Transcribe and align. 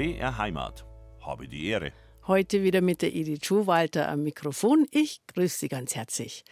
BR 0.00 0.38
Heimat. 0.38 0.86
Habe 1.20 1.46
die 1.46 1.66
Ehre. 1.66 1.92
Heute 2.26 2.62
wieder 2.62 2.80
mit 2.80 3.02
der 3.02 3.14
Edith 3.14 3.44
Schuhwalter 3.44 4.08
am 4.08 4.22
Mikrofon. 4.22 4.86
Ich 4.90 5.20
grüße 5.26 5.58
Sie 5.58 5.68
ganz 5.68 5.94
herzlich. 5.94 6.42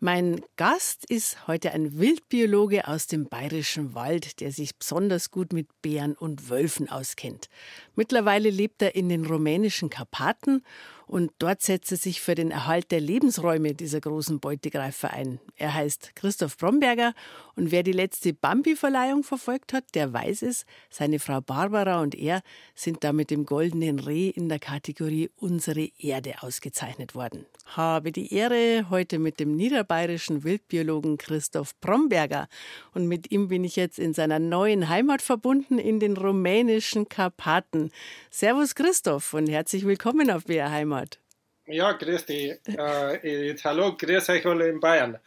Mein 0.00 0.40
Gast 0.56 1.08
ist 1.08 1.46
heute 1.46 1.70
ein 1.70 2.00
Wildbiologe 2.00 2.88
aus 2.88 3.06
dem 3.06 3.28
bayerischen 3.28 3.94
Wald, 3.94 4.40
der 4.40 4.50
sich 4.50 4.76
besonders 4.76 5.30
gut 5.30 5.52
mit 5.52 5.68
Bären 5.80 6.16
und 6.16 6.50
Wölfen 6.50 6.88
auskennt. 6.88 7.48
Mittlerweile 7.94 8.50
lebt 8.50 8.82
er 8.82 8.96
in 8.96 9.08
den 9.08 9.26
rumänischen 9.26 9.90
Karpaten 9.90 10.64
und 11.08 11.32
dort 11.38 11.62
setzt 11.62 11.90
er 11.90 11.98
sich 11.98 12.20
für 12.20 12.34
den 12.34 12.50
Erhalt 12.50 12.90
der 12.90 13.00
Lebensräume 13.00 13.74
dieser 13.74 14.00
großen 14.00 14.40
Beutegreifer 14.40 15.10
ein. 15.10 15.40
Er 15.56 15.74
heißt 15.74 16.14
Christoph 16.14 16.56
Bromberger 16.58 17.14
und 17.56 17.70
wer 17.70 17.82
die 17.82 17.92
letzte 17.92 18.34
Bambi-Verleihung 18.34 19.24
verfolgt 19.24 19.72
hat, 19.72 19.84
der 19.94 20.12
weiß 20.12 20.42
es. 20.42 20.66
Seine 20.90 21.18
Frau 21.18 21.40
Barbara 21.40 22.00
und 22.00 22.14
er 22.14 22.42
sind 22.74 23.02
da 23.04 23.12
mit 23.12 23.30
dem 23.30 23.46
goldenen 23.46 23.98
Reh 23.98 24.28
in 24.28 24.48
der 24.48 24.58
Kategorie 24.58 25.30
Unsere 25.36 25.88
Erde 25.98 26.42
ausgezeichnet 26.42 27.14
worden. 27.14 27.46
Habe 27.76 28.12
die 28.12 28.32
Ehre 28.32 28.86
heute 28.88 29.18
mit 29.18 29.38
dem 29.38 29.54
niederbayerischen 29.54 30.42
Wildbiologen 30.42 31.18
Christoph 31.18 31.78
Bromberger 31.80 32.48
und 32.94 33.06
mit 33.06 33.30
ihm 33.30 33.48
bin 33.48 33.62
ich 33.62 33.76
jetzt 33.76 33.98
in 33.98 34.14
seiner 34.14 34.38
neuen 34.38 34.88
Heimat 34.88 35.20
verbunden 35.20 35.78
in 35.78 36.00
den 36.00 36.16
rumänischen 36.16 37.10
Karpaten. 37.10 37.90
Servus 38.30 38.74
Christoph 38.74 39.34
und 39.34 39.48
herzlich 39.48 39.84
willkommen 39.84 40.30
auf 40.30 40.46
BR 40.46 40.70
Heimat. 40.70 41.18
Ja, 41.66 41.92
grüß 41.92 42.24
dich. 42.24 42.58
Äh, 42.64 43.54
hallo, 43.62 43.94
grüß 43.98 44.30
euch 44.30 44.46
alle 44.46 44.68
in 44.68 44.80
Bayern. 44.80 45.18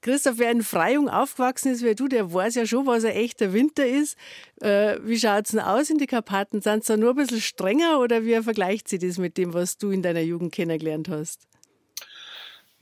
Christoph, 0.00 0.38
wer 0.38 0.52
in 0.52 0.62
Freyung 0.62 1.08
aufgewachsen 1.08 1.72
ist 1.72 1.82
wie 1.82 1.96
du, 1.96 2.06
der 2.06 2.32
weiß 2.32 2.54
ja 2.54 2.66
schon, 2.66 2.86
was 2.86 3.04
ein 3.04 3.16
echter 3.16 3.52
Winter 3.52 3.84
ist. 3.84 4.16
Äh, 4.60 4.98
wie 5.02 5.18
schaut 5.18 5.46
es 5.46 5.50
denn 5.50 5.60
aus 5.60 5.90
in 5.90 5.98
die 5.98 6.06
Karpaten? 6.06 6.60
Sind 6.60 6.84
sie 6.84 6.92
da 6.92 6.96
nur 6.96 7.10
ein 7.10 7.16
bisschen 7.16 7.40
strenger 7.40 7.98
oder 7.98 8.24
wie 8.24 8.40
vergleicht 8.42 8.86
sie 8.86 8.98
das 8.98 9.18
mit 9.18 9.38
dem, 9.38 9.54
was 9.54 9.76
du 9.76 9.90
in 9.90 10.02
deiner 10.02 10.20
Jugend 10.20 10.52
kennengelernt 10.52 11.08
hast? 11.08 11.48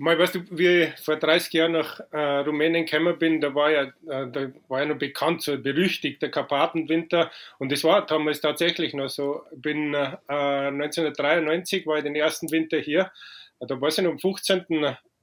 Mal, 0.02 0.18
weißt 0.18 0.34
du, 0.34 0.40
wie 0.50 0.82
ich 0.82 0.98
vor 0.98 1.14
30 1.14 1.52
Jahren 1.52 1.72
nach 1.72 2.00
äh, 2.10 2.18
Rumänien 2.18 2.86
gekommen 2.86 3.16
bin, 3.20 3.40
da 3.40 3.54
war 3.54 3.70
ja, 3.70 3.82
äh, 3.84 4.26
da 4.32 4.50
war 4.66 4.80
ja 4.80 4.86
noch 4.86 4.98
bekannt, 4.98 5.42
so 5.42 5.56
berüchtigt, 5.56 6.20
der 6.20 6.32
Karpatenwinter. 6.32 7.30
Und 7.60 7.70
das 7.70 7.84
war 7.84 8.04
damals 8.04 8.40
tatsächlich 8.40 8.94
noch 8.94 9.08
so. 9.08 9.44
Ich 9.52 9.62
bin 9.62 9.94
äh, 9.94 10.16
1993, 10.26 11.86
war 11.86 11.98
ich 11.98 12.02
den 12.02 12.16
ersten 12.16 12.50
Winter 12.50 12.80
hier. 12.80 13.12
Da 13.60 13.80
war 13.80 13.90
es 13.90 13.96
ja 13.96 14.04
am 14.04 14.18
15. 14.18 14.66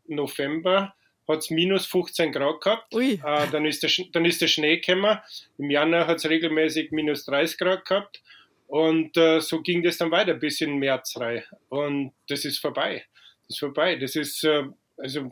November, 0.08 0.95
hat 1.27 1.39
es 1.39 1.49
minus 1.49 1.86
15 1.86 2.31
Grad 2.31 2.61
gehabt. 2.61 2.93
Äh, 2.95 3.17
dann, 3.52 3.66
ist 3.66 3.83
der, 3.83 3.91
dann 4.14 4.23
ist 4.23 4.41
der 4.41 4.47
Schnee 4.47 4.77
gekommen. 4.77 5.19
Im 5.58 5.71
Januar 5.71 6.08
hat 6.08 6.19
es 6.19 6.30
regelmäßig 6.30 6.91
minus 6.91 7.25
30 7.25 7.58
Grad 7.58 7.83
gehabt. 7.83 8.23
Und 8.67 9.17
äh, 9.17 9.41
so 9.41 9.61
ging 9.61 9.83
das 9.83 9.97
dann 9.97 10.11
weiter 10.11 10.36
bis 10.36 10.61
in 10.61 10.77
März 10.77 11.17
rein. 11.17 11.43
Und 11.67 12.14
das 12.30 12.45
ist 12.45 12.59
vorbei 12.59 13.03
ist 13.50 13.59
vorbei. 13.59 13.95
Das 13.95 14.16
ist, 14.16 14.44
äh, 14.44 14.64
also 14.97 15.30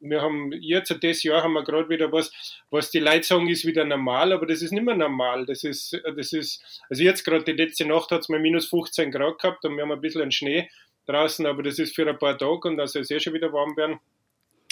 wir 0.00 0.20
haben 0.20 0.52
jetzt, 0.52 0.94
das 1.02 1.22
Jahr 1.22 1.42
haben 1.42 1.54
wir 1.54 1.64
gerade 1.64 1.88
wieder 1.88 2.12
was, 2.12 2.32
was 2.70 2.90
die 2.90 2.98
Leute 2.98 3.22
sagen, 3.22 3.48
ist 3.48 3.64
wieder 3.64 3.84
normal, 3.84 4.32
aber 4.32 4.46
das 4.46 4.62
ist 4.62 4.72
nicht 4.72 4.84
mehr 4.84 4.96
normal. 4.96 5.46
Das 5.46 5.64
ist, 5.64 5.98
das 6.16 6.32
ist, 6.32 6.82
also 6.88 7.02
jetzt 7.02 7.24
gerade 7.24 7.44
die 7.44 7.52
letzte 7.52 7.86
Nacht 7.86 8.10
hat 8.10 8.20
es 8.22 8.28
mal 8.28 8.40
minus 8.40 8.68
15 8.68 9.10
Grad 9.10 9.38
gehabt 9.38 9.64
und 9.64 9.76
wir 9.76 9.82
haben 9.82 9.92
ein 9.92 10.00
bisschen 10.00 10.30
Schnee 10.32 10.68
draußen, 11.06 11.46
aber 11.46 11.62
das 11.62 11.78
ist 11.78 11.94
für 11.94 12.08
ein 12.08 12.18
paar 12.18 12.36
Tage 12.36 12.68
und 12.68 12.76
dann 12.76 12.86
soll 12.86 13.02
es 13.02 13.10
eh 13.10 13.20
schon 13.20 13.34
wieder 13.34 13.52
warm 13.52 13.76
werden. 13.76 13.98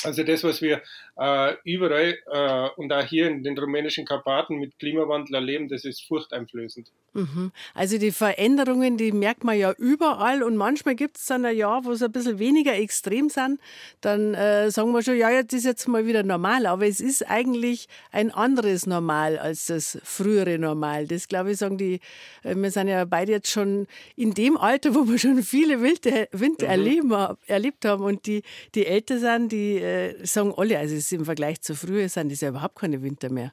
Also 0.04 0.22
das, 0.22 0.44
was 0.44 0.62
wir 0.62 0.82
äh, 1.16 1.54
überall 1.64 2.18
äh, 2.26 2.68
und 2.76 2.92
auch 2.92 3.04
hier 3.04 3.28
in 3.28 3.42
den 3.42 3.58
rumänischen 3.58 4.04
Karpaten 4.04 4.56
mit 4.56 4.78
Klimawandel 4.78 5.34
erleben, 5.34 5.68
das 5.68 5.84
ist 5.84 6.06
furchteinflößend. 6.06 6.90
Mhm. 7.14 7.52
Also 7.74 7.98
die 7.98 8.10
Veränderungen, 8.10 8.96
die 8.96 9.12
merkt 9.12 9.44
man 9.44 9.58
ja 9.58 9.72
überall 9.72 10.42
und 10.42 10.56
manchmal 10.56 10.94
gibt 10.94 11.18
es 11.18 11.26
dann 11.26 11.44
ein 11.44 11.56
Jahr, 11.56 11.84
wo 11.84 11.92
es 11.92 12.02
ein 12.02 12.10
bisschen 12.10 12.38
weniger 12.38 12.74
extrem 12.74 13.28
sind. 13.28 13.60
Dann 14.00 14.34
äh, 14.34 14.70
sagen 14.70 14.92
wir 14.92 15.02
schon, 15.02 15.18
ja, 15.18 15.30
jetzt 15.30 15.52
ist 15.52 15.64
jetzt 15.64 15.86
mal 15.88 16.06
wieder 16.06 16.22
normal, 16.22 16.66
aber 16.66 16.86
es 16.86 17.00
ist 17.00 17.28
eigentlich 17.28 17.88
ein 18.10 18.30
anderes 18.30 18.86
Normal 18.86 19.38
als 19.38 19.66
das 19.66 19.98
frühere 20.02 20.58
Normal. 20.58 21.06
Das 21.06 21.28
glaube 21.28 21.52
ich, 21.52 21.58
sagen 21.58 21.76
die, 21.76 22.00
äh, 22.42 22.54
wir 22.56 22.70
sind 22.70 22.88
ja 22.88 23.04
beide 23.04 23.32
jetzt 23.32 23.50
schon 23.50 23.86
in 24.16 24.32
dem 24.32 24.56
Alter, 24.56 24.94
wo 24.94 25.06
wir 25.06 25.18
schon 25.18 25.42
viele 25.42 25.82
Winter, 25.82 26.28
Winter 26.32 26.66
mhm. 26.66 26.70
erleben, 26.70 27.36
erlebt 27.46 27.84
haben 27.84 28.04
und 28.04 28.26
die, 28.26 28.42
die 28.74 28.86
älter 28.86 29.18
sind, 29.18 29.52
die 29.52 29.78
äh, 29.92 30.26
sagen 30.26 30.54
alle, 30.56 30.78
also 30.78 30.94
es 30.94 31.04
ist 31.04 31.12
im 31.12 31.24
Vergleich 31.24 31.60
zu 31.60 31.74
früher 31.74 32.08
sind 32.08 32.32
das 32.32 32.40
ja 32.40 32.48
überhaupt 32.48 32.78
keine 32.78 33.02
Winter 33.02 33.30
mehr. 33.30 33.52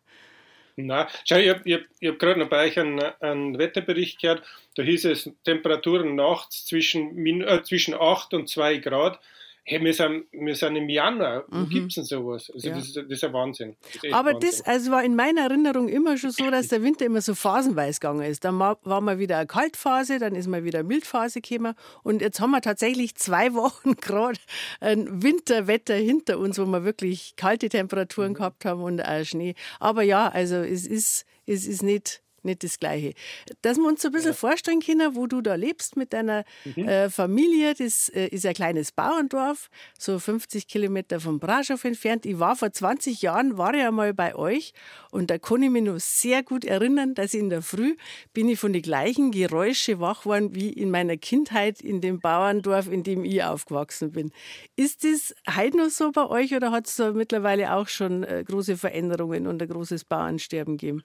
Na, 0.76 1.08
schau, 1.26 1.36
ich 1.36 1.50
habe 1.50 1.74
hab, 1.74 1.82
hab 1.82 2.20
gerade 2.20 2.40
noch 2.40 2.50
bei 2.50 2.68
euch 2.68 2.80
einen, 2.80 3.00
einen, 3.20 3.58
Wetterbericht 3.58 4.22
gehört, 4.22 4.44
da 4.76 4.84
hieß 4.84 5.06
es 5.06 5.30
Temperaturen 5.44 6.16
nachts 6.16 6.66
zwischen, 6.66 7.42
äh, 7.42 7.64
zwischen 7.64 7.94
8 7.94 8.34
und 8.34 8.48
2 8.48 8.78
Grad 8.78 9.20
hey, 9.64 9.84
wir 9.84 9.94
sind, 9.94 10.26
wir 10.32 10.56
sind 10.56 10.76
im 10.76 10.90
Januar, 10.90 11.46
wo 11.48 11.60
mhm. 11.60 11.70
gibt 11.70 11.88
es 11.88 11.96
denn 11.96 12.04
sowas? 12.04 12.52
Also 12.54 12.70
ja. 12.70 12.76
das, 12.76 12.88
ist, 12.88 12.98
das 12.98 13.06
ist 13.06 13.24
ein 13.24 13.34
Wahnsinn. 13.34 13.76
Das 14.02 14.14
Aber 14.14 14.34
Wahnsinn. 14.34 14.50
das 14.50 14.62
also 14.62 14.92
war 14.92 15.04
in 15.04 15.16
meiner 15.16 15.42
Erinnerung 15.42 15.90
immer 15.90 16.18
schon 16.18 16.32
so, 16.32 16.50
dass 16.50 16.70
der 16.70 16.82
Winter 16.84 17.06
immer 17.06 17.22
so 17.22 17.36
phasenweise 17.36 18.00
gegangen 18.00 18.24
ist. 18.24 18.44
Dann 18.46 18.60
war 18.60 19.02
mal 19.02 19.20
wieder 19.20 19.38
eine 19.38 19.48
Kaltphase, 19.48 20.20
dann 20.20 20.36
ist 20.36 20.48
mal 20.48 20.64
wieder 20.64 20.80
eine 20.80 20.88
Mildphase 20.88 21.42
gekommen 21.42 21.76
und 22.04 22.22
jetzt 22.22 22.40
haben 22.40 22.52
wir 22.52 22.62
tatsächlich 22.62 23.16
zwei 23.16 23.54
Wochen 23.60 23.96
gerade 23.96 24.40
ein 24.80 25.22
Winterwetter 25.24 25.96
hinter 25.96 26.40
uns, 26.40 26.58
wo 26.58 26.66
wir 26.66 26.84
wirklich 26.84 27.36
kalte 27.36 27.70
Temperaturen 27.70 28.32
mhm. 28.32 28.36
gehabt 28.36 28.66
haben 28.66 28.82
und 28.82 29.02
auch 29.02 29.24
Schnee. 29.24 29.56
Aber 29.80 30.04
ja, 30.04 30.30
also 30.30 30.56
es 30.56 30.88
ist, 30.88 31.26
es 31.46 31.68
ist 31.68 31.84
nicht 31.84 32.22
nicht 32.44 32.64
das 32.64 32.80
Gleiche. 32.80 33.14
Dass 33.62 33.78
wir 33.78 33.88
uns 33.88 34.02
so 34.02 34.10
ein 34.10 34.12
bisschen 34.12 34.32
ja. 34.32 34.36
vorstellen 34.36 34.80
können, 34.80 35.16
wo 35.16 35.28
du 35.28 35.42
da 35.42 35.56
lebst 35.56 35.98
mit 35.98 36.14
deiner 36.14 36.46
mhm. 36.76 36.88
äh, 36.88 37.10
Familie. 37.10 37.74
Das 37.74 38.10
äh, 38.10 38.28
ist 38.28 38.46
ein 38.46 38.54
kleines 38.54 38.92
Bauerndorf, 38.92 39.70
so 39.98 40.20
50 40.20 40.68
Kilometer 40.68 41.20
von 41.20 41.40
Braschow 41.40 41.84
entfernt. 41.84 42.26
Ich 42.26 42.40
war 42.40 42.56
vor 42.56 42.72
20 42.72 43.22
Jahren, 43.22 43.58
war 43.58 43.74
ich 43.74 43.84
einmal 43.84 44.14
bei 44.14 44.36
euch 44.36 44.74
und 45.12 45.30
da 45.30 45.38
kann 45.38 45.64
ich 45.64 45.70
mich 45.70 45.84
noch 45.84 46.00
sehr 46.00 46.44
gut 46.44 46.66
erinnern, 46.66 47.14
dass 47.14 47.34
in 47.34 47.50
der 47.50 47.62
Früh 47.62 47.96
bin 48.34 48.50
ich 48.50 48.60
von 48.60 48.74
den 48.74 48.82
gleichen 48.82 49.32
Geräusche 49.32 50.00
wach 50.00 50.24
geworden 50.24 50.56
wie 50.56 50.70
in 50.70 50.92
meiner 50.92 51.18
Kindheit 51.18 51.82
in 51.82 52.02
dem 52.02 52.20
Bauerndorf, 52.20 52.88
in 52.92 53.04
dem 53.04 53.24
ich 53.26 53.44
aufgewachsen 53.44 54.12
bin. 54.12 54.32
Ist 54.76 55.04
das 55.04 55.36
heute 55.56 55.78
noch 55.78 55.90
so 55.90 56.12
bei 56.12 56.28
euch 56.28 56.54
oder 56.56 56.72
hat 56.72 56.88
es 56.88 56.96
da 56.96 57.12
mittlerweile 57.12 57.74
auch 57.74 57.88
schon 57.88 58.24
äh, 58.24 58.44
große 58.46 58.78
Veränderungen 58.78 59.48
und 59.48 59.62
ein 59.62 59.70
großes 59.70 60.06
Bauernsterben 60.06 60.78
gegeben? 60.78 61.04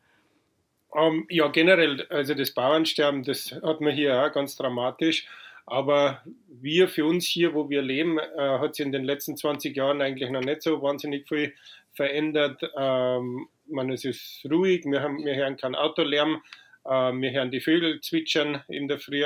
Ähm, 0.94 1.27
ja, 1.28 1.49
generell, 1.49 2.06
also 2.09 2.34
das 2.34 2.53
Bauernsterben, 2.53 3.25
das 3.25 3.53
hat 3.62 3.81
man 3.81 3.94
hier 3.94 4.22
auch 4.22 4.32
ganz 4.32 4.56
dramatisch. 4.56 5.27
Aber 5.66 6.22
wir 6.49 6.88
für 6.88 7.06
uns 7.06 7.27
hier, 7.27 7.55
wo 7.55 7.71
wir 7.71 7.82
leben, 7.82 8.19
äh, 8.19 8.59
hat 8.59 8.75
sich 8.75 8.84
in 8.84 8.93
den 8.93 9.05
letzten 9.05 9.37
20 9.37 9.75
Jahren 9.75 10.03
eigentlich 10.03 10.31
noch 10.31 10.43
nicht 10.43 10.62
so 10.62 10.82
wahnsinnig 10.82 11.27
viel 11.27 11.55
verändert. 11.94 12.62
Ähm, 12.77 13.49
man, 13.66 13.91
es 13.91 14.05
ist 14.05 14.47
ruhig, 14.50 14.84
wir, 14.84 15.00
haben, 15.00 15.25
wir 15.25 15.34
hören 15.34 15.56
keinen 15.56 15.75
Autolärm, 15.75 16.43
äh, 16.84 16.91
wir 16.91 17.31
hören 17.32 17.50
die 17.50 17.61
Vögel 17.61 18.00
zwitschern 18.00 18.62
in 18.69 18.88
der 18.88 18.99
Früh. 18.99 19.25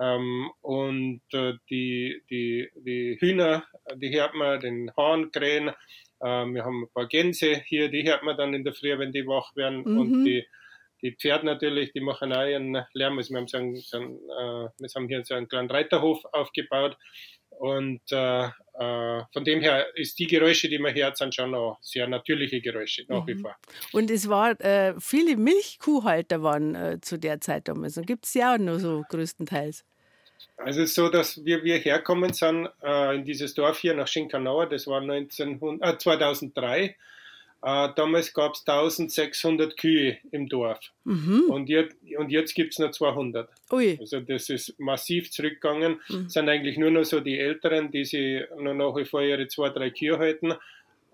Ähm, 0.00 0.50
und 0.62 1.22
äh, 1.32 1.54
die, 1.70 2.22
die, 2.30 2.70
die 2.76 3.16
Hühner, 3.20 3.64
die 3.96 4.16
hört 4.16 4.34
man, 4.34 4.60
den 4.60 4.92
Hahn 4.96 5.32
krähen. 5.32 5.68
Äh, 6.20 6.46
wir 6.46 6.64
haben 6.64 6.84
ein 6.84 6.92
paar 6.92 7.06
Gänse 7.06 7.62
hier, 7.66 7.88
die 7.88 8.04
hört 8.04 8.22
man 8.22 8.36
dann 8.36 8.54
in 8.54 8.64
der 8.64 8.74
Früh, 8.74 8.96
wenn 8.96 9.12
die 9.12 9.26
wach 9.26 9.54
werden. 9.56 9.82
Mhm. 9.84 9.98
Und 9.98 10.24
die 10.24 10.46
die 11.04 11.14
Pferde 11.14 11.44
natürlich, 11.44 11.92
die 11.92 12.00
machen 12.00 12.32
auch 12.32 12.46
ihren 12.46 12.82
Lärm. 12.94 13.18
Also 13.18 13.34
wir, 13.34 13.40
haben 13.40 13.46
so 13.46 13.58
einen, 13.58 13.76
so 13.76 13.98
einen, 13.98 14.16
äh, 14.16 14.68
wir 14.78 14.88
haben 14.96 15.06
hier 15.06 15.22
so 15.24 15.34
einen 15.34 15.48
kleinen 15.48 15.70
Reiterhof 15.70 16.24
aufgebaut. 16.32 16.96
Und 17.50 18.00
äh, 18.10 18.46
äh, 18.46 19.22
von 19.32 19.44
dem 19.44 19.60
her 19.60 19.86
ist 19.94 20.18
die 20.18 20.26
Geräusche, 20.26 20.68
die 20.68 20.78
man 20.78 20.94
hört, 20.94 21.18
sind 21.18 21.34
schon 21.34 21.52
noch 21.52 21.78
sehr 21.82 22.08
natürliche 22.08 22.60
Geräusche, 22.60 23.04
nach 23.06 23.22
mhm. 23.22 23.28
wie 23.28 23.34
vor. 23.36 23.54
Und 23.92 24.10
es 24.10 24.28
war, 24.28 24.58
äh, 24.60 24.94
viele 24.98 25.36
Milchkuhhalter 25.36 26.42
waren 26.42 26.74
äh, 26.74 26.98
zu 27.00 27.18
der 27.18 27.40
Zeit 27.40 27.68
damals. 27.68 27.98
Und 27.98 28.06
gibt 28.06 28.24
es 28.24 28.34
ja 28.34 28.54
auch 28.54 28.58
noch 28.58 28.78
so 28.78 29.04
größtenteils. 29.08 29.84
Also 30.56 30.80
es 30.80 30.90
ist 30.90 30.94
so, 30.94 31.10
dass 31.10 31.44
wir, 31.44 31.64
wir 31.64 31.76
herkommen 31.78 32.32
sind 32.32 32.70
äh, 32.82 33.14
in 33.14 33.24
dieses 33.24 33.54
Dorf 33.54 33.78
hier 33.78 33.94
nach 33.94 34.08
Schinkanauer, 34.08 34.68
das 34.68 34.86
war 34.86 35.00
1900, 35.00 36.00
2003. 36.00 36.96
Äh, 37.66 37.88
damals 37.96 38.34
gab 38.34 38.52
es 38.52 38.68
1600 38.68 39.78
Kühe 39.78 40.18
im 40.32 40.50
Dorf 40.50 40.92
mhm. 41.04 41.44
und, 41.48 41.70
jetzt, 41.70 41.96
und 42.18 42.30
jetzt 42.30 42.54
gibt 42.54 42.74
es 42.74 42.78
nur 42.78 42.92
200. 42.92 43.48
Ui. 43.72 43.96
Also 43.98 44.20
das 44.20 44.50
ist 44.50 44.78
massiv 44.78 45.30
zurückgegangen. 45.30 45.98
Mhm. 46.10 46.28
sind 46.28 46.50
eigentlich 46.50 46.76
nur 46.76 46.90
noch 46.90 47.04
so 47.04 47.20
die 47.20 47.38
Älteren, 47.38 47.90
die 47.90 48.04
sie 48.04 48.42
noch 48.58 48.74
nach 48.74 48.94
wie 48.96 49.06
vor 49.06 49.22
ihre 49.22 49.48
zwei, 49.48 49.70
drei 49.70 49.88
Kühe 49.88 50.18
halten. 50.18 50.52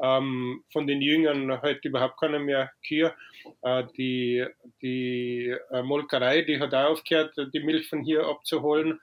Ähm, 0.02 0.64
von 0.73 0.88
den 0.88 1.00
Jüngern 1.00 1.62
halt 1.62 1.85
überhaupt 1.85 2.19
keine 2.19 2.41
mehr 2.41 2.73
Kühe. 2.85 3.14
Äh, 3.62 3.85
die 3.96 4.44
die 4.82 5.55
äh, 5.70 5.82
Molkerei, 5.82 6.43
die 6.43 6.58
hat 6.58 6.75
auch 6.75 6.91
aufgehört, 6.91 7.32
die 7.55 7.61
Milch 7.61 7.88
von 7.88 8.03
hier 8.03 8.26
abzuholen. 8.26 8.99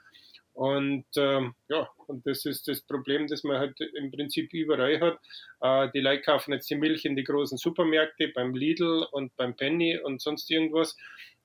Und 0.54 1.06
ähm, 1.16 1.54
ja, 1.70 1.88
und 2.08 2.26
das 2.26 2.46
ist 2.46 2.68
das 2.68 2.82
Problem, 2.82 3.28
das 3.28 3.44
man 3.44 3.60
halt 3.60 3.80
im 3.96 4.12
Prinzip 4.12 4.54
überall 4.54 5.00
hat. 5.00 5.20
Äh, 5.62 5.92
die 5.94 6.00
Leute 6.00 6.24
kaufen 6.24 6.54
jetzt 6.54 6.70
die 6.70 6.76
Milch 6.76 7.06
in 7.06 7.16
die 7.16 7.24
großen 7.24 7.58
Supermärkte, 7.58 8.30
beim 8.30 8.56
Lidl 8.56 9.08
und 9.12 9.36
beim 9.38 9.56
Penny 9.56 9.98
und 9.98 10.22
sonst 10.22 10.50
irgendwas. 10.50 10.96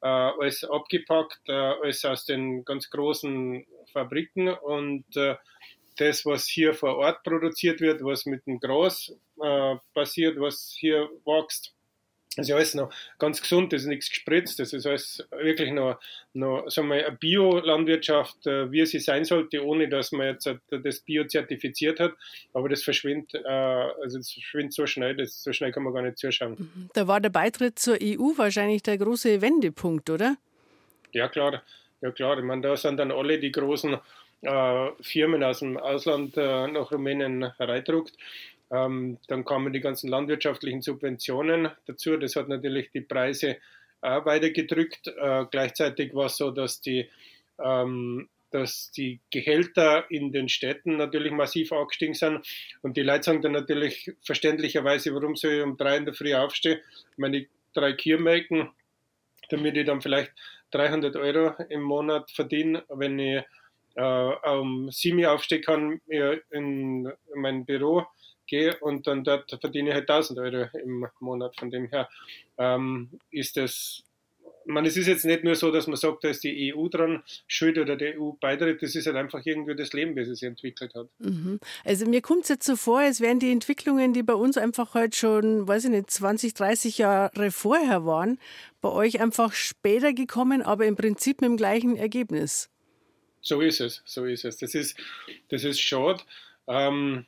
äh, 0.03 0.07
alles 0.09 0.65
abgepackt, 0.65 1.41
äh, 1.49 1.53
alles 1.53 2.05
aus 2.05 2.25
den 2.25 2.65
ganz 2.65 2.91
großen 2.91 3.65
Fabriken 3.93 4.49
und 4.49 5.05
das, 5.99 6.25
was 6.25 6.47
hier 6.49 6.73
vor 6.75 6.97
Ort 6.97 7.23
produziert 7.23 7.81
wird, 7.81 8.03
was 8.03 8.25
mit 8.25 8.47
dem 8.47 8.59
Gras 8.59 9.15
passiert, 9.93 10.41
was 10.41 10.75
hier 10.79 11.11
wächst, 11.27 11.75
das 12.37 12.49
ist 12.49 12.55
alles 12.55 12.75
noch 12.75 12.93
ganz 13.19 13.43
gesund, 13.43 13.73
das 13.73 13.83
ist 13.83 13.89
nichts 13.89 14.09
gespritzt, 14.09 14.59
das 14.59 14.73
ist 14.73 14.87
alles 14.87 15.27
wirklich 15.31 15.71
noch, 15.71 16.01
noch 16.33 16.69
sagen 16.71 16.89
wir, 16.89 17.07
eine 17.07 17.17
Bio-Landwirtschaft, 17.17 18.47
äh, 18.47 18.71
wie 18.73 18.87
sie 18.87 19.01
sein 19.01 19.25
sollte, 19.25 19.65
ohne 19.65 19.89
dass 19.89 20.13
man 20.13 20.27
jetzt 20.27 20.51
das 20.71 21.01
Bio 21.01 21.25
zertifiziert 21.25 22.01
hat. 22.01 22.13
Aber 22.55 22.69
das 22.69 22.83
verschwindet, 22.83 23.35
äh, 23.35 23.49
also 23.49 24.19
das 24.19 24.33
verschwindet 24.33 24.73
so 24.73 24.87
schnell, 24.87 25.17
das, 25.17 25.43
so 25.43 25.53
schnell 25.53 25.73
kann 25.73 25.83
man 25.83 25.93
gar 25.93 26.03
nicht 26.03 26.19
zuschauen. 26.19 26.57
Mhm. 26.59 26.91
Da 26.95 27.07
war 27.07 27.21
der 27.21 27.31
Beitritt 27.31 27.79
zur 27.79 27.99
EU 28.03 28.33
wahrscheinlich 28.37 28.83
der 28.83 28.99
große 28.99 29.41
Wendepunkt, 29.43 30.09
oder? 30.09 30.37
Ja, 31.13 31.29
klar. 31.29 31.63
Ja, 32.01 32.11
klar. 32.11 32.39
Ich 32.39 32.45
meine, 32.45 32.63
da 32.63 32.77
sind 32.77 32.97
dann 32.97 33.13
alle 33.13 33.39
die 33.39 33.53
großen 33.53 33.99
äh, 34.43 34.91
Firmen 35.01 35.45
aus 35.45 35.61
dem 35.61 35.77
Ausland 35.77 36.37
äh, 36.37 36.67
nach 36.67 36.91
Rumänien 36.91 37.53
hereindruckt. 37.59 38.13
Ähm, 38.73 39.19
dann 39.29 39.45
kamen 39.45 39.73
die 39.73 39.81
ganzen 39.81 40.09
landwirtschaftlichen 40.09 40.81
Subventionen 40.81 41.69
dazu. 41.87 42.17
Das 42.17 42.37
hat 42.37 42.49
natürlich 42.49 42.91
die 42.91 43.03
Preise 43.03 43.59
auch 44.01 44.25
weitergedrückt. 44.25 45.09
Äh, 45.09 45.45
gleichzeitig 45.51 46.15
war 46.15 46.27
es 46.27 46.39
so, 46.39 46.51
dass 46.51 46.81
die, 46.81 47.09
ähm, 47.63 48.29
dass 48.51 48.91
die 48.91 49.21
Gehälter 49.31 50.11
in 50.11 50.33
den 50.33 50.49
Städten 50.49 50.97
natürlich 50.97 51.33
massiv 51.33 51.71
angestiegen 51.73 52.15
sind. 52.15 52.47
Und 52.81 52.97
die 52.97 53.03
Leute 53.03 53.25
sagen 53.25 53.43
dann 53.43 53.53
natürlich 53.53 54.11
verständlicherweise, 54.23 55.15
warum 55.15 55.37
soll 55.37 55.53
ich 55.53 55.63
um 55.63 55.77
drei 55.77 55.99
in 55.99 56.07
der 56.07 56.15
Früh 56.15 56.35
aufstehen, 56.35 56.81
meine 57.19 57.47
drei 57.75 57.93
Kühe 57.93 58.19
melken, 58.19 58.71
damit 59.51 59.77
ich 59.77 59.85
dann 59.85 60.01
vielleicht 60.01 60.33
300 60.71 61.15
Euro 61.17 61.55
im 61.69 61.83
Monat 61.83 62.31
verdiene, 62.31 62.85
wenn 62.89 63.19
ich 63.19 63.45
äh, 63.97 64.03
um 64.03 64.91
sieben 64.91 65.27
aufstehen 65.27 65.63
kann 65.63 66.01
in, 66.07 66.41
in 66.51 67.13
mein 67.35 67.67
Büro 67.67 68.07
gehe 68.47 68.77
und 68.79 69.07
dann 69.07 69.25
dort 69.25 69.51
verdiene 69.61 69.91
ich 69.91 69.95
halt 69.95 70.11
1000 70.11 70.39
Euro 70.39 70.69
im 70.79 71.07
Monat. 71.21 71.57
Von 71.57 71.71
dem 71.71 71.87
her 71.87 72.09
ähm, 72.59 73.11
ist 73.31 73.57
das, 73.57 74.03
man, 74.67 74.85
es 74.85 74.97
ist 74.97 75.07
jetzt 75.07 75.25
nicht 75.25 75.45
nur 75.45 75.55
so, 75.55 75.71
dass 75.71 75.87
man 75.87 75.97
sagt, 75.97 76.25
da 76.25 76.29
ist 76.29 76.45
die 76.45 76.75
EU 76.75 76.89
dran 76.89 77.23
schuld 77.47 77.79
oder 77.79 77.97
der 77.97 78.21
EU 78.21 78.33
beitritt, 78.33 78.83
das 78.83 78.95
ist 78.95 79.07
halt 79.07 79.17
einfach 79.17 79.41
irgendwie 79.45 79.75
das 79.75 79.93
Leben, 79.93 80.17
wie 80.17 80.21
es 80.21 80.29
sich 80.29 80.43
entwickelt 80.43 80.95
hat. 80.95 81.09
Mhm. 81.19 81.61
Also 81.85 82.07
mir 82.07 82.21
kommt 82.21 82.45
es 82.45 82.49
jetzt 82.49 82.67
so 82.67 82.77
vor, 82.77 83.01
als 83.01 83.21
wären 83.21 83.39
die 83.39 83.53
Entwicklungen, 83.53 84.13
die 84.13 84.23
bei 84.23 84.35
uns 84.35 84.57
einfach 84.57 84.95
halt 84.95 85.15
schon, 85.15 85.67
weiß 85.67 85.85
ich 85.85 85.91
nicht, 85.91 86.11
20, 86.11 86.55
30 86.55 86.99
Jahre 86.99 87.51
vorher 87.51 88.05
waren, 88.05 88.39
bei 88.81 88.91
euch 88.91 89.21
einfach 89.21 89.53
später 89.53 90.13
gekommen, 90.13 90.63
aber 90.63 90.87
im 90.87 90.97
Prinzip 90.97 91.41
mit 91.41 91.49
dem 91.49 91.57
gleichen 91.57 91.97
Ergebnis. 91.97 92.69
So 93.41 93.61
ist 93.61 93.81
es, 93.81 94.03
so 94.05 94.25
ist 94.25 94.45
es. 94.45 94.57
Das 94.59 94.75
ist, 94.75 94.97
das 95.49 95.65
ist 95.65 95.81
schade. 95.81 96.23
Ähm, 96.69 97.27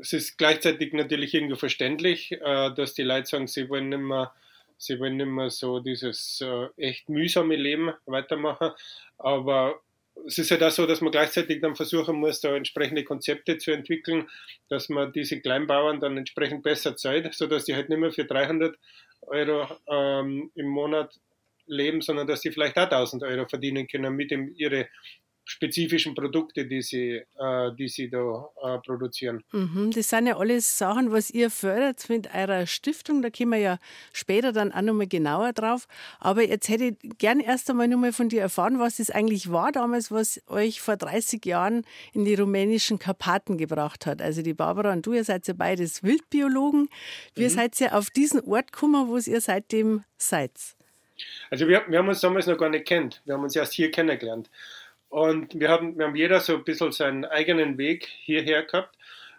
es 0.00 0.12
ist 0.12 0.38
gleichzeitig 0.38 0.92
natürlich 0.92 1.34
irgendwo 1.34 1.56
verständlich, 1.56 2.32
äh, 2.32 2.74
dass 2.74 2.94
die 2.94 3.02
Leute 3.02 3.26
sagen, 3.26 3.46
sie 3.46 3.68
wollen 3.68 3.88
nicht 3.88 4.00
mehr, 4.00 4.32
sie 4.78 4.98
wollen 5.00 5.16
nicht 5.16 5.26
mehr 5.26 5.50
so 5.50 5.80
dieses 5.80 6.40
äh, 6.42 6.68
echt 6.76 7.08
mühsame 7.08 7.56
Leben 7.56 7.92
weitermachen. 8.06 8.72
Aber 9.18 9.80
es 10.26 10.38
ist 10.38 10.50
halt 10.50 10.62
auch 10.62 10.70
so, 10.70 10.86
dass 10.86 11.00
man 11.00 11.12
gleichzeitig 11.12 11.60
dann 11.60 11.76
versuchen 11.76 12.16
muss, 12.16 12.40
da 12.40 12.56
entsprechende 12.56 13.04
Konzepte 13.04 13.58
zu 13.58 13.70
entwickeln, 13.72 14.28
dass 14.68 14.88
man 14.88 15.12
diese 15.12 15.40
Kleinbauern 15.40 16.00
dann 16.00 16.16
entsprechend 16.16 16.62
besser 16.62 16.96
zahlt, 16.96 17.34
sodass 17.34 17.64
die 17.64 17.74
halt 17.74 17.88
nicht 17.88 17.98
mehr 17.98 18.12
für 18.12 18.24
300 18.24 18.78
Euro 19.22 19.68
ähm, 19.88 20.50
im 20.54 20.66
Monat 20.66 21.18
leben, 21.66 22.00
sondern 22.00 22.26
dass 22.26 22.40
die 22.40 22.50
vielleicht 22.50 22.78
auch 22.78 22.84
1000 22.84 23.24
Euro 23.24 23.46
verdienen 23.46 23.86
können 23.88 24.14
mit 24.14 24.30
dem 24.30 24.54
ihre 24.56 24.88
spezifischen 25.46 26.14
Produkte, 26.14 26.66
die 26.66 26.82
sie, 26.82 27.22
äh, 27.38 27.72
die 27.78 27.88
sie 27.88 28.10
da 28.10 28.48
äh, 28.62 28.78
produzieren. 28.78 29.44
Mhm, 29.52 29.92
das 29.94 30.08
sind 30.08 30.26
ja 30.26 30.36
alles 30.36 30.76
Sachen, 30.76 31.12
was 31.12 31.30
ihr 31.30 31.50
fördert 31.50 32.08
mit 32.08 32.34
eurer 32.34 32.66
Stiftung. 32.66 33.22
Da 33.22 33.30
kommen 33.30 33.52
wir 33.52 33.58
ja 33.58 33.78
später 34.12 34.52
dann 34.52 34.72
auch 34.72 34.82
nochmal 34.82 35.06
genauer 35.06 35.52
drauf. 35.52 35.86
Aber 36.18 36.42
jetzt 36.42 36.68
hätte 36.68 36.84
ich 36.86 37.18
gern 37.18 37.38
erst 37.38 37.70
einmal 37.70 37.86
nochmal 37.86 38.12
von 38.12 38.28
dir 38.28 38.40
erfahren, 38.40 38.80
was 38.80 38.96
das 38.96 39.10
eigentlich 39.10 39.52
war 39.52 39.70
damals, 39.70 40.10
was 40.10 40.42
euch 40.48 40.80
vor 40.80 40.96
30 40.96 41.46
Jahren 41.46 41.84
in 42.12 42.24
die 42.24 42.34
rumänischen 42.34 42.98
Karpaten 42.98 43.56
gebracht 43.56 44.04
hat. 44.04 44.20
Also 44.20 44.42
die 44.42 44.54
Barbara 44.54 44.92
und 44.92 45.06
du, 45.06 45.12
ihr 45.12 45.24
seid 45.24 45.46
ja 45.46 45.54
beides 45.54 46.02
Wildbiologen. 46.02 46.88
Wir 47.36 47.48
mhm. 47.48 47.52
seid 47.52 47.78
ja 47.78 47.92
auf 47.92 48.10
diesen 48.10 48.40
Ort 48.40 48.72
gekommen, 48.72 49.06
wo 49.06 49.16
ihr 49.16 49.40
seitdem 49.40 50.02
seid. 50.18 50.50
Also 51.50 51.68
wir, 51.68 51.84
wir 51.88 51.98
haben 51.98 52.08
uns 52.08 52.20
damals 52.20 52.46
noch 52.46 52.58
gar 52.58 52.68
nicht 52.68 52.86
kennt. 52.86 53.22
Wir 53.24 53.34
haben 53.34 53.42
uns 53.42 53.56
erst 53.56 53.72
hier 53.72 53.90
kennengelernt. 53.90 54.50
Und 55.16 55.58
wir 55.58 55.70
haben, 55.70 55.96
wir 55.96 56.08
haben 56.08 56.14
jeder 56.14 56.40
so 56.40 56.56
ein 56.56 56.64
bisschen 56.64 56.92
seinen 56.92 57.24
eigenen 57.24 57.78
Weg 57.78 58.04
hierher 58.04 58.64
gehabt. 58.64 58.94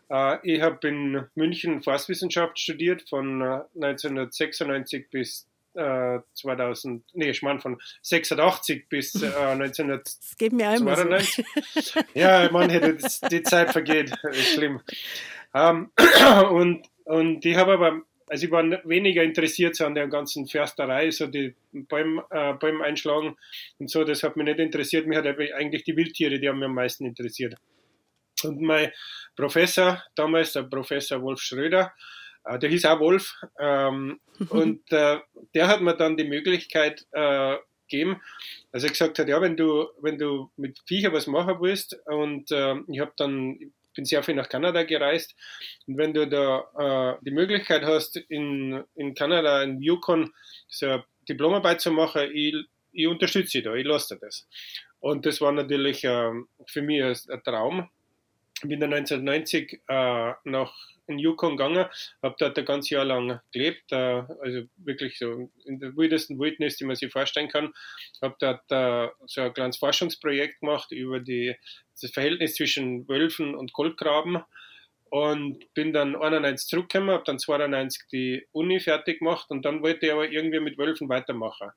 Äh, 0.10 0.40
ich 0.42 0.60
habe 0.60 0.88
in 0.88 1.28
München 1.36 1.84
Forstwissenschaft 1.84 2.58
studiert 2.58 3.08
von 3.08 3.44
1996 3.44 5.04
äh, 5.04 5.06
bis 5.12 5.46
2000, 6.34 7.00
äh, 7.00 7.04
nee, 7.14 7.30
ich 7.30 7.44
meine 7.44 7.60
von 7.60 7.80
86 8.02 8.90
bis 8.90 9.22
äh, 9.22 9.28
1992. 9.36 11.46
ja, 12.16 12.46
ich 12.46 12.52
meine, 12.52 12.98
die 13.30 13.44
Zeit 13.44 13.72
vergeht, 13.72 14.12
ist 14.32 14.56
schlimm. 14.56 14.82
Ähm, 15.54 15.92
und, 16.50 16.88
und 17.04 17.46
ich 17.46 17.56
habe 17.56 17.74
aber 17.74 18.02
also 18.28 18.46
ich 18.46 18.52
war 18.52 18.64
weniger 18.88 19.24
interessiert 19.24 19.76
so 19.76 19.86
an 19.86 19.96
der 19.96 20.08
ganzen 20.08 20.48
Försterei, 20.48 21.10
so 21.12 21.28
die 21.28 21.56
Bäume, 21.72 22.26
äh, 22.30 22.54
Bäume 22.54 22.84
einschlagen 22.84 23.38
und 23.80 23.90
so, 23.90 24.04
das 24.04 24.24
hat 24.24 24.36
mich 24.36 24.46
nicht 24.46 24.60
interessiert. 24.60 25.08
Mich 25.08 25.18
hat 25.18 25.26
eigentlich 25.26 25.84
die 25.84 25.96
Wildtiere, 25.96 26.40
die 26.40 26.48
haben 26.48 26.60
mich 26.60 26.68
am 26.68 26.76
meisten 26.76 27.06
interessiert. 27.06 27.56
Und 28.44 28.62
mein 28.62 28.92
Professor, 29.36 30.04
damals 30.16 30.54
der 30.54 30.64
Professor 30.64 31.22
Wolf 31.22 31.42
Schröder, 31.42 31.94
äh, 32.44 32.60
der 32.60 32.70
hieß 32.70 32.86
auch 32.86 33.00
Wolf, 33.00 33.34
ähm, 33.60 34.20
und 34.50 34.92
äh, 34.92 35.20
der 35.56 35.68
hat 35.68 35.82
mir 35.82 35.96
dann 35.96 36.18
die 36.18 36.28
Möglichkeit 36.28 37.06
äh, 37.12 37.56
gegeben, 37.90 38.22
also 38.72 38.88
er 38.88 38.92
gesagt 38.92 39.18
hat, 39.18 39.30
ja, 39.30 39.42
wenn 39.42 39.56
du, 39.56 39.88
wenn 40.02 40.18
du 40.18 40.52
mit 40.58 40.80
Viecher 40.86 41.14
was 41.14 41.28
machen 41.28 41.56
willst, 41.62 41.98
und 42.06 42.52
äh, 42.52 42.76
ich 42.90 43.00
habe 43.00 43.14
dann 43.18 43.72
bin 43.98 44.06
sehr 44.06 44.24
viel 44.24 44.36
nach 44.36 44.48
Kanada 44.48 44.84
gereist. 44.84 45.36
Und 45.88 45.98
wenn 45.98 46.14
du 46.14 46.28
da 46.28 47.18
äh, 47.18 47.26
die 47.26 47.32
Möglichkeit 47.32 47.84
hast, 47.84 48.16
in, 48.16 48.84
in 48.96 49.14
Kanada, 49.14 49.64
in 49.64 49.82
Yukon, 49.82 50.32
so 50.70 51.04
Diplomarbeit 51.28 51.82
zu 51.82 51.92
machen, 51.92 52.30
ich, 52.34 52.56
ich 52.94 53.08
unterstütze 53.08 53.58
dich 53.58 53.64
da, 53.66 53.74
ich 53.74 53.86
lasse 53.86 54.16
dir 54.16 54.22
das. 54.22 54.48
Und 55.00 55.26
das 55.26 55.42
war 55.42 55.52
natürlich 55.52 56.04
äh, 56.06 56.32
für 56.68 56.82
mich 56.82 57.04
ein 57.04 57.44
Traum. 57.44 57.90
Bin 58.64 58.80
dann 58.80 58.94
1990 58.94 59.82
äh, 59.88 60.34
nach 60.46 60.74
in 61.08 61.20
Yukon 61.20 61.58
gegangen, 61.58 61.86
habe 62.22 62.36
dort 62.38 62.58
ein 62.58 62.66
ganzes 62.66 62.90
Jahr 62.90 63.06
lang 63.06 63.40
gelebt, 63.52 63.92
äh, 63.92 63.96
also 63.96 64.64
wirklich 64.78 65.18
so 65.18 65.50
in 65.66 65.80
der 65.80 65.96
wildesten 65.96 66.38
Wildnis, 66.38 66.78
die 66.78 66.86
man 66.86 66.96
sich 66.96 67.12
vorstellen 67.12 67.48
kann. 67.48 67.74
Habe 68.22 68.36
dort 68.40 68.72
äh, 68.72 69.10
so 69.26 69.42
ein 69.42 69.54
kleines 69.54 69.78
Forschungsprojekt 69.78 70.60
gemacht 70.60 70.92
über 70.92 71.20
die, 71.20 71.56
das 72.00 72.12
Verhältnis 72.12 72.56
zwischen 72.56 73.08
Wölfen 73.08 73.56
und 73.56 73.74
Goldgraben 73.74 74.44
und 75.10 75.74
bin 75.74 75.94
dann 75.94 76.16
91 76.16 76.68
zurückgekommen, 76.68 77.12
habe 77.12 77.24
dann 77.26 77.40
92 77.40 78.04
die 78.12 78.48
Uni 78.52 78.80
fertig 78.80 79.20
gemacht 79.20 79.50
und 79.50 79.66
dann 79.66 79.82
wollte 79.82 80.06
ich 80.06 80.12
aber 80.12 80.30
irgendwie 80.30 80.60
mit 80.60 80.78
Wölfen 80.78 81.10
weitermachen. 81.10 81.72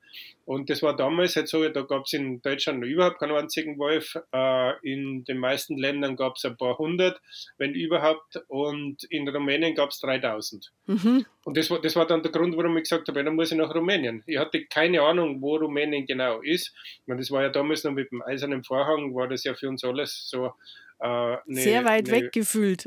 Und 0.45 0.69
das 0.69 0.81
war 0.81 0.95
damals 0.95 1.35
halt 1.35 1.47
so, 1.47 1.67
da 1.69 1.81
gab 1.81 2.05
es 2.05 2.13
in 2.13 2.41
Deutschland 2.41 2.83
überhaupt 2.83 3.19
keinen 3.19 3.35
einzigen 3.35 3.77
Wolf, 3.77 4.17
äh, 4.33 4.73
in 4.81 5.23
den 5.23 5.37
meisten 5.37 5.77
Ländern 5.77 6.15
gab 6.15 6.35
es 6.35 6.45
ein 6.45 6.57
paar 6.57 6.77
hundert, 6.77 7.21
wenn 7.57 7.73
überhaupt, 7.73 8.41
und 8.47 9.03
in 9.05 9.27
Rumänien 9.27 9.75
gab 9.75 9.91
es 9.91 9.99
3000. 9.99 10.71
Mhm. 10.87 11.25
Und 11.43 11.57
das 11.57 11.69
war, 11.71 11.81
das 11.81 11.95
war 11.95 12.05
dann 12.05 12.21
der 12.21 12.31
Grund, 12.31 12.55
warum 12.57 12.77
ich 12.77 12.83
gesagt 12.83 13.07
habe, 13.07 13.23
dann 13.23 13.35
muss 13.35 13.51
ich 13.51 13.57
nach 13.57 13.73
Rumänien. 13.73 14.23
Ich 14.27 14.37
hatte 14.37 14.65
keine 14.65 15.01
Ahnung, 15.01 15.41
wo 15.41 15.55
Rumänien 15.55 16.05
genau 16.05 16.41
ist. 16.41 16.73
Ich 17.01 17.07
meine, 17.07 17.19
das 17.19 17.31
war 17.31 17.43
ja 17.43 17.49
damals 17.49 17.83
noch 17.83 17.91
mit 17.91 18.11
dem 18.11 18.21
eisernen 18.21 18.63
Vorhang, 18.63 19.15
war 19.15 19.27
das 19.27 19.43
ja 19.43 19.53
für 19.53 19.67
uns 19.67 19.83
alles 19.83 20.29
so 20.29 20.53
eine, 21.01 21.61
Sehr 21.61 21.83
weit 21.83 22.09
eine, 22.09 22.21
weg 22.21 22.31
gefühlt. 22.31 22.85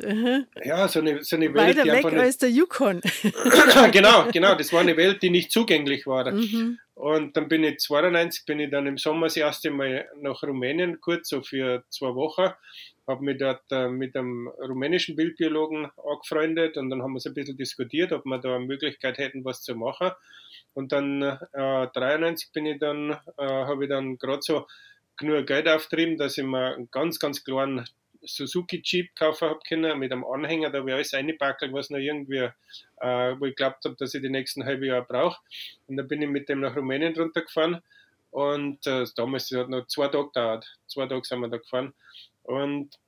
Ja, 0.65 0.87
so 0.89 1.01
eine, 1.01 1.23
so 1.25 1.37
eine 1.37 1.53
Welt. 1.53 1.77
Weiter 1.77 1.93
weg 1.93 2.05
als 2.05 2.39
der 2.39 2.51
Yukon. 2.51 3.01
genau, 3.93 4.29
genau. 4.31 4.55
Das 4.55 4.73
war 4.73 4.81
eine 4.81 4.97
Welt, 4.97 5.23
die 5.23 5.31
nicht 5.31 5.51
zugänglich 5.51 6.07
war. 6.07 6.31
Mhm. 6.31 6.79
Und 6.95 7.37
dann 7.37 7.49
bin 7.49 7.65
ich 7.65 7.79
92, 7.79 8.47
bin 8.47 8.61
ich 8.61 8.71
dann 8.71 8.87
im 8.87 8.99
Sommer 8.99 9.27
das 9.27 9.37
erste 9.37 9.71
Mal 9.71 10.09
nach 10.21 10.43
Rumänien, 10.45 11.01
kurz 11.01 11.29
so 11.29 11.43
für 11.43 11.85
zwei 11.91 12.15
Wochen. 12.15 12.53
Habe 13.07 13.25
mich 13.25 13.39
dort 13.39 13.63
äh, 13.73 13.89
mit 13.89 14.17
einem 14.17 14.49
rumänischen 14.49 15.17
Bildbiologen 15.17 15.91
angefreundet 15.97 16.77
und 16.77 16.91
dann 16.91 17.03
haben 17.03 17.13
wir 17.13 17.21
so 17.21 17.31
ein 17.31 17.35
bisschen 17.35 17.57
diskutiert, 17.57 18.13
ob 18.13 18.25
wir 18.25 18.39
da 18.39 18.55
eine 18.55 18.65
Möglichkeit 18.65 19.19
hätten, 19.19 19.45
was 19.45 19.63
zu 19.63 19.75
machen. 19.75 20.13
Und 20.73 20.93
dann 20.93 21.21
äh, 21.21 21.89
93 21.93 22.53
bin 22.53 22.67
ich 22.67 22.79
dann, 22.79 23.11
äh, 23.11 23.45
habe 23.45 23.85
ich 23.85 23.91
dann 23.91 24.17
gerade 24.17 24.43
so 24.43 24.67
genug 25.17 25.47
Geld 25.47 25.69
auftrieben, 25.69 26.17
dass 26.17 26.39
ich 26.39 26.45
mir 26.45 26.75
einen 26.75 26.91
ganz, 26.91 27.19
ganz 27.19 27.45
kleinen 27.45 27.85
Suzuki 28.27 28.81
Jeep 28.85 29.15
kaufen 29.15 29.49
habe 29.49 29.61
können, 29.67 29.99
mit 29.99 30.13
einem 30.13 30.25
Anhänger, 30.25 30.71
da 30.71 30.79
habe 30.79 30.91
ich 30.91 30.95
alles 30.95 31.15
reinpackelt, 31.15 31.73
was 31.73 31.91
noch 31.91 31.99
irgendwie, 31.99 32.49
äh, 33.01 33.35
wo 33.39 33.47
ich 33.47 33.57
glaubt 33.57 33.85
habe, 33.85 33.97
dass 33.97 34.15
ich 34.15 34.23
die 34.23 34.31
nächsten 34.31 34.65
halbe 34.65 34.87
Jahre 34.87 35.05
brauche. 35.05 35.41
Und 35.87 35.97
dann 35.97 36.09
bin 36.09 36.23
ich 36.23 36.29
mit 36.29 36.49
dem 36.49 36.61
nach 36.61 36.77
Rumänien 36.77 37.15
runtergefahren 37.15 37.83
Und 38.31 38.87
äh, 38.87 39.05
damals 39.17 39.51
hat 39.53 39.69
noch 39.69 39.87
zwei 39.87 40.09
Tage 40.09 40.27
gedauert. 40.27 40.79
Zwei 40.87 41.07
Tage 41.07 41.25
sind 41.25 41.41
wir 41.41 41.49
da 41.49 41.59
gefahren. 41.59 41.95
Und 42.43 42.99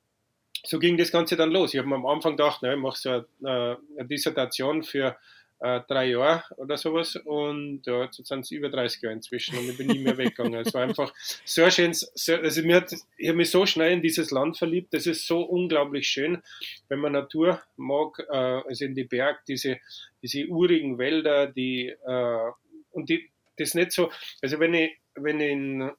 so 0.64 0.78
ging 0.78 0.96
das 0.96 1.12
Ganze 1.12 1.36
dann 1.36 1.50
los. 1.50 1.74
Ich 1.74 1.78
habe 1.78 1.88
mir 1.88 1.96
am 1.96 2.06
Anfang 2.06 2.36
gedacht, 2.36 2.62
ne, 2.62 2.74
ich 2.74 2.80
mache 2.80 2.98
so 2.98 3.10
eine, 3.10 3.78
eine 3.96 4.08
Dissertation 4.08 4.82
für 4.82 5.16
äh, 5.60 5.80
drei 5.88 6.10
Jahre 6.10 6.42
oder 6.56 6.76
sowas 6.76 7.16
und 7.16 7.82
ja, 7.86 8.04
jetzt 8.04 8.24
sind 8.26 8.40
es 8.40 8.50
über 8.50 8.68
30 8.68 9.02
Jahre 9.02 9.14
inzwischen 9.14 9.58
und 9.58 9.68
ich 9.68 9.76
bin 9.76 9.86
nie 9.86 9.98
mehr 9.98 10.16
weggegangen. 10.18 10.60
Es 10.60 10.74
war 10.74 10.82
einfach 10.82 11.14
so 11.44 11.62
ein 11.62 11.70
schönes, 11.70 12.10
so, 12.14 12.34
also 12.34 12.62
mir 12.62 12.76
hat, 12.76 12.92
ich 13.16 13.28
habe 13.28 13.38
mich 13.38 13.50
so 13.50 13.64
schnell 13.66 13.92
in 13.92 14.02
dieses 14.02 14.30
Land 14.30 14.58
verliebt, 14.58 14.92
das 14.92 15.06
ist 15.06 15.26
so 15.26 15.42
unglaublich 15.42 16.08
schön, 16.08 16.42
wenn 16.88 16.98
man 16.98 17.12
Natur 17.12 17.62
mag, 17.76 18.18
äh, 18.30 18.36
also 18.36 18.84
in 18.84 18.94
die 18.94 19.04
Berg, 19.04 19.44
diese, 19.46 19.78
diese 20.22 20.46
urigen 20.46 20.98
Wälder, 20.98 21.46
die, 21.46 21.88
äh, 21.88 22.50
und 22.90 23.08
die, 23.08 23.30
das 23.56 23.74
nicht 23.74 23.92
so, 23.92 24.10
also 24.42 24.58
wenn 24.60 24.74
ich, 24.74 24.92
wenn 25.14 25.40
ich 25.40 25.50
in, 25.50 25.80
äh, 25.80 25.92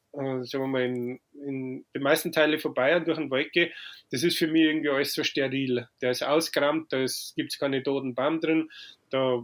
sagen 0.44 0.64
wir 0.64 0.68
mal, 0.68 0.86
in, 0.86 1.20
in 1.34 1.86
den 1.94 2.04
meisten 2.04 2.32
Teile 2.32 2.60
von 2.60 2.74
Bayern 2.74 3.06
durch 3.06 3.18
den 3.18 3.32
Wald 3.32 3.52
gehe, 3.52 3.72
das 4.12 4.24
ist 4.24 4.38
für 4.38 4.48
mich 4.48 4.64
irgendwie 4.64 4.90
alles 4.90 5.14
so 5.14 5.24
steril. 5.24 5.88
Der 6.02 6.12
ist 6.12 6.24
ausgerammt, 6.24 6.94
da 6.94 7.00
gibt 7.36 7.52
es 7.52 7.60
keine 7.60 7.84
toten 7.84 8.16
Baum 8.16 8.40
drin, 8.40 8.70
da 9.10 9.44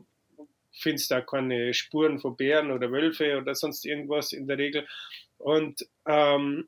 findest 0.73 1.11
du 1.11 1.15
auch 1.15 1.25
keine 1.25 1.73
Spuren 1.73 2.19
von 2.19 2.35
Bären 2.35 2.71
oder 2.71 2.91
Wölfe 2.91 3.37
oder 3.37 3.55
sonst 3.55 3.85
irgendwas 3.85 4.33
in 4.33 4.47
der 4.47 4.57
Regel. 4.57 4.87
Und, 5.37 5.87
ähm, 6.07 6.67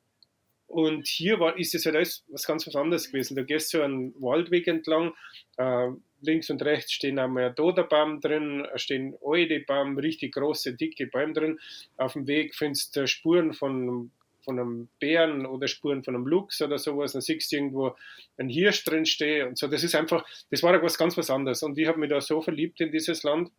und 0.66 1.06
hier 1.06 1.38
war, 1.40 1.58
ist 1.58 1.74
es 1.74 1.86
halt 1.86 1.96
alles 1.96 2.24
was 2.28 2.46
ganz 2.46 2.66
was 2.66 2.76
anderes 2.76 3.08
gewesen. 3.08 3.36
Da 3.36 3.42
gehst 3.42 3.72
du 3.72 3.82
einen 3.82 4.14
Waldweg 4.20 4.66
entlang, 4.66 5.12
äh, 5.56 5.88
links 6.20 6.50
und 6.50 6.62
rechts 6.62 6.92
stehen 6.92 7.18
einmal 7.18 7.44
ein 7.44 7.54
Doderbaum 7.54 8.20
drin, 8.20 8.66
stehen 8.76 9.16
alte 9.24 9.60
Baum, 9.60 9.98
richtig 9.98 10.34
große, 10.34 10.74
dicke 10.74 11.06
Bäume 11.06 11.32
drin. 11.32 11.58
Auf 11.96 12.14
dem 12.14 12.26
Weg 12.26 12.54
findest 12.54 12.96
du 12.96 13.06
Spuren 13.06 13.52
von 13.52 14.10
von 14.46 14.60
einem 14.60 14.88
Bären 15.00 15.44
oder 15.44 15.66
Spuren 15.66 16.04
von 16.04 16.14
einem 16.14 16.26
Luchs 16.26 16.62
oder 16.62 16.78
sowas, 16.78 17.12
dann 17.12 17.20
siehst 17.20 17.50
du 17.50 17.56
irgendwo 17.56 17.96
ein 18.38 18.48
Hirsch 18.48 18.84
drin 18.84 19.04
stehen 19.04 19.48
und 19.48 19.58
so. 19.58 19.66
Das 19.66 19.82
ist 19.82 19.96
einfach, 19.96 20.24
das 20.50 20.62
war 20.62 20.80
was 20.80 20.96
ganz 20.96 21.16
was 21.16 21.30
anderes. 21.30 21.64
Und 21.64 21.76
ich 21.76 21.88
habe 21.88 21.98
mich 21.98 22.10
da 22.10 22.20
so 22.20 22.40
verliebt 22.40 22.80
in 22.80 22.92
dieses 22.92 23.24
Land 23.24 23.50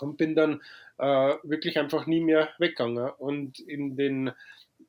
und 0.00 0.16
bin 0.16 0.34
dann 0.34 0.60
äh, 0.98 1.34
wirklich 1.44 1.78
einfach 1.78 2.06
nie 2.06 2.20
mehr 2.20 2.50
weggegangen. 2.58 3.10
Und 3.18 3.60
in 3.60 3.96
den 3.96 4.32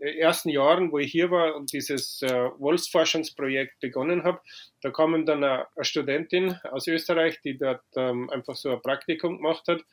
ersten 0.02 0.50
Jahren, 0.50 0.92
wo 0.92 1.00
ich 1.00 1.12
hier 1.12 1.32
war 1.32 1.56
und 1.56 1.72
dieses 1.74 2.22
äh, 2.22 2.50
Wolfsforschungsprojekt 2.58 3.80
begonnen 3.80 4.24
habe, 4.24 4.42
da 4.82 4.92
kam 4.92 5.26
dann 5.26 5.44
eine, 5.44 5.66
eine, 5.76 5.86
Studentin 5.86 6.56
aus 6.72 6.88
Österreich, 6.88 7.40
die 7.42 7.58
dort 7.58 7.84
ähm, 7.96 8.30
einfach 8.30 8.56
so 8.56 8.72
ein 8.72 8.82
Praktikum 8.82 9.38
gemacht 9.38 9.68
hat 9.68 9.84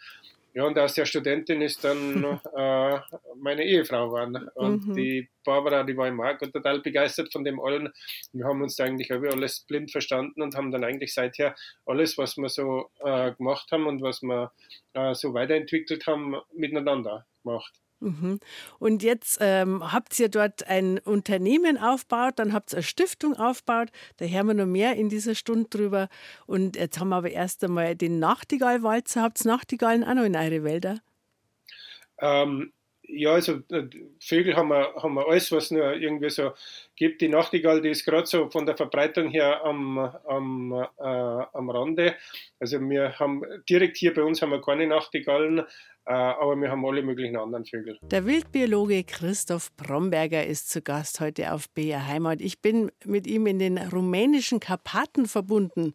ja, 0.58 0.64
und 0.64 0.76
aus 0.76 0.94
der 0.94 1.06
Studentin 1.06 1.60
ist 1.60 1.84
dann 1.84 2.24
äh, 2.56 2.98
meine 3.36 3.64
Ehefrau 3.64 4.06
geworden. 4.06 4.48
Und 4.54 4.88
mhm. 4.88 4.94
die 4.94 5.28
Barbara, 5.44 5.84
die 5.84 5.96
war 5.96 6.08
im 6.08 6.16
Markt 6.16 6.42
und 6.42 6.52
total 6.52 6.80
begeistert 6.80 7.30
von 7.32 7.44
dem 7.44 7.60
allen. 7.60 7.92
Wir 8.32 8.44
haben 8.44 8.60
uns 8.60 8.74
da 8.74 8.82
eigentlich 8.82 9.12
alles 9.12 9.60
blind 9.60 9.92
verstanden 9.92 10.42
und 10.42 10.56
haben 10.56 10.72
dann 10.72 10.82
eigentlich 10.82 11.14
seither 11.14 11.54
alles, 11.86 12.18
was 12.18 12.36
wir 12.36 12.48
so 12.48 12.90
äh, 13.04 13.32
gemacht 13.34 13.70
haben 13.70 13.86
und 13.86 14.02
was 14.02 14.20
wir 14.20 14.50
äh, 14.94 15.14
so 15.14 15.32
weiterentwickelt 15.34 16.08
haben, 16.08 16.34
miteinander 16.52 17.24
gemacht. 17.44 17.80
Mhm. 18.00 18.38
Und 18.78 19.02
jetzt 19.02 19.38
ähm, 19.40 19.92
habt 19.92 20.18
ihr 20.18 20.28
dort 20.28 20.68
ein 20.68 20.98
Unternehmen 20.98 21.78
aufgebaut, 21.78 22.34
dann 22.36 22.52
habt 22.52 22.72
ihr 22.72 22.78
eine 22.78 22.82
Stiftung 22.82 23.34
aufgebaut, 23.34 23.88
da 24.18 24.24
hören 24.24 24.46
wir 24.46 24.54
noch 24.54 24.66
mehr 24.66 24.96
in 24.96 25.08
dieser 25.08 25.34
Stunde 25.34 25.68
drüber. 25.68 26.08
Und 26.46 26.76
jetzt 26.76 27.00
haben 27.00 27.08
wir 27.08 27.16
aber 27.16 27.30
erst 27.30 27.64
einmal 27.64 27.96
den 27.96 28.18
Nachtigallwalzer. 28.18 29.22
Habt 29.22 29.44
ihr 29.44 29.50
Nachtigallen 29.50 30.04
auch 30.04 30.14
noch 30.14 30.24
in 30.24 30.36
eure 30.36 30.62
Wälder? 30.62 31.00
Ähm, 32.20 32.72
ja, 33.10 33.32
also 33.32 33.60
äh, 33.70 33.84
Vögel 34.20 34.54
haben 34.54 34.68
wir, 34.68 34.94
haben 34.96 35.14
wir 35.14 35.26
alles, 35.26 35.50
was 35.50 35.70
nur 35.70 35.94
irgendwie 35.94 36.28
so 36.28 36.52
gibt. 36.94 37.22
Die 37.22 37.28
Nachtigall, 37.28 37.80
die 37.80 37.88
ist 37.88 38.04
gerade 38.04 38.26
so 38.26 38.50
von 38.50 38.66
der 38.66 38.76
Verbreitung 38.76 39.30
her 39.30 39.64
am, 39.64 39.98
am, 39.98 40.72
äh, 40.72 41.02
am 41.02 41.70
Rande. 41.70 42.16
Also 42.60 42.78
wir 42.80 43.18
haben 43.18 43.42
direkt 43.68 43.96
hier 43.96 44.12
bei 44.12 44.22
uns 44.22 44.42
haben 44.42 44.50
wir 44.50 44.60
keine 44.60 44.86
Nachtigallen, 44.86 45.62
aber 46.14 46.56
wir 46.56 46.70
haben 46.70 46.84
alle 46.84 47.02
möglichen 47.02 47.36
anderen 47.36 47.64
Vögel. 47.64 47.98
Der 48.02 48.24
Wildbiologe 48.24 49.04
Christoph 49.04 49.74
Bromberger 49.76 50.46
ist 50.46 50.70
zu 50.70 50.80
Gast 50.82 51.20
heute 51.20 51.52
auf 51.52 51.68
BR 51.70 52.06
Heimat. 52.06 52.40
Ich 52.40 52.60
bin 52.60 52.90
mit 53.04 53.26
ihm 53.26 53.46
in 53.46 53.58
den 53.58 53.78
rumänischen 53.78 54.60
Karpaten 54.60 55.26
verbunden 55.26 55.94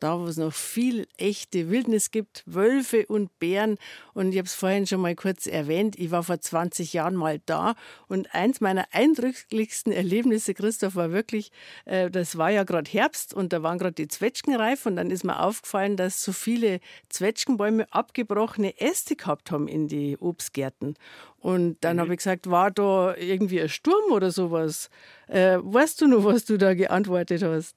da 0.00 0.18
wo 0.18 0.26
es 0.26 0.36
noch 0.36 0.52
viel 0.52 1.06
echte 1.16 1.70
Wildnis 1.70 2.10
gibt, 2.10 2.42
Wölfe 2.46 3.06
und 3.06 3.38
Bären. 3.38 3.78
Und 4.14 4.32
ich 4.32 4.38
habe 4.38 4.46
es 4.46 4.54
vorhin 4.54 4.86
schon 4.86 5.00
mal 5.00 5.14
kurz 5.14 5.46
erwähnt, 5.46 5.98
ich 5.98 6.10
war 6.10 6.22
vor 6.22 6.40
20 6.40 6.92
Jahren 6.92 7.14
mal 7.14 7.40
da 7.46 7.74
und 8.08 8.34
eins 8.34 8.60
meiner 8.60 8.86
eindrücklichsten 8.92 9.92
Erlebnisse, 9.92 10.54
Christoph, 10.54 10.96
war 10.96 11.12
wirklich, 11.12 11.52
äh, 11.84 12.10
das 12.10 12.38
war 12.38 12.50
ja 12.50 12.64
gerade 12.64 12.90
Herbst 12.90 13.34
und 13.34 13.52
da 13.52 13.62
waren 13.62 13.78
gerade 13.78 13.94
die 13.94 14.08
Zwetschgen 14.08 14.54
reif 14.54 14.86
und 14.86 14.96
dann 14.96 15.10
ist 15.10 15.24
mir 15.24 15.40
aufgefallen, 15.40 15.96
dass 15.96 16.22
so 16.22 16.32
viele 16.32 16.80
Zwetschgenbäume 17.08 17.86
abgebrochene 17.92 18.80
Äste 18.80 19.16
gehabt 19.16 19.50
haben 19.50 19.68
in 19.68 19.88
die 19.88 20.16
Obstgärten. 20.18 20.94
Und 21.40 21.78
dann 21.82 21.96
mhm. 21.96 22.00
habe 22.00 22.12
ich 22.14 22.18
gesagt, 22.18 22.50
war 22.50 22.70
da 22.70 23.14
irgendwie 23.16 23.60
ein 23.60 23.68
Sturm 23.68 24.12
oder 24.12 24.30
sowas? 24.30 24.90
Äh, 25.28 25.58
weißt 25.60 26.00
du 26.00 26.08
noch, 26.08 26.24
was 26.24 26.44
du 26.44 26.58
da 26.58 26.74
geantwortet 26.74 27.42
hast? 27.42 27.76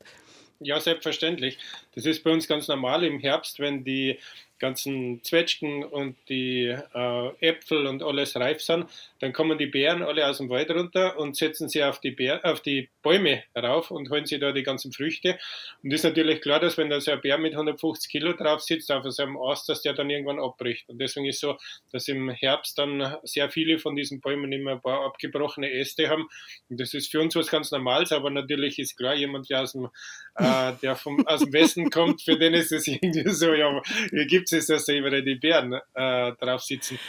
Ja, 0.64 0.80
selbstverständlich. 0.80 1.58
Das 1.96 2.06
ist 2.06 2.24
bei 2.24 2.30
uns 2.32 2.48
ganz 2.48 2.68
normal 2.68 3.04
im 3.04 3.20
Herbst, 3.20 3.60
wenn 3.60 3.84
die 3.84 4.20
ganzen 4.62 5.24
Zwetschgen 5.24 5.84
und 5.84 6.16
die 6.30 6.68
äh, 6.68 7.30
Äpfel 7.40 7.88
und 7.88 8.04
alles 8.04 8.36
reif 8.36 8.62
sind, 8.62 8.86
dann 9.20 9.34
kommen 9.34 9.58
die 9.58 9.66
Bären 9.66 10.04
alle 10.04 10.28
aus 10.28 10.38
dem 10.38 10.50
Wald 10.50 10.70
runter 10.72 11.18
und 11.18 11.36
setzen 11.36 11.68
sie 11.68 11.84
auf 11.84 12.00
die, 12.00 12.12
Bär, 12.12 12.40
auf 12.46 12.62
die 12.62 12.90
Bäume 13.02 13.44
rauf 13.58 13.92
und 13.92 14.10
holen 14.10 14.26
sie 14.26 14.40
da 14.40 14.52
die 14.52 14.64
ganzen 14.64 14.94
Früchte. 14.94 15.40
Und 15.84 15.92
ist 15.92 16.04
natürlich 16.04 16.42
klar, 16.42 16.60
dass 16.60 16.78
wenn 16.78 16.90
da 16.90 17.02
so 17.02 17.12
ein 17.12 17.22
Bär 17.22 17.38
mit 17.38 17.54
150 17.54 18.10
Kilo 18.10 18.34
drauf 18.34 18.62
sitzt 18.62 18.92
auf 18.92 19.04
so 19.08 19.24
einem 19.24 19.38
Ast, 19.38 19.68
dass 19.68 19.82
der 19.82 19.94
dann 19.94 20.10
irgendwann 20.10 20.40
abbricht. 20.40 20.88
Und 20.90 21.00
deswegen 21.00 21.26
ist 21.26 21.40
so, 21.40 21.58
dass 21.92 22.08
im 22.08 22.30
Herbst 22.30 22.78
dann 22.78 23.18
sehr 23.24 23.50
viele 23.50 23.80
von 23.80 23.96
diesen 23.96 24.22
Bäumen 24.22 24.52
immer 24.52 24.74
ein 24.74 24.82
paar 24.82 25.06
abgebrochene 25.06 25.72
Äste 25.72 26.08
haben. 26.08 26.28
Und 26.70 26.80
das 26.80 26.94
ist 26.94 27.12
für 27.12 27.20
uns 27.20 27.36
was 27.36 27.50
ganz 27.50 27.72
Normales, 27.72 28.12
aber 28.12 28.30
natürlich 28.30 28.78
ist 28.78 28.96
klar, 28.96 29.16
jemand, 29.16 29.50
der 29.50 29.64
aus 29.64 29.72
dem, 29.72 29.90
äh, 30.36 30.74
der 30.82 30.96
vom, 30.96 31.26
aus 31.26 31.42
dem 31.42 31.52
Westen 31.52 31.90
kommt, 31.90 32.22
für 32.22 32.38
den 32.38 32.54
ist 32.54 32.72
es 32.72 32.88
irgendwie 32.88 33.28
so, 33.30 33.54
ja, 33.54 33.82
hier 34.12 34.26
gibt 34.26 34.51
es, 34.54 34.68
dass 34.68 34.86
da 34.86 34.94
immer 34.94 35.22
die 35.22 35.36
Bären 35.36 35.74
äh, 35.94 36.32
drauf 36.34 36.62
sitzen. 36.62 37.00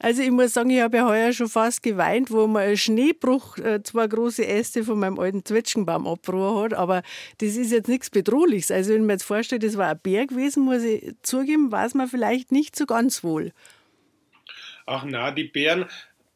Also 0.00 0.22
ich 0.22 0.30
muss 0.30 0.54
sagen, 0.54 0.70
ich 0.70 0.80
habe 0.80 0.98
ja 0.98 1.06
heuer 1.06 1.32
schon 1.32 1.48
fast 1.48 1.82
geweint, 1.82 2.30
wo 2.30 2.46
man 2.46 2.76
Schneebruch 2.76 3.58
äh, 3.58 3.82
zwei 3.82 4.06
große 4.06 4.46
Äste 4.46 4.84
von 4.84 4.98
meinem 4.98 5.18
alten 5.18 5.44
Zwetschgenbaum 5.44 6.06
abgebrochen 6.06 6.64
hat, 6.64 6.74
aber 6.74 7.02
das 7.38 7.56
ist 7.56 7.72
jetzt 7.72 7.88
nichts 7.88 8.10
Bedrohliches. 8.10 8.70
Also 8.70 8.94
wenn 8.94 9.02
man 9.02 9.14
jetzt 9.14 9.24
vorstellt, 9.24 9.62
das 9.62 9.76
war 9.76 9.90
ein 9.90 10.00
Bär 10.02 10.26
gewesen, 10.26 10.64
muss 10.64 10.82
ich 10.82 11.14
zugeben, 11.22 11.72
war 11.72 11.86
es 11.86 11.94
mir 11.94 12.08
vielleicht 12.08 12.52
nicht 12.52 12.76
so 12.76 12.86
ganz 12.86 13.24
wohl. 13.24 13.52
Ach 14.86 15.04
na, 15.06 15.30
die 15.30 15.44
Bären, 15.44 15.86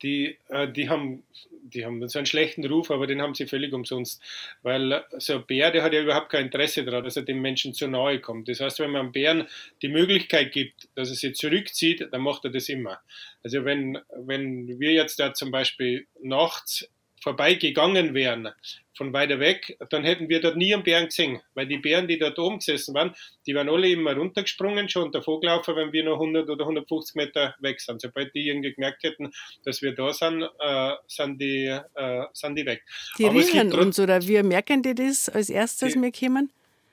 die, 0.03 0.37
äh, 0.49 0.71
die, 0.71 0.89
haben, 0.89 1.25
die 1.75 1.85
haben 1.85 2.07
so 2.09 2.19
einen 2.19 2.27
schlechten 2.27 2.65
Ruf, 2.65 2.91
aber 2.91 3.07
den 3.07 3.21
haben 3.21 3.35
sie 3.35 3.47
völlig 3.47 3.73
umsonst. 3.73 4.23
Weil 4.63 5.05
so 5.19 5.35
ein 5.35 5.47
Bär, 5.47 5.71
der 5.71 5.83
hat 5.83 5.93
ja 5.93 6.01
überhaupt 6.01 6.31
kein 6.31 6.47
Interesse 6.47 6.85
daran, 6.85 7.05
dass 7.05 7.17
er 7.17 7.23
dem 7.23 7.41
Menschen 7.41 7.75
zu 7.75 7.89
nahe 7.89 8.21
kommt. 8.21 8.49
Das 8.49 8.61
heißt, 8.61 8.79
wenn 8.81 8.91
man 8.91 9.03
einem 9.03 9.13
Bären 9.13 9.49
die 9.83 9.89
Möglichkeit 9.89 10.53
gibt, 10.53 10.89
dass 10.95 11.11
er 11.11 11.17
sich 11.17 11.35
zurückzieht, 11.35 12.09
dann 12.11 12.23
macht 12.23 12.45
er 12.45 12.51
das 12.51 12.69
immer. 12.69 13.01
Also 13.43 13.65
wenn, 13.65 13.99
wenn 14.17 14.79
wir 14.79 14.93
jetzt 14.93 15.19
da 15.19 15.35
zum 15.35 15.51
Beispiel 15.51 16.07
nachts 16.23 16.89
vorbeigegangen 17.25 18.13
wären, 18.13 18.51
von 18.97 19.13
weiter 19.15 19.41
weg, 19.41 19.77
dann 19.89 20.05
hätten 20.05 20.29
wir 20.29 20.41
dort 20.41 20.57
nie 20.57 20.75
einen 20.75 20.85
Bären 20.85 21.07
gesehen, 21.07 21.41
weil 21.55 21.67
die 21.67 21.79
Bären, 21.79 22.07
die 22.07 22.19
dort 22.19 22.39
oben 22.39 22.59
gesessen 22.59 22.95
waren, 22.95 23.15
die 23.47 23.55
waren 23.55 23.69
alle 23.71 23.89
immer 23.89 24.15
runtergesprungen 24.15 24.91
schon 24.91 25.11
davor 25.11 25.41
gelaufen, 25.41 25.75
wenn 25.75 25.93
wir 25.93 26.05
noch 26.05 26.21
100 26.21 26.49
oder 26.51 26.65
150 26.65 27.17
Meter 27.17 27.55
weg 27.61 27.81
sind. 27.81 28.03
Sobald 28.03 28.35
die 28.35 28.47
irgendwie 28.47 28.75
gemerkt 28.75 29.03
hätten, 29.03 29.33
dass 29.65 29.81
wir 29.81 29.95
da 29.95 30.13
sind, 30.13 30.43
äh, 30.43 30.93
sind, 31.09 31.41
die, 31.41 31.65
äh, 31.95 32.25
sind 32.35 32.57
die 32.57 32.67
weg. 32.67 32.83
Die 33.19 33.25
Aber 33.25 33.35
riechen 33.35 33.73
uns 33.73 33.99
oder 33.99 34.21
wir 34.23 34.45
merken 34.45 34.83
die 34.83 34.95
das 34.95 35.31
als 35.31 35.49
erstes, 35.49 35.95
die, 35.95 36.03
wir 36.03 36.13
kommen? 36.13 36.53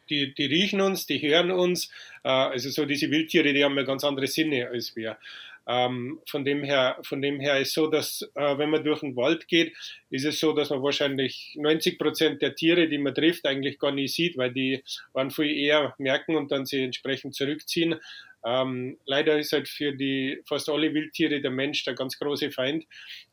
Die, 0.10 0.34
die 0.34 0.46
riechen 0.46 0.80
uns, 0.80 1.06
die 1.06 1.22
hören 1.22 1.52
uns. 1.52 1.92
Äh, 2.24 2.30
also 2.30 2.70
so 2.70 2.86
diese 2.86 3.12
Wildtiere, 3.12 3.54
die 3.54 3.64
haben 3.66 3.76
ja 3.76 3.84
ganz 3.84 4.06
andere 4.06 4.28
Sinne 4.28 4.70
als 4.70 4.96
wir. 4.96 5.18
Ähm, 5.68 6.20
von, 6.28 6.44
dem 6.44 6.64
her, 6.64 6.98
von 7.04 7.22
dem 7.22 7.40
her 7.40 7.60
ist 7.60 7.74
so, 7.74 7.88
dass 7.88 8.22
äh, 8.36 8.58
wenn 8.58 8.70
man 8.70 8.84
durch 8.84 9.02
den 9.02 9.16
Wald 9.16 9.48
geht, 9.48 9.74
ist 10.10 10.26
es 10.26 10.40
so, 10.40 10.54
dass 10.54 10.70
man 10.70 10.82
wahrscheinlich 10.82 11.54
90 11.56 12.00
Prozent 12.00 12.42
der 12.42 12.56
Tiere, 12.56 12.88
die 12.88 12.98
man 12.98 13.14
trifft, 13.14 13.46
eigentlich 13.46 13.80
gar 13.80 13.92
nicht 13.92 14.14
sieht, 14.14 14.38
weil 14.38 14.52
die 14.52 14.84
man 15.14 15.32
viel 15.32 15.56
eher 15.56 15.94
merken 15.98 16.36
und 16.36 16.52
dann 16.52 16.66
sie 16.66 16.84
entsprechend 16.84 17.36
zurückziehen. 17.36 18.00
Ähm, 18.44 18.98
leider 19.06 19.38
ist 19.38 19.52
halt 19.52 19.68
für 19.68 19.94
die 19.94 20.42
fast 20.48 20.68
alle 20.70 20.94
Wildtiere 20.94 21.42
der 21.42 21.52
Mensch 21.52 21.84
der 21.84 21.94
ganz 21.94 22.18
große 22.18 22.52
Feind 22.52 22.86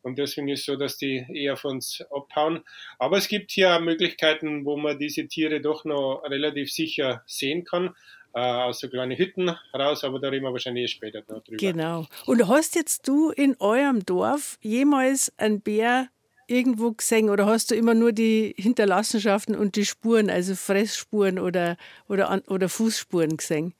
und 0.02 0.18
deswegen 0.18 0.48
ist 0.48 0.60
es 0.60 0.66
so, 0.66 0.76
dass 0.76 0.98
die 0.98 1.24
eher 1.32 1.56
von 1.56 1.76
uns 1.76 2.02
abhauen. 2.10 2.62
Aber 2.98 3.16
es 3.16 3.28
gibt 3.28 3.50
hier 3.50 3.78
Möglichkeiten, 3.80 4.66
wo 4.66 4.76
man 4.76 4.98
diese 4.98 5.26
Tiere 5.26 5.60
doch 5.60 5.84
noch 5.84 6.22
relativ 6.24 6.70
sicher 6.70 7.22
sehen 7.26 7.64
kann. 7.64 7.94
Äh, 8.38 8.62
aus 8.62 8.78
so 8.78 8.88
kleinen 8.88 9.18
Hütten 9.18 9.50
raus, 9.74 10.04
aber 10.04 10.20
da 10.20 10.28
reden 10.28 10.44
wir 10.44 10.52
wahrscheinlich 10.52 10.84
eh 10.84 10.88
später 10.88 11.22
noch 11.28 11.42
drüber. 11.42 11.56
Genau. 11.56 12.06
Und 12.26 12.46
hast 12.46 12.76
jetzt 12.76 13.08
du 13.08 13.30
in 13.30 13.56
eurem 13.58 14.06
Dorf 14.06 14.58
jemals 14.62 15.32
einen 15.38 15.60
Bär 15.60 16.08
irgendwo 16.46 16.92
gesehen 16.92 17.30
oder 17.30 17.46
hast 17.46 17.70
du 17.70 17.74
immer 17.74 17.94
nur 17.94 18.12
die 18.12 18.54
Hinterlassenschaften 18.56 19.56
und 19.56 19.76
die 19.76 19.84
Spuren, 19.84 20.30
also 20.30 20.54
Fressspuren 20.54 21.38
oder, 21.38 21.76
oder, 22.08 22.40
oder 22.46 22.68
Fußspuren 22.68 23.36
gesehen? 23.36 23.74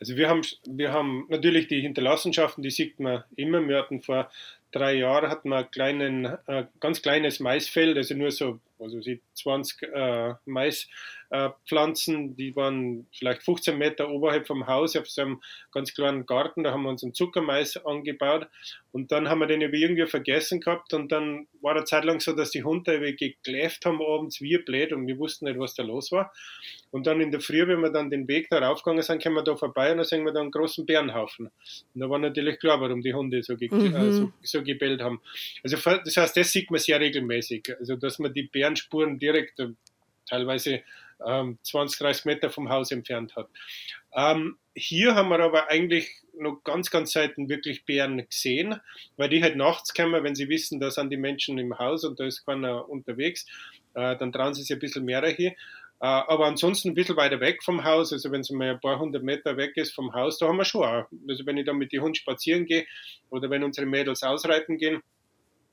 Also 0.00 0.16
wir 0.16 0.28
haben, 0.28 0.42
wir 0.66 0.92
haben 0.92 1.26
natürlich 1.28 1.68
die 1.68 1.80
Hinterlassenschaften, 1.80 2.62
die 2.62 2.70
sieht 2.70 2.98
man 2.98 3.22
immer. 3.36 3.60
Wir 3.68 3.78
hatten 3.78 4.00
vor 4.00 4.30
drei 4.72 4.94
Jahren 4.94 5.30
hatten 5.30 5.50
wir 5.50 5.58
ein 5.58 5.70
kleinen, 5.70 6.24
äh, 6.46 6.64
ganz 6.80 7.02
kleines 7.02 7.38
Maisfeld, 7.38 7.96
also 7.96 8.14
nur 8.14 8.32
so 8.32 8.58
also 8.80 9.00
20 9.34 9.82
äh, 9.82 10.34
Maispflanzen, 10.46 12.32
äh, 12.32 12.34
die 12.34 12.56
waren 12.56 13.06
vielleicht 13.12 13.42
15 13.42 13.76
Meter 13.76 14.10
oberhalb 14.10 14.46
vom 14.46 14.66
Haus. 14.66 14.94
Ich 14.94 14.98
habe 14.98 15.08
so 15.08 15.22
einen 15.22 15.42
ganz 15.72 15.94
kleinen 15.94 16.26
Garten, 16.26 16.64
da 16.64 16.72
haben 16.72 16.82
wir 16.82 16.90
uns 16.90 17.02
einen 17.02 17.14
Zuckermais 17.14 17.76
angebaut 17.84 18.48
und 18.92 19.10
dann 19.10 19.28
haben 19.28 19.40
wir 19.40 19.46
den 19.46 19.62
irgendwie 19.62 20.06
vergessen 20.06 20.60
gehabt 20.60 20.92
und 20.92 21.10
dann 21.10 21.46
war 21.62 21.74
eine 21.74 21.84
Zeit 21.84 22.04
lang 22.04 22.20
so, 22.20 22.32
dass 22.32 22.50
die 22.50 22.62
Hunde 22.62 23.14
gekläft 23.14 23.86
haben 23.86 24.02
abends 24.02 24.40
wie 24.40 24.58
blöd 24.58 24.92
und 24.92 25.06
wir 25.06 25.18
wussten 25.18 25.46
nicht, 25.46 25.58
was 25.58 25.74
da 25.74 25.82
los 25.82 26.12
war. 26.12 26.32
Und 26.90 27.06
dann 27.06 27.22
in 27.22 27.30
der 27.30 27.40
Früh, 27.40 27.66
wenn 27.66 27.80
wir 27.80 27.90
dann 27.90 28.10
den 28.10 28.28
Weg 28.28 28.50
da 28.50 28.58
raufgegangen 28.58 29.02
sind, 29.02 29.22
kommen 29.22 29.36
wir 29.36 29.42
da 29.42 29.56
vorbei 29.56 29.92
und 29.92 29.96
dann 29.96 30.04
sehen 30.04 30.26
wir 30.26 30.32
da 30.32 30.40
einen 30.40 30.50
großen 30.50 30.84
Bärenhaufen. 30.84 31.46
Und 31.94 32.00
da 32.00 32.10
war 32.10 32.18
natürlich 32.18 32.58
klar, 32.58 32.82
warum 32.82 33.00
die 33.00 33.14
Hunde 33.14 33.42
so, 33.42 33.56
ge 33.56 33.70
mhm. 33.72 33.96
äh, 33.96 34.12
so, 34.12 34.32
so 34.42 34.62
gebellt 34.62 35.00
haben. 35.00 35.22
Also 35.64 35.76
das 35.76 36.16
heißt, 36.16 36.36
das 36.36 36.52
sieht 36.52 36.70
man 36.70 36.80
sehr 36.80 37.00
regelmäßig. 37.00 37.74
Also 37.80 37.96
dass 37.96 38.18
man 38.18 38.34
die 38.34 38.42
Bären 38.42 38.76
Spuren 38.76 39.18
direkt 39.22 39.58
äh, 39.60 39.68
teilweise 40.28 40.82
ähm, 41.24 41.58
20, 41.62 41.98
30 41.98 42.24
Meter 42.24 42.50
vom 42.50 42.68
Haus 42.68 42.90
entfernt 42.90 43.36
hat. 43.36 43.48
Ähm, 44.14 44.58
hier 44.74 45.14
haben 45.14 45.28
wir 45.28 45.40
aber 45.40 45.70
eigentlich 45.70 46.10
noch 46.38 46.62
ganz, 46.64 46.90
ganz 46.90 47.12
selten 47.12 47.48
wirklich 47.48 47.84
Bären 47.84 48.26
gesehen, 48.28 48.80
weil 49.16 49.28
die 49.28 49.42
halt 49.42 49.56
nachts 49.56 49.94
kommen, 49.94 50.24
wenn 50.24 50.34
sie 50.34 50.48
wissen, 50.48 50.80
da 50.80 50.90
sind 50.90 51.10
die 51.10 51.16
Menschen 51.16 51.58
im 51.58 51.78
Haus 51.78 52.04
und 52.04 52.18
da 52.18 52.24
ist 52.24 52.44
keiner 52.44 52.88
unterwegs, 52.88 53.46
äh, 53.94 54.16
dann 54.16 54.32
trauen 54.32 54.54
sie 54.54 54.62
sich 54.62 54.72
ein 54.72 54.78
bisschen 54.78 55.04
mehr 55.04 55.24
hier. 55.28 55.50
Äh, 55.50 55.54
aber 56.06 56.46
ansonsten 56.46 56.88
ein 56.88 56.94
bisschen 56.94 57.16
weiter 57.16 57.38
weg 57.40 57.62
vom 57.62 57.84
Haus, 57.84 58.12
also 58.12 58.32
wenn 58.32 58.40
es 58.40 58.50
mal 58.50 58.70
ein 58.70 58.80
paar 58.80 58.98
hundert 58.98 59.22
Meter 59.22 59.56
weg 59.56 59.76
ist 59.76 59.94
vom 59.94 60.12
Haus, 60.14 60.38
da 60.38 60.48
haben 60.48 60.56
wir 60.56 60.64
schon 60.64 60.84
auch. 60.84 61.06
Also 61.28 61.46
wenn 61.46 61.58
ich 61.58 61.66
dann 61.66 61.76
mit 61.76 61.92
den 61.92 62.00
Hunden 62.00 62.16
spazieren 62.16 62.66
gehe 62.66 62.86
oder 63.30 63.50
wenn 63.50 63.62
unsere 63.62 63.86
Mädels 63.86 64.22
ausreiten 64.22 64.78
gehen, 64.78 65.02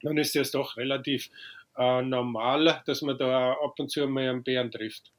dann 0.03 0.17
ist 0.17 0.35
das 0.35 0.51
doch 0.51 0.77
relativ 0.77 1.29
äh, 1.79 2.01
normal, 2.01 2.81
dass 2.85 3.01
man 3.01 3.17
da 3.17 3.53
ab 3.53 3.79
und 3.79 3.89
zu 3.89 4.05
mal 4.07 4.29
einen 4.29 4.43
Bären 4.43 4.69
trifft. 4.69 5.11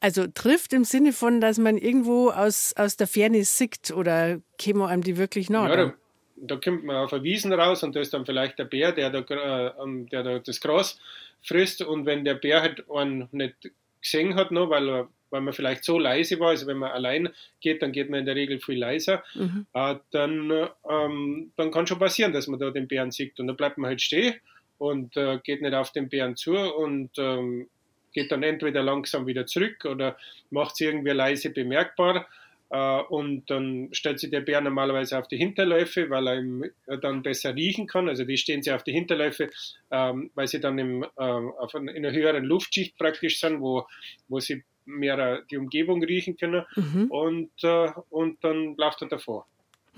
Also 0.00 0.26
trifft 0.26 0.72
im 0.72 0.84
Sinne 0.84 1.12
von, 1.12 1.40
dass 1.40 1.58
man 1.58 1.78
irgendwo 1.78 2.30
aus, 2.30 2.74
aus 2.76 2.96
der 2.96 3.06
Ferne 3.06 3.44
sieht 3.44 3.92
oder 3.92 4.40
käme 4.58 4.88
einem 4.88 5.02
die 5.02 5.16
wirklich 5.16 5.48
nah? 5.48 5.68
Ja, 5.68 5.76
da, 5.76 5.94
da, 6.36 6.56
kommt 6.56 6.84
man 6.84 6.96
auf 6.96 7.12
eine 7.12 7.22
Wiesen 7.22 7.52
raus 7.52 7.82
und 7.82 7.94
da 7.94 8.00
ist 8.00 8.12
dann 8.12 8.26
vielleicht 8.26 8.58
der 8.58 8.64
Bär, 8.64 8.92
der 8.92 9.10
da, 9.10 9.20
äh, 9.20 10.04
der 10.10 10.22
da 10.22 10.38
das 10.38 10.60
Gras 10.60 10.98
frisst 11.42 11.82
und 11.82 12.06
wenn 12.06 12.24
der 12.24 12.34
Bär 12.34 12.62
halt 12.62 12.84
einen 12.90 13.28
nicht 13.30 13.54
gesehen 14.00 14.34
hat, 14.34 14.50
noch, 14.50 14.70
weil, 14.70 15.06
weil 15.28 15.40
man 15.42 15.52
vielleicht 15.52 15.84
so 15.84 15.98
leise 15.98 16.40
war, 16.40 16.48
also 16.48 16.66
wenn 16.66 16.78
man 16.78 16.90
allein 16.90 17.28
geht, 17.60 17.82
dann 17.82 17.92
geht 17.92 18.08
man 18.08 18.20
in 18.20 18.26
der 18.26 18.36
Regel 18.36 18.58
viel 18.58 18.78
leiser, 18.78 19.22
mhm. 19.34 19.66
äh, 19.74 19.96
dann, 20.10 20.68
ähm, 20.88 21.52
dann 21.56 21.70
kann 21.70 21.86
schon 21.86 21.98
passieren, 21.98 22.32
dass 22.32 22.48
man 22.48 22.58
da 22.58 22.70
den 22.70 22.88
Bären 22.88 23.10
sieht 23.10 23.38
und 23.38 23.46
dann 23.46 23.56
bleibt 23.56 23.76
man 23.76 23.90
halt 23.90 24.00
stehen 24.00 24.34
und 24.80 25.14
äh, 25.18 25.38
geht 25.44 25.60
nicht 25.60 25.74
auf 25.74 25.92
den 25.92 26.08
Bären 26.08 26.36
zu 26.36 26.56
und 26.56 27.10
ähm, 27.18 27.68
geht 28.14 28.32
dann 28.32 28.42
entweder 28.42 28.82
langsam 28.82 29.26
wieder 29.26 29.44
zurück 29.46 29.84
oder 29.84 30.16
macht 30.50 30.72
es 30.72 30.80
irgendwie 30.80 31.10
leise 31.10 31.50
bemerkbar. 31.50 32.26
Äh, 32.70 33.02
und 33.02 33.50
dann 33.50 33.90
stellt 33.92 34.20
sich 34.20 34.30
der 34.30 34.40
Bär 34.40 34.62
normalerweise 34.62 35.18
auf 35.18 35.28
die 35.28 35.36
Hinterläufe, 35.36 36.08
weil 36.08 36.26
er 36.28 36.38
ihm 36.38 36.64
dann 37.02 37.22
besser 37.22 37.54
riechen 37.54 37.86
kann. 37.86 38.08
Also 38.08 38.24
die 38.24 38.38
stehen 38.38 38.62
sie 38.62 38.72
auf 38.72 38.82
die 38.82 38.92
Hinterläufe, 38.92 39.50
ähm, 39.90 40.30
weil 40.34 40.48
sie 40.48 40.60
dann 40.60 40.78
im, 40.78 41.02
äh, 41.02 41.76
in 41.76 41.88
einer 41.90 42.12
höheren 42.12 42.44
Luftschicht 42.44 42.96
praktisch 42.96 43.38
sind, 43.38 43.60
wo, 43.60 43.86
wo 44.28 44.40
sie 44.40 44.64
mehr 44.86 45.42
die 45.50 45.58
Umgebung 45.58 46.02
riechen 46.02 46.38
können. 46.38 46.64
Mhm. 46.74 47.10
Und, 47.10 47.50
äh, 47.64 47.90
und 48.08 48.42
dann 48.42 48.76
läuft 48.76 49.02
er 49.02 49.08
davor. 49.08 49.46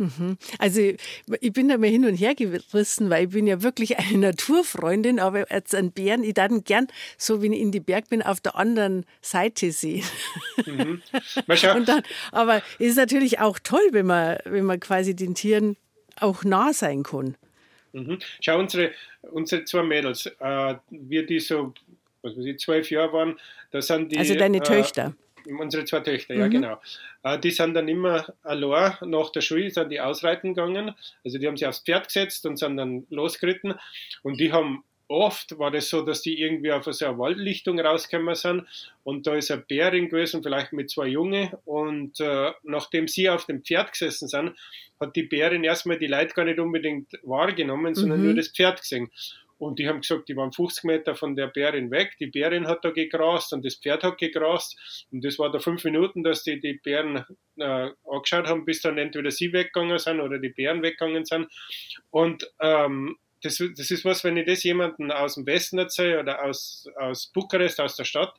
Mhm. 0.02 0.36
Also 0.58 0.80
ich 1.40 1.52
bin 1.52 1.68
da 1.68 1.78
mal 1.78 1.88
hin 1.88 2.04
und 2.04 2.16
her 2.16 2.34
gerissen, 2.34 3.08
weil 3.08 3.26
ich 3.26 3.30
bin 3.30 3.46
ja 3.46 3.62
wirklich 3.62 3.98
eine 3.98 4.18
Naturfreundin, 4.18 5.20
aber 5.20 5.46
als 5.50 5.74
ein 5.74 5.92
Bären, 5.92 6.24
ich 6.24 6.34
dann 6.34 6.64
gern, 6.64 6.88
so 7.16 7.40
wie 7.42 7.54
ich 7.54 7.60
in 7.60 7.70
die 7.70 7.80
Berg 7.80 8.08
bin, 8.08 8.22
auf 8.22 8.40
der 8.40 8.56
anderen 8.56 9.06
Seite 9.20 9.70
sehen. 9.70 10.04
Mhm. 10.66 11.02
dann, 11.86 12.02
aber 12.32 12.62
es 12.78 12.88
ist 12.88 12.96
natürlich 12.96 13.38
auch 13.38 13.58
toll, 13.60 13.86
wenn 13.92 14.06
man, 14.06 14.38
wenn 14.44 14.64
man 14.64 14.80
quasi 14.80 15.14
den 15.14 15.34
Tieren 15.34 15.76
auch 16.18 16.42
nah 16.44 16.72
sein 16.72 17.04
kann. 17.04 17.36
Mhm. 17.92 18.18
Schau, 18.40 18.58
unsere, 18.58 18.90
unsere 19.30 19.64
zwei 19.64 19.82
Mädels, 19.82 20.26
äh, 20.26 20.74
wir 20.90 21.26
die 21.26 21.38
so, 21.38 21.74
was 22.22 22.36
weiß 22.36 22.44
ich, 22.44 22.58
zwölf 22.58 22.90
Jahre 22.90 23.12
waren, 23.12 23.38
da 23.70 23.80
sind 23.80 24.10
die. 24.10 24.18
Also 24.18 24.34
deine 24.34 24.58
äh, 24.58 24.62
Töchter. 24.62 25.14
Unsere 25.46 25.84
zwei 25.84 26.00
Töchter, 26.00 26.34
ja, 26.34 26.46
mhm. 26.46 26.50
genau. 26.50 26.80
Äh, 27.22 27.38
die 27.38 27.50
sind 27.50 27.74
dann 27.74 27.88
immer 27.88 28.32
allein 28.42 28.94
nach 29.02 29.30
der 29.30 29.40
Schule, 29.40 29.70
sind 29.70 29.90
die 29.90 30.00
ausreiten 30.00 30.54
gegangen. 30.54 30.94
Also 31.24 31.38
die 31.38 31.46
haben 31.46 31.56
sich 31.56 31.66
aufs 31.66 31.80
Pferd 31.80 32.06
gesetzt 32.06 32.46
und 32.46 32.58
sind 32.58 32.76
dann 32.76 33.06
losgeritten. 33.10 33.74
Und 34.22 34.40
die 34.40 34.52
haben 34.52 34.84
oft 35.12 35.58
war 35.58 35.70
das 35.70 35.90
so, 35.90 36.02
dass 36.02 36.22
die 36.22 36.40
irgendwie 36.40 36.72
auf 36.72 36.84
so 36.84 37.04
eine 37.04 37.18
Waldlichtung 37.18 37.78
rausgekommen 37.78 38.34
sind 38.34 38.66
und 39.04 39.26
da 39.26 39.34
ist 39.34 39.50
ein 39.50 39.64
Bärin 39.66 40.08
gewesen, 40.08 40.42
vielleicht 40.42 40.72
mit 40.72 40.90
zwei 40.90 41.06
Junge 41.06 41.58
und 41.64 42.18
äh, 42.20 42.52
nachdem 42.62 43.08
sie 43.08 43.28
auf 43.28 43.44
dem 43.44 43.62
Pferd 43.62 43.92
gesessen 43.92 44.28
sind, 44.28 44.56
hat 44.98 45.14
die 45.14 45.24
Bärin 45.24 45.64
erstmal 45.64 45.98
die 45.98 46.06
Leute 46.06 46.34
gar 46.34 46.44
nicht 46.44 46.58
unbedingt 46.58 47.12
wahrgenommen, 47.22 47.94
sondern 47.94 48.20
mhm. 48.20 48.26
nur 48.26 48.34
das 48.34 48.48
Pferd 48.48 48.80
gesehen. 48.80 49.10
Und 49.62 49.78
die 49.78 49.88
haben 49.88 50.00
gesagt, 50.00 50.28
die 50.28 50.36
waren 50.36 50.50
50 50.50 50.82
Meter 50.82 51.14
von 51.14 51.36
der 51.36 51.46
Bärin 51.46 51.92
weg. 51.92 52.16
Die 52.18 52.26
Bärin 52.26 52.66
hat 52.66 52.84
da 52.84 52.90
gegrast 52.90 53.52
und 53.52 53.64
das 53.64 53.76
Pferd 53.76 54.02
hat 54.02 54.18
gegrast. 54.18 55.06
Und 55.12 55.24
das 55.24 55.38
war 55.38 55.52
da 55.52 55.60
fünf 55.60 55.84
Minuten, 55.84 56.24
dass 56.24 56.42
die 56.42 56.58
die 56.58 56.74
Bären 56.74 57.24
äh, 57.56 57.90
angeschaut 58.10 58.48
haben, 58.48 58.64
bis 58.64 58.82
dann 58.82 58.98
entweder 58.98 59.30
sie 59.30 59.52
weggegangen 59.52 60.00
sind 60.00 60.20
oder 60.20 60.40
die 60.40 60.48
Bären 60.48 60.82
weggegangen 60.82 61.24
sind. 61.24 61.46
Und 62.10 62.50
ähm, 62.60 63.16
das, 63.42 63.62
das 63.76 63.92
ist 63.92 64.04
was, 64.04 64.24
wenn 64.24 64.36
ich 64.36 64.46
das 64.46 64.64
jemandem 64.64 65.12
aus 65.12 65.36
dem 65.36 65.46
Westen 65.46 65.78
erzähle 65.78 66.18
oder 66.18 66.42
aus, 66.42 66.88
aus 66.96 67.28
Bukarest, 67.28 67.80
aus 67.80 67.94
der 67.94 68.04
Stadt, 68.04 68.34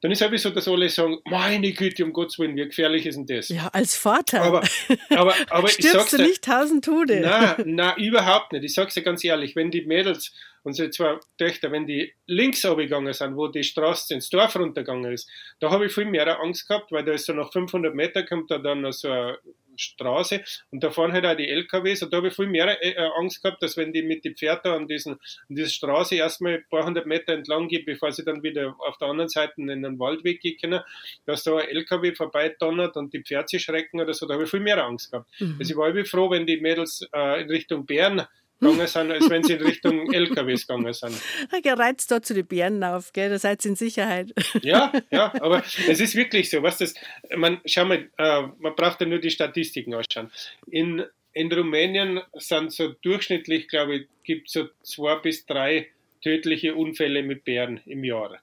dann 0.00 0.12
ist 0.12 0.22
es 0.22 0.42
so, 0.42 0.50
dass 0.50 0.68
alle 0.68 0.88
sagen, 0.88 1.18
meine 1.24 1.72
Güte, 1.72 2.04
um 2.04 2.12
Gottes 2.12 2.38
Willen, 2.38 2.54
wie 2.56 2.64
gefährlich 2.64 3.04
ist 3.04 3.16
denn 3.16 3.26
das? 3.26 3.48
Ja, 3.48 3.68
als 3.72 3.96
Vater. 3.96 4.42
Aber, 4.42 4.62
aber, 5.10 5.34
aber 5.50 5.68
Stirbst 5.68 5.78
ich 5.78 5.90
sag's 5.90 6.10
du 6.12 6.22
nicht 6.22 6.44
tausend 6.44 6.84
Tode? 6.84 7.20
Nein, 7.20 7.54
nein, 7.66 7.96
überhaupt 7.98 8.52
nicht. 8.52 8.64
Ich 8.64 8.74
sag's 8.74 8.94
dir 8.94 9.02
ganz 9.02 9.24
ehrlich, 9.24 9.56
wenn 9.56 9.72
die 9.72 9.82
Mädels, 9.82 10.32
unsere 10.62 10.90
zwei 10.90 11.18
Töchter, 11.36 11.72
wenn 11.72 11.86
die 11.86 12.12
links 12.26 12.64
abgegangen 12.64 13.12
sind, 13.12 13.36
wo 13.36 13.48
die 13.48 13.64
Straße 13.64 14.14
ins 14.14 14.30
Dorf 14.30 14.54
runtergegangen 14.54 15.12
ist, 15.12 15.28
da 15.58 15.70
habe 15.70 15.86
ich 15.86 15.92
viel 15.92 16.04
mehr 16.04 16.40
Angst 16.40 16.68
gehabt, 16.68 16.92
weil 16.92 17.04
da 17.04 17.12
ist 17.12 17.26
so 17.26 17.32
nach 17.32 17.52
500 17.52 17.94
Meter 17.94 18.24
kommt 18.24 18.50
da 18.50 18.58
dann 18.58 18.90
so 18.92 19.10
ein 19.10 19.34
Straße 19.78 20.42
und 20.70 20.82
da 20.82 20.90
fahren 20.90 21.12
halt 21.12 21.26
auch 21.26 21.36
die 21.36 21.48
LKWs 21.48 22.02
und 22.02 22.12
da 22.12 22.18
habe 22.18 22.28
ich 22.28 22.34
viel 22.34 22.46
mehr 22.46 22.82
äh, 22.82 22.90
äh, 22.90 23.10
Angst 23.18 23.42
gehabt, 23.42 23.62
dass 23.62 23.76
wenn 23.76 23.92
die 23.92 24.02
mit 24.02 24.24
den 24.24 24.36
Pferden 24.36 24.72
an, 24.72 24.88
diesen, 24.88 25.14
an 25.14 25.18
dieser 25.48 25.68
Straße 25.68 26.16
erstmal 26.16 26.54
ein 26.54 26.64
paar 26.68 26.84
hundert 26.84 27.06
Meter 27.06 27.32
entlang 27.32 27.68
gehen, 27.68 27.84
bevor 27.84 28.12
sie 28.12 28.24
dann 28.24 28.42
wieder 28.42 28.74
auf 28.78 28.98
der 28.98 29.08
anderen 29.08 29.28
Seite 29.28 29.54
in 29.56 29.68
den 29.68 29.98
Waldweg 29.98 30.40
gehen 30.40 30.58
können, 30.60 30.80
dass 31.26 31.44
da 31.44 31.56
ein 31.56 31.68
LKW 31.68 32.14
vorbei 32.14 32.54
donnert 32.58 32.96
und 32.96 33.12
die 33.12 33.22
Pferde 33.22 33.48
sich 33.48 33.62
schrecken 33.62 34.00
oder 34.00 34.14
so, 34.14 34.26
da 34.26 34.34
habe 34.34 34.44
ich 34.44 34.50
viel 34.50 34.60
mehr 34.60 34.82
Angst 34.84 35.10
gehabt. 35.10 35.28
Mhm. 35.40 35.56
Also 35.58 35.72
ich 35.72 35.76
war 35.76 35.88
irgendwie 35.88 36.08
froh, 36.08 36.30
wenn 36.30 36.46
die 36.46 36.58
Mädels 36.58 37.08
äh, 37.14 37.42
in 37.42 37.50
Richtung 37.50 37.86
Bern 37.86 38.26
gegangen 38.58 38.86
sind, 38.86 39.10
als 39.10 39.30
wenn 39.30 39.42
sie 39.42 39.54
in 39.54 39.62
Richtung 39.62 40.12
LKWs 40.12 40.66
gegangen 40.66 40.92
sind. 40.92 41.20
Gereizt 41.62 42.10
dort 42.10 42.26
zu 42.26 42.34
den 42.34 42.46
Bären 42.46 42.82
auf, 42.82 43.12
gell? 43.12 43.30
da 43.30 43.38
seid 43.38 43.64
ihr 43.64 43.70
in 43.70 43.76
Sicherheit. 43.76 44.32
Ja, 44.62 44.92
ja, 45.10 45.32
aber 45.40 45.62
es 45.88 46.00
ist 46.00 46.14
wirklich 46.14 46.50
so. 46.50 46.62
Was 46.62 46.78
das, 46.78 46.94
man, 47.36 47.60
schau 47.64 47.84
mal, 47.84 48.08
äh, 48.18 48.42
man 48.58 48.74
braucht 48.74 49.00
ja 49.00 49.06
nur 49.06 49.18
die 49.18 49.30
Statistiken 49.30 49.94
ausschauen. 49.94 50.30
In, 50.70 51.04
in 51.32 51.52
Rumänien 51.52 52.20
sind 52.34 52.72
so 52.72 52.88
durchschnittlich, 53.02 53.68
glaube 53.68 53.96
ich, 53.96 54.06
gibt 54.24 54.48
es 54.48 54.54
so 54.54 54.68
zwei 54.82 55.16
bis 55.16 55.46
drei 55.46 55.88
tödliche 56.22 56.74
Unfälle 56.74 57.22
mit 57.22 57.44
Bären 57.44 57.80
im 57.86 58.04
Jahr. 58.04 58.40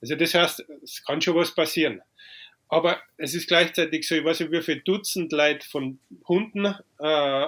Also 0.00 0.14
das 0.14 0.34
heißt, 0.34 0.64
es 0.82 1.04
kann 1.04 1.20
schon 1.20 1.36
was 1.36 1.54
passieren. 1.54 2.02
Aber 2.68 3.00
es 3.16 3.34
ist 3.34 3.48
gleichzeitig 3.48 4.06
so, 4.06 4.14
ich 4.14 4.24
weiß 4.24 4.40
nicht, 4.40 4.52
wie 4.52 4.62
viele 4.62 4.80
Dutzend 4.80 5.32
Leute 5.32 5.66
von 5.66 5.98
Hunden 6.26 6.74
äh, 6.98 7.46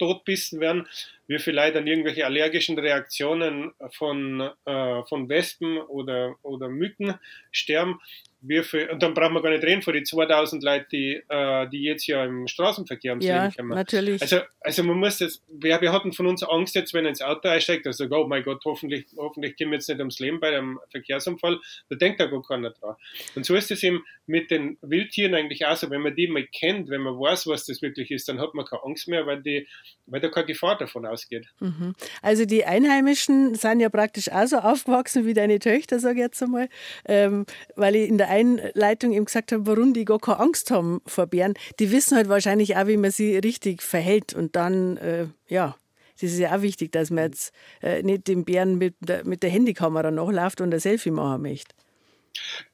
totbissen 0.00 0.60
werden, 0.60 0.88
wie 1.26 1.38
vielleicht 1.38 1.76
an 1.76 1.86
irgendwelche 1.86 2.24
allergischen 2.24 2.78
Reaktionen 2.78 3.72
von, 3.92 4.50
äh, 4.64 5.02
von 5.04 5.28
Wespen 5.28 5.78
oder, 5.78 6.34
oder 6.42 6.68
Mücken 6.68 7.14
sterben. 7.52 8.00
Wie 8.42 8.62
viel, 8.62 8.88
und 8.88 9.02
dann 9.02 9.12
brauchen 9.12 9.34
wir 9.34 9.42
gar 9.42 9.50
nicht 9.50 9.64
reden 9.64 9.82
von 9.82 9.92
den 9.92 10.04
2000 10.04 10.62
Leuten, 10.62 10.86
die, 10.90 11.22
äh, 11.28 11.68
die 11.68 11.82
jetzt 11.82 12.06
ja 12.06 12.24
im 12.24 12.48
Straßenverkehr 12.48 13.12
ums 13.12 13.26
Ja, 13.26 13.44
Leben 13.44 13.54
kommen. 13.56 13.68
natürlich. 13.70 14.22
Also, 14.22 14.38
also 14.60 14.82
man 14.82 14.96
muss 14.96 15.18
das, 15.18 15.42
wir, 15.48 15.78
wir 15.80 15.92
hatten 15.92 16.12
von 16.12 16.26
uns 16.26 16.42
Angst 16.42 16.74
jetzt, 16.74 16.94
wenn 16.94 17.04
er 17.04 17.10
ins 17.10 17.20
Auto 17.20 17.48
einsteigt, 17.48 17.86
also 17.86 18.06
oh 18.10 18.26
mein 18.26 18.42
Gott, 18.42 18.62
hoffentlich, 18.64 19.06
hoffentlich 19.16 19.56
gehen 19.56 19.70
wir 19.70 19.76
jetzt 19.76 19.88
nicht 19.88 19.98
ums 19.98 20.18
Leben 20.20 20.40
bei 20.40 20.56
einem 20.56 20.80
Verkehrsunfall, 20.90 21.58
da 21.90 21.96
denkt 21.96 22.18
da 22.20 22.26
gar 22.26 22.42
keiner 22.42 22.70
dran. 22.70 22.96
Und 23.34 23.44
so 23.44 23.54
ist 23.54 23.70
es 23.70 23.82
eben 23.82 24.04
mit 24.26 24.50
den 24.50 24.78
Wildtieren 24.80 25.34
eigentlich 25.34 25.66
auch 25.66 25.76
so, 25.76 25.90
wenn 25.90 26.00
man 26.00 26.16
die 26.16 26.28
mal 26.28 26.46
kennt, 26.46 26.88
wenn 26.88 27.02
man 27.02 27.14
weiß, 27.14 27.46
was 27.46 27.66
das 27.66 27.82
wirklich 27.82 28.10
ist, 28.10 28.28
dann 28.28 28.40
hat 28.40 28.54
man 28.54 28.64
keine 28.64 28.84
Angst 28.84 29.06
mehr, 29.08 29.26
weil, 29.26 29.42
die, 29.42 29.66
weil 30.06 30.20
da 30.20 30.28
keine 30.28 30.46
Gefahr 30.46 30.78
davon 30.78 31.04
ausgeht. 31.04 31.46
Mhm. 31.58 31.94
Also 32.22 32.46
die 32.46 32.64
Einheimischen 32.64 33.54
sind 33.54 33.80
ja 33.80 33.90
praktisch 33.90 34.30
auch 34.30 34.46
so 34.46 34.56
aufgewachsen 34.58 35.26
wie 35.26 35.34
deine 35.34 35.58
Töchter, 35.58 35.98
sage 35.98 36.20
ich 36.20 36.20
jetzt 36.22 36.42
einmal, 36.42 36.68
ähm, 37.06 37.44
weil 37.76 37.96
ich 37.96 38.08
in 38.08 38.16
der 38.16 38.29
Einleitung 38.30 39.12
eben 39.12 39.24
gesagt 39.24 39.52
habe, 39.52 39.66
warum 39.66 39.92
die 39.92 40.04
gar 40.04 40.18
keine 40.18 40.40
Angst 40.40 40.70
haben 40.70 41.02
vor 41.06 41.26
Bären. 41.26 41.54
Die 41.78 41.90
wissen 41.90 42.16
halt 42.16 42.28
wahrscheinlich 42.28 42.76
auch, 42.76 42.86
wie 42.86 42.96
man 42.96 43.10
sie 43.10 43.36
richtig 43.36 43.82
verhält 43.82 44.34
und 44.34 44.56
dann, 44.56 44.96
äh, 44.98 45.26
ja, 45.48 45.76
das 46.20 46.32
ist 46.32 46.38
ja 46.38 46.56
auch 46.56 46.62
wichtig, 46.62 46.92
dass 46.92 47.10
man 47.10 47.24
jetzt 47.24 47.52
äh, 47.82 48.02
nicht 48.02 48.28
dem 48.28 48.44
Bären 48.44 48.78
mit 48.78 48.94
der, 49.00 49.24
mit 49.24 49.42
der 49.42 49.50
Handykamera 49.50 50.10
nachläuft 50.10 50.60
und 50.60 50.72
ein 50.72 50.80
Selfie 50.80 51.10
machen 51.10 51.42
möchte. 51.42 51.74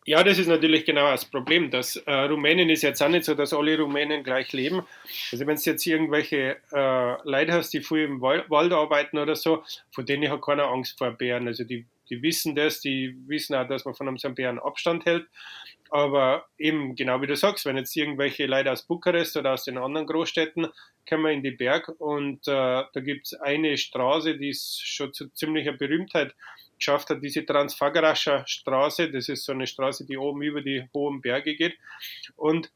Ja, 0.05 0.23
das 0.23 0.39
ist 0.39 0.49
natürlich 0.49 0.85
genau 0.85 1.11
das 1.11 1.25
Problem. 1.25 1.71
Das 1.71 1.97
äh, 1.97 2.13
Rumänien 2.13 2.69
ist 2.69 2.83
jetzt 2.83 3.03
auch 3.03 3.09
nicht 3.09 3.25
so, 3.25 3.35
dass 3.35 3.53
alle 3.53 3.79
Rumänen 3.79 4.23
gleich 4.23 4.53
leben. 4.53 4.83
Also 5.33 5.47
wenn 5.47 5.57
du 5.57 5.63
jetzt 5.63 5.87
irgendwelche 5.87 6.57
äh, 6.73 7.29
Leute 7.29 7.53
hast, 7.53 7.73
die 7.73 7.81
viel 7.81 8.05
im 8.05 8.21
Wald, 8.21 8.49
Wald 8.51 8.73
arbeiten 8.73 9.19
oder 9.19 9.35
so, 9.35 9.65
von 9.91 10.07
denen 10.07 10.31
hat 10.31 10.43
keiner 10.43 10.65
Angst 10.65 10.99
vor 10.99 11.11
Bären. 11.13 11.49
Also 11.49 11.65
die, 11.65 11.87
die 12.11 12.23
wissen 12.23 12.55
das, 12.55 12.81
die 12.81 13.17
wissen 13.27 13.55
auch, 13.55 13.69
dass 13.69 13.85
man 13.85 13.95
von 13.95 14.09
einem 14.09 14.35
Bären 14.35 14.59
Abstand 14.59 15.05
hält. 15.07 15.27
Aber 15.91 16.47
eben, 16.59 16.97
genau 16.97 17.23
wie 17.23 17.27
du 17.27 17.37
sagst, 17.37 17.65
wenn 17.65 17.77
jetzt 17.77 17.97
irgendwelche 17.97 18.47
Leute 18.47 18.73
aus 18.73 18.87
Bukarest 18.87 19.37
oder 19.37 19.53
aus 19.53 19.65
den 19.65 19.79
anderen 19.79 20.07
Großstädten 20.07 20.67
kommen 21.09 21.33
in 21.33 21.43
die 21.43 21.53
Berg 21.53 21.89
und 21.99 22.49
äh, 22.49 22.85
da 22.93 23.01
gibt 23.01 23.27
es 23.27 23.35
eine 23.35 23.77
Straße, 23.77 24.37
die 24.37 24.51
ist 24.51 24.85
schon 24.85 25.13
zu 25.13 25.29
ziemlicher 25.33 25.73
Berühmtheit 25.73 26.35
geschafft 26.77 27.11
hat, 27.11 27.23
diese 27.23 27.47
Transfagarascha 27.47 28.47
Straße. 28.47 29.11
Das 29.11 29.29
ist 29.29 29.45
so 29.45 29.53
eine 29.53 29.67
Straße, 29.67 30.07
die 30.07 30.19
oben 30.19 30.43
über 30.43 30.63
die 30.63 30.89
hohen 30.93 31.21
Berge 31.21 31.55
geht. 31.55 31.77
Und 32.35 32.71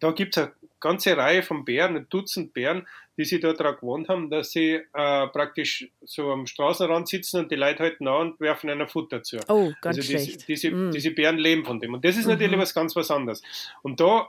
da 0.00 0.12
gibt 0.12 0.36
es 0.36 0.44
eine 0.44 0.52
ganze 0.80 1.16
Reihe 1.16 1.42
von 1.42 1.64
Bären, 1.64 1.96
ein 1.96 2.06
Dutzend 2.08 2.52
Bären, 2.54 2.86
die 3.16 3.24
sich 3.24 3.40
da 3.40 3.52
daran 3.52 3.76
gewohnt 3.76 4.08
haben, 4.08 4.30
dass 4.30 4.50
sie 4.52 4.74
äh, 4.74 5.26
praktisch 5.28 5.88
so 6.02 6.30
am 6.30 6.46
Straßenrand 6.46 7.08
sitzen 7.08 7.40
und 7.40 7.50
die 7.50 7.56
Leute 7.56 7.82
halten 7.82 8.06
an 8.06 8.32
und 8.32 8.40
werfen 8.40 8.70
einer 8.70 8.86
Futter 8.88 9.22
zu. 9.22 9.38
Oh, 9.48 9.72
ganz 9.80 9.98
also 9.98 10.00
diese, 10.02 10.24
schlecht. 10.24 10.48
diese, 10.48 10.70
Mm. 10.70 10.92
diese 10.92 11.10
Bären 11.10 11.38
leben 11.38 11.64
von 11.64 11.80
dem. 11.80 11.94
Und 11.94 12.04
das 12.04 12.16
ist 12.16 12.26
natürlich 12.26 12.56
Mhm. 12.56 12.60
was 12.60 12.74
ganz 12.74 12.94
was 12.94 13.10
anderes. 13.10 13.42
Und 13.82 13.98
da 14.00 14.28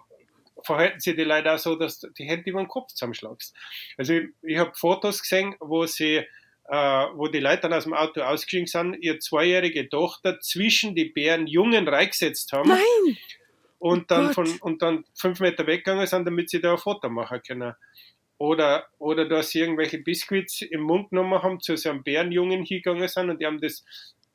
verhalten 0.64 1.00
sich 1.00 1.16
die 1.16 1.24
Leute 1.24 1.54
auch 1.54 1.60
so, 1.60 1.76
dass 1.76 2.00
du 2.00 2.10
die 2.10 2.26
Hände 2.26 2.50
über 2.50 2.62
den 2.62 2.68
Kopf 2.68 2.88
zusammenschlagst. 2.94 3.56
Also 3.98 4.14
ich, 4.14 4.30
ich 4.42 4.58
habe 4.58 4.72
Fotos 4.76 5.22
gesehen, 5.22 5.56
wo 5.60 5.86
sie 5.86 6.26
äh, 6.72 7.06
wo 7.16 7.28
die 7.28 7.40
Leute 7.40 7.62
dann 7.64 7.74
aus 7.74 7.86
dem 7.86 7.96
Auto 7.96 8.22
ausgestiegen 8.22 8.68
sind, 8.68 8.94
ihre 9.02 9.18
zweijährige 9.18 9.90
Tochter 9.90 10.40
zwischen 10.40 10.94
die 10.94 11.06
Bären 11.06 11.48
Jungen 11.48 11.88
reingesetzt 11.88 12.52
haben 12.54 12.70
Nein! 12.70 13.18
Und 13.80 14.12
dann 14.12 14.34
von 14.34 14.48
und 14.60 14.82
dann 14.82 15.06
fünf 15.16 15.40
Meter 15.40 15.66
weggegangen 15.66 16.06
sind, 16.06 16.26
damit 16.26 16.50
sie 16.50 16.62
da 16.62 16.74
ein 16.74 16.78
Foto 16.78 17.10
machen 17.10 17.42
können. 17.46 17.74
Oder, 18.38 18.86
oder 19.00 19.28
dass 19.28 19.50
sie 19.50 19.60
irgendwelche 19.60 19.98
Biskuits 19.98 20.62
im 20.62 20.82
Mund 20.82 21.10
genommen 21.10 21.42
haben, 21.42 21.60
zu 21.60 21.76
so 21.76 21.90
einem 21.90 22.04
Bärenjungen 22.04 22.64
hingegangen 22.64 23.08
sind 23.08 23.30
und 23.30 23.42
die 23.42 23.46
haben 23.46 23.60
das, 23.60 23.84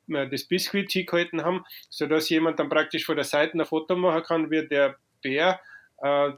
äh, 0.08 0.28
das 0.28 0.44
Biskuit 0.44 0.90
hingehalten 0.90 1.42
haben, 1.42 1.64
sodass 1.88 2.28
jemand 2.28 2.58
dann 2.58 2.68
praktisch 2.68 3.06
von 3.06 3.16
der 3.16 3.24
Seite 3.24 3.58
ein 3.58 3.64
Foto 3.64 3.96
machen 3.96 4.22
kann, 4.22 4.50
wie 4.50 4.66
der 4.66 4.96
Bär 5.22 5.60
äh, 6.02 6.32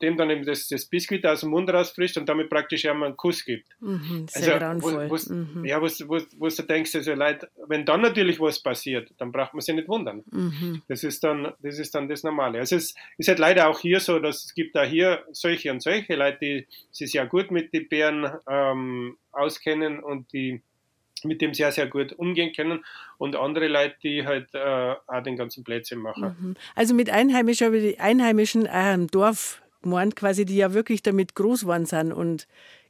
dem 0.00 0.16
dann 0.16 0.30
eben 0.30 0.44
das, 0.44 0.68
das 0.68 0.86
Biskuit 0.86 1.24
aus 1.26 1.40
dem 1.40 1.50
Mund 1.50 1.68
rausfrischt 1.70 2.16
und 2.18 2.28
damit 2.28 2.48
praktisch 2.50 2.84
einmal 2.86 3.08
einen 3.08 3.16
Kuss 3.16 3.44
gibt. 3.44 3.66
Mhm, 3.80 4.26
sehr 4.28 4.58
grauenvoll. 4.58 5.08
wo, 5.08 5.14
wo's- 5.14 5.28
mhm. 5.28 5.64
Ja, 5.64 5.80
wo, 5.80 6.48
du 6.48 6.62
denkst, 6.62 6.94
also 6.94 7.14
Leute, 7.14 7.48
wenn 7.66 7.84
dann 7.84 8.00
natürlich 8.00 8.40
was 8.40 8.60
passiert, 8.62 9.10
dann 9.18 9.32
braucht 9.32 9.54
man 9.54 9.60
sich 9.60 9.74
nicht 9.74 9.88
wundern. 9.88 10.22
Mhm. 10.30 10.82
Das 10.88 11.04
ist 11.04 11.24
dann 11.24 11.52
das, 11.62 11.78
ist 11.78 11.94
dann 11.94 12.08
das 12.08 12.22
Normale. 12.22 12.58
Also 12.60 12.76
es 12.76 12.94
ist 13.16 13.28
halt 13.28 13.38
leider 13.38 13.68
auch 13.68 13.80
hier 13.80 14.00
so, 14.00 14.18
dass 14.18 14.44
es 14.44 14.54
gibt 14.54 14.74
da 14.76 14.84
hier 14.84 15.24
solche 15.32 15.70
und 15.72 15.82
solche 15.82 16.14
Leute, 16.14 16.38
die 16.40 16.66
sich 16.92 17.10
sehr 17.12 17.26
gut 17.26 17.50
mit 17.50 17.72
den 17.72 17.88
Bären 17.88 18.30
ähm, 18.48 19.16
auskennen 19.32 20.00
und 20.00 20.32
die 20.32 20.62
mit 21.24 21.40
dem 21.40 21.52
sehr, 21.52 21.72
sehr 21.72 21.88
gut 21.88 22.12
umgehen 22.12 22.52
können 22.54 22.84
und 23.18 23.34
andere 23.34 23.66
Leute, 23.66 23.96
die 24.04 24.24
halt 24.24 24.54
äh, 24.54 24.94
auch 25.06 25.22
den 25.24 25.36
ganzen 25.36 25.64
Plätzchen 25.64 25.98
machen. 25.98 26.36
Mhm. 26.40 26.54
Also 26.76 26.94
mit 26.94 27.10
Einheimischen, 27.10 27.66
aber 27.66 27.78
die 27.80 27.98
Einheimischen 27.98 28.66
im 28.66 29.08
Dorf 29.08 29.60
gemeint, 29.82 30.16
quasi, 30.16 30.44
die 30.44 30.56
ja 30.56 30.72
wirklich 30.74 31.02
damit 31.02 31.34
groß 31.34 31.62
geworden 31.62 31.86
sind. 31.86 32.12
Und 32.12 32.46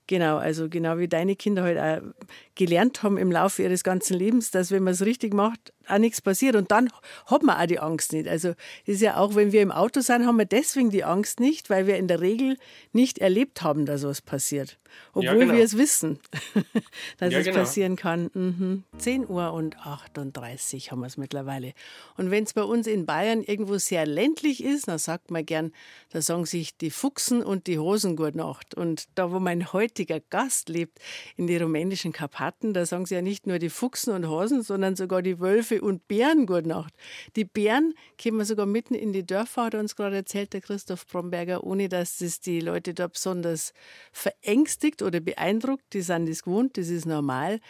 genau, 0.06 0.36
also 0.36 0.68
genau 0.68 0.98
wie 0.98 1.08
deine 1.08 1.36
Kinder 1.36 1.62
halt 1.62 1.78
auch 1.78 2.06
gelernt 2.54 3.02
haben 3.02 3.18
im 3.18 3.30
Laufe 3.30 3.62
ihres 3.62 3.84
ganzen 3.84 4.14
Lebens, 4.14 4.50
dass 4.50 4.70
wenn 4.70 4.82
man 4.82 4.94
es 4.94 5.04
richtig 5.04 5.34
macht, 5.34 5.72
auch 5.88 5.98
nichts 5.98 6.20
passiert 6.20 6.56
und 6.56 6.70
dann 6.70 6.90
hat 7.26 7.42
man 7.42 7.56
auch 7.60 7.66
die 7.66 7.78
Angst 7.80 8.12
nicht. 8.12 8.28
Also 8.28 8.48
das 8.86 8.96
ist 8.96 9.00
ja 9.02 9.16
auch, 9.16 9.34
wenn 9.34 9.52
wir 9.52 9.62
im 9.62 9.72
Auto 9.72 10.00
sind, 10.00 10.26
haben 10.26 10.38
wir 10.38 10.44
deswegen 10.46 10.90
die 10.90 11.04
Angst 11.04 11.40
nicht, 11.40 11.70
weil 11.70 11.86
wir 11.86 11.96
in 11.96 12.08
der 12.08 12.20
Regel 12.20 12.56
nicht 12.92 13.18
erlebt 13.18 13.62
haben, 13.62 13.86
dass 13.86 14.02
was 14.04 14.22
passiert. 14.22 14.78
Obwohl 15.12 15.24
Ja, 15.24 15.34
genau. 15.34 15.54
wir 15.54 15.62
es 15.64 15.76
wissen, 15.76 16.18
dass 17.18 17.32
Ja, 17.32 17.40
es 17.40 17.44
genau. 17.44 17.58
passieren 17.58 17.96
kann. 17.96 18.30
Mhm. 18.34 18.84
10 18.96 19.28
Uhr 19.28 19.52
und 19.52 19.76
38 19.78 20.90
haben 20.90 21.00
wir 21.00 21.06
es 21.06 21.16
mittlerweile. 21.16 21.72
Und 22.16 22.30
wenn 22.30 22.44
es 22.44 22.54
bei 22.54 22.62
uns 22.62 22.86
in 22.86 23.06
Bayern 23.06 23.42
irgendwo 23.42 23.78
sehr 23.78 24.06
ländlich 24.06 24.62
ist, 24.64 24.88
dann 24.88 24.98
sagt 24.98 25.30
man 25.30 25.44
gern, 25.44 25.72
da 26.10 26.22
sagen 26.22 26.46
sich 26.46 26.76
die 26.76 26.90
Fuchsen 26.90 27.42
und 27.42 27.66
die 27.66 27.78
Hosen 27.78 28.16
gut 28.16 28.34
Nacht. 28.34 28.74
Und 28.74 29.06
da, 29.14 29.30
wo 29.30 29.40
mein 29.40 29.72
heutiger 29.72 30.20
Gast 30.20 30.68
lebt, 30.68 30.98
in 31.36 31.46
die 31.46 31.56
rumänischen 31.56 32.12
Karpaten, 32.12 32.72
da 32.72 32.86
sagen 32.86 33.06
sie 33.06 33.14
ja 33.14 33.22
nicht 33.22 33.46
nur 33.46 33.58
die 33.58 33.70
Fuchsen 33.70 34.12
und 34.14 34.28
Hosen, 34.28 34.62
sondern 34.62 34.96
sogar 34.96 35.22
die 35.22 35.38
Wölfe 35.40 35.77
und 35.80 36.08
Bären 36.08 36.46
gut 36.46 36.66
Nacht. 36.66 36.94
Die 37.36 37.44
Bären 37.44 37.94
kommen 38.22 38.44
sogar 38.44 38.66
mitten 38.66 38.94
in 38.94 39.12
die 39.12 39.26
Dörfer, 39.26 39.64
hat 39.64 39.74
uns 39.74 39.96
gerade 39.96 40.16
erzählt 40.16 40.52
der 40.52 40.60
Christoph 40.60 41.06
Bromberger, 41.06 41.64
ohne 41.64 41.88
dass 41.88 42.18
das 42.18 42.40
die 42.40 42.60
Leute 42.60 42.94
da 42.94 43.08
besonders 43.08 43.72
verängstigt 44.12 45.02
oder 45.02 45.20
beeindruckt. 45.20 45.84
Die 45.92 46.00
sind 46.00 46.28
das 46.28 46.42
gewohnt, 46.42 46.76
das 46.76 46.88
ist 46.88 47.06
normal. 47.06 47.60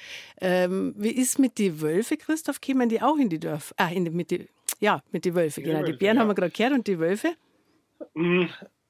Ähm, 0.40 0.94
wie 0.96 1.10
ist 1.10 1.38
mit 1.38 1.58
die 1.58 1.80
Wölfe, 1.80 2.16
Christoph? 2.16 2.60
Kommen 2.60 2.88
die 2.88 3.02
auch 3.02 3.16
in 3.16 3.28
die 3.28 3.40
Dörfer? 3.40 3.74
Ah, 3.76 3.88
in 3.88 4.04
die, 4.04 4.10
mit 4.10 4.30
die, 4.30 4.48
ja, 4.80 5.02
mit 5.10 5.24
die 5.24 5.34
Wölfe, 5.34 5.60
Die 5.60 5.66
genau. 5.66 5.82
Die 5.82 5.92
Bären 5.92 6.16
ja. 6.16 6.22
haben 6.22 6.28
wir 6.28 6.34
gerade 6.34 6.52
gehört 6.52 6.72
und 6.72 6.86
die 6.86 6.98
Wölfe? 6.98 7.34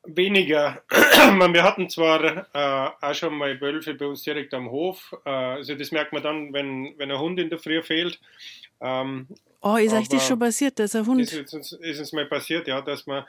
Weniger. 0.06 0.82
Wir 0.90 1.62
hatten 1.62 1.88
zwar 1.90 2.24
äh, 2.54 2.90
auch 3.06 3.14
schon 3.14 3.36
mal 3.36 3.60
Wölfe 3.60 3.94
bei 3.94 4.06
uns 4.06 4.22
direkt 4.22 4.54
am 4.54 4.70
Hof. 4.70 5.14
Äh, 5.24 5.30
also 5.30 5.74
das 5.74 5.90
merkt 5.92 6.12
man 6.12 6.22
dann, 6.22 6.52
wenn, 6.52 6.94
wenn 6.96 7.10
ein 7.10 7.18
Hund 7.18 7.38
in 7.38 7.50
der 7.50 7.58
Früh 7.58 7.82
fehlt. 7.82 8.18
Ähm, 8.80 9.26
Oh, 9.60 9.74
ist 9.74 9.92
euch 9.92 10.08
das 10.08 10.24
schon 10.24 10.38
passiert, 10.38 10.78
dass 10.78 10.94
ein 10.94 11.04
Hund. 11.04 11.20
ist 11.20 11.52
uns, 11.52 11.72
ist 11.72 11.98
uns 11.98 12.12
mal 12.12 12.26
passiert, 12.26 12.68
ja, 12.68 12.80
dass 12.80 13.06
man, 13.08 13.24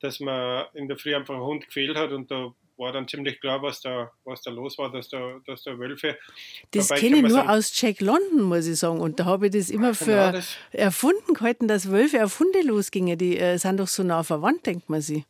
dass 0.00 0.20
man 0.20 0.66
in 0.74 0.86
der 0.86 0.96
Früh 0.96 1.12
einfach 1.12 1.34
einen 1.34 1.42
Hund 1.42 1.66
gefehlt 1.66 1.96
hat 1.96 2.12
und 2.12 2.30
da 2.30 2.52
war 2.76 2.92
dann 2.92 3.08
ziemlich 3.08 3.40
klar, 3.40 3.60
was 3.62 3.80
da, 3.80 4.12
was 4.24 4.42
da 4.42 4.52
los 4.52 4.78
war, 4.78 4.92
dass 4.92 5.08
da, 5.08 5.40
dass 5.44 5.64
da 5.64 5.76
Wölfe. 5.76 6.16
Das 6.70 6.88
kenne 6.88 7.16
ich 7.16 7.22
nur 7.22 7.30
sind. 7.32 7.48
aus 7.48 7.80
Jack 7.80 8.00
London, 8.00 8.42
muss 8.42 8.68
ich 8.68 8.78
sagen. 8.78 9.00
Und 9.00 9.18
da 9.18 9.24
habe 9.24 9.46
ich 9.46 9.52
das 9.52 9.70
immer 9.70 9.92
für 9.92 10.12
Ja, 10.12 10.32
das- 10.32 10.56
erfunden 10.70 11.34
gehalten, 11.34 11.66
dass 11.66 11.90
Wölfe 11.90 12.24
auf 12.24 12.38
Hunde 12.38 12.62
losgingen. 12.62 13.18
Die 13.18 13.36
äh, 13.36 13.56
sind 13.58 13.78
doch 13.80 13.88
so 13.88 14.04
nah 14.04 14.22
verwandt, 14.22 14.64
denkt 14.66 14.88
man 14.88 15.00
sich. 15.00 15.24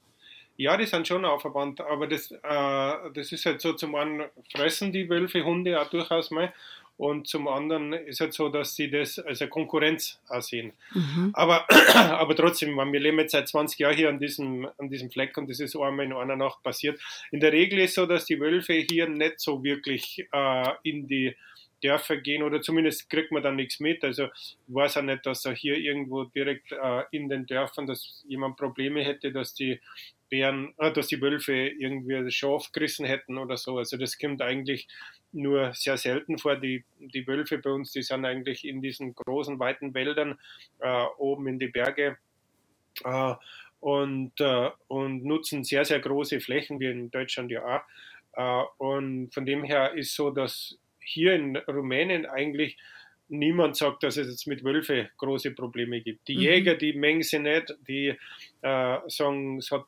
Ja, 0.56 0.76
die 0.76 0.86
sind 0.86 1.08
schon 1.08 1.24
aufverbannt, 1.24 1.80
aber 1.80 2.06
das, 2.06 2.30
äh, 2.30 2.36
das 2.42 3.32
ist 3.32 3.46
halt 3.46 3.60
so, 3.60 3.72
zum 3.72 3.94
einen 3.94 4.24
fressen 4.54 4.92
die 4.92 5.08
Wölfe 5.08 5.44
Hunde 5.44 5.80
auch 5.80 5.88
durchaus 5.88 6.30
mal 6.30 6.52
und 6.98 7.26
zum 7.26 7.48
anderen 7.48 7.92
ist 7.94 8.20
halt 8.20 8.34
so, 8.34 8.48
dass 8.48 8.76
sie 8.76 8.90
das 8.90 9.18
als 9.18 9.40
eine 9.40 9.50
Konkurrenz 9.50 10.20
auch 10.28 10.42
sehen. 10.42 10.72
Mhm. 10.94 11.30
Aber, 11.32 11.66
aber 11.94 12.36
trotzdem, 12.36 12.76
wir 12.76 13.00
leben 13.00 13.18
jetzt 13.18 13.32
seit 13.32 13.48
20 13.48 13.78
Jahren 13.78 13.96
hier 13.96 14.08
an 14.08 14.20
diesem, 14.20 14.68
an 14.78 14.88
diesem 14.88 15.10
Fleck 15.10 15.36
und 15.36 15.48
das 15.48 15.58
ist 15.58 15.74
einmal 15.74 16.06
in 16.06 16.12
einer 16.12 16.36
Nacht 16.36 16.62
passiert. 16.62 17.00
In 17.30 17.40
der 17.40 17.52
Regel 17.52 17.80
ist 17.80 17.94
so, 17.94 18.06
dass 18.06 18.26
die 18.26 18.38
Wölfe 18.38 18.74
hier 18.74 19.08
nicht 19.08 19.40
so 19.40 19.64
wirklich 19.64 20.28
äh, 20.32 20.68
in 20.82 21.08
die 21.08 21.34
Dörfer 21.82 22.18
gehen 22.18 22.42
oder 22.42 22.60
zumindest 22.60 23.10
kriegt 23.10 23.32
man 23.32 23.42
dann 23.42 23.56
nichts 23.56 23.80
mit. 23.80 24.04
Also 24.04 24.26
ich 24.26 24.56
weiß 24.68 24.98
auch 24.98 25.02
nicht, 25.02 25.26
dass 25.26 25.44
er 25.44 25.54
hier 25.54 25.76
irgendwo 25.76 26.24
direkt 26.24 26.72
äh, 26.72 27.02
in 27.10 27.28
den 27.28 27.46
Dörfern, 27.46 27.86
dass 27.86 28.22
jemand 28.28 28.56
Probleme 28.56 29.02
hätte, 29.02 29.32
dass 29.32 29.54
die 29.54 29.80
Bären, 30.32 30.72
äh, 30.78 30.90
dass 30.90 31.08
die 31.08 31.20
Wölfe 31.20 31.52
irgendwie 31.52 32.24
das 32.24 32.32
Schaf 32.32 32.72
gerissen 32.72 33.04
hätten 33.04 33.36
oder 33.36 33.58
so. 33.58 33.76
Also 33.76 33.98
das 33.98 34.18
kommt 34.18 34.40
eigentlich 34.40 34.88
nur 35.30 35.74
sehr 35.74 35.98
selten 35.98 36.38
vor. 36.38 36.56
Die, 36.56 36.84
die 36.98 37.26
Wölfe 37.26 37.58
bei 37.58 37.70
uns, 37.70 37.92
die 37.92 38.00
sind 38.00 38.24
eigentlich 38.24 38.64
in 38.64 38.80
diesen 38.80 39.14
großen, 39.14 39.58
weiten 39.58 39.92
Wäldern 39.92 40.38
äh, 40.80 41.04
oben 41.18 41.48
in 41.48 41.58
die 41.58 41.68
Berge 41.68 42.16
äh, 43.04 43.34
und, 43.80 44.32
äh, 44.40 44.70
und 44.88 45.22
nutzen 45.22 45.64
sehr, 45.64 45.84
sehr 45.84 46.00
große 46.00 46.40
Flächen, 46.40 46.80
wie 46.80 46.86
in 46.86 47.10
Deutschland 47.10 47.50
ja 47.50 47.62
auch. 47.66 47.82
Äh, 48.34 48.66
und 48.78 49.34
von 49.34 49.44
dem 49.44 49.64
her 49.64 49.92
ist 49.92 50.14
so, 50.14 50.30
dass 50.30 50.78
hier 50.98 51.34
in 51.34 51.58
Rumänien 51.58 52.24
eigentlich 52.24 52.78
niemand 53.28 53.76
sagt, 53.76 54.02
dass 54.02 54.16
es 54.16 54.28
jetzt 54.28 54.46
mit 54.46 54.64
Wölfe 54.64 55.10
große 55.18 55.50
Probleme 55.50 56.00
gibt. 56.00 56.26
Die 56.28 56.36
Mhm. 56.36 56.40
Jäger, 56.40 56.74
die 56.76 56.94
mengen 56.94 57.22
sie 57.22 57.38
nicht, 57.38 57.74
die 57.86 58.14
äh, 58.62 58.98
sagen, 59.08 59.58
es 59.58 59.70
hat 59.70 59.84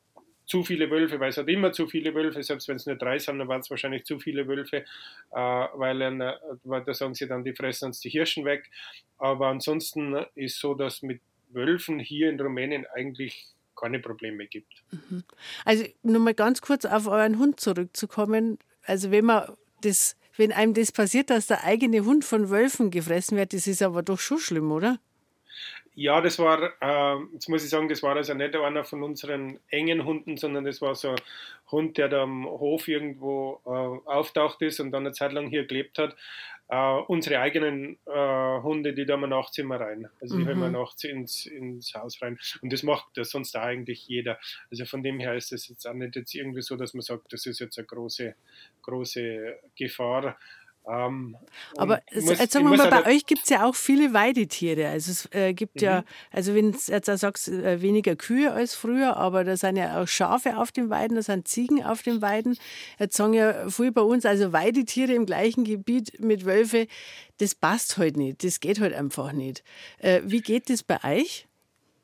zu 0.46 0.62
viele 0.62 0.90
Wölfe, 0.90 1.18
weil 1.20 1.30
es 1.30 1.36
hat 1.36 1.48
immer 1.48 1.72
zu 1.72 1.86
viele 1.86 2.14
Wölfe, 2.14 2.42
selbst 2.42 2.68
wenn 2.68 2.76
es 2.76 2.86
nur 2.86 2.96
drei 2.96 3.18
sind, 3.18 3.38
dann 3.38 3.48
waren 3.48 3.60
es 3.60 3.70
wahrscheinlich 3.70 4.04
zu 4.04 4.18
viele 4.18 4.46
Wölfe, 4.46 4.78
äh, 4.78 4.84
weil, 5.32 6.02
äh, 6.02 6.34
weil 6.64 6.84
da 6.84 6.94
sagen 6.94 7.14
sie 7.14 7.26
dann, 7.26 7.44
die 7.44 7.54
fressen 7.54 7.86
uns 7.86 8.00
die 8.00 8.10
Hirschen 8.10 8.44
weg. 8.44 8.70
Aber 9.18 9.48
ansonsten 9.48 10.16
ist 10.34 10.58
so, 10.58 10.74
dass 10.74 11.02
mit 11.02 11.20
Wölfen 11.48 11.98
hier 11.98 12.28
in 12.28 12.40
Rumänien 12.40 12.86
eigentlich 12.94 13.46
keine 13.74 13.98
Probleme 14.00 14.46
gibt. 14.46 14.84
Also 15.64 15.84
nur 16.02 16.20
mal 16.20 16.34
ganz 16.34 16.60
kurz 16.60 16.84
auf 16.84 17.06
euren 17.06 17.38
Hund 17.38 17.60
zurückzukommen. 17.60 18.58
Also 18.82 19.10
wenn 19.10 19.24
man 19.24 19.52
das, 19.82 20.16
wenn 20.36 20.52
einem 20.52 20.74
das 20.74 20.92
passiert, 20.92 21.30
dass 21.30 21.46
der 21.46 21.64
eigene 21.64 22.04
Hund 22.04 22.24
von 22.24 22.50
Wölfen 22.50 22.90
gefressen 22.90 23.36
wird, 23.36 23.52
das 23.52 23.66
ist 23.66 23.82
aber 23.82 24.02
doch 24.02 24.18
schon 24.18 24.38
schlimm, 24.38 24.70
oder? 24.72 24.98
Ja, 25.96 26.20
das 26.20 26.40
war, 26.40 26.72
äh, 26.80 27.22
jetzt 27.34 27.48
muss 27.48 27.62
ich 27.62 27.70
sagen, 27.70 27.88
das 27.88 28.02
war 28.02 28.16
also 28.16 28.34
nicht 28.34 28.56
einer 28.56 28.84
von 28.84 29.04
unseren 29.04 29.60
engen 29.68 30.04
Hunden, 30.04 30.36
sondern 30.36 30.64
das 30.64 30.80
war 30.82 30.96
so 30.96 31.10
ein 31.10 31.16
Hund, 31.70 31.98
der 31.98 32.08
da 32.08 32.22
am 32.22 32.46
Hof 32.46 32.88
irgendwo 32.88 33.60
äh, 33.64 33.68
auftaucht 34.10 34.60
ist 34.62 34.80
und 34.80 34.90
dann 34.90 35.04
eine 35.06 35.12
Zeit 35.12 35.32
lang 35.32 35.46
hier 35.48 35.66
gelebt 35.66 35.98
hat. 35.98 36.16
Äh, 36.68 36.76
unsere 37.06 37.38
eigenen 37.38 37.98
äh, 38.06 38.60
Hunde, 38.62 38.92
die 38.94 39.06
da 39.06 39.16
mal 39.16 39.28
nachts 39.28 39.56
immer 39.58 39.78
rein. 39.78 40.08
Also 40.20 40.36
die 40.36 40.44
Mhm. 40.44 40.46
hören 40.46 40.58
wir 40.58 40.68
nachts 40.68 41.04
ins, 41.04 41.46
ins 41.46 41.94
Haus 41.94 42.20
rein. 42.22 42.38
Und 42.60 42.72
das 42.72 42.82
macht 42.82 43.06
das 43.14 43.30
sonst 43.30 43.54
eigentlich 43.54 44.08
jeder. 44.08 44.40
Also 44.70 44.86
von 44.86 45.02
dem 45.04 45.20
her 45.20 45.34
ist 45.36 45.52
es 45.52 45.68
jetzt 45.68 45.86
auch 45.86 45.94
nicht 45.94 46.16
jetzt 46.16 46.34
irgendwie 46.34 46.62
so, 46.62 46.74
dass 46.76 46.94
man 46.94 47.02
sagt, 47.02 47.32
das 47.32 47.46
ist 47.46 47.60
jetzt 47.60 47.78
eine 47.78 47.86
große, 47.86 48.34
große 48.82 49.60
Gefahr. 49.76 50.38
Ähm, 50.86 51.36
Aber 51.76 52.02
muss- 52.12 52.38
jetzt 52.38 52.52
sagen 52.52 52.68
wir 52.68 52.76
mal, 52.76 52.86
auch 52.92 53.02
bei 53.04 53.14
euch 53.14 53.24
gibt 53.24 53.44
es 53.44 53.48
ja 53.50 53.64
auch 53.66 53.74
viele 53.74 54.12
Weidetiere. 54.12 54.88
Also 54.88 55.12
es 55.12 55.28
äh, 55.32 55.54
gibt 55.54 55.80
ja, 55.80 56.00
Mhm. 56.02 56.04
also 56.30 56.54
wenn 56.54 56.72
du 56.72 56.78
jetzt 56.88 57.08
auch 57.08 57.16
sagst, 57.16 57.48
äh, 57.48 57.80
weniger 57.80 58.16
Kühe 58.16 58.52
als 58.52 58.74
früher, 58.74 59.16
aber 59.16 59.44
da 59.44 59.56
sind 59.56 59.76
ja 59.76 60.02
auch 60.02 60.06
Schafe 60.08 60.58
auf 60.58 60.72
den 60.72 60.90
Weiden, 60.90 61.14
da 61.16 61.22
sind 61.22 61.48
Ziegen 61.48 61.82
auf 61.82 62.02
den 62.02 62.20
Weiden. 62.20 62.58
Jetzt 62.98 63.16
sagen 63.16 63.32
ja 63.32 63.70
viele 63.70 63.92
bei 63.92 64.02
uns, 64.02 64.26
also 64.26 64.52
Weidetiere 64.52 65.14
im 65.14 65.24
gleichen 65.24 65.64
Gebiet 65.64 66.20
mit 66.20 66.44
Wölfe, 66.44 66.86
das 67.38 67.54
passt 67.54 67.96
halt 67.96 68.16
nicht, 68.18 68.44
das 68.44 68.60
geht 68.60 68.78
halt 68.80 68.92
einfach 68.92 69.32
nicht. 69.32 69.64
Äh, 69.98 70.20
wie 70.24 70.42
geht 70.42 70.68
das 70.68 70.82
bei 70.82 71.02
euch? 71.02 71.46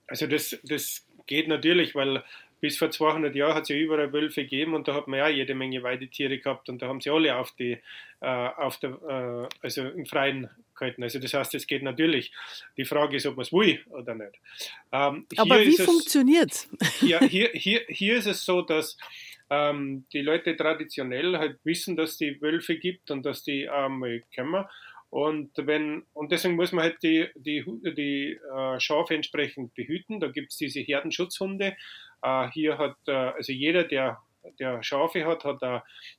Also 0.07 0.27
das, 0.27 0.57
das 0.65 1.05
geht 1.27 1.49
natürlich, 1.49 1.95
weil 1.95 2.25
bis 2.61 2.79
vor 2.79 2.91
200 2.91 3.35
Jahren 3.35 3.55
hat 3.55 3.65
es 3.65 3.69
ja 3.71 3.77
überall 3.77 4.13
Wölfe 4.13 4.43
gegeben 4.43 4.75
und 4.75 4.87
da 4.87 4.95
hat 4.95 5.09
man 5.09 5.19
ja 5.19 5.29
jede 5.29 5.55
Menge 5.55 5.83
Weidetiere 5.83 6.39
gehabt 6.39 6.69
und 6.69 6.83
da 6.83 6.89
haben 6.89 7.01
sie 7.01 7.11
alle 7.11 7.37
auf 7.37 7.53
die, 7.53 7.79
äh, 8.21 8.27
auf 8.27 8.79
der, 8.79 8.91
äh, 8.91 9.57
also 9.63 9.89
im 9.89 10.07
Freien 10.07 10.51
gehalten. 10.75 11.03
Also 11.03 11.19
das 11.19 11.33
heißt, 11.35 11.55
es 11.55 11.67
geht 11.67 11.83
natürlich. 11.83 12.33
Die 12.77 12.85
Frage 12.85 13.17
ist, 13.17 13.27
ob 13.27 13.37
man 13.37 13.45
es 13.45 13.53
will 13.53 13.81
oder 13.91 14.15
nicht. 14.15 14.35
Ähm, 14.93 15.27
Aber 15.37 15.61
wie 15.61 15.77
funktioniert 15.77 16.51
es? 16.53 16.69
ja, 17.01 17.21
hier, 17.21 17.51
hier, 17.53 17.83
hier 17.89 18.17
ist 18.17 18.27
es 18.27 18.45
so, 18.45 18.63
dass 18.63 18.97
ähm, 19.51 20.05
die 20.13 20.23
Leute 20.23 20.57
traditionell 20.57 21.37
halt 21.39 21.59
wissen, 21.65 21.97
dass 21.97 22.17
die 22.17 22.41
Wölfe 22.41 22.77
gibt 22.77 23.11
und 23.11 23.25
dass 23.25 23.43
die 23.43 23.69
einmal 23.69 24.23
kommen. 24.35 24.65
Und 25.11 25.51
wenn, 25.57 26.05
und 26.13 26.31
deswegen 26.31 26.55
muss 26.55 26.71
man 26.71 26.85
halt 26.85 27.03
die, 27.03 27.27
die, 27.35 27.65
die 27.97 28.39
äh, 28.57 28.79
Schafe 28.79 29.17
entsprechend 29.17 29.75
behüten. 29.75 30.21
Da 30.21 30.29
gibt 30.29 30.53
es 30.53 30.57
diese 30.57 30.81
Herdenschutzhunde. 30.81 31.77
Äh, 32.23 32.49
hier 32.51 32.79
hat, 32.79 32.97
äh, 33.07 33.13
also 33.13 33.53
jeder, 33.53 33.85
der, 33.85 34.19
der 34.59 34.83
Schafe 34.83 35.25
hat, 35.27 35.45
hat 35.45 35.63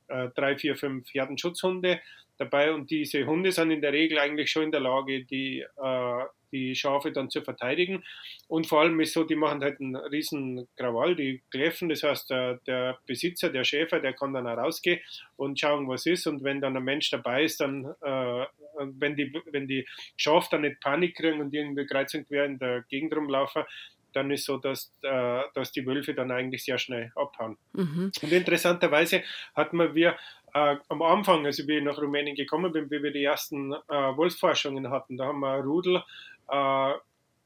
äh, 0.08 0.30
drei, 0.36 0.58
vier, 0.58 0.76
fünf 0.76 1.14
Herdenschutzhunde 1.14 2.02
dabei 2.38 2.74
und 2.74 2.90
diese 2.90 3.26
Hunde 3.26 3.52
sind 3.52 3.72
in 3.72 3.82
der 3.82 3.94
Regel 3.94 4.18
eigentlich 4.18 4.52
schon 4.52 4.64
in 4.64 4.72
der 4.72 4.82
Lage, 4.82 5.24
die, 5.26 5.62
äh, 5.62 6.24
die 6.52 6.76
Schafe 6.76 7.12
dann 7.12 7.30
zu 7.30 7.42
verteidigen. 7.42 8.04
Und 8.48 8.68
vor 8.68 8.82
allem 8.82 9.00
ist 9.00 9.14
so, 9.14 9.24
die 9.24 9.36
machen 9.36 9.62
halt 9.62 9.80
einen 9.80 9.96
riesen 9.96 10.68
Krawall, 10.76 11.16
die 11.16 11.42
kläffen, 11.50 11.90
das 11.90 12.04
heißt, 12.04 12.30
der, 12.30 12.56
der 12.68 12.98
Besitzer, 13.06 13.50
der 13.50 13.64
Schäfer, 13.64 14.00
der 14.00 14.14
kann 14.14 14.34
dann 14.34 14.48
rausgehen 14.48 15.00
und 15.38 15.60
schauen, 15.60 15.88
was 15.88 16.06
ist. 16.06 16.28
Und 16.28 16.44
wenn 16.44 16.62
dann 16.62 16.76
ein 16.76 16.84
Mensch 16.84 17.10
dabei 17.10 17.44
ist, 17.44 17.62
dann, 17.62 17.86
äh, 18.02 18.46
wenn, 18.78 19.16
die, 19.16 19.34
wenn 19.52 19.68
die 19.68 19.88
Schafe 20.18 20.50
dann 20.52 20.62
nicht 20.62 20.82
Panik 20.82 21.16
kriegen 21.16 21.40
und 21.40 21.54
irgendwie 21.54 21.86
kreuz 21.86 22.14
und 22.14 22.28
quer 22.28 22.46
in 22.46 22.60
der 22.60 22.84
Gegend 22.90 23.16
rumlaufen, 23.16 23.64
dann 24.14 24.32
ist 24.32 24.46
so, 24.46 24.58
dass, 24.58 24.92
äh, 25.04 25.42
dass 25.54 25.72
die 25.72 25.86
Wölfe 25.86 26.14
dann 26.14 26.32
eigentlich 26.32 26.64
sehr 26.64 26.78
schnell 26.78 27.12
abhauen. 27.16 27.58
Mhm. 27.74 28.12
Und 28.22 28.32
interessanterweise 28.32 29.24
hatten 29.56 29.96
wir 29.96 30.16
äh, 30.54 30.76
am 30.90 31.02
Anfang, 31.02 31.46
also 31.46 31.68
wie 31.68 31.78
ich 31.78 31.84
nach 31.84 31.98
Rumänien 31.98 32.36
gekommen 32.36 32.72
bin, 32.72 32.90
wie 32.92 33.02
wir 33.04 33.12
die 33.12 33.24
ersten 33.24 33.74
äh, 33.74 33.78
Wolfsforschungen 33.88 34.90
hatten, 34.90 35.18
da 35.18 35.26
haben 35.26 35.40
wir 35.40 35.60
Rudel 35.60 36.04
äh, 36.50 36.94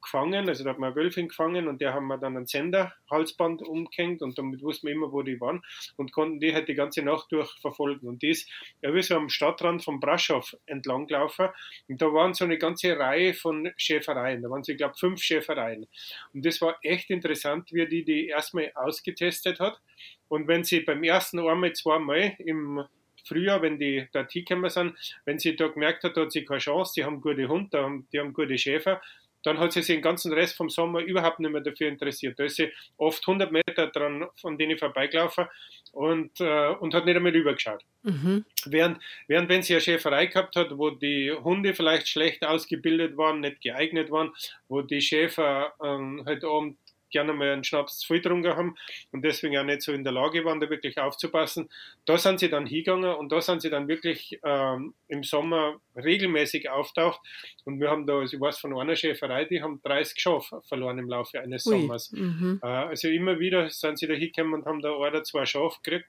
gefangen, 0.05 0.47
also 0.47 0.63
da 0.63 0.69
hat 0.71 0.79
man 0.79 0.91
eine 0.91 0.95
Wölfin 0.95 1.27
gefangen 1.27 1.67
und 1.67 1.81
der 1.81 1.93
haben 1.93 2.07
wir 2.07 2.17
dann 2.17 2.37
ein 2.37 2.47
Senderhalsband 2.47 3.61
umgehängt 3.61 4.21
und 4.21 4.37
damit 4.37 4.61
wussten 4.61 4.87
wir 4.87 4.93
immer, 4.93 5.11
wo 5.11 5.21
die 5.21 5.39
waren 5.41 5.63
und 5.97 6.13
konnten 6.13 6.39
die 6.39 6.53
halt 6.53 6.67
die 6.67 6.75
ganze 6.75 7.01
Nacht 7.03 7.31
durch 7.31 7.51
verfolgen. 7.59 8.07
Und 8.07 8.21
die 8.21 8.29
ist 8.29 8.49
ja 8.81 8.93
wie 8.93 9.01
so 9.01 9.15
am 9.15 9.29
Stadtrand 9.29 9.83
von 9.83 9.99
Braschow 9.99 10.55
entlang 10.65 11.07
gelaufen 11.07 11.49
und 11.87 12.01
da 12.01 12.13
waren 12.13 12.33
so 12.33 12.45
eine 12.45 12.57
ganze 12.57 12.97
Reihe 12.97 13.33
von 13.33 13.71
Schäfereien, 13.77 14.41
da 14.41 14.49
waren 14.49 14.63
so, 14.63 14.71
ich 14.71 14.77
glaube, 14.77 14.95
fünf 14.97 15.21
Schäfereien. 15.21 15.87
Und 16.33 16.45
das 16.45 16.61
war 16.61 16.77
echt 16.81 17.09
interessant, 17.09 17.73
wie 17.73 17.87
die 17.87 18.05
die 18.05 18.27
erstmal 18.27 18.71
ausgetestet 18.75 19.59
hat. 19.59 19.79
Und 20.27 20.47
wenn 20.47 20.63
sie 20.63 20.79
beim 20.79 21.03
ersten 21.03 21.39
einmal, 21.39 21.73
zweimal 21.73 22.35
im 22.39 22.83
Frühjahr, 23.25 23.61
wenn 23.61 23.79
die 23.79 24.07
da 24.11 24.23
gekommen 24.23 24.69
sind, 24.69 24.95
wenn 25.25 25.39
sie 25.39 25.55
da 25.55 25.67
gemerkt 25.67 26.03
hat, 26.03 26.15
da 26.15 26.21
hat 26.21 26.31
sie 26.31 26.45
keine 26.45 26.59
Chance, 26.59 26.93
die 26.95 27.03
haben 27.03 27.21
gute 27.21 27.47
Hunde, 27.47 28.03
die 28.11 28.19
haben 28.19 28.33
gute 28.33 28.57
Schäfer, 28.57 29.01
dann 29.45 29.59
hat 29.59 29.73
sie 29.73 29.81
sich 29.81 29.95
den 29.95 30.01
ganzen 30.01 30.33
Rest 30.33 30.57
vom 30.57 30.69
Sommer 30.69 31.01
überhaupt 31.01 31.39
nicht 31.39 31.51
mehr 31.51 31.61
dafür 31.61 31.87
interessiert. 31.87 32.39
Da 32.39 32.45
ist 32.45 32.55
sie 32.55 32.71
oft 32.97 33.27
100 33.27 33.51
Meter 33.51 33.87
dran 33.87 34.25
von 34.35 34.57
denen 34.57 34.77
vorbeigelaufen 34.77 35.45
und, 35.91 36.39
äh, 36.41 36.69
und 36.79 36.93
hat 36.93 37.05
nicht 37.05 37.15
einmal 37.15 37.31
rübergeschaut. 37.31 37.83
Mhm. 38.03 38.45
Während, 38.65 39.01
während 39.27 39.49
wenn 39.49 39.63
sie 39.63 39.73
eine 39.73 39.81
Schäferei 39.81 40.25
gehabt 40.25 40.55
hat, 40.55 40.77
wo 40.77 40.89
die 40.89 41.31
Hunde 41.31 41.73
vielleicht 41.73 42.07
schlecht 42.07 42.45
ausgebildet 42.45 43.17
waren, 43.17 43.39
nicht 43.39 43.61
geeignet 43.61 44.11
waren, 44.11 44.31
wo 44.67 44.81
die 44.81 45.01
Schäfer 45.01 45.73
ähm, 45.83 46.23
halt 46.25 46.43
abend 46.43 46.77
gerne 47.11 47.33
mal 47.33 47.49
einen 47.49 47.63
Schnaps 47.63 47.99
zu 47.99 48.07
viel 48.07 48.21
getrunken 48.21 48.55
haben 48.55 48.75
und 49.11 49.23
deswegen 49.23 49.57
auch 49.57 49.63
nicht 49.63 49.81
so 49.81 49.91
in 49.91 50.03
der 50.03 50.13
Lage 50.13 50.43
waren, 50.45 50.59
da 50.59 50.69
wirklich 50.69 50.97
aufzupassen. 50.97 51.69
Da 52.05 52.17
sind 52.17 52.39
sie 52.39 52.49
dann 52.49 52.65
hingegangen 52.65 53.15
und 53.15 53.31
da 53.31 53.41
sind 53.41 53.61
sie 53.61 53.69
dann 53.69 53.87
wirklich 53.87 54.39
ähm, 54.43 54.93
im 55.07 55.23
Sommer 55.23 55.79
regelmäßig 55.95 56.69
auftaucht. 56.69 57.19
Und 57.65 57.79
wir 57.79 57.89
haben 57.89 58.05
da, 58.05 58.19
also 58.19 58.35
ich 58.35 58.41
weiß 58.41 58.59
von 58.59 58.77
einer 58.77 58.95
Schäferei, 58.95 59.45
die 59.45 59.61
haben 59.61 59.81
30 59.83 60.19
Schafe 60.19 60.61
verloren 60.67 60.99
im 60.99 61.09
Laufe 61.09 61.39
eines. 61.39 61.63
Sommers. 61.63 62.11
Mhm. 62.11 62.59
Äh, 62.63 62.67
Also 62.67 63.07
immer 63.07 63.39
wieder 63.39 63.69
sind 63.69 63.97
sie 63.99 64.07
da 64.07 64.13
hingekommen 64.13 64.53
und 64.53 64.65
haben 64.65 64.81
da 64.81 64.89
ein 64.89 64.95
oder 64.95 65.23
zwei 65.23 65.45
Schafe 65.45 65.79
gekriegt. 65.83 66.07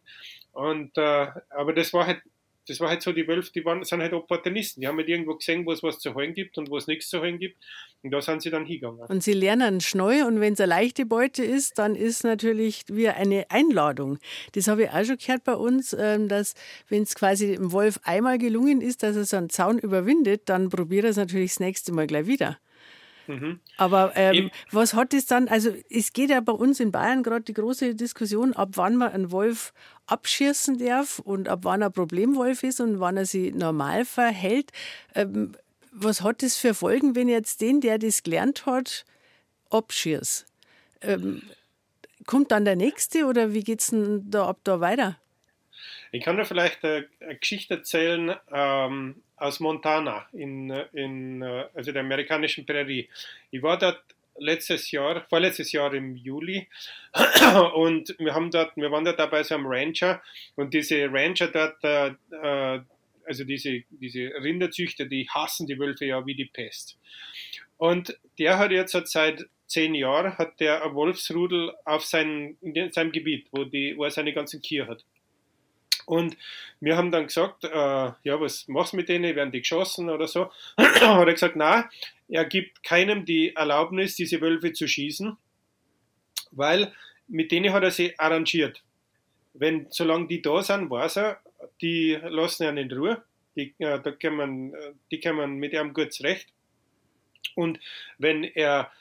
Und, 0.52 0.96
äh, 0.96 1.28
aber 1.50 1.72
das 1.74 1.92
war 1.92 2.06
halt, 2.06 2.22
das 2.66 2.80
war 2.80 2.88
halt 2.88 3.02
so, 3.02 3.12
die 3.12 3.26
Wölfe, 3.28 3.52
die 3.52 3.64
waren, 3.64 3.84
sind 3.84 4.02
halt 4.02 4.12
Opportunisten. 4.12 4.80
Die 4.80 4.88
haben 4.88 4.96
halt 4.96 5.08
irgendwo 5.08 5.34
gesehen, 5.34 5.64
wo 5.66 5.72
es 5.72 5.82
was 5.82 5.98
zu 5.98 6.14
holen 6.14 6.34
gibt 6.34 6.58
und 6.58 6.68
wo 6.70 6.76
es 6.76 6.86
nichts 6.86 7.08
zu 7.08 7.20
holen 7.20 7.38
gibt. 7.38 7.62
Und 8.02 8.10
da 8.10 8.20
sind 8.20 8.42
sie 8.42 8.50
dann 8.50 8.66
hingegangen. 8.66 9.00
Und 9.08 9.22
sie 9.22 9.32
lernen 9.32 9.80
schnell 9.80 10.24
und 10.24 10.40
wenn 10.40 10.54
es 10.54 10.60
eine 10.60 10.70
leichte 10.70 11.06
Beute 11.06 11.44
ist, 11.44 11.78
dann 11.78 11.94
ist 11.94 12.24
natürlich 12.24 12.84
wie 12.88 13.08
eine 13.08 13.50
Einladung. 13.50 14.18
Das 14.52 14.68
habe 14.68 14.84
ich 14.84 14.90
auch 14.90 15.04
schon 15.04 15.18
gehört 15.18 15.44
bei 15.44 15.54
uns, 15.54 15.94
ähm, 15.98 16.28
dass 16.28 16.54
wenn 16.88 17.02
es 17.02 17.14
quasi 17.14 17.54
dem 17.54 17.72
Wolf 17.72 18.00
einmal 18.02 18.38
gelungen 18.38 18.80
ist, 18.80 19.02
dass 19.02 19.16
er 19.16 19.24
so 19.24 19.36
einen 19.36 19.50
Zaun 19.50 19.78
überwindet, 19.78 20.48
dann 20.48 20.68
probiert 20.68 21.04
er 21.04 21.10
es 21.10 21.16
natürlich 21.16 21.52
das 21.52 21.60
nächste 21.60 21.92
Mal 21.92 22.06
gleich 22.06 22.26
wieder. 22.26 22.58
Mhm. 23.26 23.60
Aber 23.76 24.12
ähm, 24.14 24.50
was 24.70 24.94
hat 24.94 25.14
es 25.14 25.26
dann, 25.26 25.48
also 25.48 25.74
es 25.90 26.12
geht 26.12 26.30
ja 26.30 26.40
bei 26.40 26.52
uns 26.52 26.80
in 26.80 26.92
Bayern 26.92 27.22
gerade 27.22 27.44
die 27.44 27.54
große 27.54 27.94
Diskussion, 27.94 28.52
ab 28.52 28.70
wann 28.74 28.96
man 28.96 29.12
einen 29.12 29.30
Wolf 29.30 29.72
abschießen 30.06 30.78
darf 30.78 31.18
und 31.18 31.48
ab 31.48 31.60
wann 31.62 31.82
er 31.82 31.90
Problemwolf 31.90 32.62
ist 32.62 32.80
und 32.80 33.00
wann 33.00 33.16
er 33.16 33.26
sich 33.26 33.54
normal 33.54 34.04
verhält. 34.04 34.70
Ähm, 35.14 35.52
was 35.92 36.22
hat 36.22 36.42
das 36.42 36.56
für 36.56 36.74
Folgen, 36.74 37.14
wenn 37.14 37.28
jetzt 37.28 37.60
den, 37.60 37.80
der 37.80 37.98
das 37.98 38.22
gelernt 38.22 38.66
hat, 38.66 39.04
abschießt? 39.70 40.46
Ähm, 41.02 41.42
kommt 42.26 42.50
dann 42.50 42.64
der 42.64 42.76
nächste 42.76 43.26
oder 43.26 43.52
wie 43.52 43.64
geht 43.64 43.80
es 43.80 43.88
denn 43.88 44.30
da 44.30 44.46
ab 44.46 44.58
da 44.64 44.80
weiter? 44.80 45.16
Ich 46.12 46.22
kann 46.24 46.36
dir 46.36 46.44
vielleicht 46.44 46.84
eine, 46.84 47.06
eine 47.20 47.36
Geschichte 47.36 47.74
erzählen 47.74 48.36
ähm, 48.52 49.22
aus 49.36 49.60
Montana, 49.60 50.26
in, 50.32 50.70
in, 50.92 51.42
äh, 51.42 51.66
also 51.74 51.92
der 51.92 52.02
amerikanischen 52.02 52.64
Prärie. 52.64 53.08
Ich 53.50 53.62
war 53.62 53.78
dort 53.78 54.02
letztes 54.38 54.90
Jahr, 54.90 55.26
vorletztes 55.28 55.72
Jahr 55.72 55.92
im 55.94 56.16
Juli 56.16 56.68
und 57.74 58.14
wir 58.18 58.34
haben 58.34 58.50
dort, 58.50 58.76
wir 58.76 58.90
waren 58.90 59.04
dort 59.04 59.18
dabei 59.18 59.42
so 59.42 59.54
einem 59.54 59.66
Rancher 59.66 60.22
und 60.56 60.74
diese 60.74 61.10
Rancher 61.10 61.48
dort, 61.48 61.82
äh, 61.84 62.12
äh, 62.30 62.80
also 63.24 63.44
diese, 63.44 63.82
diese 63.90 64.32
Rinderzüchter, 64.42 65.06
die 65.06 65.28
hassen 65.28 65.66
die 65.66 65.78
Wölfe 65.78 66.06
ja 66.06 66.24
wie 66.26 66.34
die 66.34 66.44
Pest. 66.44 66.98
Und 67.76 68.18
der 68.38 68.58
hat 68.58 68.70
jetzt 68.70 68.92
seit 69.10 69.46
zehn 69.66 69.94
Jahren 69.94 70.38
hat 70.38 70.60
der 70.60 70.84
ein 70.84 70.94
Wolfsrudel 70.94 71.74
auf 71.84 72.04
sein, 72.04 72.56
in 72.60 72.92
seinem 72.92 73.12
Gebiet, 73.12 73.48
wo, 73.50 73.64
die, 73.64 73.96
wo 73.96 74.04
er 74.04 74.10
seine 74.10 74.32
ganzen 74.32 74.62
Kühe 74.62 74.86
hat. 74.86 75.04
Und 76.06 76.36
wir 76.80 76.96
haben 76.96 77.10
dann 77.10 77.26
gesagt, 77.26 77.64
äh, 77.64 77.68
ja, 77.68 78.40
was 78.40 78.66
machst 78.68 78.92
du 78.92 78.96
mit 78.96 79.08
denen? 79.08 79.36
Werden 79.36 79.52
die 79.52 79.60
geschossen 79.60 80.08
oder 80.08 80.28
so? 80.28 80.50
hat 80.78 81.02
er 81.02 81.32
gesagt, 81.32 81.56
na, 81.56 81.90
er 82.28 82.44
gibt 82.44 82.82
keinem 82.82 83.24
die 83.24 83.54
Erlaubnis, 83.54 84.14
diese 84.14 84.40
Wölfe 84.40 84.72
zu 84.72 84.86
schießen, 84.86 85.36
weil 86.52 86.92
mit 87.26 87.50
denen 87.50 87.72
hat 87.72 87.82
er 87.82 87.90
sie 87.90 88.18
arrangiert. 88.18 88.82
Wenn, 89.52 89.86
solange 89.90 90.28
die 90.28 90.40
da 90.40 90.62
sind, 90.62 90.90
weiß 90.90 91.16
er, 91.16 91.40
die 91.80 92.18
lassen 92.22 92.68
ihn 92.68 92.76
in 92.76 92.92
Ruhe. 92.92 93.22
Die, 93.56 93.74
äh, 93.78 94.00
da 94.00 94.12
kann 94.12 94.36
man, 94.36 94.72
die 95.10 95.18
kann 95.18 95.36
man 95.36 95.56
mit 95.56 95.72
ihm 95.72 95.92
gut 95.92 96.12
zurecht. 96.12 96.48
Und 97.56 97.80
wenn 98.18 98.44
er 98.44 98.92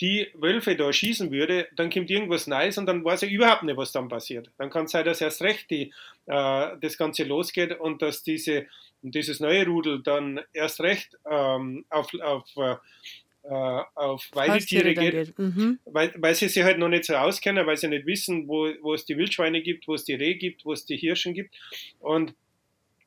die 0.00 0.28
Wölfe 0.34 0.74
da 0.74 0.92
schießen 0.92 1.30
würde, 1.30 1.68
dann 1.76 1.88
kommt 1.88 2.10
irgendwas 2.10 2.48
Neues 2.48 2.76
und 2.76 2.86
dann 2.86 3.04
weiß 3.04 3.22
er 3.22 3.30
überhaupt 3.30 3.62
nicht, 3.62 3.76
was 3.76 3.92
dann 3.92 4.08
passiert. 4.08 4.50
Dann 4.58 4.68
kann 4.68 4.86
es 4.86 4.90
sein, 4.90 5.04
dass 5.04 5.20
erst 5.20 5.42
recht 5.42 5.70
die, 5.70 5.92
äh, 6.26 6.76
das 6.80 6.96
Ganze 6.98 7.24
losgeht 7.24 7.78
und 7.78 8.02
dass 8.02 8.22
diese, 8.22 8.66
dieses 9.02 9.40
neue 9.40 9.66
Rudel 9.66 10.02
dann 10.02 10.40
erst 10.52 10.80
recht 10.80 11.16
ähm, 11.28 11.84
auf, 11.90 12.12
auf, 12.20 12.44
äh, 12.56 13.82
auf 13.94 14.28
Weidetiere 14.32 14.94
geht, 14.94 15.38
mhm. 15.38 15.78
weil, 15.84 16.12
weil 16.16 16.34
sie 16.34 16.48
sich 16.48 16.62
halt 16.62 16.78
noch 16.78 16.88
nicht 16.88 17.04
so 17.04 17.14
auskennen, 17.14 17.66
weil 17.66 17.76
sie 17.76 17.88
nicht 17.88 18.06
wissen, 18.06 18.46
wo, 18.46 18.68
wo 18.82 18.94
es 18.94 19.04
die 19.04 19.16
Wildschweine 19.16 19.62
gibt, 19.62 19.88
wo 19.88 19.94
es 19.94 20.04
die 20.04 20.14
Rehe 20.14 20.36
gibt, 20.36 20.64
wo 20.64 20.72
es 20.72 20.84
die 20.86 20.96
Hirschen 20.96 21.34
gibt. 21.34 21.54
Und 21.98 22.34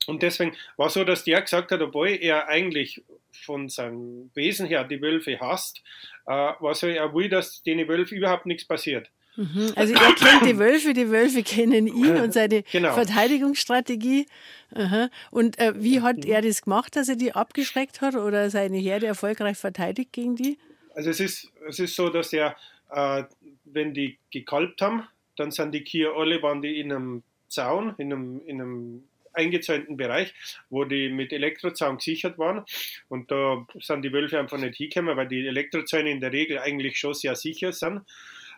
und 0.08 0.21
deswegen 0.21 0.56
war 0.78 0.89
so, 0.89 1.04
dass 1.04 1.23
der 1.23 1.41
gesagt 1.41 1.71
hat, 1.71 1.82
obwohl 1.82 2.10
er 2.10 2.47
eigentlich 2.47 3.04
von 3.32 3.69
seinem 3.69 4.30
Wesen 4.34 4.67
her 4.67 4.84
die 4.84 5.01
Wölfe 5.01 5.39
hasst, 5.39 5.82
äh, 6.25 6.32
war 6.32 6.75
so, 6.75 6.88
er 6.88 7.13
will, 7.13 7.30
dass 7.30 7.63
den 7.63 7.88
Wölfen 7.88 8.17
überhaupt 8.17 8.45
nichts 8.45 8.65
passiert. 8.65 9.10
Mhm. 9.36 9.74
Also 9.76 9.93
er 9.93 10.13
kennt 10.13 10.45
die 10.45 10.58
Wölfe, 10.58 10.93
die 10.93 11.10
Wölfe 11.10 11.43
kennen 11.43 11.88
ihn 11.88 12.17
und 12.17 12.34
seine 12.34 12.63
genau. 12.63 12.93
Verteidigungsstrategie. 12.93 14.26
Aha. 14.74 15.10
Und 15.32 15.60
äh, 15.60 15.74
wie 15.76 16.02
hat 16.02 16.26
er 16.26 16.41
das 16.41 16.62
gemacht, 16.62 16.95
dass 16.95 17.10
er 17.10 17.15
die 17.15 17.34
abgeschreckt 17.34 18.02
hat 18.02 18.15
oder 18.15 18.50
seine 18.50 18.78
Herde 18.78 19.08
erfolgreich 19.08 19.58
verteidigt 19.58 20.13
gegen 20.13 20.36
die? 20.36 20.58
Also 20.93 21.10
es 21.10 21.19
ist, 21.19 21.52
es 21.67 21.80
ist 21.80 21.95
so, 21.95 22.10
dass 22.10 22.32
er, 22.34 22.56
äh, 22.89 23.24
wenn 23.65 23.93
die 23.93 24.17
gekalbt 24.32 24.82
haben, 24.82 25.08
dann 25.36 25.52
sind 25.52 25.74
die 25.74 25.84
Kühe 25.84 26.13
alle 26.13 26.41
waren 26.41 26.62
die 26.62 26.80
in 26.80 26.91
einem 26.91 27.24
Zaun, 27.48 27.93
in 27.98 28.12
einem, 28.12 28.41
in 28.45 28.62
einem 28.62 29.04
eingezäunten 29.36 29.98
Bereich, 29.98 30.34
wo 30.69 30.86
die 30.86 31.10
mit 31.10 31.34
Elektrozaun 31.34 31.98
gesichert 31.98 32.38
waren. 32.38 32.63
Und 33.10 33.32
da 33.32 33.65
sind 33.80 34.04
die 34.04 34.13
Wölfe 34.13 34.39
einfach 34.39 34.58
nicht 34.58 34.78
hingekommen, 34.78 35.17
weil 35.17 35.28
die 35.28 35.45
Elektrozäune 35.45 36.12
in 36.12 36.21
der 36.21 36.32
Regel 36.32 36.60
eigentlich 36.60 36.98
schon 36.98 37.13
sehr 37.13 37.36
sicher 37.36 37.71
sind. 37.71 38.02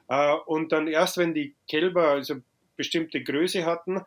Äh, 0.07 0.33
und 0.45 0.71
dann 0.71 0.87
erst, 0.87 1.17
wenn 1.17 1.33
die 1.33 1.55
Kälber 1.69 2.09
also 2.09 2.35
bestimmte 2.75 3.23
Größe 3.23 3.65
hatten, 3.65 4.01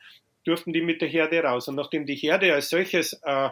durften 0.44 0.72
die 0.72 0.80
mit 0.80 1.00
der 1.02 1.08
Herde 1.08 1.42
raus. 1.42 1.68
Und 1.68 1.74
nachdem 1.74 2.06
die 2.06 2.14
Herde 2.14 2.54
als 2.54 2.70
solches 2.70 3.20
äh, 3.24 3.48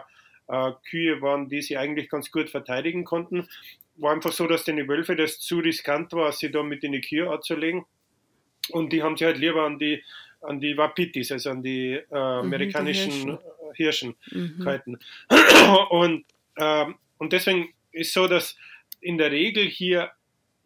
äh, 0.47 0.71
Kühe 0.89 1.21
waren, 1.21 1.49
die 1.49 1.61
sie 1.61 1.77
eigentlich 1.77 2.09
ganz 2.09 2.31
gut 2.31 2.49
verteidigen 2.49 3.03
konnten, 3.03 3.47
war 3.95 4.13
einfach 4.13 4.31
so, 4.31 4.47
dass 4.47 4.63
den 4.63 4.87
Wölfe 4.87 5.15
das 5.15 5.39
zu 5.39 5.59
riskant 5.59 6.13
war, 6.13 6.31
sie 6.31 6.51
da 6.51 6.63
mit 6.63 6.83
in 6.83 6.93
die 6.93 7.01
Kühe 7.01 7.29
anzulegen. 7.29 7.85
Und 8.69 8.93
die 8.93 9.03
haben 9.03 9.17
sie 9.17 9.25
halt 9.25 9.37
lieber 9.37 9.63
an 9.63 9.77
die 9.79 10.03
an 10.41 10.59
die 10.59 10.77
Wapitis, 10.77 11.31
also 11.31 11.49
an 11.51 11.63
die 11.63 11.93
äh, 11.93 12.03
mhm, 12.09 12.15
amerikanischen 12.15 13.11
die 13.11 13.83
Hirschen, 13.83 14.15
Hirschen 14.15 14.15
mhm. 14.31 14.63
gehalten. 14.63 14.99
Und, 15.89 16.25
ähm, 16.57 16.95
und 17.17 17.33
deswegen 17.33 17.73
ist 17.91 18.13
so, 18.13 18.27
dass 18.27 18.55
in 19.01 19.17
der 19.17 19.31
Regel 19.31 19.65
hier, 19.65 20.11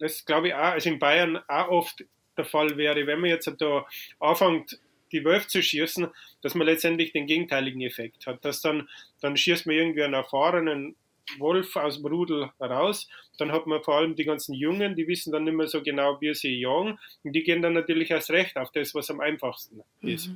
das 0.04 0.26
glaube 0.26 0.50
ich 0.50 0.54
auch, 0.54 0.74
also 0.74 0.90
in 0.90 1.00
Bayern 1.00 1.40
auch 1.48 1.70
oft 1.70 2.04
der 2.38 2.46
Fall 2.46 2.76
wäre, 2.76 3.08
wenn 3.08 3.22
man 3.22 3.30
jetzt 3.30 3.50
da 3.60 3.86
anfängt, 4.20 4.80
die 5.14 5.24
Wölfe 5.24 5.48
zu 5.48 5.62
schießen, 5.62 6.08
dass 6.42 6.56
man 6.56 6.68
letztendlich 6.68 7.14
den 7.14 7.26
gegenteiligen 7.26 7.82
Effekt 7.82 8.28
hat. 8.28 8.44
Dass 8.44 8.62
dann, 8.62 8.90
dann 9.22 9.38
schießt 9.38 9.66
man 9.66 9.76
irgendwie 9.76 10.04
einen 10.04 10.16
erfahrenen 10.16 10.96
Wolf 11.38 11.76
aus 11.78 11.98
dem 11.98 12.08
Rudel 12.08 12.50
raus. 12.60 13.08
Dann 13.38 13.52
hat 13.52 13.66
man 13.66 13.82
vor 13.82 13.96
allem 13.96 14.16
die 14.16 14.26
ganzen 14.26 14.54
Jungen, 14.54 14.96
die 14.96 15.08
wissen 15.08 15.32
dann 15.32 15.46
nicht 15.46 15.54
mehr 15.54 15.68
so 15.68 15.82
genau, 15.82 16.20
wie 16.20 16.34
sie 16.34 16.60
jagen. 16.60 17.00
Und 17.24 17.34
die 17.34 17.44
gehen 17.44 17.62
dann 17.62 17.74
natürlich 17.74 18.12
erst 18.12 18.32
recht 18.32 18.58
auf 18.58 18.72
das, 18.72 18.94
was 18.94 19.10
am 19.10 19.22
einfachsten 19.22 19.82
ist. 20.02 20.32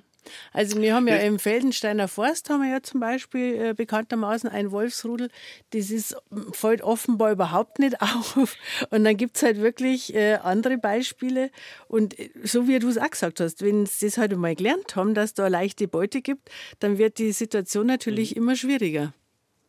Also 0.53 0.81
wir 0.81 0.93
haben 0.93 1.07
ja 1.07 1.17
im 1.17 1.39
Feldensteiner 1.39 2.07
Forst 2.07 2.49
haben 2.49 2.61
wir 2.61 2.69
ja 2.69 2.81
zum 2.81 2.99
Beispiel 2.99 3.55
äh, 3.55 3.73
bekanntermaßen 3.73 4.49
ein 4.49 4.71
Wolfsrudel. 4.71 5.29
Das 5.71 5.91
ist, 5.91 6.15
fällt 6.51 6.81
offenbar 6.81 7.31
überhaupt 7.31 7.79
nicht 7.79 8.01
auf. 8.01 8.55
Und 8.89 9.03
dann 9.03 9.17
gibt 9.17 9.37
es 9.37 9.43
halt 9.43 9.61
wirklich 9.61 10.13
äh, 10.13 10.35
andere 10.35 10.77
Beispiele. 10.77 11.51
Und 11.87 12.17
äh, 12.19 12.29
so 12.43 12.67
wie 12.67 12.79
du 12.79 12.89
es 12.89 12.97
auch 12.97 13.09
gesagt 13.09 13.39
hast, 13.39 13.61
wenn 13.63 13.85
sie 13.85 14.07
das 14.07 14.17
halt 14.17 14.33
einmal 14.33 14.55
gelernt 14.55 14.95
haben, 14.95 15.13
dass 15.13 15.33
da 15.33 15.47
leichte 15.47 15.87
Beute 15.87 16.21
gibt, 16.21 16.49
dann 16.79 16.97
wird 16.97 17.17
die 17.17 17.31
Situation 17.31 17.87
natürlich 17.87 18.31
mhm. 18.31 18.41
immer 18.43 18.55
schwieriger. 18.55 19.13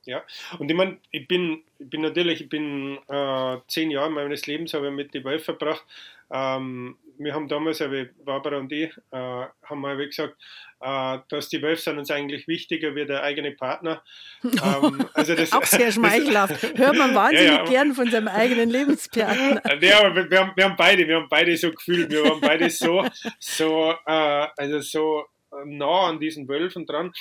Ja, 0.08 0.22
und 0.58 0.70
ich 0.70 0.76
meine, 0.76 0.96
ich 1.10 1.28
bin, 1.28 1.62
ich 1.78 1.90
bin 1.90 2.00
natürlich, 2.00 2.40
ich 2.40 2.48
bin 2.48 2.98
äh, 3.08 3.56
zehn 3.68 3.90
Jahre 3.90 4.08
meines 4.08 4.46
Lebens 4.46 4.72
habe 4.72 4.88
ich 4.88 4.94
mit 4.94 5.12
den 5.12 5.22
Wölfen 5.22 5.44
verbracht. 5.44 5.84
Ähm, 6.30 6.96
wir 7.18 7.34
haben 7.34 7.48
damals, 7.48 7.82
Barbara 8.24 8.58
und 8.58 8.72
ich, 8.72 8.90
äh, 9.10 9.16
haben 9.16 9.80
mal 9.80 9.96
gesagt, 9.96 10.36
äh, 10.80 11.18
dass 11.28 11.48
die 11.48 11.60
Wölfe 11.62 11.92
uns 11.92 12.10
eigentlich 12.10 12.46
wichtiger 12.46 12.94
wie 12.94 13.04
der 13.04 13.22
eigene 13.22 13.52
Partner. 13.52 14.02
ähm, 14.44 15.08
also 15.14 15.34
das, 15.34 15.52
Auch 15.58 15.64
sehr 15.64 15.90
schmeichelhaft. 15.92 16.62
Hört 16.76 16.96
man 16.96 17.14
wahnsinnig 17.14 17.46
ja, 17.46 17.56
ja. 17.56 17.64
gern 17.64 17.94
von 17.94 18.10
seinem 18.10 18.28
eigenen 18.28 18.70
Lebenspartner. 18.70 19.60
Ja, 19.80 20.00
aber 20.00 20.14
wir, 20.14 20.30
wir, 20.30 20.40
haben, 20.40 20.52
wir 20.54 20.64
haben 20.64 20.76
beide, 20.76 21.06
wir 21.06 21.16
haben 21.16 21.28
beide 21.28 21.56
so 21.56 21.70
gefühlt, 21.70 22.10
wir 22.10 22.24
waren 22.24 22.40
beide 22.40 22.70
so, 22.70 23.04
so, 23.38 23.94
äh, 24.06 24.46
also 24.56 24.80
so 24.80 25.24
nah 25.64 26.08
an 26.08 26.20
diesen 26.20 26.48
Wölfen 26.48 26.86
dran. 26.86 27.12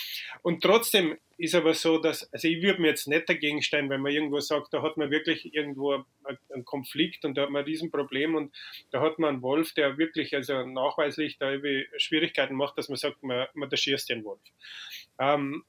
Und 0.41 0.61
trotzdem 0.61 1.17
ist 1.37 1.55
aber 1.55 1.73
so, 1.73 1.99
dass, 1.99 2.31
also 2.33 2.47
ich 2.47 2.61
würde 2.61 2.81
mir 2.81 2.87
jetzt 2.87 3.07
nicht 3.07 3.29
dagegen 3.29 3.61
stellen, 3.61 3.89
wenn 3.89 4.01
man 4.01 4.11
irgendwo 4.11 4.39
sagt, 4.39 4.73
da 4.73 4.81
hat 4.81 4.97
man 4.97 5.11
wirklich 5.11 5.53
irgendwo 5.53 6.03
einen 6.49 6.65
Konflikt 6.65 7.25
und 7.25 7.35
da 7.35 7.43
hat 7.43 7.51
man 7.51 7.61
ein 7.61 7.65
Riesenproblem 7.65 8.35
und 8.35 8.55
da 8.91 9.01
hat 9.01 9.19
man 9.19 9.35
einen 9.35 9.41
Wolf, 9.43 9.73
der 9.73 9.97
wirklich 9.97 10.35
also 10.35 10.65
nachweislich 10.65 11.37
da 11.37 11.51
Schwierigkeiten 11.97 12.55
macht, 12.55 12.77
dass 12.77 12.89
man 12.89 12.97
sagt, 12.97 13.21
man, 13.21 13.47
man 13.53 13.69
da 13.69 13.77
schießt 13.77 14.09
den 14.09 14.23
Wolf. 14.23 14.41
Ähm, 15.19 15.63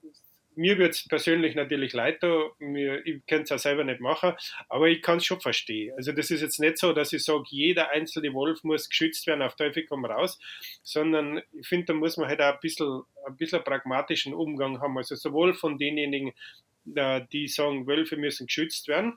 mir 0.58 0.76
wird 0.76 0.94
es 0.94 1.06
persönlich 1.06 1.54
natürlich 1.54 1.92
leid, 1.92 2.20
da, 2.20 2.50
mir, 2.58 3.06
ich 3.06 3.24
kann 3.26 3.42
es 3.42 3.52
auch 3.52 3.60
selber 3.60 3.84
nicht 3.84 4.00
machen, 4.00 4.34
aber 4.68 4.88
ich 4.88 5.02
kann 5.02 5.18
es 5.18 5.24
schon 5.24 5.40
verstehen. 5.40 5.94
Also 5.96 6.10
das 6.10 6.32
ist 6.32 6.42
jetzt 6.42 6.58
nicht 6.58 6.78
so, 6.78 6.92
dass 6.92 7.12
ich 7.12 7.22
sage, 7.22 7.44
jeder 7.46 7.90
einzelne 7.90 8.34
Wolf 8.34 8.64
muss 8.64 8.88
geschützt 8.88 9.28
werden, 9.28 9.42
auf 9.42 9.54
Teufel 9.54 9.86
komm 9.86 10.04
raus, 10.04 10.38
sondern 10.82 11.40
ich 11.52 11.66
finde, 11.68 11.86
da 11.86 11.94
muss 11.94 12.16
man 12.16 12.28
halt 12.28 12.40
auch 12.40 12.54
ein 12.54 12.60
bisschen, 12.60 13.02
ein 13.24 13.36
bisschen 13.36 13.62
pragmatischen 13.62 14.34
Umgang 14.34 14.80
haben. 14.80 14.98
Also 14.98 15.14
sowohl 15.14 15.54
von 15.54 15.78
denjenigen, 15.78 16.32
äh, 16.92 17.20
die 17.32 17.46
sagen, 17.46 17.86
Wölfe 17.86 18.16
müssen 18.16 18.48
geschützt 18.48 18.88
werden, 18.88 19.16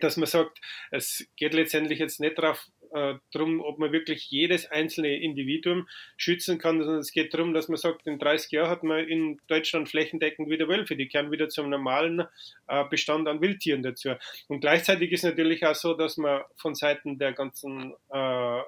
dass 0.00 0.16
man 0.16 0.26
sagt, 0.26 0.60
es 0.90 1.28
geht 1.36 1.52
letztendlich 1.52 1.98
jetzt 1.98 2.20
nicht 2.20 2.38
darauf 2.38 2.66
äh, 2.92 3.14
darum, 3.32 3.60
ob 3.60 3.78
man 3.78 3.92
wirklich 3.92 4.30
jedes 4.30 4.70
einzelne 4.70 5.16
Individuum 5.16 5.88
schützen 6.16 6.58
kann, 6.58 6.78
sondern 6.78 7.00
es 7.00 7.12
geht 7.12 7.34
darum, 7.34 7.54
dass 7.54 7.68
man 7.68 7.76
sagt, 7.76 8.06
in 8.06 8.18
30 8.18 8.52
Jahren 8.52 8.70
hat 8.70 8.82
man 8.82 9.06
in 9.06 9.40
Deutschland 9.46 9.88
flächendeckend 9.88 10.48
wieder 10.50 10.68
Wölfe, 10.68 10.96
die 10.96 11.08
kehren 11.08 11.30
wieder 11.30 11.48
zum 11.48 11.70
normalen 11.70 12.24
äh, 12.66 12.84
Bestand 12.88 13.28
an 13.28 13.40
Wildtieren 13.40 13.82
dazu. 13.82 14.10
Und 14.48 14.60
gleichzeitig 14.60 15.12
ist 15.12 15.24
natürlich 15.24 15.64
auch 15.66 15.74
so, 15.74 15.94
dass 15.94 16.16
man 16.16 16.42
von 16.56 16.74
Seiten 16.74 17.18
der 17.18 17.32
ganzen 17.32 17.94
äh, 18.12 18.60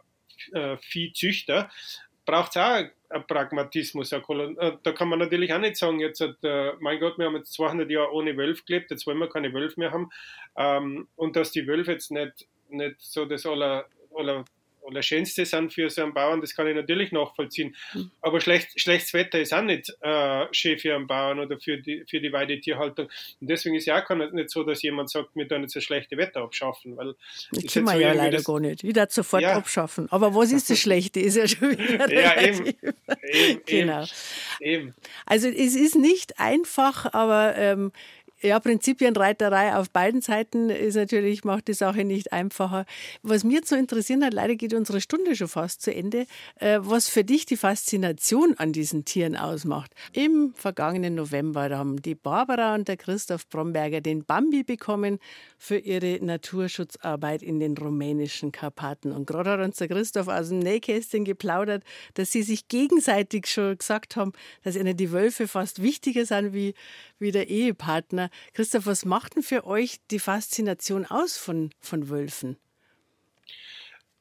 äh 0.52 0.76
Viehzüchter 0.78 1.70
braucht 2.30 2.50
es 2.50 2.56
auch 2.56 2.84
einen 3.10 3.26
Pragmatismus. 3.26 4.12
Äh, 4.12 4.20
da 4.82 4.92
kann 4.92 5.08
man 5.08 5.18
natürlich 5.18 5.52
auch 5.52 5.58
nicht 5.58 5.76
sagen, 5.76 5.98
jetzt, 5.98 6.20
äh, 6.20 6.72
mein 6.78 7.00
Gott, 7.00 7.18
wir 7.18 7.26
haben 7.26 7.36
jetzt 7.36 7.52
200 7.54 7.90
Jahre 7.90 8.12
ohne 8.12 8.36
Wölfe 8.36 8.62
gelebt, 8.64 8.90
jetzt 8.90 9.06
wollen 9.06 9.18
wir 9.18 9.28
keine 9.28 9.52
Wölfe 9.52 9.80
mehr 9.80 9.90
haben. 9.90 10.10
Ähm, 10.56 11.08
und 11.16 11.36
dass 11.36 11.50
die 11.50 11.66
Wölfe 11.66 11.92
jetzt 11.92 12.10
nicht, 12.10 12.46
nicht 12.68 13.00
so 13.00 13.24
das 13.24 13.46
aller 13.46 13.86
oder, 14.10 14.44
oder 14.82 15.02
Schönste 15.02 15.44
sind 15.44 15.72
für 15.72 15.88
so 15.90 16.02
einen 16.02 16.14
Bauern, 16.14 16.40
das 16.40 16.54
kann 16.54 16.66
ich 16.66 16.74
natürlich 16.74 17.12
nachvollziehen. 17.12 17.76
Mhm. 17.94 18.10
Aber 18.20 18.40
schlecht, 18.40 18.78
schlechtes 18.80 19.12
Wetter 19.14 19.40
ist 19.40 19.52
auch 19.52 19.62
nicht 19.62 19.94
äh, 20.00 20.46
schön 20.52 20.78
für 20.78 20.94
einen 20.94 21.06
Bauern 21.06 21.38
oder 21.38 21.58
für 21.58 21.78
die, 21.78 22.04
für 22.08 22.20
die 22.20 22.32
Weidetierhaltung. 22.32 23.06
Und 23.40 23.50
deswegen 23.50 23.76
ist 23.76 23.86
ja 23.86 24.02
auch 24.02 24.32
nicht 24.32 24.50
so, 24.50 24.64
dass 24.64 24.82
jemand 24.82 25.10
sagt, 25.10 25.30
wir 25.34 25.48
tun 25.48 25.62
jetzt 25.62 25.76
das 25.76 25.84
schlechte 25.84 26.16
Wetter 26.16 26.40
abschaffen. 26.40 26.96
Weil 26.96 27.14
das 27.52 27.72
können 27.72 27.86
wir 27.86 27.98
ja 27.98 28.12
leider 28.12 28.38
das, 28.38 28.44
gar 28.44 28.60
nicht. 28.60 28.82
Wieder 28.82 29.06
sofort 29.08 29.42
ja. 29.42 29.56
abschaffen. 29.56 30.08
Aber 30.10 30.34
was 30.34 30.52
ist 30.52 30.70
das 30.70 30.78
Schlechte? 30.80 31.20
Ist 31.20 31.36
ja 31.36 31.46
schon 31.46 31.70
wieder 31.70 32.12
ja, 32.12 32.40
eben, 32.40 32.66
eben, 32.66 33.60
genau. 33.66 34.04
Eben. 34.60 34.94
Also 35.26 35.48
es 35.48 35.76
ist 35.76 35.94
nicht 35.94 36.38
einfach, 36.38 37.12
aber 37.12 37.54
ähm, 37.56 37.92
Ja, 38.42 38.58
Prinzipienreiterei 38.58 39.76
auf 39.76 39.90
beiden 39.90 40.22
Seiten 40.22 40.70
ist 40.70 40.94
natürlich, 40.94 41.44
macht 41.44 41.68
die 41.68 41.74
Sache 41.74 42.04
nicht 42.04 42.32
einfacher. 42.32 42.86
Was 43.22 43.44
mir 43.44 43.62
zu 43.62 43.76
interessieren 43.76 44.24
hat, 44.24 44.32
leider 44.32 44.54
geht 44.54 44.72
unsere 44.72 45.02
Stunde 45.02 45.36
schon 45.36 45.48
fast 45.48 45.82
zu 45.82 45.94
Ende, 45.94 46.24
äh, 46.58 46.78
was 46.80 47.10
für 47.10 47.22
dich 47.22 47.44
die 47.44 47.58
Faszination 47.58 48.54
an 48.56 48.72
diesen 48.72 49.04
Tieren 49.04 49.36
ausmacht. 49.36 49.92
Im 50.14 50.54
vergangenen 50.54 51.16
November 51.16 51.68
haben 51.76 52.00
die 52.00 52.14
Barbara 52.14 52.74
und 52.74 52.88
der 52.88 52.96
Christoph 52.96 53.46
Bromberger 53.46 54.00
den 54.00 54.24
Bambi 54.24 54.62
bekommen 54.62 55.18
für 55.58 55.76
ihre 55.76 56.24
Naturschutzarbeit 56.24 57.42
in 57.42 57.60
den 57.60 57.76
rumänischen 57.76 58.52
Karpaten. 58.52 59.12
Und 59.12 59.26
gerade 59.26 59.50
hat 59.50 59.60
uns 59.60 59.76
der 59.76 59.88
Christoph 59.88 60.28
aus 60.28 60.48
dem 60.48 60.60
Nähkästchen 60.60 61.26
geplaudert, 61.26 61.84
dass 62.14 62.32
sie 62.32 62.42
sich 62.42 62.68
gegenseitig 62.68 63.48
schon 63.48 63.76
gesagt 63.76 64.16
haben, 64.16 64.32
dass 64.64 64.76
ihnen 64.76 64.96
die 64.96 65.12
Wölfe 65.12 65.46
fast 65.46 65.82
wichtiger 65.82 66.24
sind 66.24 66.54
wie, 66.54 66.72
wie 67.20 67.32
der 67.32 67.48
Ehepartner. 67.48 68.30
Christoph, 68.54 68.86
was 68.86 69.04
macht 69.04 69.36
denn 69.36 69.42
für 69.42 69.66
euch 69.66 69.98
die 70.10 70.18
Faszination 70.18 71.06
aus 71.06 71.36
von, 71.36 71.70
von 71.80 72.08
Wölfen? 72.08 72.56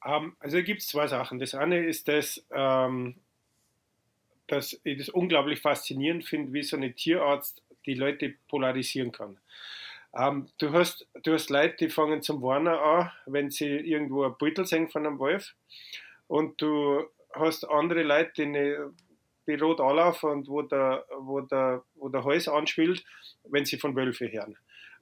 Ähm, 0.05 0.35
also 0.39 0.61
gibt 0.61 0.81
es 0.81 0.87
zwei 0.87 1.07
Sachen. 1.07 1.39
Das 1.39 1.55
eine 1.55 1.85
ist 1.85 2.07
das, 2.07 2.45
ähm, 2.51 3.15
dass 4.47 4.79
ich 4.83 4.97
das 4.97 5.09
unglaublich 5.09 5.61
faszinierend 5.61 6.25
finde, 6.25 6.53
wie 6.53 6.63
so 6.63 6.77
eine 6.77 6.93
Tierarzt 6.93 7.63
die 7.85 7.93
Leute 7.93 8.35
polarisieren 8.47 9.11
kann. 9.11 9.39
Ähm, 10.17 10.47
du, 10.57 10.71
hast, 10.73 11.07
du 11.23 11.33
hast 11.33 11.49
Leute, 11.49 11.77
die 11.77 11.89
fangen 11.89 12.21
zum 12.21 12.41
Warner 12.41 12.81
an, 12.81 13.11
wenn 13.25 13.51
sie 13.51 13.67
irgendwo 13.67 14.25
ein 14.25 14.35
Beutel 14.37 14.65
sehen 14.65 14.89
von 14.89 15.05
einem 15.05 15.19
Wolf. 15.19 15.55
Und 16.27 16.61
du 16.61 17.03
hast 17.33 17.63
andere 17.69 18.03
Leute, 18.03 18.45
die, 18.45 18.77
rot 19.55 19.81
anlaufen 19.81 20.29
und 20.29 20.47
wo 20.47 20.61
der, 20.61 21.05
wo, 21.19 21.41
der, 21.41 21.83
wo 21.95 22.09
der 22.09 22.23
Hals 22.23 22.47
anspielt, 22.47 23.03
wenn 23.43 23.65
sie 23.65 23.77
von 23.77 23.95
Wölfen 23.95 24.31
hören. 24.31 24.57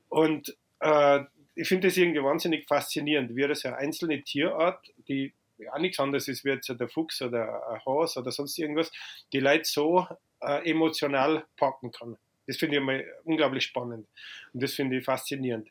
Und 0.10 0.56
äh, 0.80 1.22
ich 1.56 1.68
finde 1.68 1.88
das 1.88 1.98
irgendwie 1.98 2.24
wahnsinnig 2.24 2.68
faszinierend, 2.68 3.36
wie 3.36 3.48
das 3.48 3.66
eine 3.66 3.78
einzelne 3.78 4.24
Tierart, 4.24 4.86
die 5.08 5.34
ja 5.58 5.78
nichts 5.80 6.00
anderes 6.00 6.28
ist 6.28 6.46
wie 6.46 6.50
jetzt 6.50 6.70
der 6.70 6.88
Fuchs 6.88 7.22
oder 7.22 7.68
ein 7.70 7.84
Haus 7.86 8.16
oder 8.18 8.32
sonst 8.32 8.58
irgendwas, 8.60 8.92
die 9.34 9.40
Leute 9.40 9.66
so 9.66 10.08
äh, 10.42 10.70
emotional 10.70 11.46
packen 11.58 11.92
kann. 11.92 12.18
Das 12.46 12.58
finde 12.58 12.78
ich 12.78 12.82
immer 12.82 13.00
unglaublich 13.24 13.64
spannend 13.64 14.08
und 14.54 14.64
das 14.64 14.74
finde 14.74 14.98
ich 14.98 15.04
faszinierend. 15.04 15.70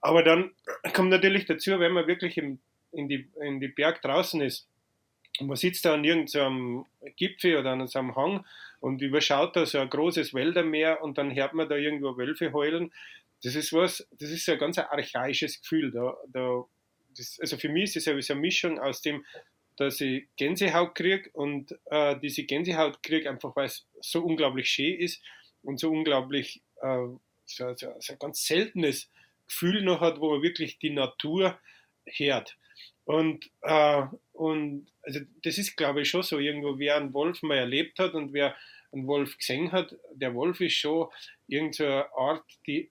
Aber 0.00 0.22
dann 0.22 0.50
kommt 0.94 1.10
natürlich 1.10 1.46
dazu, 1.46 1.78
wenn 1.78 1.92
man 1.92 2.06
wirklich 2.06 2.36
im, 2.36 2.58
in, 2.92 3.08
die, 3.08 3.30
in 3.40 3.60
die 3.60 3.68
Berg 3.68 4.02
draußen 4.02 4.40
ist 4.40 4.69
und 5.40 5.46
man 5.46 5.56
sitzt 5.56 5.84
da 5.84 5.94
an 5.94 6.04
irgendeinem 6.04 6.84
Gipfel 7.16 7.56
oder 7.56 7.70
an 7.70 7.86
so 7.86 7.98
einem 7.98 8.14
Hang 8.14 8.44
und 8.80 9.00
überschaut 9.00 9.56
da 9.56 9.64
so 9.64 9.78
ein 9.78 9.88
großes 9.88 10.34
Wäldermeer 10.34 11.02
und 11.02 11.18
dann 11.18 11.34
hört 11.34 11.54
man 11.54 11.68
da 11.68 11.76
irgendwo 11.76 12.16
Wölfe 12.16 12.52
heulen. 12.52 12.92
Das 13.42 13.54
ist 13.54 13.72
was, 13.72 14.06
das 14.12 14.30
ist 14.30 14.44
so 14.44 14.52
ein 14.52 14.58
ganz 14.58 14.78
archaisches 14.78 15.60
Gefühl. 15.62 15.90
Da, 15.90 16.16
da, 16.28 16.64
das, 17.16 17.38
also 17.40 17.56
für 17.56 17.70
mich 17.70 17.96
ist 17.96 18.06
es 18.06 18.26
so 18.26 18.32
eine 18.32 18.40
Mischung 18.40 18.78
aus 18.78 19.00
dem, 19.00 19.24
dass 19.76 20.00
ich 20.02 20.28
Gänsehaut 20.36 20.94
kriege 20.94 21.30
und 21.32 21.74
äh, 21.86 22.18
diese 22.20 22.44
Gänsehaut 22.44 23.02
kriege 23.02 23.30
einfach, 23.30 23.56
weil 23.56 23.66
es 23.66 23.86
so 24.00 24.22
unglaublich 24.22 24.68
schön 24.68 24.98
ist 24.98 25.22
und 25.62 25.80
so 25.80 25.90
unglaublich 25.90 26.60
äh, 26.82 27.06
so, 27.46 27.74
so, 27.74 27.94
so, 27.98 28.12
ein 28.12 28.18
ganz 28.18 28.44
seltenes 28.44 29.10
Gefühl 29.48 29.82
noch 29.82 30.00
hat, 30.00 30.20
wo 30.20 30.32
man 30.32 30.42
wirklich 30.42 30.78
die 30.78 30.90
Natur 30.90 31.58
hört. 32.04 32.56
Und, 33.10 33.50
äh, 33.62 34.02
und 34.34 34.86
also 35.02 35.18
das 35.42 35.58
ist, 35.58 35.76
glaube 35.76 36.02
ich, 36.02 36.08
schon 36.08 36.22
so 36.22 36.38
irgendwo, 36.38 36.78
wer 36.78 36.96
einen 36.96 37.12
Wolf 37.12 37.42
mal 37.42 37.58
erlebt 37.58 37.98
hat 37.98 38.14
und 38.14 38.32
wer 38.32 38.54
einen 38.92 39.08
Wolf 39.08 39.36
gesehen 39.36 39.72
hat, 39.72 39.96
der 40.14 40.32
Wolf 40.34 40.60
ist 40.60 40.74
schon 40.74 41.08
irgendeine 41.48 42.06
Art, 42.14 42.44
die 42.68 42.88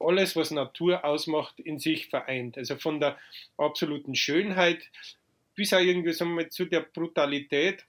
alles, 0.00 0.34
was 0.34 0.50
Natur 0.50 1.04
ausmacht, 1.04 1.60
in 1.60 1.78
sich 1.78 2.08
vereint. 2.08 2.58
Also 2.58 2.74
von 2.76 2.98
der 2.98 3.18
absoluten 3.56 4.16
Schönheit 4.16 4.90
bis 5.54 5.72
auch 5.72 5.78
irgendwie 5.78 6.12
sagen 6.12 6.36
wir, 6.36 6.50
zu 6.50 6.64
der 6.64 6.80
Brutalität, 6.80 7.86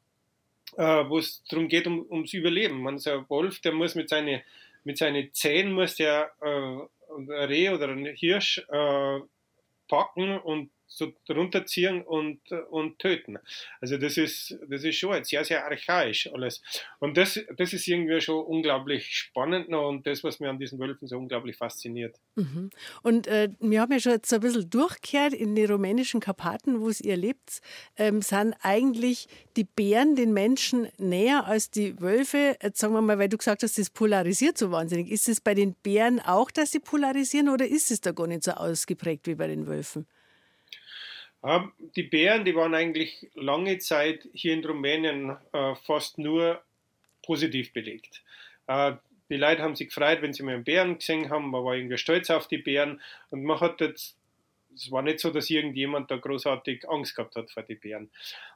äh, 0.77 1.09
wo 1.09 1.17
es 1.17 1.43
darum 1.49 1.67
geht, 1.67 1.87
um, 1.87 2.05
ums 2.09 2.33
Überleben. 2.33 2.81
Man, 2.83 2.99
so 2.99 3.11
ein 3.11 3.29
Wolf, 3.29 3.61
der 3.61 3.73
muss 3.73 3.95
mit, 3.95 4.09
seine, 4.09 4.43
mit 4.83 4.99
seinen 4.99 5.33
Zähnen 5.33 5.73
muss 5.73 5.95
der 5.95 6.31
äh, 6.39 7.15
ein 7.15 7.31
Reh 7.31 7.69
oder 7.71 7.89
ein 7.89 8.05
Hirsch 8.05 8.59
äh, 8.69 9.19
packen 9.87 10.37
und 10.37 10.69
so 10.87 11.13
runterziehen 11.29 12.01
und, 12.01 12.39
und 12.69 12.99
töten. 12.99 13.37
Also 13.81 13.97
das 13.97 14.17
ist, 14.17 14.57
das 14.67 14.83
ist 14.83 14.95
schon 14.95 15.23
sehr, 15.23 15.43
sehr 15.43 15.65
archaisch 15.65 16.27
alles. 16.33 16.61
Und 16.99 17.17
das, 17.17 17.39
das 17.55 17.73
ist 17.73 17.87
irgendwie 17.87 18.19
schon 18.21 18.43
unglaublich 18.43 19.15
spannend 19.15 19.69
noch 19.69 19.89
und 19.89 20.07
das, 20.07 20.23
was 20.23 20.39
mir 20.39 20.49
an 20.49 20.59
diesen 20.59 20.79
Wölfen 20.79 21.07
so 21.07 21.17
unglaublich 21.17 21.57
fasziniert. 21.57 22.15
Mhm. 22.35 22.69
Und 23.03 23.27
äh, 23.27 23.49
wir 23.59 23.81
haben 23.81 23.91
ja 23.91 23.99
schon 23.99 24.13
jetzt 24.13 24.33
ein 24.33 24.39
bisschen 24.39 24.69
durchgekehrt 24.69 25.33
in 25.33 25.55
die 25.55 25.65
rumänischen 25.65 26.19
Karpaten, 26.19 26.79
wo 26.79 26.89
es 26.89 27.01
ihr 27.01 27.17
lebt, 27.17 27.61
ähm, 27.97 28.21
sind 28.21 28.55
eigentlich 28.61 29.27
die 29.55 29.65
Bären 29.65 30.15
den 30.15 30.33
Menschen 30.33 30.87
näher 30.97 31.45
als 31.45 31.69
die 31.69 31.99
Wölfe. 32.01 32.57
Jetzt 32.61 32.79
sagen 32.79 32.93
wir 32.93 33.01
mal, 33.01 33.19
weil 33.19 33.29
du 33.29 33.37
gesagt 33.37 33.63
hast, 33.63 33.77
das 33.77 33.89
polarisiert 33.89 34.57
so 34.57 34.71
wahnsinnig. 34.71 35.11
Ist 35.11 35.27
es 35.27 35.41
bei 35.41 35.53
den 35.53 35.73
Bären 35.73 36.19
auch, 36.19 36.49
dass 36.51 36.71
sie 36.71 36.79
polarisieren 36.79 37.49
oder 37.49 37.67
ist 37.67 37.91
es 37.91 38.01
da 38.01 38.11
gar 38.11 38.27
nicht 38.27 38.43
so 38.43 38.51
ausgeprägt 38.51 39.27
wie 39.27 39.35
bei 39.35 39.47
den 39.47 39.67
Wölfen? 39.67 40.07
Die 41.95 42.03
Bären, 42.03 42.45
die 42.45 42.55
waren 42.55 42.73
eigentlich 42.73 43.27
lange 43.35 43.77
Zeit 43.77 44.27
hier 44.33 44.53
in 44.53 44.65
Rumänien 44.65 45.37
äh, 45.53 45.75
fast 45.75 46.17
nur 46.17 46.61
positiv 47.23 47.73
belegt. 47.73 48.23
Äh, 48.65 48.93
die 49.29 49.37
Leute 49.37 49.61
haben 49.61 49.75
sich 49.75 49.89
gefreut, 49.89 50.21
wenn 50.21 50.33
sie 50.33 50.43
mal 50.43 50.55
einen 50.55 50.63
Bären 50.63 50.97
gesehen 50.97 51.29
haben, 51.29 51.49
man 51.49 51.63
war 51.63 51.75
irgendwie 51.75 51.97
stolz 51.97 52.29
auf 52.29 52.47
die 52.47 52.57
Bären 52.57 53.01
und 53.29 53.43
man 53.43 53.59
hat 53.59 53.81
jetzt, 53.81 54.17
es 54.73 54.89
war 54.91 55.01
nicht 55.01 55.19
so, 55.19 55.29
dass 55.31 55.49
irgendjemand 55.49 56.09
da 56.09 56.17
großartig 56.17 56.89
Angst 56.89 57.15
gehabt 57.15 57.35
hat 57.35 57.51
vor 57.51 57.63
den 57.63 57.79
Bären. 57.79 58.09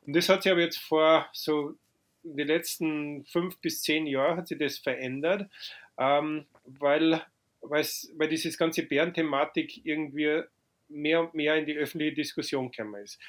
Und 0.06 0.16
das 0.16 0.30
hat 0.30 0.44
sich 0.44 0.52
aber 0.52 0.62
jetzt 0.62 0.80
vor 0.80 1.28
so 1.34 1.76
den 2.24 2.48
letzten 2.48 3.26
fünf 3.26 3.58
bis 3.58 3.82
zehn 3.82 4.08
Jahren 4.08 4.38
hat 4.38 4.48
sich 4.48 4.58
das 4.58 4.78
verändert, 4.78 5.50
ähm, 5.98 6.46
weil, 6.66 7.22
weil 7.62 8.30
dieses 8.30 8.58
ganze 8.58 8.84
Bärenthematik 8.84 9.86
irgendwie 9.86 10.44
mehr 10.92 11.22
und 11.22 11.34
mehr 11.34 11.56
in 11.56 11.66
die 11.66 11.76
öffentliche 11.76 12.14
Diskussion 12.14 12.72
gekommen 12.72 13.04
ist. 13.04 13.20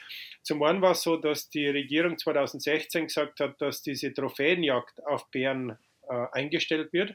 Zum 0.43 0.63
einen 0.63 0.83
war 0.83 0.93
es 0.93 1.03
so, 1.03 1.17
dass 1.17 1.49
die 1.49 1.69
Regierung 1.69 2.19
2016 2.19 3.07
gesagt 3.07 3.41
hat, 3.41 3.61
dass 3.61 3.83
diese 3.83 4.13
Trophäenjagd 4.13 5.05
auf 5.07 5.31
Bären 5.31 5.79
äh, 6.09 6.27
eingestellt 6.33 6.93
wird. 6.93 7.15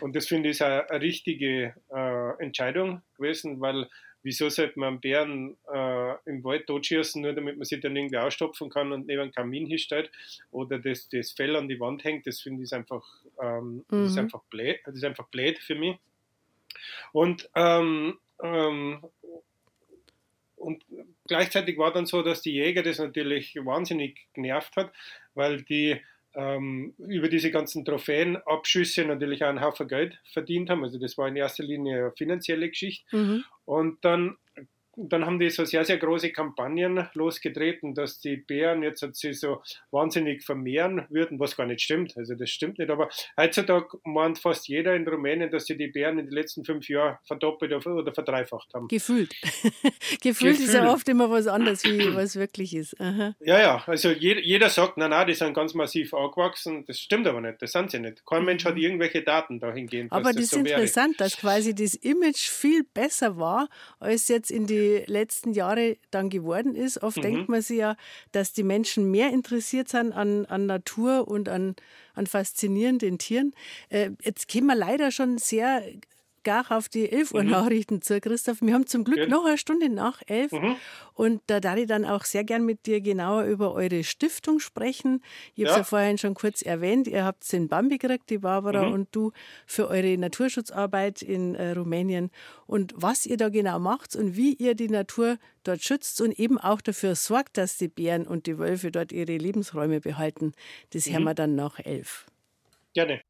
Und 0.00 0.14
das 0.16 0.26
finde 0.26 0.50
ich 0.50 0.62
eine, 0.62 0.88
eine 0.90 1.00
richtige 1.00 1.74
äh, 1.92 2.42
Entscheidung 2.42 3.02
gewesen, 3.16 3.60
weil 3.60 3.88
wieso 4.26 4.48
sollte 4.48 4.78
man 4.78 5.00
Bären 5.00 5.56
äh, 5.72 6.14
im 6.28 6.42
Wald 6.42 6.66
totschießen, 6.66 7.22
nur 7.22 7.32
damit 7.32 7.56
man 7.56 7.64
sie 7.64 7.78
dann 7.78 7.94
irgendwie 7.94 8.18
ausstopfen 8.18 8.68
kann 8.70 8.90
und 8.90 9.06
neben 9.06 9.22
einen 9.22 9.32
Kamin 9.32 9.66
hinstellt 9.66 10.10
oder 10.50 10.80
das, 10.80 11.08
das 11.08 11.30
Fell 11.30 11.54
an 11.54 11.68
die 11.68 11.78
Wand 11.78 12.02
hängt, 12.02 12.26
das 12.26 12.40
finde 12.40 12.64
ich 12.64 12.72
einfach, 12.72 13.04
ähm, 13.40 13.84
mhm. 13.88 14.02
das 14.02 14.10
ist 14.10 14.18
einfach 14.18 14.42
blöd, 14.50 14.80
das 14.84 14.96
ist 14.96 15.04
einfach 15.04 15.28
blöd 15.28 15.60
für 15.60 15.76
mich. 15.76 15.96
Und 17.12 17.48
ähm, 17.54 18.18
ähm, 18.42 19.04
und 20.56 20.84
gleichzeitig 21.28 21.78
war 21.78 21.92
dann 21.92 22.06
so, 22.06 22.22
dass 22.22 22.42
die 22.42 22.52
Jäger 22.52 22.82
das 22.82 22.98
natürlich 22.98 23.54
wahnsinnig 23.56 24.26
genervt 24.32 24.76
hat, 24.76 24.92
weil 25.34 25.62
die 25.62 26.00
ähm, 26.34 26.94
über 26.98 27.28
diese 27.28 27.50
ganzen 27.50 27.84
Trophäenabschüsse 27.84 29.04
natürlich 29.04 29.42
auch 29.42 29.48
einen 29.48 29.62
Haufen 29.62 29.88
Geld 29.88 30.20
verdient 30.32 30.68
haben. 30.68 30.84
Also 30.84 30.98
das 30.98 31.16
war 31.16 31.28
in 31.28 31.36
erster 31.36 31.64
Linie 31.64 31.96
eine 31.96 32.12
finanzielle 32.12 32.68
Geschichte. 32.68 33.16
Mhm. 33.16 33.44
Und 33.64 34.04
dann 34.04 34.36
dann 34.96 35.26
haben 35.26 35.38
die 35.38 35.50
so 35.50 35.64
sehr, 35.64 35.84
sehr 35.84 35.98
große 35.98 36.32
Kampagnen 36.32 37.08
losgetreten, 37.12 37.94
dass 37.94 38.18
die 38.18 38.36
Bären 38.36 38.82
jetzt 38.82 39.04
sich 39.14 39.38
so 39.38 39.62
wahnsinnig 39.90 40.42
vermehren 40.42 41.06
würden, 41.10 41.38
was 41.38 41.56
gar 41.56 41.66
nicht 41.66 41.82
stimmt. 41.82 42.16
Also 42.16 42.34
das 42.34 42.48
stimmt 42.48 42.78
nicht. 42.78 42.90
Aber 42.90 43.10
heutzutage 43.38 43.98
meint 44.04 44.38
fast 44.38 44.68
jeder 44.68 44.94
in 44.96 45.06
Rumänien, 45.06 45.50
dass 45.50 45.66
sie 45.66 45.76
die 45.76 45.88
Bären 45.88 46.18
in 46.18 46.26
den 46.26 46.34
letzten 46.34 46.64
fünf 46.64 46.88
Jahren 46.88 47.18
verdoppelt 47.24 47.72
oder 47.72 48.14
verdreifacht 48.14 48.72
haben. 48.72 48.88
Gefühlt. 48.88 49.34
Gefühlt, 49.42 50.20
Gefühlt 50.22 50.60
ist 50.60 50.72
ja 50.72 50.90
oft 50.90 51.08
immer 51.08 51.30
was 51.30 51.46
anderes, 51.46 51.84
wie 51.84 52.14
was 52.14 52.36
wirklich 52.36 52.74
ist. 52.74 52.98
Aha. 52.98 53.34
Ja, 53.40 53.60
ja. 53.60 53.84
Also 53.86 54.10
jeder, 54.10 54.40
jeder 54.40 54.70
sagt, 54.70 54.96
na, 54.96 55.08
na, 55.08 55.26
die 55.26 55.34
sind 55.34 55.52
ganz 55.52 55.74
massiv 55.74 56.14
angewachsen. 56.14 56.84
Das 56.86 56.98
stimmt 56.98 57.26
aber 57.26 57.42
nicht. 57.42 57.60
Das 57.60 57.72
sind 57.72 57.90
sie 57.90 57.98
nicht. 57.98 58.24
Kein 58.24 58.46
Mensch 58.46 58.64
hat 58.64 58.76
mhm. 58.76 58.80
irgendwelche 58.80 59.22
Daten 59.22 59.60
dahingehend. 59.60 60.10
Aber 60.10 60.32
das, 60.32 60.36
das 60.36 60.44
ist 60.44 60.50
so 60.50 60.58
interessant, 60.60 61.20
wäre. 61.20 61.28
dass 61.28 61.36
quasi 61.36 61.74
das 61.74 61.94
Image 61.94 62.48
viel 62.48 62.82
besser 62.82 63.36
war, 63.36 63.68
als 63.98 64.28
jetzt 64.28 64.50
in 64.50 64.66
die 64.66 64.85
letzten 65.06 65.52
Jahre 65.52 65.96
dann 66.10 66.30
geworden 66.30 66.74
ist. 66.74 67.02
Oft 67.02 67.18
mhm. 67.18 67.22
denkt 67.22 67.48
man 67.48 67.62
sich 67.62 67.78
ja, 67.78 67.96
dass 68.32 68.52
die 68.52 68.62
Menschen 68.62 69.10
mehr 69.10 69.30
interessiert 69.32 69.88
sind 69.88 70.12
an, 70.12 70.46
an 70.46 70.66
Natur 70.66 71.28
und 71.28 71.48
an, 71.48 71.76
an 72.14 72.26
faszinierenden 72.26 73.18
Tieren. 73.18 73.54
Äh, 73.88 74.10
jetzt 74.22 74.50
kommen 74.50 74.66
wir 74.66 74.74
leider 74.74 75.10
schon 75.10 75.38
sehr 75.38 75.82
gar 76.46 76.70
auf 76.70 76.88
die 76.88 77.10
11 77.10 77.34
Uhr 77.34 77.42
mhm. 77.42 77.50
Nachrichten 77.50 78.02
zu, 78.02 78.20
Christoph. 78.20 78.62
Wir 78.62 78.72
haben 78.72 78.86
zum 78.86 79.02
Glück 79.02 79.18
ja. 79.18 79.26
noch 79.26 79.44
eine 79.44 79.58
Stunde 79.58 79.88
nach 79.88 80.22
11. 80.26 80.52
Mhm. 80.52 80.76
Und 81.12 81.42
da 81.48 81.58
darf 81.58 81.76
ich 81.76 81.88
dann 81.88 82.04
auch 82.04 82.24
sehr 82.24 82.44
gern 82.44 82.64
mit 82.64 82.86
dir 82.86 83.00
genauer 83.00 83.44
über 83.44 83.74
eure 83.74 84.04
Stiftung 84.04 84.60
sprechen. 84.60 85.24
Ich 85.56 85.64
habe 85.64 85.70
es 85.70 85.76
ja. 85.76 85.78
ja 85.78 85.84
vorhin 85.84 86.18
schon 86.18 86.34
kurz 86.34 86.62
erwähnt. 86.62 87.08
Ihr 87.08 87.24
habt 87.24 87.42
es 87.42 87.52
in 87.52 87.66
Bambi 87.66 87.98
gekriegt, 87.98 88.30
die 88.30 88.38
Barbara 88.38 88.86
mhm. 88.86 88.92
und 88.92 89.08
du, 89.10 89.32
für 89.66 89.88
eure 89.88 90.16
Naturschutzarbeit 90.16 91.20
in 91.20 91.56
äh, 91.56 91.72
Rumänien. 91.72 92.30
Und 92.68 92.94
was 92.96 93.26
ihr 93.26 93.36
da 93.36 93.48
genau 93.48 93.80
macht 93.80 94.14
und 94.14 94.36
wie 94.36 94.54
ihr 94.54 94.76
die 94.76 94.88
Natur 94.88 95.38
dort 95.64 95.82
schützt 95.82 96.20
und 96.20 96.38
eben 96.38 96.58
auch 96.58 96.80
dafür 96.80 97.16
sorgt, 97.16 97.58
dass 97.58 97.76
die 97.76 97.88
Bären 97.88 98.24
und 98.24 98.46
die 98.46 98.56
Wölfe 98.56 98.92
dort 98.92 99.10
ihre 99.10 99.36
Lebensräume 99.36 100.00
behalten, 100.00 100.52
das 100.90 101.06
mhm. 101.06 101.12
hören 101.12 101.24
wir 101.24 101.34
dann 101.34 101.56
nach 101.56 101.80
11. 101.80 102.26
Gerne. 102.94 103.20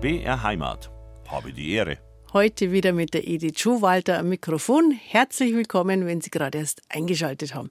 BR 0.00 0.44
Heimat. 0.44 0.92
Habe 1.26 1.52
die 1.52 1.72
Ehre. 1.72 1.98
Heute 2.32 2.70
wieder 2.70 2.92
mit 2.92 3.14
der 3.14 3.26
Edith 3.26 3.58
Schuhwalter 3.58 4.20
am 4.20 4.28
Mikrofon. 4.28 4.92
Herzlich 4.92 5.52
willkommen, 5.54 6.06
wenn 6.06 6.20
Sie 6.20 6.30
gerade 6.30 6.58
erst 6.58 6.82
eingeschaltet 6.88 7.56
haben. 7.56 7.68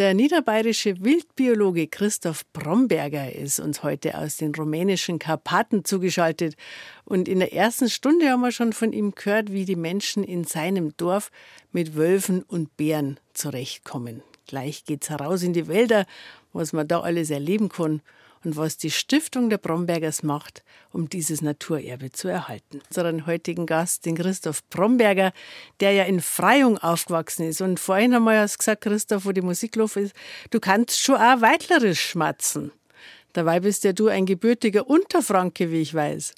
Der 0.00 0.12
niederbayerische 0.14 1.04
Wildbiologe 1.04 1.86
Christoph 1.86 2.44
Bromberger 2.52 3.32
ist 3.32 3.60
uns 3.60 3.84
heute 3.84 4.18
aus 4.18 4.38
den 4.38 4.52
rumänischen 4.52 5.20
Karpaten 5.20 5.84
zugeschaltet. 5.84 6.56
Und 7.04 7.28
in 7.28 7.38
der 7.38 7.52
ersten 7.52 7.88
Stunde 7.88 8.30
haben 8.30 8.40
wir 8.40 8.50
schon 8.50 8.72
von 8.72 8.92
ihm 8.92 9.14
gehört, 9.14 9.52
wie 9.52 9.64
die 9.64 9.76
Menschen 9.76 10.24
in 10.24 10.42
seinem 10.42 10.96
Dorf 10.96 11.30
mit 11.70 11.94
Wölfen 11.94 12.42
und 12.42 12.76
Bären 12.76 13.20
zurechtkommen. 13.32 14.24
Gleich 14.48 14.84
geht's 14.86 15.08
heraus 15.08 15.44
in 15.44 15.52
die 15.52 15.68
Wälder, 15.68 16.04
was 16.52 16.72
man 16.72 16.88
da 16.88 16.98
alles 16.98 17.30
erleben 17.30 17.68
kann 17.68 18.02
und 18.44 18.56
was 18.56 18.76
die 18.76 18.90
Stiftung 18.90 19.50
der 19.50 19.58
Brombergers 19.58 20.22
macht, 20.22 20.62
um 20.92 21.08
dieses 21.08 21.42
Naturerbe 21.42 22.10
zu 22.10 22.28
erhalten. 22.28 22.80
Unseren 22.88 23.26
heutigen 23.26 23.66
Gast, 23.66 24.06
den 24.06 24.16
Christoph 24.16 24.66
Bromberger, 24.70 25.32
der 25.80 25.92
ja 25.92 26.04
in 26.04 26.20
Freyung 26.20 26.78
aufgewachsen 26.78 27.46
ist. 27.46 27.60
Und 27.60 27.78
vorhin 27.78 28.14
haben 28.14 28.24
wir 28.24 28.34
ja 28.34 28.46
gesagt, 28.46 28.82
Christoph, 28.82 29.26
wo 29.26 29.32
die 29.32 29.42
Musik 29.42 29.76
ist, 29.76 30.14
du 30.50 30.60
kannst 30.60 31.00
schon 31.00 31.16
auch 31.16 31.40
weitlerisch 31.40 32.00
schmatzen. 32.00 32.72
Dabei 33.32 33.60
bist 33.60 33.84
ja 33.84 33.92
du 33.92 34.08
ein 34.08 34.26
gebürtiger 34.26 34.88
Unterfranke, 34.88 35.70
wie 35.70 35.82
ich 35.82 35.94
weiß. 35.94 36.34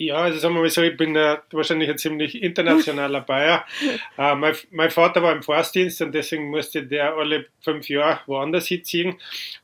Ja, 0.00 0.18
also 0.18 0.38
sagen 0.38 0.54
wir 0.54 0.60
mal 0.60 0.70
so, 0.70 0.80
ich 0.80 0.96
bin 0.96 1.16
äh, 1.16 1.38
wahrscheinlich 1.50 1.90
ein 1.90 1.98
ziemlich 1.98 2.40
internationaler 2.40 3.20
Bayer. 3.20 3.64
Äh, 4.16 4.34
mein, 4.34 4.54
mein, 4.72 4.90
Vater 4.90 5.22
war 5.22 5.32
im 5.32 5.44
Forstdienst 5.44 6.02
und 6.02 6.12
deswegen 6.12 6.50
musste 6.50 6.84
der 6.84 7.14
alle 7.14 7.46
fünf 7.60 7.88
Jahre 7.88 8.20
woanders 8.26 8.66
hinziehen. 8.66 9.16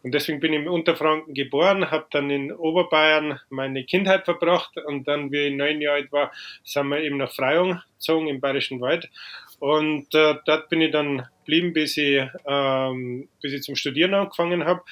Und 0.02 0.14
deswegen 0.14 0.38
bin 0.38 0.52
ich 0.52 0.60
im 0.60 0.68
Unterfranken 0.68 1.34
geboren, 1.34 1.90
habe 1.90 2.06
dann 2.10 2.30
in 2.30 2.52
Oberbayern 2.52 3.40
meine 3.50 3.82
Kindheit 3.84 4.24
verbracht 4.24 4.76
und 4.76 5.08
dann, 5.08 5.32
wie 5.32 5.48
ich 5.48 5.54
neun 5.54 5.80
Jahre 5.80 5.96
alt 5.96 6.12
war, 6.12 6.32
sind 6.62 6.88
wir 6.88 7.00
eben 7.00 7.16
nach 7.16 7.32
Freyung 7.32 7.80
gezogen 8.04 8.28
im 8.28 8.40
Bayerischen 8.40 8.80
Wald. 8.80 9.10
Und 9.64 10.14
äh, 10.14 10.34
dort 10.44 10.68
bin 10.68 10.82
ich 10.82 10.90
dann 10.90 11.26
geblieben, 11.38 11.72
bis 11.72 11.96
ich, 11.96 12.22
ähm, 12.46 13.28
bis 13.40 13.54
ich 13.54 13.62
zum 13.62 13.76
Studieren 13.76 14.12
angefangen 14.12 14.66
habe. 14.66 14.82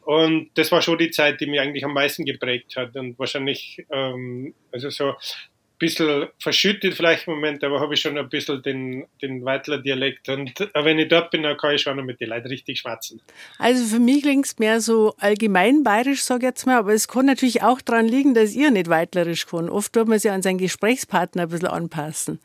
Und 0.00 0.48
das 0.54 0.72
war 0.72 0.80
schon 0.80 0.96
die 0.96 1.10
Zeit, 1.10 1.42
die 1.42 1.46
mich 1.46 1.60
eigentlich 1.60 1.84
am 1.84 1.92
meisten 1.92 2.24
geprägt 2.24 2.74
hat. 2.74 2.96
Und 2.96 3.18
wahrscheinlich, 3.18 3.84
ähm, 3.92 4.54
also 4.72 4.88
so 4.88 5.10
ein 5.10 5.16
bisschen 5.78 6.28
verschüttet 6.38 6.94
vielleicht 6.94 7.28
im 7.28 7.34
Moment, 7.34 7.62
aber 7.64 7.80
habe 7.80 7.92
ich 7.92 8.00
schon 8.00 8.16
ein 8.16 8.30
bisschen 8.30 8.62
den, 8.62 9.04
den 9.20 9.44
Weitler 9.44 9.76
Dialekt. 9.76 10.26
Und 10.30 10.58
äh, 10.58 10.68
wenn 10.72 10.98
ich 10.98 11.08
dort 11.08 11.30
bin, 11.30 11.42
dann 11.42 11.58
kann 11.58 11.74
ich 11.74 11.82
schon 11.82 12.02
mit 12.06 12.18
den 12.18 12.30
Leuten 12.30 12.48
richtig 12.48 12.78
schwatzen. 12.78 13.20
Also 13.58 13.84
für 13.84 14.00
mich 14.00 14.22
klingt 14.22 14.46
es 14.46 14.58
mehr 14.58 14.80
so 14.80 15.12
allgemein 15.18 15.82
bayerisch, 15.82 16.22
sage 16.22 16.46
ich 16.46 16.48
jetzt 16.48 16.64
mal, 16.64 16.78
aber 16.78 16.94
es 16.94 17.08
kann 17.08 17.26
natürlich 17.26 17.62
auch 17.62 17.82
daran 17.82 18.08
liegen, 18.08 18.32
dass 18.32 18.54
ihr 18.54 18.70
nicht 18.70 18.88
weitlerisch 18.88 19.44
kann. 19.44 19.68
Oft 19.68 19.92
tut 19.92 20.08
man 20.08 20.18
sich 20.18 20.30
an 20.30 20.40
seinen 20.40 20.56
Gesprächspartner 20.56 21.42
ein 21.42 21.48
bisschen 21.50 21.68
anpassen. 21.68 22.40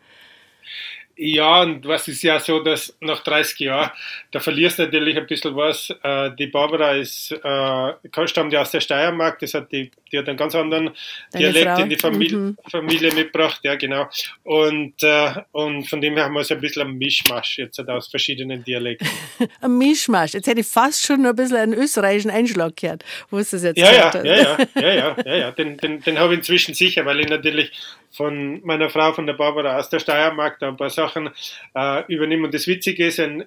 Ja, 1.21 1.63
und 1.63 1.85
was 1.85 2.07
ist 2.07 2.23
ja 2.23 2.39
so, 2.39 2.61
dass 2.61 2.95
nach 3.01 3.21
30 3.21 3.59
Jahren, 3.59 3.91
da 4.31 4.39
verlierst 4.39 4.79
du 4.79 4.83
natürlich 4.83 5.17
ein 5.17 5.27
bisschen 5.27 5.53
was. 5.53 5.93
Äh, 6.01 6.31
die 6.39 6.47
Barbara 6.47 6.93
ist, 6.93 7.33
äh, 7.33 8.27
stammt 8.27 8.53
ja 8.53 8.61
aus 8.61 8.71
der 8.71 8.79
Steiermark, 8.79 9.37
das 9.39 9.53
hat 9.53 9.69
die, 9.69 9.91
die 10.13 10.17
hat 10.17 10.29
einen 10.29 10.37
ganz 10.37 10.55
anderen 10.55 10.91
Deine 11.33 11.51
Dialekt 11.51 11.71
Frau. 11.71 11.81
in 11.81 11.89
die 11.89 11.97
Familie, 11.97 12.37
mhm. 12.37 12.57
Familie 12.71 13.13
mitgebracht, 13.13 13.59
ja 13.63 13.75
genau. 13.75 14.07
Und, 14.43 15.03
äh, 15.03 15.33
und 15.51 15.89
von 15.89 15.99
dem 15.99 16.15
her 16.15 16.23
haben 16.23 16.35
wir 16.35 16.43
so 16.45 16.53
ein 16.53 16.61
bisschen 16.61 16.87
ein 16.87 16.97
Mischmasch 16.97 17.57
jetzt 17.57 17.77
halt 17.79 17.89
aus 17.89 18.07
verschiedenen 18.07 18.63
Dialekten. 18.63 19.09
ein 19.61 19.77
Mischmasch, 19.77 20.35
jetzt 20.35 20.47
hätte 20.47 20.61
ich 20.61 20.67
fast 20.67 21.05
schon 21.05 21.25
ein 21.25 21.35
bisschen 21.35 21.57
einen 21.57 21.73
österreichischen 21.73 22.31
Einschlag 22.31 22.77
gehört, 22.77 23.03
wo 23.29 23.39
ist 23.39 23.51
das 23.51 23.63
jetzt 23.63 23.77
ja, 23.77 23.91
ja, 23.91 24.23
ja, 24.23 24.23
ja, 24.23 24.57
ja, 24.81 24.93
ja, 24.93 25.15
ja, 25.25 25.35
ja, 25.35 25.51
den, 25.51 25.75
den, 25.75 25.99
den 25.99 26.17
habe 26.17 26.31
ich 26.31 26.39
inzwischen 26.39 26.73
sicher, 26.73 27.05
weil 27.05 27.19
ich 27.19 27.27
natürlich 27.27 27.73
von 28.11 28.61
meiner 28.63 28.89
Frau, 28.89 29.13
von 29.13 29.27
der 29.27 29.33
Barbara 29.33 29.77
aus 29.77 29.89
der 29.89 29.99
Steiermark, 29.99 30.59
da 30.59 30.69
ein 30.69 30.77
paar 30.77 30.89
Sachen 30.89 31.08
äh, 31.15 32.13
übernehme. 32.13 32.45
Und 32.45 32.53
das 32.53 32.67
Witzige 32.67 33.07
ist, 33.07 33.19
wenn 33.19 33.45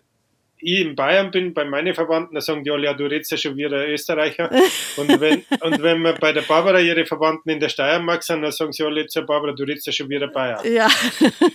ich 0.63 0.81
in 0.81 0.95
Bayern 0.95 1.31
bin, 1.31 1.53
bei 1.53 1.65
meinen 1.65 1.95
Verwandten, 1.95 2.35
da 2.35 2.41
sagen 2.41 2.63
die 2.63 2.71
alle, 2.71 2.85
ja, 2.85 2.95
du 2.95 3.05
redest 3.05 3.33
ja 3.33 3.37
schon 3.37 3.57
wie 3.57 3.67
ein 3.67 3.73
Österreicher. 3.73 4.51
Und 4.97 5.21
wenn, 5.21 5.45
und 5.61 5.83
wenn 5.83 6.03
wir 6.03 6.13
bei 6.13 6.33
der 6.33 6.43
Barbara 6.43 6.79
ihre 6.79 7.07
Verwandten 7.07 7.51
in 7.51 7.61
der 7.61 7.71
Steiermark 7.71 8.23
sind, 8.23 8.43
dann 8.43 8.53
sagen 8.53 8.73
sie 8.73 8.85
alle 8.85 9.07
zu 9.07 9.23
Barbara, 9.23 9.53
du 9.53 9.65
redest 9.65 9.87
ja 9.87 9.93
schon 9.93 10.09
wie 10.11 10.23
ein 10.23 10.31
Bayer. 10.31 10.65
Ja. 10.67 10.89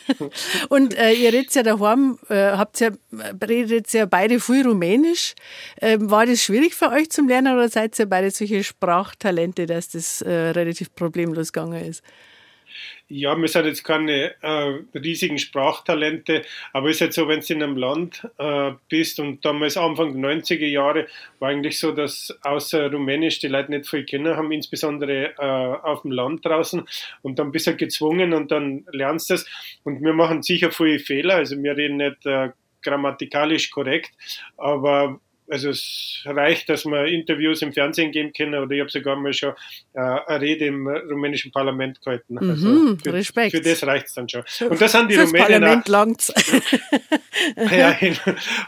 und 0.69 0.97
äh, 0.97 1.13
ihr 1.13 1.31
redet 1.31 1.53
ja 1.53 1.63
daheim, 1.63 2.17
äh, 2.29 2.51
habt 2.51 2.79
ja, 2.79 2.89
redet 3.47 3.93
ja 3.93 4.05
beide 4.05 4.39
viel 4.39 4.65
Rumänisch. 4.65 5.35
Ähm, 5.81 6.09
war 6.09 6.25
das 6.25 6.43
schwierig 6.43 6.73
für 6.73 6.89
euch 6.91 7.11
zum 7.11 7.27
Lernen 7.27 7.53
oder 7.53 7.69
seid 7.69 7.97
ihr 7.99 8.07
beide 8.07 8.31
solche 8.31 8.63
Sprachtalente, 8.63 9.67
dass 9.67 9.89
das 9.89 10.21
äh, 10.23 10.31
relativ 10.31 10.93
problemlos 10.95 11.53
gegangen 11.53 11.85
ist? 11.85 12.03
Ja, 13.09 13.35
wir 13.37 13.47
sind 13.47 13.65
jetzt 13.65 13.83
keine 13.83 14.35
äh, 14.41 14.81
riesigen 14.97 15.37
Sprachtalente, 15.37 16.43
aber 16.73 16.89
es 16.89 16.97
ist 16.97 17.01
halt 17.01 17.13
so, 17.13 17.27
wenn 17.27 17.39
du 17.39 17.53
in 17.53 17.63
einem 17.63 17.77
Land 17.77 18.27
äh, 18.37 18.71
bist 18.89 19.19
und 19.19 19.43
damals 19.45 19.77
Anfang 19.77 20.19
der 20.19 20.31
90er 20.31 20.67
Jahre 20.67 21.07
war 21.39 21.49
eigentlich 21.49 21.79
so, 21.79 21.91
dass 21.91 22.37
außer 22.41 22.91
Rumänisch 22.91 23.39
die 23.39 23.47
Leute 23.47 23.71
nicht 23.71 23.87
viel 23.87 24.05
kennen 24.05 24.35
haben, 24.35 24.51
insbesondere 24.51 25.33
äh, 25.37 25.87
auf 25.87 26.01
dem 26.01 26.11
Land 26.11 26.45
draußen 26.45 26.83
und 27.21 27.39
dann 27.39 27.51
bist 27.51 27.67
du 27.67 27.71
halt 27.71 27.79
gezwungen 27.79 28.33
und 28.33 28.51
dann 28.51 28.85
lernst 28.91 29.29
du 29.29 29.35
es 29.35 29.45
und 29.83 30.01
wir 30.01 30.13
machen 30.13 30.43
sicher 30.43 30.71
viele 30.71 30.99
Fehler, 30.99 31.35
also 31.35 31.61
wir 31.61 31.77
reden 31.77 31.97
nicht 31.97 32.25
äh, 32.25 32.49
grammatikalisch 32.81 33.71
korrekt, 33.71 34.11
aber 34.57 35.19
also 35.49 35.69
es 35.69 36.21
reicht, 36.25 36.69
dass 36.69 36.85
man 36.85 37.07
Interviews 37.07 37.61
im 37.61 37.73
Fernsehen 37.73 38.11
geben 38.11 38.33
können 38.33 38.55
oder 38.55 38.71
ich 38.71 38.81
habe 38.81 38.89
sogar 38.89 39.15
mal 39.15 39.33
schon 39.33 39.53
äh, 39.93 39.99
eine 39.99 40.41
Rede 40.41 40.65
im 40.65 40.87
rumänischen 40.87 41.51
Parlament 41.51 42.01
gehalten. 42.01 42.35
Mhm, 42.35 42.49
also 42.49 42.97
für, 42.97 43.13
Respekt. 43.13 43.55
Für 43.55 43.61
das 43.61 43.85
reicht 43.85 44.07
es 44.07 44.13
dann 44.13 44.27
schon. 44.27 44.43
Und 44.69 44.81
das 44.81 44.91
sind 44.91 45.09
die 45.09 45.15
Fürs 45.15 45.29
Rumänen 45.29 45.61
Parlament 45.61 45.87
langt's. 45.87 46.33
ja, 47.71 47.97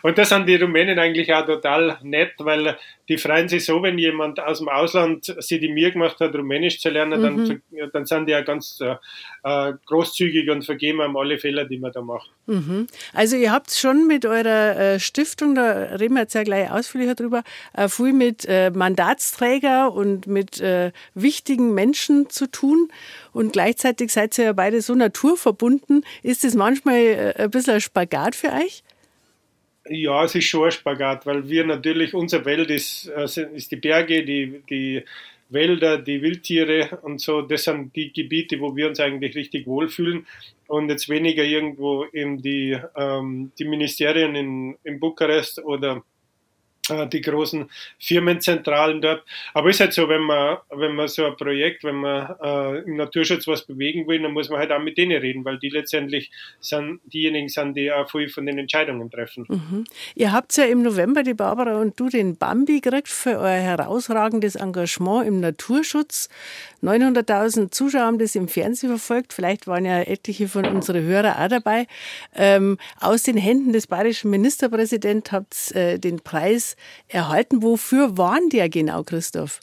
und 0.04 0.18
das 0.18 0.30
sind 0.30 0.46
die 0.48 0.56
Rumänen 0.56 0.98
eigentlich 1.00 1.34
auch 1.34 1.46
total 1.46 1.98
nett, 2.04 2.34
weil 2.38 2.78
die 3.10 3.18
freuen 3.18 3.49
sich 3.49 3.66
so, 3.66 3.82
wenn 3.82 3.97
jemand 3.97 4.39
aus 4.39 4.60
dem 4.60 4.70
Ausland 4.70 5.36
sie 5.39 5.60
die 5.60 5.70
mir 5.70 5.91
gemacht 5.91 6.20
hat, 6.20 6.36
Rumänisch 6.36 6.80
zu 6.80 6.89
lernen, 6.89 7.20
mhm. 7.20 7.62
dann, 7.72 7.91
dann 7.91 8.05
sind 8.05 8.28
die 8.28 8.32
ja 8.32 8.41
ganz 8.41 8.80
äh, 8.82 8.95
äh, 9.43 9.74
großzügig 9.88 10.49
und 10.51 10.64
vergeben 10.64 11.01
einem 11.01 11.18
alle 11.18 11.39
Fehler, 11.39 11.66
die 11.66 11.80
man 11.80 11.91
da 11.91 12.01
macht. 12.01 12.30
Mhm. 12.45 12.86
Also 13.14 13.36
ihr 13.36 13.51
habt 13.51 13.72
schon 13.72 14.05
mit 14.05 14.28
eurer 14.28 14.78
äh, 14.78 14.99
Stiftung, 14.99 15.55
da 15.55 15.72
reden 15.95 16.14
wir 16.14 16.22
jetzt 16.22 16.36
ja 16.36 16.43
gleich 16.43 16.70
ausführlicher 16.70 17.16
drüber, 17.16 17.43
äh, 17.74 17.89
viel 17.89 18.14
mit 18.14 18.47
Mandatsträger 18.49 19.91
und 19.93 20.28
mit 20.28 20.62
wichtigen 21.14 21.74
Menschen 21.74 22.30
zu 22.30 22.49
tun. 22.49 22.89
Und 23.32 23.53
gleichzeitig 23.53 24.12
seid 24.12 24.38
ihr 24.38 24.45
ja 24.45 24.53
beide 24.53 24.82
so 24.82 24.93
naturverbunden. 24.95 26.05
Ist 26.24 26.43
das 26.43 26.55
manchmal 26.55 27.34
ein 27.38 27.49
bisschen 27.49 27.76
ein 27.76 27.82
Spagat 27.82 28.36
für 28.36 28.51
euch? 28.51 28.84
Ja, 29.90 30.24
es 30.24 30.36
ist 30.36 30.46
schon 30.46 30.66
ein 30.66 30.72
Spagat, 30.72 31.26
weil 31.26 31.50
wir 31.50 31.66
natürlich, 31.66 32.14
unsere 32.14 32.46
Welt 32.46 32.70
ist, 32.70 33.08
äh, 33.08 33.24
ist 33.56 33.72
die 33.72 33.76
Berge, 33.76 34.24
die, 34.24 34.62
die 34.70 35.04
Wälder, 35.50 35.98
die 35.98 36.22
Wildtiere 36.22 37.00
und 37.02 37.20
so, 37.20 37.42
das 37.42 37.64
sind 37.64 37.96
die 37.96 38.14
Gebiete, 38.14 38.60
wo 38.60 38.76
wir 38.76 38.88
uns 38.88 39.00
eigentlich 39.00 39.36
richtig 39.36 39.66
wohlfühlen. 39.66 40.28
Und 40.68 40.90
jetzt 40.90 41.10
weniger 41.10 41.44
irgendwo 41.44 42.04
in 42.04 42.42
die, 42.42 42.78
ähm, 42.96 43.52
die 43.58 43.66
Ministerien 43.66 44.36
in, 44.36 44.78
in 44.84 45.00
Bukarest 45.00 45.64
oder 45.64 46.04
die 46.90 47.22
großen 47.22 47.70
Firmenzentralen 48.00 49.02
dort. 49.02 49.24
Aber 49.54 49.70
ist 49.70 49.80
halt 49.80 49.94
so, 49.94 50.08
wenn 50.10 50.22
man, 50.22 50.58
wenn 50.70 50.96
man 50.96 51.08
so 51.08 51.26
ein 51.26 51.36
Projekt, 51.36 51.84
wenn 51.84 51.96
man 51.96 52.36
äh, 52.42 52.80
im 52.80 52.98
Naturschutz 52.98 53.48
was 53.48 53.66
bewegen 53.66 54.08
will, 54.08 54.22
dann 54.22 54.32
muss 54.32 54.50
man 54.50 54.60
halt 54.60 54.72
auch 54.72 54.82
mit 54.82 54.98
denen 54.98 55.20
reden, 55.20 55.46
weil 55.46 55.60
die 55.60 55.70
letztendlich 55.70 56.32
sind 56.60 57.00
diejenigen 57.06 57.50
sind, 57.50 57.76
die 57.76 57.92
auch 57.92 58.10
viel 58.10 58.30
von 58.30 58.46
den 58.46 58.58
Entscheidungen 58.58 59.10
treffen. 59.10 59.46
Mhm. 59.48 59.84
Ihr 60.16 60.32
habt 60.32 60.56
ja 60.58 60.66
im 60.66 60.82
November, 60.82 61.24
die 61.24 61.34
Barbara 61.34 61.80
und 61.80 62.00
du, 62.00 62.10
den 62.10 62.38
Bambi 62.38 62.80
gekriegt 62.80 63.08
für 63.08 63.40
euer 63.40 63.60
herausragendes 63.60 64.56
Engagement 64.56 65.28
im 65.28 65.40
Naturschutz. 65.40 66.30
900.000 66.84 67.72
Zuschauer 67.72 68.04
haben 68.04 68.20
das 68.20 68.36
im 68.36 68.48
Fernsehen 68.48 68.90
verfolgt. 68.90 69.34
Vielleicht 69.34 69.68
waren 69.68 69.86
ja 69.86 70.02
etliche 70.02 70.48
von 70.48 70.66
unseren 70.66 71.04
Hörern 71.04 71.36
auch 71.38 71.50
dabei. 71.50 71.88
Ähm, 72.36 72.78
aus 73.00 73.24
den 73.24 73.38
Händen 73.38 73.74
des 73.74 73.88
bayerischen 73.88 74.32
Ministerpräsidenten 74.32 75.32
habt 75.32 75.72
ihr 75.74 75.82
äh, 75.82 76.00
den 76.00 76.20
Preis 76.20 76.76
erhalten. 77.08 77.64
Wofür 77.64 78.18
waren 78.18 78.50
der 78.50 78.70
genau, 78.70 79.04
Christoph? 79.04 79.62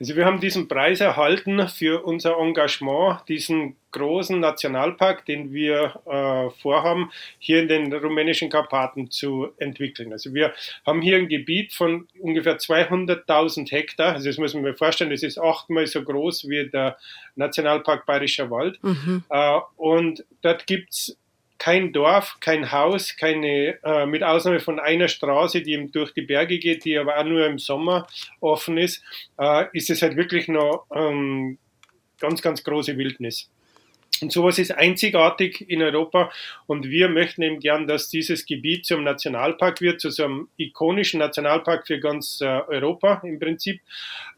Also 0.00 0.14
wir 0.14 0.24
haben 0.24 0.40
diesen 0.40 0.68
Preis 0.68 1.00
erhalten 1.00 1.66
für 1.68 2.04
unser 2.04 2.38
Engagement, 2.38 3.20
diesen 3.28 3.74
großen 3.90 4.38
Nationalpark, 4.38 5.26
den 5.26 5.52
wir 5.52 6.00
äh, 6.06 6.50
vorhaben, 6.60 7.10
hier 7.38 7.60
in 7.60 7.68
den 7.68 7.92
rumänischen 7.92 8.48
Karpaten 8.48 9.10
zu 9.10 9.48
entwickeln. 9.56 10.12
Also 10.12 10.34
wir 10.34 10.54
haben 10.86 11.02
hier 11.02 11.16
ein 11.16 11.28
Gebiet 11.28 11.72
von 11.72 12.06
ungefähr 12.20 12.58
200.000 12.58 13.70
Hektar. 13.72 14.12
Also 14.14 14.28
das 14.28 14.38
muss 14.38 14.54
man 14.54 14.62
mir 14.62 14.74
vorstellen, 14.74 15.10
das 15.10 15.24
ist 15.24 15.38
achtmal 15.38 15.86
so 15.86 16.02
groß 16.02 16.48
wie 16.48 16.68
der 16.68 16.96
Nationalpark 17.34 18.06
Bayerischer 18.06 18.50
Wald. 18.50 18.78
Mhm. 18.82 19.24
Äh, 19.30 19.58
und 19.76 20.24
dort 20.42 20.66
gibt's 20.68 21.16
kein 21.58 21.92
Dorf, 21.92 22.38
kein 22.40 22.70
Haus, 22.70 23.16
keine, 23.16 23.78
äh, 23.82 24.06
mit 24.06 24.22
Ausnahme 24.22 24.60
von 24.60 24.78
einer 24.78 25.08
Straße, 25.08 25.60
die 25.62 25.72
eben 25.72 25.90
durch 25.90 26.12
die 26.14 26.22
Berge 26.22 26.58
geht, 26.58 26.84
die 26.84 26.96
aber 26.96 27.18
auch 27.18 27.24
nur 27.24 27.44
im 27.46 27.58
Sommer 27.58 28.06
offen 28.40 28.78
ist, 28.78 29.02
äh, 29.38 29.66
ist 29.72 29.90
es 29.90 30.02
halt 30.02 30.16
wirklich 30.16 30.48
noch 30.48 30.86
ähm, 30.94 31.58
ganz, 32.20 32.42
ganz 32.42 32.62
große 32.62 32.96
Wildnis. 32.96 33.50
Und 34.22 34.32
sowas 34.32 34.58
ist 34.58 34.72
einzigartig 34.72 35.68
in 35.68 35.82
Europa 35.82 36.30
und 36.66 36.88
wir 36.88 37.08
möchten 37.08 37.42
eben 37.42 37.60
gern, 37.60 37.86
dass 37.86 38.08
dieses 38.08 38.46
Gebiet 38.46 38.86
zum 38.86 39.04
Nationalpark 39.04 39.80
wird, 39.80 40.00
zu 40.00 40.10
so 40.10 40.24
einem 40.24 40.48
ikonischen 40.56 41.20
Nationalpark 41.20 41.86
für 41.86 42.00
ganz 42.00 42.40
äh, 42.40 42.46
Europa 42.46 43.22
im 43.24 43.38
Prinzip. 43.38 43.80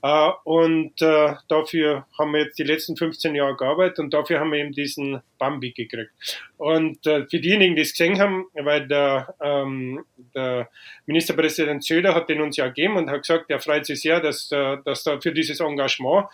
Äh, 0.03 0.31
und 0.45 1.01
äh, 1.03 1.35
dafür 1.49 2.07
haben 2.19 2.33
wir 2.33 2.41
jetzt 2.45 2.59
die 2.59 2.65
letzten 2.65 2.97
15 2.97 3.35
Jahre 3.35 3.57
gearbeitet 3.57 3.99
und 3.99 4.13
dafür 4.13 4.41
haben 4.41 4.53
wir 4.53 4.59
eben 4.59 4.73
diesen 4.73 5.21
Bambi 5.39 5.73
gekriegt. 5.73 6.13
Und 6.57 7.07
äh, 7.07 7.27
für 7.27 7.41
diejenigen, 7.41 7.75
die 7.75 7.83
es 7.83 7.93
gesehen 7.93 8.21
haben, 8.21 8.47
weil 8.55 8.87
der, 8.87 9.35
ähm, 9.41 10.05
der 10.35 10.69
Ministerpräsident 11.07 11.83
Söder 11.85 12.15
hat 12.15 12.29
den 12.29 12.41
uns 12.41 12.57
ja 12.57 12.67
gegeben 12.67 12.97
und 12.97 13.11
hat 13.11 13.23
gesagt, 13.23 13.51
er 13.51 13.61
freut 13.61 13.87
sich 13.87 14.01
sehr, 14.03 14.21
dass, 14.21 14.53
äh, 14.53 14.77
dass 14.85 15.05
da 15.05 15.21
für 15.21 15.33
dieses 15.33 15.61
Engagement 15.61 16.27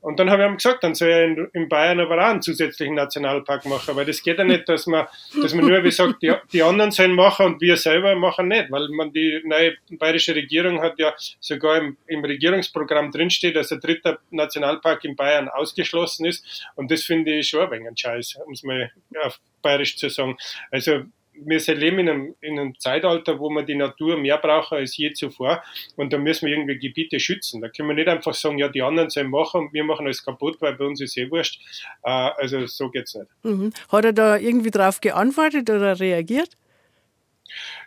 und 0.00 0.18
dann 0.18 0.30
habe 0.30 0.42
ich 0.42 0.48
ihm 0.48 0.56
gesagt, 0.56 0.84
dann 0.84 0.94
soll 0.94 1.08
er 1.08 1.24
in, 1.24 1.48
in, 1.52 1.68
Bayern 1.68 1.98
aber 1.98 2.18
auch 2.18 2.30
einen 2.30 2.42
zusätzlichen 2.42 2.94
Nationalpark 2.94 3.66
machen, 3.66 3.96
weil 3.96 4.06
das 4.06 4.22
geht 4.22 4.38
ja 4.38 4.44
nicht, 4.44 4.68
dass 4.68 4.86
man, 4.86 5.06
dass 5.42 5.54
man 5.54 5.66
nur 5.66 5.82
wie 5.82 5.90
sagt, 5.90 6.22
die, 6.22 6.32
die 6.52 6.62
anderen 6.62 6.92
sollen 6.92 7.14
machen 7.14 7.46
und 7.46 7.60
wir 7.60 7.76
selber 7.76 8.14
machen 8.14 8.48
nicht, 8.48 8.70
weil 8.70 8.88
man 8.90 9.12
die 9.12 9.40
neue 9.44 9.76
bayerische 9.90 10.34
Regierung 10.34 10.80
hat 10.80 10.98
ja 10.98 11.14
sogar 11.40 11.78
im, 11.78 11.96
im 12.06 12.24
Regierungsprogramm 12.24 13.10
drinsteht, 13.10 13.56
dass 13.56 13.68
der 13.68 13.78
dritte 13.78 14.18
Nationalpark 14.30 15.04
in 15.04 15.16
Bayern 15.16 15.48
ausgeschlossen 15.48 16.26
ist 16.26 16.64
und 16.76 16.90
das 16.90 17.02
finde 17.02 17.32
ich 17.34 17.48
schon 17.48 17.60
ein 17.60 17.70
wenig 17.70 17.88
ein 17.88 17.96
Scheiß, 17.96 18.38
um 18.46 18.52
es 18.52 18.62
mal 18.62 18.92
auf 19.22 19.40
bayerisch 19.62 19.96
zu 19.96 20.08
sagen. 20.08 20.36
Also 20.70 21.02
wir 21.44 21.74
leben 21.74 21.98
in 22.00 22.08
einem, 22.08 22.34
in 22.40 22.58
einem 22.58 22.78
Zeitalter, 22.78 23.38
wo 23.38 23.50
man 23.50 23.66
die 23.66 23.74
Natur 23.74 24.16
mehr 24.16 24.38
braucht 24.38 24.72
als 24.72 24.96
je 24.96 25.12
zuvor. 25.12 25.62
Und 25.96 26.12
da 26.12 26.18
müssen 26.18 26.46
wir 26.46 26.54
irgendwie 26.54 26.78
Gebiete 26.78 27.20
schützen. 27.20 27.60
Da 27.60 27.68
können 27.68 27.88
wir 27.88 27.94
nicht 27.94 28.08
einfach 28.08 28.34
sagen, 28.34 28.58
ja, 28.58 28.68
die 28.68 28.82
anderen 28.82 29.10
sollen 29.10 29.30
machen 29.30 29.62
und 29.62 29.72
wir 29.72 29.84
machen 29.84 30.06
alles 30.06 30.24
kaputt, 30.24 30.56
weil 30.60 30.74
bei 30.74 30.84
uns 30.84 31.00
ist 31.00 31.16
eh 31.16 31.30
wurscht. 31.30 31.60
Äh, 32.02 32.10
also 32.10 32.66
so 32.66 32.90
geht's 32.90 33.14
nicht. 33.14 33.28
Mhm. 33.42 33.72
Hat 33.90 34.04
er 34.04 34.12
da 34.12 34.36
irgendwie 34.36 34.70
drauf 34.70 35.00
geantwortet 35.00 35.70
oder 35.70 35.98
reagiert? 35.98 36.50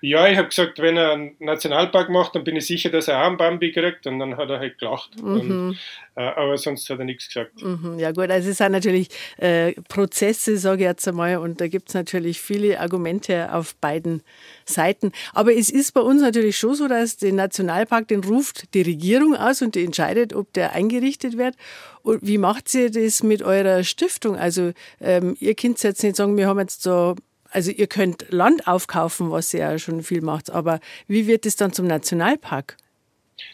Ja, 0.02 0.28
ich 0.28 0.38
habe 0.38 0.48
gesagt, 0.48 0.80
wenn 0.80 0.98
er 0.98 1.14
einen 1.14 1.36
Nationalpark 1.40 2.10
macht, 2.10 2.36
dann 2.36 2.44
bin 2.44 2.56
ich 2.56 2.66
sicher, 2.66 2.90
dass 2.90 3.08
er 3.08 3.22
auch 3.22 3.28
einen 3.28 3.38
Bambi 3.38 3.72
kriegt. 3.72 4.08
Und 4.08 4.20
dann 4.20 4.38
hat 4.38 4.50
er 4.50 4.60
halt 4.60 4.78
gelacht. 4.78 5.22
Mhm. 5.22 5.34
Und, 5.34 5.78
äh, 6.16 6.22
aber 6.22 6.58
sonst 6.58 6.90
hat 6.90 7.00
er 7.00 7.06
nichts 7.06 7.28
gesagt. 7.28 7.62
Mhm. 7.62 8.00
Ja 8.00 8.12
gut, 8.12 8.30
also 8.30 8.50
es 8.50 8.58
sind 8.58 8.72
natürlich 8.72 9.10
äh, 9.38 9.74
Prozesse, 9.88 10.58
sage 10.58 10.82
ich 10.82 10.88
jetzt 10.88 11.08
einmal. 11.08 11.38
Und 11.38 11.62
da 11.62 11.68
gibt 11.68 11.90
es 11.90 11.96
natürlich 11.96 12.42
viele 12.42 12.80
Argumente 12.80 13.54
auf 13.54 13.76
beiden 13.76 14.24
Seiten. 14.66 15.12
Aber 15.34 15.54
es 15.54 15.70
ist 15.70 15.94
bei 15.94 16.02
uns 16.02 16.22
natürlich 16.22 16.58
schon 16.58 16.76
so, 16.76 16.88
dass 16.88 17.18
den 17.18 17.36
Nationalpark, 17.36 18.08
den 18.08 18.24
ruft 18.24 18.74
die 18.74 18.82
Regierung 18.82 19.36
aus 19.36 19.62
und 19.62 19.76
die 19.76 19.84
entscheidet, 19.84 20.34
ob 20.34 20.52
der 20.54 20.74
eingerichtet 20.74 21.38
wird. 21.38 21.56
Und 22.04 22.26
wie 22.26 22.38
macht 22.38 22.74
ihr 22.74 22.90
das 22.90 23.24
mit 23.24 23.44
eurer 23.44 23.84
Stiftung? 23.84 24.36
Also 24.36 24.74
ähm, 25.00 25.36
ihr 25.40 25.56
könnt 25.56 25.82
jetzt 25.84 26.04
nicht 26.04 26.16
sagen, 26.16 26.38
wir 26.38 26.48
haben 26.48 26.60
jetzt 26.60 26.82
so 26.82 27.16
also 27.52 27.72
ihr 27.72 27.88
könnt 27.88 28.26
Land 28.32 28.68
aufkaufen, 28.68 29.32
was 29.32 29.54
ihr 29.54 29.62
ja 29.62 29.80
schon 29.80 30.04
viel 30.04 30.22
macht, 30.22 30.50
aber 30.50 30.80
wie 31.08 31.28
wird 31.28 31.46
es 31.46 31.56
dann 31.56 31.74
zum 31.74 31.88
Nationalpark? 31.88 32.78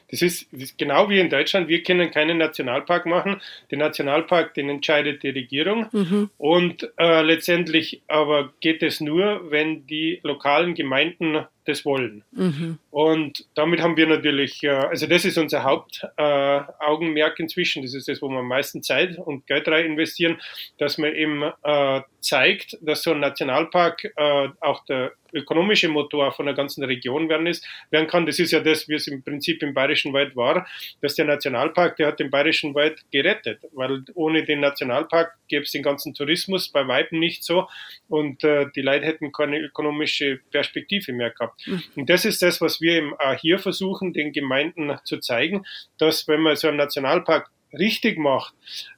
Das 0.10 0.22
ist, 0.22 0.48
das 0.52 0.64
ist, 0.64 0.78
genau 0.78 1.10
wie 1.10 1.20
in 1.20 1.30
Deutschland. 1.30 1.68
Wir 1.68 1.84
können 1.84 2.12
keinen 2.12 2.38
Nationalpark 2.38 3.06
machen. 3.06 3.42
Den 3.72 3.80
Nationalpark, 3.80 4.54
den 4.54 4.70
entscheidet 4.70 5.24
die 5.24 5.30
Regierung. 5.30 5.88
Mhm. 5.92 6.30
Und 6.38 6.90
äh, 6.98 7.22
letztendlich 7.22 8.02
aber 8.08 8.54
geht 8.60 8.84
es 8.84 9.02
nur, 9.02 9.50
wenn 9.50 9.88
die 9.88 10.20
lokalen 10.24 10.76
Gemeinden 10.76 11.46
das 11.68 11.84
wollen. 11.84 12.24
Mhm. 12.32 12.80
Und 12.92 13.46
damit 13.56 13.82
haben 13.82 13.98
wir 13.98 14.08
natürlich, 14.08 14.64
äh, 14.64 14.70
also 14.70 15.06
das 15.06 15.26
ist 15.26 15.38
unser 15.38 15.64
Hauptaugenmerk 15.64 17.40
äh, 17.40 17.44
inzwischen, 17.44 17.84
das 17.84 17.94
ist 17.94 18.08
das, 18.08 18.22
wo 18.22 18.30
wir 18.30 18.40
am 18.40 18.48
meisten 18.48 18.82
Zeit 18.82 19.18
und 19.18 19.46
Geld 19.48 19.68
rein 19.68 19.86
investieren, 19.86 20.40
dass 20.78 20.98
man 20.98 21.14
eben 21.14 21.44
äh, 21.44 22.02
zeigt, 22.22 22.78
dass 22.82 23.04
so 23.04 23.12
ein 23.12 23.20
Nationalpark 23.20 24.14
auch 24.60 24.84
der 24.86 25.14
ökonomische 25.34 25.88
Motor 25.88 26.32
von 26.32 26.46
der 26.46 26.56
ganzen 26.56 26.84
Region 26.84 27.30
werden, 27.30 27.48
ist, 27.48 27.66
werden 27.90 28.08
kann. 28.08 28.26
Das 28.26 28.40
ist 28.40 28.52
ja 28.52 28.60
das, 28.60 28.90
wie 28.90 28.96
es 28.96 29.08
im 29.08 29.24
Prinzip 29.24 29.62
im 29.64 29.74
Bayerischen 29.74 30.14
Wald 30.14 30.36
war, 30.36 30.68
dass 31.02 31.16
der 31.16 31.26
Nationalpark, 31.26 31.96
der 31.98 32.08
hat 32.08 32.20
den 32.20 32.30
Bayerischen 32.30 32.76
Wald 32.76 33.00
gerettet, 33.12 33.62
weil 33.74 34.04
ohne 34.16 34.44
den 34.44 34.60
Nationalpark 34.60 35.36
gäbe 35.48 35.64
es 35.64 35.72
den 35.72 35.84
ganzen 35.84 36.14
Tourismus 36.14 36.70
bei 36.70 36.88
Weitem 36.88 37.20
nicht 37.20 37.44
so 37.44 37.68
und 38.10 38.44
die 38.44 38.82
Leute 38.82 39.06
hätten 39.06 39.32
keine 39.32 39.60
ökonomische 39.60 40.40
Perspektive 40.52 41.14
mehr 41.14 41.30
gehabt. 41.30 41.57
Und 41.96 42.10
das 42.10 42.26
ist 42.26 42.42
das, 42.42 42.62
was 42.62 42.82
wir 42.82 42.94
eben 42.94 43.14
auch 43.16 43.36
hier 43.40 43.60
versuchen, 43.60 44.14
den 44.14 44.32
Gemeinden 44.32 44.98
zu 45.04 45.18
zeigen, 45.18 45.66
dass 45.98 46.28
wenn 46.28 46.42
man 46.42 46.56
so 46.56 46.68
einen 46.68 46.78
Nationalpark 46.78 47.50
richtig 47.74 48.18
macht, 48.18 48.54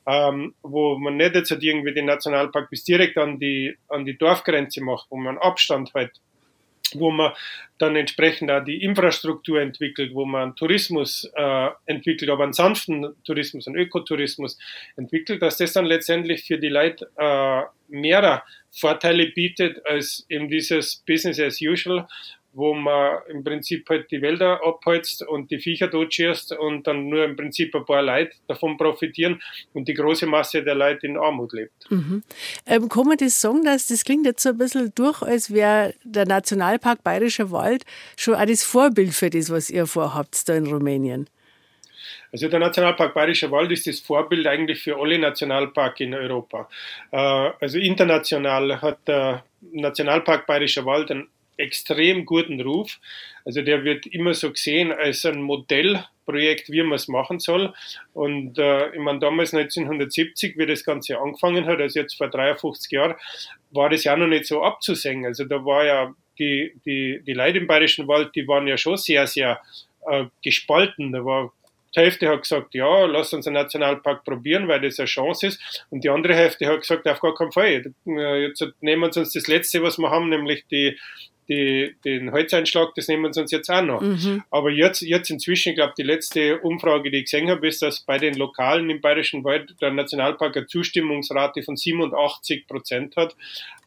ähm, 0.05 0.53
wo 0.61 0.97
man 0.97 1.17
nicht 1.17 1.35
jetzt 1.35 1.51
halt 1.51 1.63
irgendwie 1.63 1.93
den 1.93 2.05
Nationalpark 2.05 2.69
bis 2.69 2.83
direkt 2.83 3.17
an 3.17 3.39
die, 3.39 3.77
an 3.87 4.05
die 4.05 4.17
Dorfgrenze 4.17 4.83
macht, 4.83 5.07
wo 5.09 5.17
man 5.17 5.37
Abstand 5.37 5.93
halt 5.93 6.11
wo 6.95 7.11
man 7.11 7.33
dann 7.77 7.95
entsprechend 7.95 8.51
auch 8.51 8.63
die 8.63 8.83
Infrastruktur 8.83 9.61
entwickelt, 9.61 10.13
wo 10.13 10.25
man 10.25 10.55
Tourismus 10.55 11.29
äh, 11.35 11.69
entwickelt, 11.85 12.29
aber 12.29 12.43
einen 12.43 12.53
sanften 12.53 13.15
Tourismus, 13.23 13.67
einen 13.67 13.77
Ökotourismus 13.77 14.57
entwickelt, 14.95 15.41
dass 15.41 15.57
das 15.57 15.73
dann 15.73 15.85
letztendlich 15.85 16.45
für 16.45 16.57
die 16.57 16.69
Leute 16.69 17.09
äh, 17.17 17.61
mehrere 17.89 18.43
Vorteile 18.71 19.27
bietet 19.27 19.85
als 19.85 20.25
eben 20.29 20.49
dieses 20.49 21.03
Business 21.07 21.39
as 21.39 21.61
usual, 21.61 22.07
wo 22.53 22.73
man 22.73 23.19
im 23.29 23.43
Prinzip 23.43 23.87
halt 23.89 24.09
die 24.11 24.21
Wälder 24.21 24.59
abholzt 24.65 25.25
und 25.27 25.51
die 25.51 25.59
Viecher 25.59 25.89
totschießt 25.89 26.53
und 26.53 26.87
dann 26.87 27.07
nur 27.07 27.23
im 27.23 27.35
Prinzip 27.35 27.75
ein 27.75 27.85
paar 27.85 28.01
Leute 28.01 28.31
davon 28.47 28.77
profitieren 28.77 29.41
und 29.73 29.87
die 29.87 29.93
große 29.93 30.25
Masse 30.25 30.63
der 30.63 30.75
Leute 30.75 31.05
in 31.05 31.17
Armut 31.17 31.53
lebt. 31.53 31.89
Mhm. 31.89 32.23
Ähm, 32.65 32.89
kann 32.89 33.07
man 33.07 33.17
das 33.17 33.39
sagen, 33.39 33.63
dass 33.63 33.87
das 33.87 34.03
klingt 34.03 34.25
jetzt 34.25 34.43
so 34.43 34.49
ein 34.49 34.57
bisschen 34.57 34.91
durch, 34.95 35.21
als 35.21 35.53
wäre 35.53 35.93
der 36.03 36.25
Nationalpark 36.25 37.03
Bayerischer 37.03 37.51
Wald 37.51 37.83
schon 38.17 38.35
auch 38.35 38.45
das 38.45 38.63
Vorbild 38.63 39.13
für 39.13 39.29
das, 39.29 39.51
was 39.51 39.69
ihr 39.69 39.85
vorhabt 39.85 40.47
da 40.49 40.55
in 40.55 40.67
Rumänien? 40.67 41.29
Also 42.31 42.47
der 42.47 42.59
Nationalpark 42.59 43.13
Bayerischer 43.13 43.51
Wald 43.51 43.71
ist 43.71 43.87
das 43.87 43.99
Vorbild 43.99 44.45
eigentlich 44.47 44.81
für 44.81 44.97
alle 44.99 45.17
Nationalparke 45.17 46.03
in 46.03 46.13
Europa. 46.13 46.69
Äh, 47.11 47.17
also 47.17 47.77
international 47.77 48.81
hat 48.81 49.07
der 49.07 49.43
Nationalpark 49.71 50.45
Bayerischer 50.45 50.85
Wald 50.85 51.11
einen 51.11 51.27
extrem 51.59 52.25
guten 52.25 52.61
Ruf. 52.61 52.99
Also 53.45 53.61
der 53.61 53.83
wird 53.83 54.05
immer 54.07 54.33
so 54.33 54.51
gesehen 54.51 54.91
als 54.91 55.25
ein 55.25 55.41
Modellprojekt, 55.41 56.71
wie 56.71 56.83
man 56.83 56.93
es 56.93 57.07
machen 57.07 57.39
soll. 57.39 57.73
Und 58.13 58.57
äh, 58.57 58.93
ich 58.93 58.99
meine, 58.99 59.19
damals 59.19 59.53
1970, 59.53 60.57
wie 60.57 60.65
das 60.65 60.83
Ganze 60.83 61.19
angefangen 61.19 61.65
hat, 61.65 61.79
also 61.79 61.99
jetzt 61.99 62.17
vor 62.17 62.29
53 62.29 62.91
Jahren, 62.91 63.15
war 63.71 63.89
das 63.89 64.03
ja 64.03 64.15
noch 64.15 64.27
nicht 64.27 64.45
so 64.45 64.63
abzusehen. 64.63 65.25
Also 65.25 65.45
da 65.45 65.63
war 65.63 65.85
ja 65.85 66.13
die, 66.39 66.73
die, 66.85 67.21
die 67.25 67.33
Leute 67.33 67.59
im 67.59 67.67
Bayerischen 67.67 68.07
Wald, 68.07 68.33
die 68.35 68.47
waren 68.47 68.67
ja 68.67 68.77
schon 68.77 68.97
sehr, 68.97 69.27
sehr 69.27 69.61
äh, 70.07 70.25
gespalten. 70.41 71.11
Da 71.11 71.23
war 71.25 71.51
die 71.95 72.01
Hälfte 72.01 72.29
hat 72.29 72.43
gesagt, 72.43 72.75
ja, 72.75 73.05
lass 73.05 73.33
uns 73.33 73.47
einen 73.47 73.55
Nationalpark 73.55 74.23
probieren, 74.23 74.67
weil 74.67 74.81
das 74.81 74.99
eine 74.99 75.07
Chance 75.07 75.47
ist. 75.47 75.85
Und 75.89 76.03
die 76.03 76.09
andere 76.09 76.35
Hälfte 76.35 76.67
hat 76.67 76.81
gesagt, 76.81 77.07
auf 77.07 77.19
gar 77.19 77.33
keinen 77.33 77.51
Fall. 77.51 77.93
Äh, 78.05 78.41
jetzt 78.43 78.63
nehmen 78.81 79.01
wir 79.01 79.17
uns 79.17 79.33
das 79.33 79.47
Letzte, 79.47 79.81
was 79.81 79.97
wir 79.97 80.09
haben, 80.09 80.29
nämlich 80.29 80.65
die, 80.67 80.97
die, 81.49 81.95
den 82.05 82.31
Holzeinschlag, 82.31 82.93
das 82.95 83.07
nehmen 83.07 83.23
wir 83.23 83.41
uns 83.41 83.51
jetzt 83.51 83.69
auch 83.69 83.81
noch. 83.81 84.01
Mhm. 84.01 84.43
Aber 84.51 84.69
jetzt, 84.69 85.01
jetzt 85.01 85.31
inzwischen, 85.31 85.69
ich 85.69 85.75
glaube, 85.75 85.93
die 85.97 86.03
letzte 86.03 86.59
Umfrage, 86.59 87.09
die 87.09 87.17
ich 87.17 87.25
gesehen 87.25 87.49
habe, 87.49 87.67
ist, 87.67 87.81
dass 87.81 88.01
bei 88.01 88.19
den 88.19 88.35
Lokalen 88.35 88.89
im 88.89 89.01
Bayerischen 89.01 89.43
Wald 89.43 89.75
der 89.81 89.91
Nationalpark 89.91 90.55
eine 90.55 90.67
Zustimmungsrate 90.67 91.63
von 91.63 91.75
87 91.75 92.67
Prozent 92.67 93.15
hat. 93.15 93.35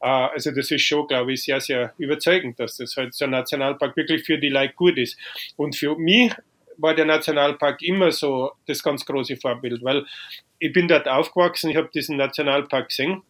Äh, 0.00 0.06
also 0.06 0.50
das 0.50 0.70
ist 0.70 0.82
schon, 0.82 1.06
glaube 1.06 1.32
ich, 1.32 1.44
sehr, 1.44 1.60
sehr 1.60 1.94
überzeugend, 1.98 2.58
dass 2.58 2.76
das 2.76 2.96
halt 2.96 3.14
so 3.14 3.24
ein 3.24 3.30
Nationalpark 3.30 3.96
wirklich 3.96 4.24
für 4.24 4.38
die 4.38 4.48
Leute 4.48 4.74
gut 4.74 4.98
ist. 4.98 5.16
Und 5.56 5.76
für 5.76 5.96
mich 5.96 6.32
war 6.78 6.94
der 6.94 7.04
Nationalpark 7.04 7.80
immer 7.82 8.10
so 8.10 8.52
das 8.66 8.82
ganz 8.82 9.06
große 9.06 9.36
Vorbild, 9.36 9.84
weil 9.84 10.04
ich 10.58 10.72
bin 10.72 10.88
dort 10.88 11.06
aufgewachsen, 11.06 11.70
ich 11.70 11.76
habe 11.76 11.90
diesen 11.94 12.16
Nationalpark 12.16 12.88
gesehen 12.88 13.22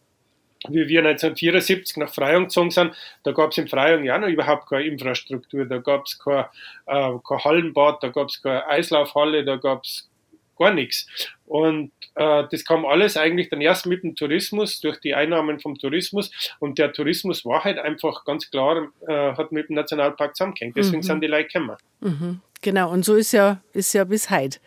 wie 0.69 0.87
wir 0.87 0.99
1974 0.99 1.97
nach 1.97 2.13
Freyung 2.13 2.43
gezogen 2.43 2.71
sind, 2.71 2.93
da 3.23 3.31
gab 3.31 3.51
es 3.51 3.57
in 3.57 3.67
Freyung 3.67 4.03
ja 4.03 4.17
noch 4.17 4.27
überhaupt 4.27 4.69
keine 4.69 4.85
Infrastruktur, 4.85 5.65
da 5.65 5.77
gab 5.77 6.05
es 6.05 6.19
kein, 6.19 6.45
äh, 6.85 7.11
kein 7.27 7.43
Hallenbad, 7.43 8.03
da 8.03 8.09
gab 8.09 8.29
es 8.29 8.41
keine 8.41 8.65
Eislaufhalle, 8.67 9.43
da 9.43 9.57
gab 9.57 9.83
es 9.83 10.09
gar 10.57 10.73
nichts. 10.73 11.07
Und 11.45 11.91
äh, 12.15 12.43
das 12.49 12.63
kam 12.65 12.85
alles 12.85 13.17
eigentlich 13.17 13.49
dann 13.49 13.61
erst 13.61 13.85
mit 13.85 14.03
dem 14.03 14.15
Tourismus, 14.15 14.79
durch 14.79 14.99
die 14.99 15.13
Einnahmen 15.13 15.59
vom 15.59 15.77
Tourismus. 15.77 16.31
Und 16.59 16.77
der 16.77 16.93
Tourismus 16.93 17.45
war 17.45 17.63
halt 17.63 17.79
einfach 17.79 18.25
ganz 18.25 18.49
klar, 18.49 18.89
äh, 19.07 19.33
hat 19.33 19.51
mit 19.51 19.69
dem 19.69 19.75
Nationalpark 19.75 20.35
zusammengehängt. 20.35 20.77
Deswegen 20.77 20.97
mhm. 20.97 21.03
sind 21.03 21.21
die 21.21 21.27
Leute 21.27 21.47
gekommen. 21.47 21.77
Mhm. 22.01 22.41
Genau, 22.61 22.91
und 22.91 23.03
so 23.03 23.15
ist 23.15 23.33
ja, 23.33 23.61
ist 23.73 23.93
ja 23.93 24.05
bis 24.05 24.29
heute. 24.29 24.59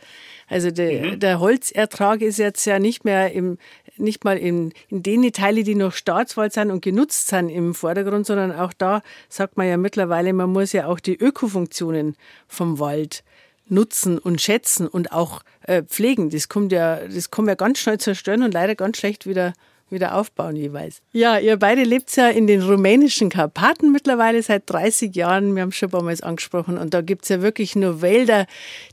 Also 0.49 0.71
der, 0.71 1.03
mhm. 1.03 1.21
der 1.21 1.41
Holzertrag 1.41 2.21
ist 2.21 2.39
jetzt 2.39 2.65
ja 2.67 2.79
nicht 2.79 3.05
mehr 3.05 3.33
im, 3.33 3.59
nicht 3.99 4.25
mal 4.25 4.37
in, 4.37 4.73
in 4.89 5.03
den 5.03 5.33
Teile, 5.33 5.65
die 5.65 5.75
noch 5.75 5.93
Staatswald 5.93 6.53
sind 6.53 6.71
und 6.71 6.83
genutzt 6.83 7.29
sind 7.29 7.49
im 7.49 7.75
Vordergrund, 7.75 8.27
sondern 8.27 8.53
auch 8.53 8.73
da 8.73 9.03
sagt 9.29 9.57
man 9.57 9.69
ja 9.69 9.77
mittlerweile, 9.77 10.33
man 10.33 10.53
muss 10.53 10.73
ja 10.73 10.87
auch 10.87 11.01
die 11.01 11.17
Ökofunktionen 11.17 12.17
vom 12.49 12.79
Wald 12.79 13.25
nutzen 13.69 14.19
und 14.19 14.41
schätzen 14.41 14.87
und 14.87 15.13
auch 15.13 15.43
äh, 15.63 15.83
pflegen. 15.83 16.31
Das 16.31 16.49
kommt 16.49 16.73
ja, 16.73 17.01
das 17.09 17.31
kommt 17.31 17.49
ja 17.49 17.55
ganz 17.55 17.79
schnell 17.79 17.99
zerstören 17.99 18.43
und 18.43 18.55
leider 18.55 18.75
ganz 18.75 18.99
schlecht 18.99 19.27
wieder 19.27 19.55
wieder 19.89 20.17
aufbauen 20.17 20.57
jeweils. 20.57 21.01
Ja, 21.13 21.39
ihr 21.39 21.57
beide 21.57 21.85
lebt 21.85 22.15
ja 22.17 22.29
in 22.29 22.47
den 22.47 22.63
rumänischen 22.63 23.31
Karpaten 23.31 23.93
mittlerweile 23.93 24.43
seit 24.43 24.69
30 24.69 25.15
Jahren. 25.15 25.55
Wir 25.55 25.63
haben 25.63 25.69
es 25.69 25.77
schon 25.77 25.89
ein 25.89 25.93
paar 25.93 26.03
Mal 26.03 26.17
angesprochen. 26.23 26.77
Und 26.77 26.93
da 26.93 27.03
gibt 27.03 27.23
es 27.23 27.29
ja 27.29 27.41
wirklich 27.41 27.77
nur 27.77 28.03
Wälder, 28.03 28.47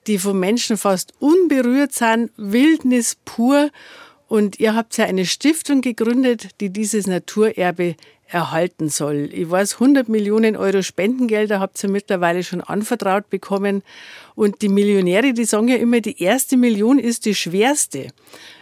die 0.07 0.19
von 0.19 0.39
Menschen 0.39 0.77
fast 0.77 1.13
unberührt 1.19 1.93
sind. 1.93 2.31
Wildnis 2.37 3.17
pur. 3.25 3.69
Und 4.33 4.59
ihr 4.59 4.73
habt 4.73 4.97
ja 4.97 5.05
eine 5.05 5.27
Stiftung 5.27 5.81
gegründet, 5.81 6.59
die 6.59 6.71
dieses 6.71 7.05
Naturerbe 7.05 7.95
erhalten 8.27 8.89
soll. 8.89 9.29
Ich 9.31 9.47
weiß, 9.47 9.75
100 9.75 10.09
Millionen 10.09 10.55
Euro 10.55 10.81
Spendengelder 10.81 11.59
habt 11.59 11.83
ihr 11.83 11.89
mittlerweile 11.91 12.43
schon 12.43 12.61
anvertraut 12.61 13.29
bekommen. 13.29 13.83
Und 14.33 14.63
die 14.63 14.69
Millionäre, 14.69 15.33
die 15.33 15.45
sagen 15.45 15.67
ja 15.67 15.75
immer, 15.75 16.01
die 16.01 16.19
erste 16.19 16.57
Million 16.57 16.97
ist 16.97 17.27
die 17.27 17.35
schwerste. 17.35 18.07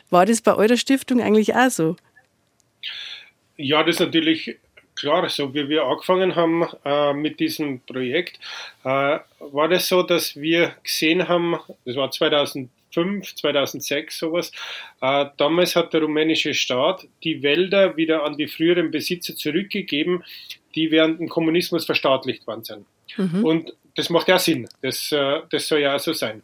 War 0.09 0.25
das 0.25 0.41
bei 0.41 0.55
eurer 0.55 0.75
Stiftung 0.75 1.21
eigentlich 1.21 1.55
auch 1.55 1.69
so? 1.69 1.95
Ja, 3.55 3.81
das 3.81 3.95
ist 3.95 4.01
natürlich 4.01 4.57
klar. 4.95 5.29
So 5.29 5.53
wie 5.53 5.69
wir 5.69 5.85
angefangen 5.85 6.35
haben 6.35 6.67
äh, 6.83 7.13
mit 7.13 7.39
diesem 7.39 7.79
Projekt, 7.79 8.41
äh, 8.83 9.19
war 9.39 9.69
das 9.69 9.87
so, 9.87 10.03
dass 10.03 10.35
wir 10.35 10.75
gesehen 10.83 11.29
haben, 11.29 11.57
das 11.85 11.95
war 11.95 12.11
2005, 12.91 13.35
2006 13.35 14.17
sowas, 14.17 14.51
äh, 15.01 15.25
damals 15.37 15.75
hat 15.75 15.93
der 15.93 16.01
rumänische 16.01 16.53
Staat 16.53 17.07
die 17.23 17.43
Wälder 17.43 17.97
wieder 17.97 18.23
an 18.23 18.37
die 18.37 18.47
früheren 18.47 18.91
Besitzer 18.91 19.35
zurückgegeben, 19.35 20.23
die 20.75 20.91
während 20.91 21.19
dem 21.19 21.29
Kommunismus 21.29 21.85
verstaatlicht 21.85 22.47
worden 22.47 22.63
sind. 22.63 22.85
Mhm. 23.17 23.45
Und 23.45 23.73
das 23.95 24.09
macht 24.09 24.27
ja 24.27 24.39
Sinn. 24.39 24.67
Das, 24.81 25.11
äh, 25.11 25.41
das 25.49 25.67
soll 25.67 25.79
ja 25.79 25.95
auch 25.95 25.99
so 25.99 26.13
sein. 26.13 26.43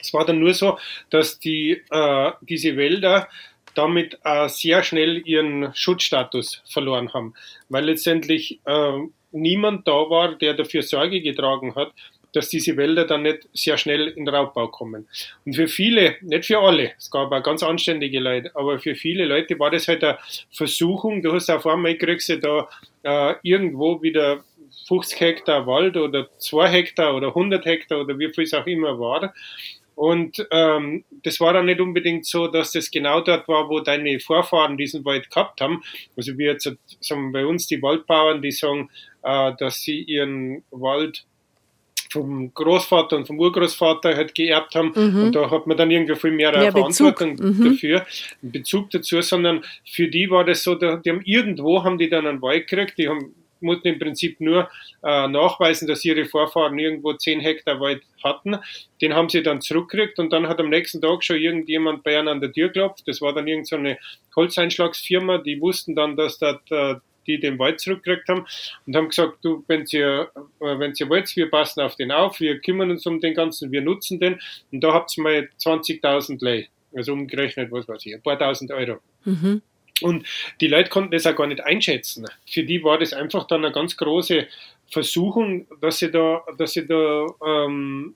Es 0.00 0.12
war 0.12 0.24
dann 0.24 0.40
nur 0.40 0.54
so, 0.54 0.78
dass 1.10 1.38
die, 1.38 1.80
äh, 1.90 2.32
diese 2.42 2.76
Wälder 2.76 3.28
damit 3.74 4.18
äh, 4.24 4.48
sehr 4.48 4.82
schnell 4.82 5.22
ihren 5.26 5.74
Schutzstatus 5.74 6.62
verloren 6.68 7.14
haben, 7.14 7.34
weil 7.68 7.84
letztendlich 7.84 8.60
äh, 8.66 8.98
niemand 9.30 9.88
da 9.88 9.92
war, 9.92 10.34
der 10.36 10.54
dafür 10.54 10.82
Sorge 10.82 11.22
getragen 11.22 11.74
hat, 11.74 11.92
dass 12.32 12.48
diese 12.48 12.76
Wälder 12.76 13.06
dann 13.06 13.22
nicht 13.22 13.48
sehr 13.52 13.76
schnell 13.78 14.08
in 14.08 14.28
Raubbau 14.28 14.68
kommen. 14.68 15.08
Und 15.44 15.54
für 15.54 15.68
viele, 15.68 16.16
nicht 16.22 16.46
für 16.46 16.58
alle, 16.58 16.92
es 16.96 17.10
gab 17.10 17.32
auch 17.32 17.42
ganz 17.42 17.62
anständige 17.62 18.20
Leute, 18.20 18.50
aber 18.54 18.78
für 18.78 18.94
viele 18.94 19.24
Leute 19.24 19.58
war 19.58 19.70
das 19.70 19.88
halt 19.88 20.04
eine 20.04 20.18
Versuchung, 20.50 21.22
du 21.22 21.32
hast 21.32 21.50
auf 21.50 21.66
einmal 21.66 21.96
kriegst 21.96 22.28
du 22.28 22.38
da 22.38 22.68
äh, 23.02 23.34
irgendwo 23.42 24.02
wieder 24.02 24.44
50 24.88 25.20
Hektar 25.20 25.66
Wald 25.66 25.96
oder 25.96 26.28
2 26.38 26.68
Hektar 26.68 27.14
oder 27.14 27.28
100 27.28 27.64
Hektar 27.64 28.00
oder 28.00 28.18
wie 28.18 28.32
viel 28.32 28.44
es 28.44 28.54
auch 28.54 28.66
immer 28.66 28.98
war 28.98 29.32
und 29.94 30.46
ähm, 30.50 31.04
das 31.22 31.38
war 31.40 31.52
dann 31.52 31.66
nicht 31.66 31.80
unbedingt 31.80 32.26
so, 32.26 32.48
dass 32.48 32.72
das 32.72 32.90
genau 32.90 33.20
dort 33.20 33.46
war, 33.48 33.68
wo 33.68 33.80
deine 33.80 34.18
Vorfahren 34.20 34.76
diesen 34.76 35.04
Wald 35.04 35.30
gehabt 35.30 35.60
haben. 35.60 35.82
Also 36.16 36.38
wir 36.38 36.52
jetzt 36.52 36.70
sagen 37.00 37.32
bei 37.32 37.44
uns 37.44 37.66
die 37.66 37.82
Waldbauern, 37.82 38.40
die 38.40 38.52
sagen, 38.52 38.90
äh, 39.22 39.52
dass 39.58 39.82
sie 39.82 40.02
ihren 40.02 40.64
Wald 40.70 41.24
vom 42.12 42.52
Großvater 42.52 43.16
und 43.16 43.26
vom 43.26 43.38
Urgroßvater 43.38 44.14
halt 44.14 44.34
geerbt 44.34 44.74
haben. 44.74 44.92
Mhm. 44.94 45.24
Und 45.24 45.34
da 45.34 45.50
hat 45.50 45.66
man 45.66 45.76
dann 45.76 45.90
irgendwie 45.90 46.14
viel 46.14 46.30
mehr, 46.30 46.52
mehr 46.52 46.72
Verantwortung 46.72 47.36
mhm. 47.36 47.64
dafür, 47.64 48.06
Bezug 48.42 48.90
dazu, 48.90 49.20
sondern 49.22 49.64
für 49.84 50.08
die 50.08 50.30
war 50.30 50.44
das 50.44 50.62
so, 50.62 50.74
die 50.74 50.86
haben 50.86 51.22
irgendwo 51.24 51.82
haben 51.82 51.98
die 51.98 52.08
dann 52.08 52.26
einen 52.26 52.42
Wald 52.42 52.68
gekriegt, 52.68 52.98
die 52.98 53.08
haben 53.08 53.34
mussten 53.62 53.88
im 53.88 53.98
Prinzip 53.98 54.40
nur 54.40 54.68
äh, 55.02 55.28
nachweisen, 55.28 55.88
dass 55.88 56.04
ihre 56.04 56.24
Vorfahren 56.24 56.78
irgendwo 56.78 57.12
10 57.12 57.40
Hektar 57.40 57.80
Wald 57.80 58.02
hatten. 58.22 58.58
Den 59.00 59.14
haben 59.14 59.28
sie 59.28 59.42
dann 59.42 59.60
zurückgekriegt 59.60 60.18
und 60.18 60.32
dann 60.32 60.48
hat 60.48 60.60
am 60.60 60.68
nächsten 60.68 61.00
Tag 61.00 61.24
schon 61.24 61.36
irgendjemand 61.36 62.02
bei 62.02 62.18
ihnen 62.18 62.28
an 62.28 62.40
der 62.40 62.52
Tür 62.52 62.68
geklopft. 62.68 63.06
Das 63.06 63.20
war 63.20 63.32
dann 63.32 63.46
irgendeine 63.46 63.98
so 64.30 64.40
Holzeinschlagsfirma, 64.40 65.38
die 65.38 65.60
wussten 65.60 65.94
dann, 65.94 66.16
dass 66.16 66.38
dort 66.38 66.70
äh, 66.70 66.96
die 67.26 67.40
den 67.40 67.58
Wald 67.58 67.80
zurückgekriegt 67.80 68.28
haben 68.28 68.46
und 68.86 68.96
haben 68.96 69.08
gesagt, 69.08 69.38
du, 69.42 69.64
wenn 69.66 69.84
ihr, 69.90 70.30
äh, 70.60 70.78
wenn 70.78 70.92
ihr 70.96 71.08
wollt, 71.08 71.34
wir 71.36 71.50
passen 71.50 71.80
auf 71.80 71.96
den 71.96 72.12
auf, 72.12 72.40
wir 72.40 72.60
kümmern 72.60 72.90
uns 72.90 73.06
um 73.06 73.20
den 73.20 73.34
ganzen, 73.34 73.72
wir 73.72 73.82
nutzen 73.82 74.20
den 74.20 74.40
und 74.70 74.80
da 74.82 74.92
habt 74.92 75.16
ihr 75.16 75.22
mal 75.22 75.48
20.000 75.58 76.44
Lei, 76.44 76.68
also 76.94 77.12
umgerechnet, 77.12 77.70
was 77.70 77.88
weiß 77.88 78.06
ich, 78.06 78.14
ein 78.14 78.22
paar 78.22 78.38
tausend 78.38 78.70
Euro. 78.70 78.98
Mhm. 79.24 79.62
Und 80.00 80.26
die 80.60 80.68
Leute 80.68 80.90
konnten 80.90 81.12
das 81.12 81.26
auch 81.26 81.36
gar 81.36 81.46
nicht 81.46 81.62
einschätzen. 81.62 82.26
Für 82.46 82.64
die 82.64 82.82
war 82.82 82.98
das 82.98 83.12
einfach 83.12 83.46
dann 83.46 83.64
eine 83.64 83.72
ganz 83.72 83.96
große 83.96 84.48
Versuchung, 84.90 85.66
dass 85.80 85.98
sie 85.98 86.10
da, 86.10 86.42
dass 86.58 86.72
sie 86.72 86.86
da 86.86 87.26
ähm, 87.44 88.14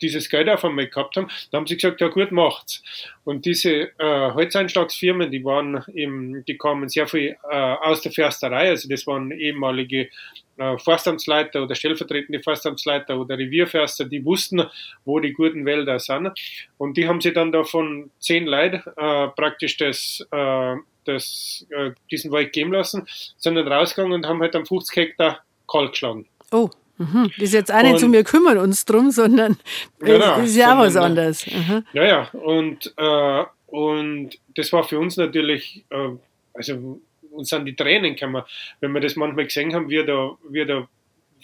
dieses 0.00 0.28
Geld 0.28 0.48
auf 0.48 0.64
einmal 0.64 0.86
gehabt 0.86 1.16
haben. 1.16 1.28
Da 1.50 1.58
haben 1.58 1.66
sie 1.66 1.76
gesagt, 1.76 2.00
ja 2.00 2.08
gut, 2.08 2.32
macht's. 2.32 2.82
Und 3.24 3.44
diese 3.46 3.90
äh, 3.98 4.32
Holzeinschlagsfirmen, 4.32 5.30
die 5.30 5.44
waren 5.44 5.84
eben, 5.94 6.44
die 6.44 6.58
kamen 6.58 6.88
sehr 6.88 7.06
viel 7.06 7.36
äh, 7.50 7.56
aus 7.56 8.02
der 8.02 8.12
Försterei, 8.12 8.68
also 8.70 8.88
das 8.88 9.06
waren 9.06 9.30
ehemalige 9.30 10.08
äh, 10.56 10.78
Forstamtsleiter 10.78 11.62
oder 11.62 11.74
stellvertretende 11.74 12.42
Forstamtsleiter 12.42 13.18
oder 13.18 13.38
Revierförster, 13.38 14.04
die 14.04 14.24
wussten, 14.24 14.62
wo 15.04 15.20
die 15.20 15.32
guten 15.32 15.64
Wälder 15.64 15.98
sind. 15.98 16.30
Und 16.78 16.96
die 16.96 17.08
haben 17.08 17.20
sie 17.20 17.32
dann 17.32 17.52
da 17.52 17.64
von 17.64 18.10
zehn 18.18 18.46
Leuten 18.46 18.82
äh, 18.96 19.28
praktisch 19.28 19.76
das 19.76 20.26
äh, 20.30 20.76
das, 21.04 21.66
äh, 21.70 21.90
diesen 22.10 22.32
Wald 22.32 22.52
geben 22.52 22.72
lassen, 22.72 23.06
sondern 23.36 23.68
rausgegangen 23.68 24.14
und 24.14 24.26
haben 24.26 24.40
halt 24.40 24.56
am 24.56 24.66
50 24.66 24.96
Hektar 24.96 25.44
Kalk 25.68 25.92
geschlagen. 25.92 26.26
Oh, 26.50 26.70
mhm. 26.98 27.30
das 27.36 27.48
ist 27.48 27.54
jetzt 27.54 27.72
auch 27.72 27.82
nicht 27.82 27.98
zu 27.98 28.08
mir 28.08 28.24
kümmern 28.24 28.58
uns 28.58 28.84
drum, 28.84 29.10
sondern 29.10 29.56
genau, 29.98 30.40
ist 30.40 30.56
ja 30.56 30.74
auch 30.74 30.80
was 30.80 30.96
anderes. 30.96 31.46
Mhm. 31.46 31.84
Ja, 31.92 32.04
ja, 32.04 32.28
und, 32.32 32.92
äh, 32.96 33.44
und 33.66 34.30
das 34.56 34.72
war 34.72 34.84
für 34.84 34.98
uns 34.98 35.16
natürlich, 35.16 35.84
äh, 35.90 36.10
also 36.52 37.00
uns 37.30 37.48
sind 37.48 37.64
die 37.66 37.76
Tränen 37.76 38.14
gekommen, 38.14 38.42
wenn 38.80 38.92
wir 38.92 39.00
das 39.00 39.16
manchmal 39.16 39.44
gesehen 39.44 39.74
haben, 39.74 39.90
wie 39.90 40.04
da, 40.04 40.36
wie 40.48 40.64
da 40.64 40.88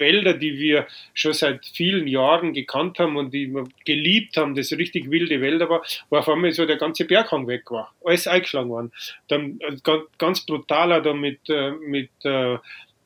Wälder, 0.00 0.34
die 0.34 0.58
wir 0.58 0.86
schon 1.14 1.34
seit 1.34 1.64
vielen 1.66 2.08
Jahren 2.08 2.54
gekannt 2.54 2.98
haben 2.98 3.16
und 3.16 3.32
die 3.32 3.48
wir 3.48 3.64
geliebt 3.84 4.36
haben, 4.36 4.54
das 4.54 4.72
richtig 4.72 5.10
wilde 5.10 5.40
Wälder 5.40 5.68
war, 5.68 5.82
wo 6.08 6.16
auf 6.16 6.28
einmal 6.28 6.50
so 6.52 6.66
der 6.66 6.78
ganze 6.78 7.04
Berghang 7.04 7.46
weg 7.46 7.70
war, 7.70 7.94
alles 8.04 8.26
eingeschlagen 8.26 8.70
worden. 8.70 8.92
Dann 9.28 9.60
äh, 9.60 9.76
ganz 10.18 10.44
brutaler 10.44 11.02
da 11.02 11.12
mit, 11.12 11.48
äh, 11.48 11.72
mit 11.72 12.10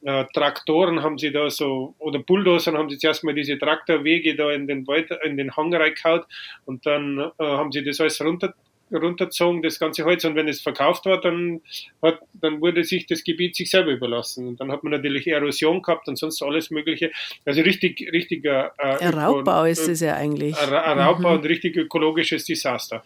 äh, 0.04 0.24
Traktoren 0.34 1.02
haben 1.02 1.18
sie 1.18 1.32
da 1.32 1.50
so, 1.50 1.94
oder 1.98 2.18
Bulldozern 2.18 2.76
haben 2.76 2.90
sie 2.90 2.98
zuerst 2.98 3.24
mal 3.24 3.34
diese 3.34 3.58
Traktorwege 3.58 4.36
da 4.36 4.50
in 4.50 4.66
den 4.66 4.86
Wald, 4.86 5.10
in 5.24 5.36
den 5.36 5.56
Hang 5.56 5.74
reingehauen 5.74 6.22
und 6.66 6.84
dann 6.86 7.18
äh, 7.18 7.44
haben 7.44 7.72
sie 7.72 7.82
das 7.82 8.00
alles 8.00 8.20
runter 8.20 8.54
runtergezogen, 8.92 9.62
das 9.62 9.78
ganze 9.78 10.04
Holz. 10.04 10.24
Und 10.24 10.34
wenn 10.36 10.48
es 10.48 10.60
verkauft 10.60 11.06
war, 11.06 11.20
dann, 11.20 11.60
hat, 12.02 12.20
dann 12.34 12.60
wurde 12.60 12.84
sich 12.84 13.06
das 13.06 13.24
Gebiet 13.24 13.56
sich 13.56 13.70
selber 13.70 13.92
überlassen. 13.92 14.46
Und 14.48 14.60
dann 14.60 14.70
hat 14.70 14.84
man 14.84 14.92
natürlich 14.92 15.26
Erosion 15.26 15.82
gehabt 15.82 16.08
und 16.08 16.16
sonst 16.16 16.42
alles 16.42 16.70
Mögliche. 16.70 17.10
Also 17.44 17.62
richtig, 17.62 18.08
richtiger 18.12 18.72
äh, 18.78 19.06
Raubbau 19.06 19.64
ist 19.64 19.88
es 19.88 20.00
ja 20.00 20.14
eigentlich. 20.14 20.54
Raubbau 20.56 21.30
mhm. 21.30 21.38
und 21.38 21.46
richtig 21.46 21.76
ökologisches 21.76 22.44
Desaster. 22.44 23.02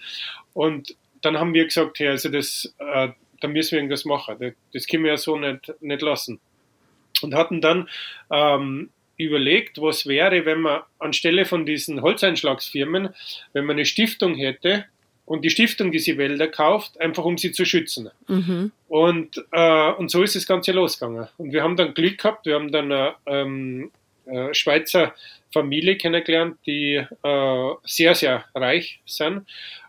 Und 0.53 0.97
dann 1.23 1.39
haben 1.39 1.55
wir 1.55 1.65
gesagt, 1.65 1.99
hey, 1.99 2.09
also 2.09 2.29
das, 2.29 2.75
äh, 2.79 3.09
da 3.41 3.49
müssen 3.49 3.73
wir 3.73 3.79
irgendwas 3.79 4.05
machen. 4.05 4.37
Das, 4.41 4.53
das 4.73 4.87
können 4.87 5.05
wir 5.05 5.13
ja 5.13 5.17
so 5.17 5.37
nicht, 5.37 5.73
nicht 5.81 6.03
lassen. 6.03 6.41
Und 7.23 7.35
hatten 7.35 7.61
dann 7.61 7.89
ähm, 8.31 8.91
überlegt, 9.16 9.81
was 9.81 10.07
wäre, 10.07 10.45
wenn 10.47 10.61
man 10.61 10.83
anstelle 10.99 11.45
von 11.45 11.66
diesen 11.66 12.03
Holzeinschlagsfirmen, 12.03 13.11
wenn 13.53 13.64
man 13.64 13.77
eine 13.77 13.85
Stiftung 13.85 14.35
hätte, 14.37 14.87
und 15.29 15.45
die 15.45 15.51
Stiftung 15.51 15.93
diese 15.93 16.16
Wälder 16.16 16.49
kauft, 16.49 16.99
einfach 17.01 17.25
um 17.25 17.37
sie 17.37 17.53
zu 17.53 17.66
schützen. 17.66 18.11
Mhm. 18.29 18.73
Und, 18.89 19.45
äh, 19.53 19.91
und 19.93 20.11
so 20.11 20.23
ist 20.23 20.35
das 20.35 20.47
Ganze 20.47 20.73
losgegangen. 20.73 21.29
Und 21.37 21.53
wir 21.53 21.62
haben 21.62 21.77
dann 21.77 21.93
Glück 21.93 22.16
gehabt, 22.16 22.47
wir 22.47 22.55
haben 22.55 22.73
dann 22.73 22.91
eine 22.91 23.14
ähm, 23.27 23.91
äh, 24.25 24.55
Schweizer 24.55 25.14
Familie 25.53 25.97
kennengelernt, 25.97 26.57
die 26.66 26.95
äh, 26.95 27.71
sehr, 27.85 28.14
sehr 28.14 28.45
reich 28.55 29.01
sind. 29.05 29.47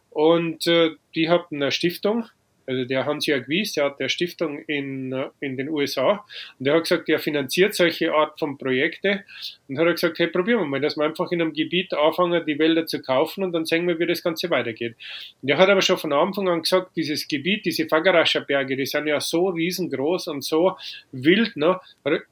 Und 0.09 0.67
äh, 0.67 0.91
die 1.15 1.29
hatten 1.29 1.61
eine 1.61 1.71
Stiftung, 1.71 2.25
also 2.69 2.85
der 2.85 3.05
Hans-Jörg 3.05 3.49
Wies, 3.49 3.73
der 3.73 3.85
hat 3.85 3.99
der 3.99 4.09
Stiftung 4.09 4.59
in, 4.67 5.11
in 5.39 5.57
den 5.57 5.69
USA 5.69 6.23
und 6.59 6.65
der 6.67 6.75
hat 6.75 6.83
gesagt, 6.83 7.07
der 7.07 7.17
finanziert 7.17 7.73
solche 7.73 8.13
Art 8.13 8.37
von 8.37 8.59
Projekte 8.59 9.23
und 9.67 9.79
hat 9.79 9.87
gesagt, 9.87 10.19
hey, 10.19 10.27
probieren 10.27 10.59
wir 10.59 10.67
mal, 10.67 10.79
dass 10.79 10.95
wir 10.95 11.03
einfach 11.03 11.31
in 11.31 11.41
einem 11.41 11.53
Gebiet 11.53 11.91
anfangen, 11.95 12.45
die 12.45 12.59
Wälder 12.59 12.85
zu 12.85 13.01
kaufen 13.01 13.43
und 13.43 13.53
dann 13.53 13.65
sehen 13.65 13.87
wir, 13.87 13.97
wie 13.97 14.05
das 14.05 14.21
Ganze 14.21 14.51
weitergeht. 14.51 14.95
Und 15.41 15.49
der 15.49 15.57
hat 15.57 15.67
aber 15.67 15.81
schon 15.81 15.97
von 15.97 16.13
Anfang 16.13 16.47
an 16.47 16.61
gesagt, 16.61 16.95
dieses 16.95 17.27
Gebiet, 17.27 17.65
diese 17.65 17.87
Fagarascher 17.87 18.41
Berge, 18.41 18.77
die 18.77 18.85
sind 18.85 19.07
ja 19.07 19.19
so 19.19 19.47
riesengroß 19.47 20.27
und 20.27 20.43
so 20.43 20.77
wild. 21.11 21.57
Ne? 21.57 21.79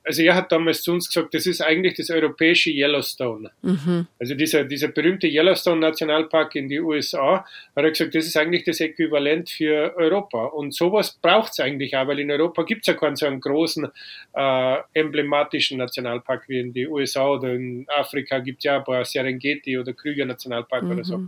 Also 0.04 0.22
er 0.22 0.36
hat 0.36 0.52
damals 0.52 0.84
zu 0.84 0.92
uns 0.92 1.08
gesagt, 1.08 1.34
das 1.34 1.48
ist 1.48 1.62
eigentlich 1.62 1.96
das 1.96 2.12
europäische 2.12 2.70
Yellowstone. 2.70 3.50
Mhm. 3.64 4.06
Also 4.20 4.36
dieser, 4.36 4.66
dieser 4.66 4.90
berühmte 4.90 5.28
Yellowstone 5.28 5.82
Nationalpark 5.82 6.54
in 6.56 6.70
die 6.70 6.80
USA, 6.80 7.44
hat 7.76 7.84
er 7.84 7.90
gesagt, 7.90 8.14
das 8.14 8.28
ist 8.28 8.38
eigentlich 8.38 8.64
das 8.64 8.80
Äquivalent 8.80 9.50
für 9.50 9.96
Europa. 9.98 10.27
Und 10.36 10.74
sowas 10.74 11.18
braucht 11.22 11.52
es 11.52 11.60
eigentlich 11.60 11.96
auch, 11.96 12.08
weil 12.08 12.20
in 12.20 12.32
Europa 12.32 12.64
gibt 12.64 12.82
es 12.82 12.88
ja 12.88 12.94
keinen 12.94 13.16
so 13.16 13.26
einen 13.26 13.40
großen 13.40 13.88
äh, 14.34 14.78
emblematischen 14.94 15.78
Nationalpark 15.78 16.48
wie 16.50 16.60
in 16.60 16.74
die 16.74 16.88
USA 16.88 17.28
oder 17.28 17.54
in 17.54 17.86
Afrika 17.90 18.40
gibt 18.40 18.60
es 18.60 18.64
ja 18.66 18.78
ein 18.78 18.84
paar 18.84 19.06
Serengeti 19.06 19.78
oder 19.78 19.94
Krüger 19.94 20.26
Nationalpark 20.26 20.84
mhm. 20.84 20.92
oder 20.92 21.04
so. 21.04 21.24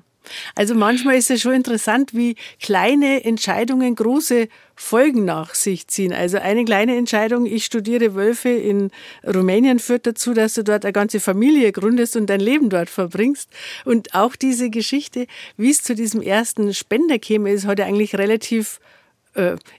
Also 0.55 0.75
manchmal 0.75 1.15
ist 1.17 1.31
es 1.31 1.41
schon 1.41 1.53
interessant, 1.53 2.13
wie 2.13 2.35
kleine 2.61 3.23
Entscheidungen 3.23 3.95
große 3.95 4.47
Folgen 4.75 5.25
nach 5.25 5.55
sich 5.55 5.87
ziehen. 5.87 6.13
Also 6.13 6.37
eine 6.37 6.63
kleine 6.65 6.95
Entscheidung, 6.95 7.45
ich 7.45 7.65
studiere 7.65 8.15
Wölfe 8.15 8.49
in 8.49 8.91
Rumänien, 9.25 9.79
führt 9.79 10.07
dazu, 10.07 10.33
dass 10.33 10.53
du 10.53 10.63
dort 10.63 10.85
eine 10.85 10.93
ganze 10.93 11.19
Familie 11.19 11.71
gründest 11.71 12.15
und 12.15 12.27
dein 12.29 12.39
Leben 12.39 12.69
dort 12.69 12.89
verbringst. 12.89 13.49
Und 13.85 14.13
auch 14.15 14.35
diese 14.35 14.69
Geschichte, 14.69 15.27
wie 15.57 15.71
es 15.71 15.83
zu 15.83 15.95
diesem 15.95 16.21
ersten 16.21 16.73
Spender 16.73 17.19
käme, 17.19 17.51
ist 17.51 17.67
heute 17.67 17.85
eigentlich 17.85 18.15
relativ 18.15 18.79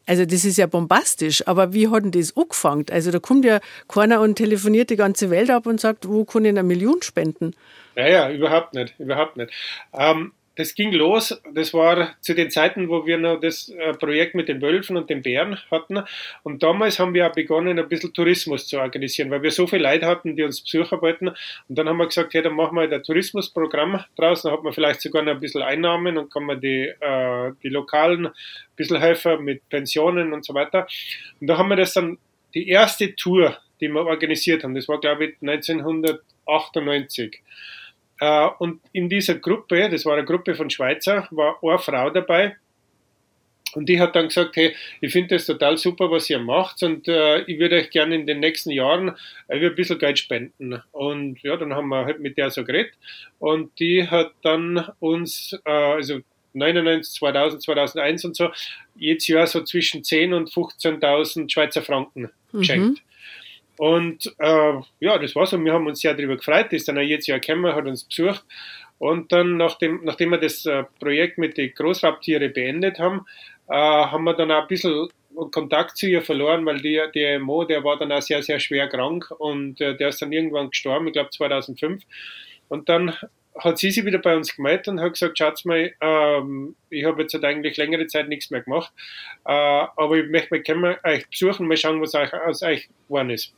also 0.07 0.25
das 0.25 0.45
ist 0.45 0.59
ja 0.59 0.67
bombastisch, 0.67 1.47
aber 1.47 1.73
wie 1.73 1.89
hat 1.89 2.05
denn 2.05 2.13
das 2.13 2.37
angefangen? 2.37 2.87
Also 2.91 3.11
da 3.11 3.19
kommt 3.19 3.45
ja 3.45 3.61
keiner 3.89 4.21
und 4.21 4.37
telefoniert 4.37 4.91
die 4.91 4.97
ganze 4.97 5.31
Welt 5.31 5.51
ab 5.51 5.67
und 5.67 5.81
sagt, 5.81 6.09
wo 6.09 6.25
kann 6.25 6.45
ich 6.45 6.51
eine 6.51 6.63
Million 6.63 7.03
spenden? 7.03 7.55
Naja, 7.97 8.31
überhaupt 8.31 8.75
nicht, 8.75 8.95
überhaupt 8.99 9.37
nicht. 9.37 9.53
Ähm, 9.93 10.33
das 10.61 10.75
ging 10.75 10.93
los, 10.93 11.41
das 11.55 11.73
war 11.73 12.15
zu 12.21 12.35
den 12.35 12.51
Zeiten, 12.51 12.91
wo 12.91 13.07
wir 13.07 13.17
noch 13.17 13.41
das 13.41 13.71
äh, 13.71 13.95
Projekt 13.95 14.35
mit 14.35 14.47
den 14.47 14.61
Wölfen 14.61 14.99
und 14.99 15.09
den 15.09 15.23
Bären 15.23 15.59
hatten. 15.71 16.03
Und 16.43 16.63
damals 16.63 16.99
haben 16.99 17.15
wir 17.15 17.27
auch 17.27 17.33
begonnen, 17.33 17.79
ein 17.79 17.89
bisschen 17.89 18.13
Tourismus 18.13 18.69
zu 18.69 18.79
organisieren, 18.79 19.31
weil 19.31 19.43
wir 19.43 19.53
so 19.53 19.67
viele 19.67 19.85
Leute 19.85 20.05
hatten, 20.05 20.37
die 20.37 20.43
uns 20.43 20.61
besuchen 20.61 21.01
wollten. 21.01 21.29
Und 21.29 21.39
dann 21.69 21.89
haben 21.89 21.97
wir 21.97 22.07
gesagt, 22.07 22.35
hey, 22.35 22.43
dann 22.43 22.53
machen 22.53 22.77
wir 22.77 22.83
ein 22.83 23.03
Tourismusprogramm 23.03 24.05
draus, 24.17 24.43
dann 24.43 24.53
hat 24.53 24.63
man 24.63 24.75
vielleicht 24.75 25.01
sogar 25.01 25.23
noch 25.23 25.33
ein 25.33 25.41
bisschen 25.41 25.63
Einnahmen 25.63 26.19
und 26.19 26.31
kann 26.31 26.45
man 26.45 26.61
die, 26.61 26.93
äh, 27.01 27.53
die 27.63 27.71
Lokalen 27.71 28.27
ein 28.27 28.33
bisschen 28.77 29.01
helfen 29.01 29.43
mit 29.43 29.67
Pensionen 29.71 30.35
und 30.35 30.45
so 30.45 30.53
weiter. 30.53 30.87
Und 31.41 31.47
da 31.47 31.57
haben 31.57 31.71
wir 31.71 31.77
das 31.77 31.95
dann, 31.95 32.19
die 32.53 32.69
erste 32.69 33.15
Tour, 33.15 33.57
die 33.81 33.89
wir 33.89 34.05
organisiert 34.05 34.63
haben, 34.63 34.75
das 34.75 34.89
war 34.89 35.01
glaube 35.01 35.25
ich 35.25 35.37
1998. 35.41 37.41
Äh, 38.21 38.49
und 38.59 38.81
in 38.93 39.09
dieser 39.09 39.37
Gruppe, 39.37 39.89
das 39.89 40.05
war 40.05 40.15
eine 40.15 40.25
Gruppe 40.25 40.55
von 40.55 40.71
Schweizer, 40.71 41.27
war 41.31 41.59
eine 41.63 41.79
Frau 41.79 42.11
dabei. 42.11 42.57
Und 43.73 43.89
die 43.89 44.01
hat 44.01 44.17
dann 44.17 44.29
gesagt, 44.29 44.57
hey, 44.57 44.75
ich 45.01 45.13
finde 45.13 45.37
das 45.37 45.47
total 45.47 45.77
super, 45.77 46.11
was 46.11 46.29
ihr 46.29 46.41
macht 46.41 46.83
und 46.83 47.07
äh, 47.07 47.43
ich 47.43 47.59
würde 47.61 47.77
euch 47.77 47.91
gerne 47.91 48.17
in 48.17 48.27
den 48.27 48.41
nächsten 48.41 48.71
Jahren 48.71 49.17
äh, 49.49 49.65
ein 49.65 49.75
bisschen 49.77 49.99
Geld 49.99 50.19
spenden. 50.19 50.83
Und 50.91 51.41
ja, 51.43 51.57
dann 51.57 51.75
haben 51.75 51.89
wir 51.89 52.05
halt 52.05 52.19
mit 52.21 52.37
der 52.37 52.51
so 52.51 52.65
geredet 52.65 52.93
und 53.39 53.79
die 53.79 54.09
hat 54.09 54.33
dann 54.43 54.89
uns, 54.99 55.57
äh, 55.65 55.71
also 55.71 56.21
99, 56.53 57.15
2000, 57.15 57.63
2001 57.63 58.25
und 58.25 58.37
so, 58.37 58.51
jedes 58.97 59.29
Jahr 59.29 59.47
so 59.47 59.63
zwischen 59.63 60.03
10 60.03 60.35
und 60.35 60.51
15.000 60.51 61.49
Schweizer 61.49 61.83
Franken 61.83 62.31
mhm. 62.53 62.59
geschenkt. 62.59 62.99
Mhm. 62.99 63.10
Und 63.81 64.31
äh, 64.37 64.75
ja, 65.01 65.17
das 65.17 65.35
war's. 65.35 65.55
Und 65.55 65.65
wir 65.65 65.73
haben 65.73 65.87
uns 65.87 66.03
sehr 66.03 66.13
darüber 66.13 66.37
gefreut. 66.37 66.67
Das 66.67 66.75
ist 66.75 66.89
dann 66.89 66.99
auch 66.99 67.03
jetzt 67.03 67.27
Jahr 67.27 67.39
gekommen, 67.39 67.75
hat 67.75 67.87
uns 67.87 68.05
besucht. 68.05 68.45
Und 68.99 69.33
dann, 69.33 69.57
nachdem, 69.57 70.05
nachdem 70.05 70.33
wir 70.33 70.37
das 70.37 70.67
äh, 70.67 70.85
Projekt 70.99 71.39
mit 71.39 71.57
den 71.57 71.73
Großraubtiere 71.73 72.51
beendet 72.51 72.99
haben, 72.99 73.25
äh, 73.71 73.75
haben 73.75 74.25
wir 74.25 74.35
dann 74.35 74.51
auch 74.51 74.61
ein 74.61 74.69
bisschen 74.69 75.09
Kontakt 75.51 75.97
zu 75.97 76.09
ihr 76.09 76.21
verloren, 76.21 76.67
weil 76.67 76.83
die, 76.83 77.01
der 77.15 77.39
Mo, 77.39 77.65
der 77.65 77.83
war 77.83 77.99
dann 77.99 78.13
auch 78.13 78.21
sehr, 78.21 78.43
sehr 78.43 78.61
schwer 78.61 78.87
krank 78.87 79.31
und 79.39 79.81
äh, 79.81 79.97
der 79.97 80.11
ist 80.11 80.21
dann 80.21 80.31
irgendwann 80.33 80.69
gestorben, 80.69 81.07
ich 81.07 81.15
glaube 81.15 81.31
2005. 81.31 82.03
Und 82.69 82.91
dann 82.91 83.17
hat 83.59 83.79
sie 83.79 83.91
sich 83.91 84.05
wieder 84.05 84.19
bei 84.19 84.37
uns 84.37 84.55
gemeldet 84.55 84.89
und 84.89 85.01
hat 85.01 85.15
gesagt, 85.15 85.39
schaut 85.39 85.65
mal, 85.65 85.91
ähm, 86.03 86.77
ich 86.91 87.07
habe 87.07 87.23
jetzt 87.23 87.33
halt 87.33 87.47
eigentlich 87.47 87.79
längere 87.79 88.07
Zeit 88.09 88.29
nichts 88.29 88.51
mehr 88.51 88.61
gemacht, 88.61 88.93
äh, 89.47 89.53
aber 89.53 90.19
ich 90.19 90.29
möchte 90.29 90.75
mal 90.75 91.01
euch 91.03 91.27
besuchen, 91.31 91.67
mal 91.67 91.79
schauen, 91.79 92.03
was 92.03 92.15
euch, 92.15 92.35
aus 92.35 92.63
euch 92.63 92.91
geworden 93.09 93.31
ist. 93.31 93.55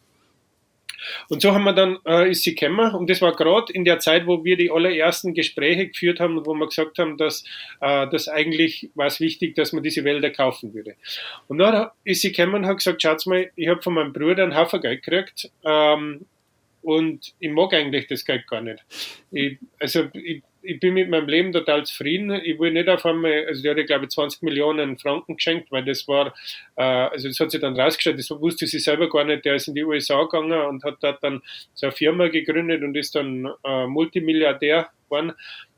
Und 1.29 1.43
so 1.43 1.53
haben 1.53 1.65
wir 1.65 1.73
dann, 1.73 1.99
äh, 2.07 2.31
ist 2.31 2.43
sie 2.43 2.55
gekommen 2.55 2.95
und 2.95 3.11
das 3.11 3.21
war 3.21 3.35
gerade 3.35 3.73
in 3.73 3.85
der 3.85 3.99
Zeit, 3.99 4.27
wo 4.27 4.45
wir 4.45 4.57
die 4.57 4.71
allerersten 4.71 5.35
Gespräche 5.35 5.89
geführt 5.89 6.21
haben 6.21 6.39
und 6.39 6.47
wo 6.47 6.55
wir 6.55 6.67
gesagt 6.67 6.99
haben, 6.99 7.17
dass 7.17 7.45
äh, 7.81 8.09
das 8.09 8.29
eigentlich 8.29 8.91
war 8.95 9.07
es 9.07 9.21
wichtig, 9.21 9.55
dass 9.55 9.73
man 9.73 9.83
diese 9.83 10.05
Wälder 10.05 10.31
kaufen 10.31 10.75
würde. 10.75 10.97
Und 11.49 11.59
dann 11.59 11.91
ist 12.05 12.23
sie 12.23 12.33
gekommen 12.33 12.55
und 12.55 12.67
hat 12.67 12.79
gesagt, 12.79 13.03
schaut 13.03 13.27
mal, 13.27 13.51
ich 13.57 13.69
habe 13.69 13.83
von 13.83 13.95
meinem 13.95 14.13
Bruder 14.13 14.45
einen 14.45 14.57
Haufen 14.57 14.81
Geld 14.81 15.03
gekriegt 15.03 15.51
ähm, 15.65 16.27
und 16.83 17.35
ich 17.39 17.51
mag 17.51 17.73
eigentlich 17.75 18.07
das 18.07 18.25
Geld 18.25 18.47
gar 18.47 18.61
nicht. 18.61 18.83
Ich, 19.31 19.59
also 19.79 20.09
ich, 20.15 20.43
ich 20.63 20.81
bin 20.81 20.95
mit 20.95 21.09
meinem 21.09 21.29
Leben 21.29 21.53
total 21.53 21.85
zufrieden. 21.85 22.31
Ich 22.31 22.59
will 22.59 22.73
nicht 22.73 22.89
auf 22.89 23.05
einmal, 23.05 23.47
also 23.47 23.63
der 23.63 23.77
hat, 23.77 23.87
glaube 23.87 24.05
ich, 24.05 24.11
20 24.11 24.43
Millionen 24.43 24.99
Franken 24.99 25.37
geschenkt, 25.37 25.71
weil 25.71 25.85
das 25.85 26.07
war, 26.09 26.35
äh, 26.77 26.83
also 26.83 27.29
das 27.29 27.39
hat 27.41 27.51
sich 27.51 27.61
dann 27.61 27.79
rausgestellt, 27.79 28.19
das 28.19 28.31
wusste 28.31 28.67
sie 28.67 28.79
selber 28.79 29.09
gar 29.09 29.25
nicht. 29.25 29.45
Der 29.45 29.57
ist 29.57 29.69
in 29.69 29.75
die 29.75 29.85
USA 29.85 30.23
gegangen 30.23 30.53
und 30.53 30.85
hat 30.85 30.99
dort 31.01 31.23
dann 31.23 31.43
so 31.75 31.87
eine 31.87 31.93
Firma 31.93 32.29
gegründet 32.29 32.83
und 32.83 32.97
ist 32.97 33.15
dann 33.15 33.51
äh, 33.65 33.87
Multimilliardär 33.87 34.91
geworden 35.05 35.33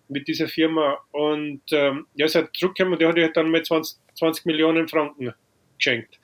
mit 0.08 0.28
dieser 0.28 0.48
Firma. 0.48 0.98
Und 1.12 1.62
ähm, 1.72 2.06
ja, 2.14 2.26
ist 2.26 2.34
halt 2.34 2.50
zurückgekommen 2.54 2.94
und 2.94 3.16
der 3.16 3.24
hat 3.24 3.36
dann 3.36 3.50
mal 3.50 3.62
20, 3.62 3.98
20 4.14 4.46
Millionen 4.46 4.88
Franken 4.88 5.32
geschenkt. 5.78 6.18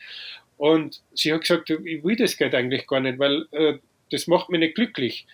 Und 0.57 1.01
sie 1.15 1.33
hat 1.33 1.41
gesagt, 1.41 1.71
ich 1.71 2.05
will 2.05 2.17
das 2.17 2.37
Geld 2.37 2.55
eigentlich 2.55 2.87
gar 2.87 3.01
nicht, 3.01 3.19
weil 3.19 3.47
äh, 3.53 3.79
das 4.11 4.27
macht 4.27 4.51
mich 4.51 4.61
nicht 4.61 4.75
glücklich. 4.75 5.27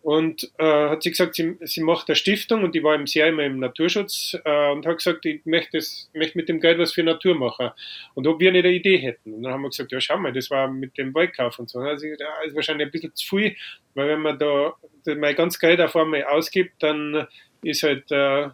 Und 0.00 0.50
äh, 0.58 0.88
hat 0.88 1.02
sie 1.02 1.10
gesagt, 1.10 1.34
sie, 1.34 1.56
sie 1.62 1.82
macht 1.82 2.08
eine 2.08 2.14
Stiftung 2.14 2.62
und 2.62 2.74
die 2.74 2.82
war 2.82 2.94
im 2.94 3.06
sehr 3.06 3.28
immer 3.28 3.44
im 3.44 3.58
Naturschutz 3.58 4.36
äh, 4.44 4.70
und 4.70 4.86
hat 4.86 4.98
gesagt, 4.98 5.26
ich 5.26 5.44
möchte, 5.44 5.78
das, 5.78 6.08
möchte 6.14 6.38
mit 6.38 6.48
dem 6.48 6.60
Geld 6.60 6.78
was 6.78 6.92
für 6.92 7.02
Natur 7.02 7.34
machen. 7.34 7.70
Und 8.14 8.26
ob 8.26 8.38
wir 8.40 8.52
nicht 8.52 8.64
eine 8.64 8.74
Idee 8.74 8.98
hätten. 8.98 9.34
Und 9.34 9.42
dann 9.42 9.52
haben 9.52 9.62
wir 9.62 9.70
gesagt, 9.70 9.90
ja, 9.90 10.00
schau 10.00 10.16
mal, 10.16 10.32
das 10.32 10.50
war 10.50 10.68
mit 10.68 10.96
dem 10.96 11.12
Waldkauf 11.14 11.58
und 11.58 11.68
so. 11.68 11.80
Also, 11.80 12.06
das 12.16 12.28
ist 12.46 12.54
wahrscheinlich 12.54 12.86
ein 12.86 12.92
bisschen 12.92 13.14
zu 13.14 13.26
viel, 13.28 13.56
weil 13.94 14.08
wenn 14.08 14.20
man 14.20 14.38
da 14.38 14.74
mein 15.04 15.34
ganz 15.34 15.58
Geld 15.58 15.80
auf 15.80 15.96
einmal 15.96 16.24
ausgibt, 16.24 16.82
dann 16.82 17.26
ist 17.62 17.82
halt, 17.82 18.10
äh, 18.12 18.48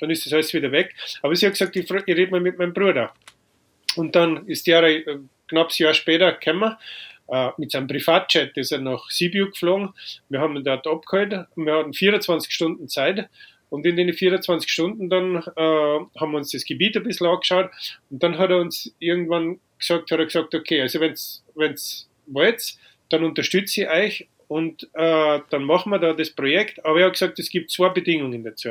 dann 0.00 0.10
ist 0.10 0.24
das 0.24 0.32
alles 0.32 0.54
wieder 0.54 0.72
weg. 0.72 0.94
Aber 1.22 1.36
sie 1.36 1.46
hat 1.46 1.52
gesagt, 1.52 1.76
ich, 1.76 1.88
ich 1.88 2.16
rede 2.16 2.30
mal 2.30 2.40
mit 2.40 2.58
meinem 2.58 2.72
Bruder. 2.72 3.12
Und 3.96 4.16
dann 4.16 4.46
ist 4.46 4.66
der 4.66 4.82
äh, 4.82 5.18
knapp 5.46 5.68
ein 5.68 5.74
Jahr 5.76 5.94
später 5.94 6.32
gekommen 6.32 6.72
äh, 6.72 6.76
mit 7.56 7.70
seinem 7.70 7.86
Privatjet 7.86 8.56
ist 8.56 8.72
er 8.72 8.80
nach 8.80 9.08
Sibiu 9.08 9.46
geflogen. 9.46 9.90
Wir 10.28 10.40
haben 10.40 10.56
ihn 10.56 10.64
dort 10.64 10.86
abgeholt. 10.86 11.46
Wir 11.56 11.74
hatten 11.74 11.94
24 11.94 12.52
Stunden 12.52 12.88
Zeit. 12.88 13.28
Und 13.70 13.86
in 13.86 13.96
den 13.96 14.12
24 14.12 14.70
Stunden 14.70 15.10
dann 15.10 15.36
äh, 15.36 16.20
haben 16.20 16.30
wir 16.30 16.36
uns 16.36 16.52
das 16.52 16.64
Gebiet 16.64 16.96
ein 16.96 17.02
bisschen 17.02 17.26
angeschaut. 17.26 17.70
Und 18.08 18.22
dann 18.22 18.38
hat 18.38 18.50
er 18.50 18.58
uns 18.58 18.94
irgendwann 19.00 19.58
gesagt, 19.78 20.10
hat 20.10 20.18
er 20.18 20.26
gesagt, 20.26 20.54
okay, 20.54 20.80
also 20.80 21.00
wenn's, 21.00 21.44
wenn's 21.54 22.08
wollt, 22.26 22.76
dann 23.10 23.24
unterstütze 23.24 23.82
ich 23.82 23.88
euch 23.88 24.28
und 24.48 24.88
äh, 24.92 25.40
dann 25.50 25.64
machen 25.64 25.90
wir 25.90 25.98
da 25.98 26.12
das 26.12 26.30
Projekt. 26.30 26.84
Aber 26.84 27.00
er 27.00 27.06
hat 27.06 27.14
gesagt, 27.14 27.38
es 27.38 27.50
gibt 27.50 27.70
zwei 27.70 27.88
Bedingungen 27.88 28.44
dazu. 28.44 28.70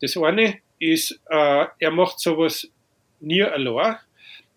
Das 0.00 0.16
eine 0.16 0.58
ist, 0.78 1.18
äh, 1.30 1.66
er 1.78 1.90
macht 1.90 2.20
sowas 2.20 2.70
nie 3.20 3.42
allein. 3.42 3.96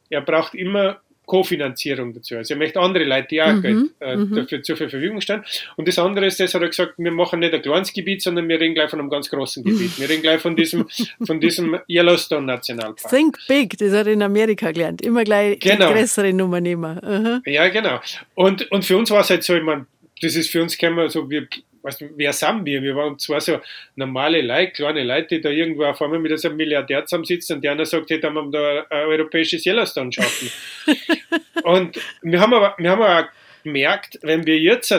Er 0.09 0.21
braucht 0.21 0.55
immer 0.55 1.01
Kofinanzierung 1.25 2.13
dazu. 2.13 2.35
Also 2.35 2.53
er 2.53 2.57
möchte 2.57 2.79
andere 2.79 3.03
Leute, 3.03 3.27
die 3.29 3.41
auch 3.41 3.53
mhm, 3.53 3.61
Geld 3.61 3.89
äh, 3.99 4.15
mhm. 4.15 4.35
dafür 4.35 4.63
zur 4.63 4.77
Verfügung 4.77 5.21
stellen. 5.21 5.43
Und 5.75 5.87
das 5.87 5.99
andere 5.99 6.25
ist, 6.25 6.39
das 6.39 6.53
hat 6.53 6.61
er 6.61 6.69
gesagt, 6.69 6.93
wir 6.97 7.11
machen 7.11 7.39
nicht 7.39 7.53
ein 7.53 7.61
kleines 7.61 7.93
Gebiet, 7.93 8.21
sondern 8.21 8.47
wir 8.47 8.59
reden 8.59 8.75
gleich 8.75 8.89
von 8.89 8.99
einem 8.99 9.09
ganz 9.09 9.29
großen 9.29 9.63
Gebiet. 9.63 9.99
Wir 9.99 10.09
reden 10.09 10.21
gleich 10.21 10.41
von 10.41 10.55
diesem, 10.55 10.87
von 11.25 11.39
diesem 11.39 11.79
Yellowstone 11.89 12.45
Nationalpark. 12.45 13.09
Think 13.09 13.37
big, 13.47 13.77
das 13.77 13.93
hat 13.93 14.07
er 14.07 14.13
in 14.13 14.23
Amerika 14.23 14.71
gelernt. 14.71 15.01
Immer 15.01 15.23
gleich 15.23 15.59
genau. 15.59 15.87
die 15.87 15.93
größere 15.93 16.33
Nummer 16.33 16.61
nehmen. 16.61 16.97
Uh 16.97 17.49
Ja, 17.49 17.67
genau. 17.69 17.99
Und, 18.33 18.71
und 18.71 18.85
für 18.85 18.97
uns 18.97 19.11
war 19.11 19.21
es 19.21 19.29
halt 19.29 19.43
so, 19.43 19.55
ich 19.55 19.63
meine, 19.63 19.85
das 20.21 20.35
ist 20.35 20.49
für 20.49 20.61
uns, 20.61 20.77
können 20.77 20.95
wir 20.95 21.09
so, 21.09 21.29
wir 21.29 21.47
weißt 21.85 22.01
du, 22.01 22.09
wer 22.15 22.33
sind 22.33 22.65
wir? 22.65 22.81
Wir 22.81 22.95
waren 22.95 23.17
zwar 23.19 23.39
so 23.39 23.59
normale 23.95 24.41
Leute, 24.41 24.71
kleine 24.71 25.03
Leute, 25.03 25.35
die 25.35 25.41
da 25.41 25.49
irgendwo 25.49 25.85
auf 25.85 26.01
einmal 26.01 26.19
mit 26.19 26.37
so 26.39 26.47
einem 26.47 26.57
Milliardär 26.57 27.05
zusammensitzen 27.05 27.57
und 27.57 27.63
der 27.63 27.73
einer 27.73 27.85
sagt, 27.85 28.09
hey, 28.09 28.19
da 28.19 28.33
haben 28.33 28.51
wir 28.51 28.85
da 28.89 28.95
ein 28.95 29.07
europäisches 29.07 29.65
Yellowstone 29.65 30.11
schaffen. 30.11 30.51
und 31.63 31.99
wir 32.23 32.39
haben 32.39 32.53
aber, 32.53 32.75
wir 32.77 32.89
haben 32.89 33.01
aber 33.01 33.29
gemerkt, 33.63 34.19
wenn 34.23 34.45
wir 34.45 34.59
jetzt 34.59 34.93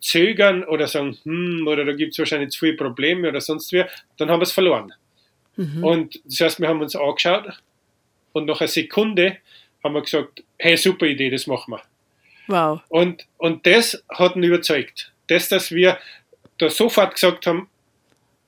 zögern 0.00 0.64
oder 0.64 0.86
sagen, 0.86 1.18
hm, 1.24 1.66
oder 1.66 1.84
da 1.84 1.92
gibt 1.92 2.12
es 2.12 2.18
wahrscheinlich 2.18 2.50
zu 2.50 2.60
viele 2.60 2.76
Probleme 2.76 3.28
oder 3.28 3.40
sonst 3.40 3.70
wie, 3.72 3.84
dann 4.16 4.30
haben 4.30 4.40
wir 4.40 4.44
es 4.44 4.52
verloren. 4.52 4.94
Mhm. 5.56 5.84
Und 5.84 6.20
das 6.24 6.40
heißt, 6.40 6.60
wir 6.60 6.68
haben 6.68 6.80
uns 6.80 6.96
angeschaut 6.96 7.60
und 8.32 8.46
nach 8.46 8.60
einer 8.60 8.68
Sekunde 8.68 9.36
haben 9.84 9.94
wir 9.94 10.00
gesagt, 10.00 10.42
hey, 10.58 10.76
super 10.76 11.06
Idee, 11.06 11.28
das 11.28 11.46
machen 11.46 11.74
wir. 11.74 11.82
Wow. 12.46 12.80
Und, 12.88 13.26
und 13.36 13.66
das 13.66 14.02
hat 14.08 14.36
ihn 14.36 14.42
überzeugt. 14.42 15.12
Das, 15.28 15.48
dass 15.48 15.70
wir 15.70 15.98
da 16.60 16.70
sofort 16.70 17.14
gesagt 17.14 17.46
haben, 17.46 17.68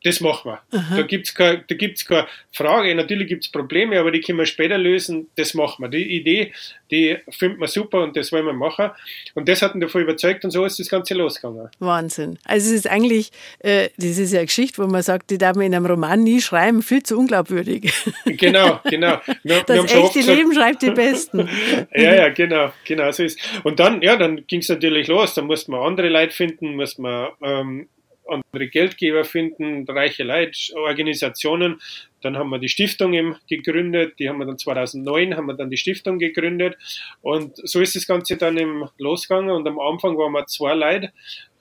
das 0.04 0.20
machen 0.20 0.50
wir. 0.50 0.78
Aha. 0.78 0.96
Da 0.96 1.02
gibt 1.02 1.28
es 1.28 1.34
keine, 1.34 1.62
keine 1.62 2.26
Frage. 2.52 2.94
Natürlich 2.94 3.28
gibt 3.28 3.44
es 3.44 3.52
Probleme, 3.52 3.98
aber 3.98 4.10
die 4.10 4.20
können 4.20 4.38
wir 4.38 4.46
später 4.46 4.76
lösen. 4.76 5.28
Das 5.36 5.54
machen 5.54 5.82
wir. 5.82 5.88
Die 5.88 6.16
Idee, 6.16 6.52
die 6.90 7.18
findet 7.30 7.58
man 7.58 7.68
super 7.68 8.02
und 8.02 8.16
das 8.16 8.32
wollen 8.32 8.46
wir 8.46 8.52
machen. 8.52 8.90
Und 9.34 9.48
das 9.48 9.62
hat 9.62 9.74
ihn 9.74 9.80
davon 9.80 10.02
überzeugt 10.02 10.44
und 10.44 10.50
so 10.50 10.64
ist 10.64 10.78
das 10.78 10.88
Ganze 10.88 11.14
losgegangen. 11.14 11.68
Wahnsinn. 11.78 12.38
Also 12.44 12.68
es 12.68 12.72
ist 12.72 12.90
eigentlich, 12.90 13.30
äh, 13.60 13.90
das 13.96 14.18
ist 14.18 14.32
ja 14.32 14.40
eine 14.40 14.46
Geschichte, 14.46 14.82
wo 14.82 14.88
man 14.88 15.02
sagt, 15.02 15.30
die 15.30 15.38
darf 15.38 15.56
man 15.56 15.66
in 15.66 15.74
einem 15.74 15.86
Roman 15.86 16.22
nie 16.22 16.40
schreiben, 16.40 16.82
viel 16.82 17.02
zu 17.02 17.18
unglaubwürdig. 17.18 17.92
Genau, 18.24 18.80
genau. 18.84 19.20
Wir, 19.42 19.62
das 19.62 19.92
wir 19.92 20.04
echte 20.04 20.20
Leben 20.20 20.52
schreibt 20.54 20.82
die 20.82 20.90
Besten. 20.90 21.48
ja, 21.94 22.14
ja, 22.14 22.28
genau, 22.30 22.72
genau 22.84 23.10
so 23.12 23.22
ist. 23.22 23.38
Und 23.62 23.78
dann, 23.78 24.02
ja, 24.02 24.16
dann 24.16 24.46
ging 24.46 24.60
es 24.60 24.68
natürlich 24.68 25.06
los. 25.06 25.34
Dann 25.34 25.46
musste 25.46 25.70
man 25.70 25.80
andere 25.80 26.08
Leute 26.08 26.32
finden, 26.32 26.76
musste 26.76 27.02
man 27.02 27.28
ähm, 27.42 27.88
andere 28.32 28.68
Geldgeber 28.68 29.24
finden, 29.24 29.84
reiche 29.88 30.24
Leute, 30.24 30.58
Organisationen. 30.76 31.80
Dann 32.22 32.36
haben 32.36 32.50
wir 32.50 32.58
die 32.58 32.68
Stiftung 32.68 33.12
eben 33.14 33.36
gegründet, 33.48 34.18
die 34.18 34.28
haben 34.28 34.38
wir 34.38 34.46
dann 34.46 34.58
2009 34.58 35.36
haben 35.36 35.46
wir 35.46 35.54
dann 35.54 35.70
die 35.70 35.76
Stiftung 35.76 36.18
gegründet 36.18 36.76
und 37.20 37.56
so 37.56 37.80
ist 37.80 37.96
das 37.96 38.06
Ganze 38.06 38.36
dann 38.36 38.56
eben 38.56 38.88
losgegangen 38.98 39.50
und 39.50 39.66
am 39.66 39.80
Anfang 39.80 40.16
waren 40.16 40.32
wir 40.32 40.46
zwei 40.46 40.74
Leute 40.74 41.12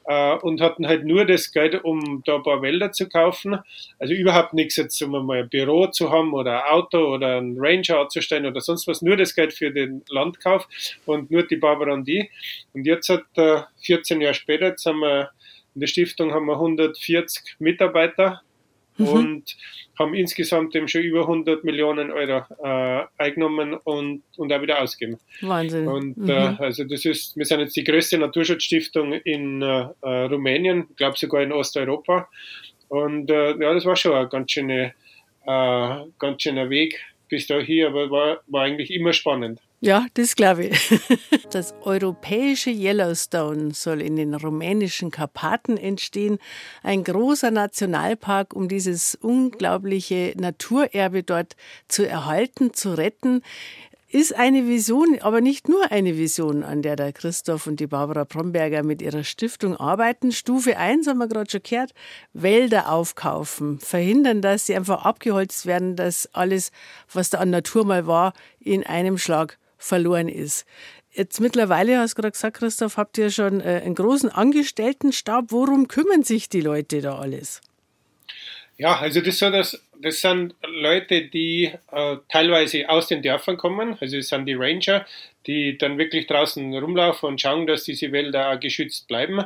äh, 0.06 0.36
und 0.36 0.62
hatten 0.62 0.88
halt 0.88 1.06
nur 1.06 1.26
das 1.26 1.52
Geld, 1.52 1.84
um 1.84 2.22
da 2.26 2.36
ein 2.36 2.44
paar 2.44 2.62
Wälder 2.62 2.92
zu 2.92 3.08
kaufen. 3.08 3.60
Also 4.00 4.14
überhaupt 4.14 4.54
nichts 4.54 4.76
jetzt, 4.76 5.02
um 5.02 5.12
mal 5.26 5.44
ein 5.44 5.50
Büro 5.50 5.88
zu 5.88 6.12
haben 6.12 6.34
oder 6.34 6.66
ein 6.66 6.72
Auto 6.72 7.14
oder 7.14 7.38
ein 7.38 7.56
Ranger 7.58 8.00
anzustellen 8.00 8.46
oder 8.46 8.62
sonst 8.62 8.88
was. 8.88 9.02
Nur 9.02 9.18
das 9.18 9.36
Geld 9.36 9.54
für 9.54 9.72
den 9.72 10.04
Landkauf 10.10 10.68
und 11.06 11.32
nur 11.32 11.44
die 11.44 11.58
Barbara 11.58 11.94
und 11.94 12.08
die. 12.08 12.30
Und 12.74 12.86
jetzt 12.86 13.10
hat 13.10 13.24
äh, 13.36 13.62
14 13.84 14.22
Jahre 14.22 14.34
später, 14.34 14.68
jetzt 14.68 14.86
haben 14.86 15.00
wir 15.00 15.32
in 15.74 15.82
der 15.82 15.88
Stiftung 15.88 16.34
haben 16.34 16.46
wir 16.46 16.54
140 16.54 17.56
Mitarbeiter 17.60 18.42
mhm. 18.98 19.08
und 19.08 19.58
haben 19.98 20.14
insgesamt 20.14 20.76
eben 20.76 20.88
schon 20.88 21.02
über 21.02 21.22
100 21.22 21.64
Millionen 21.64 22.12
Euro 22.12 22.44
äh, 22.64 23.06
eingenommen 23.18 23.74
und, 23.74 24.24
und 24.38 24.54
auch 24.54 24.62
wieder 24.62 24.82
ausgegeben. 24.82 25.20
Wahnsinn. 25.42 25.88
Und 25.88 26.18
mhm. 26.18 26.30
äh, 26.30 26.56
also 26.60 26.84
das 26.84 27.06
ist, 27.06 27.38
wir 27.38 27.46
sind 27.46 27.60
jetzt 27.60 27.76
die 27.76 27.84
größte 27.84 28.18
Naturschutzstiftung 28.18 29.14
in 29.14 29.62
äh, 29.62 29.88
Rumänien, 30.02 30.88
ich 30.90 30.98
glaube 30.98 31.18
sogar 31.18 31.42
in 31.42 31.52
Osteuropa. 31.52 32.28
Und 32.88 33.30
äh, 33.30 33.52
ja, 33.58 33.74
das 33.74 33.86
war 33.86 33.96
schon 33.96 34.14
ein 34.14 34.30
ganz, 34.30 34.52
schöne, 34.52 34.94
äh, 35.46 35.96
ganz 36.20 36.42
schöner 36.42 36.70
Weg 36.70 37.00
bis 37.30 37.48
dahin, 37.48 37.86
aber 37.86 38.12
war, 38.12 38.42
war 38.48 38.64
eigentlich 38.64 38.92
immer 38.92 39.14
spannend. 39.14 39.60
Ja, 39.84 40.06
das 40.14 40.36
glaube 40.36 40.66
ich. 40.66 41.00
Das 41.50 41.74
europäische 41.82 42.70
Yellowstone 42.70 43.74
soll 43.74 44.02
in 44.02 44.16
den 44.16 44.34
rumänischen 44.34 45.12
Karpaten 45.12 45.76
entstehen. 45.76 46.38
Ein 46.82 47.04
großer 47.04 47.52
Nationalpark, 47.52 48.54
um 48.56 48.70
dieses 48.70 49.16
unglaubliche 49.16 50.34
Naturerbe 50.38 51.24
dort 51.24 51.58
zu 51.90 52.08
erhalten, 52.08 52.74
zu 52.74 52.98
retten 52.98 53.42
ist 54.08 54.36
eine 54.36 54.68
Vision, 54.68 55.20
aber 55.22 55.42
nicht 55.42 55.70
nur 55.70 55.92
eine 55.92 56.18
Vision, 56.18 56.64
an 56.64 56.82
der 56.82 56.96
der 56.96 57.14
Christoph 57.14 57.68
und 57.68 57.80
die 57.80 57.88
Barbara 57.88 58.26
Bromberger 58.26 58.84
mit 58.84 59.02
ihrer 59.02 59.24
Stiftung 59.24 59.78
arbeiten. 59.78 60.32
Stufe 60.32 60.78
1 60.78 61.08
haben 61.08 61.18
wir 61.18 61.28
gerade 61.28 61.50
schon 61.50 61.64
gehört, 61.64 61.94
Wälder 62.34 62.92
aufkaufen, 62.92 63.80
verhindern, 63.80 64.42
dass 64.42 64.66
sie 64.66 64.76
einfach 64.76 65.06
abgeholzt 65.06 65.66
werden, 65.66 65.96
dass 65.96 66.30
alles, 66.34 66.72
was 67.12 67.30
da 67.30 67.40
an 67.40 67.50
Natur 67.50 67.86
mal 67.86 68.06
war, 68.06 68.34
in 68.60 68.86
einem 68.86 69.18
Schlag 69.18 69.58
verloren 69.82 70.28
ist. 70.28 70.66
Jetzt 71.14 71.42
mittlerweile, 71.42 71.98
hast 72.00 72.18
du 72.18 72.22
gerade 72.22 72.32
gesagt, 72.32 72.58
Christoph, 72.58 72.96
habt 72.96 73.18
ihr 73.18 73.32
schon 73.32 73.60
äh, 73.60 73.82
einen 73.84 73.96
großen 73.96 74.30
Angestelltenstab. 74.30 75.46
Worum 75.50 75.90
kümmern 75.90 76.24
sich 76.24 76.48
die 76.48 76.62
Leute 76.62 77.02
da 77.02 77.20
alles? 77.20 77.62
Ja, 78.78 78.98
also 78.98 79.20
das, 79.20 79.38
so, 79.38 79.50
das, 79.52 79.80
das 80.02 80.22
sind 80.22 80.56
Leute, 80.66 81.28
die 81.28 81.72
äh, 81.92 82.18
teilweise 82.30 82.90
aus 82.90 83.08
den 83.08 83.22
Dörfern 83.22 83.58
kommen. 83.58 83.98
Also 84.00 84.18
das 84.18 84.30
sind 84.30 84.46
die 84.46 84.54
Ranger, 84.54 85.06
die 85.46 85.78
dann 85.78 85.98
wirklich 85.98 86.28
draußen 86.28 86.74
rumlaufen 86.74 87.28
und 87.28 87.42
schauen, 87.42 87.68
dass 87.68 87.84
diese 87.84 88.12
Wälder 88.14 88.58
geschützt 88.58 89.08
bleiben. 89.08 89.44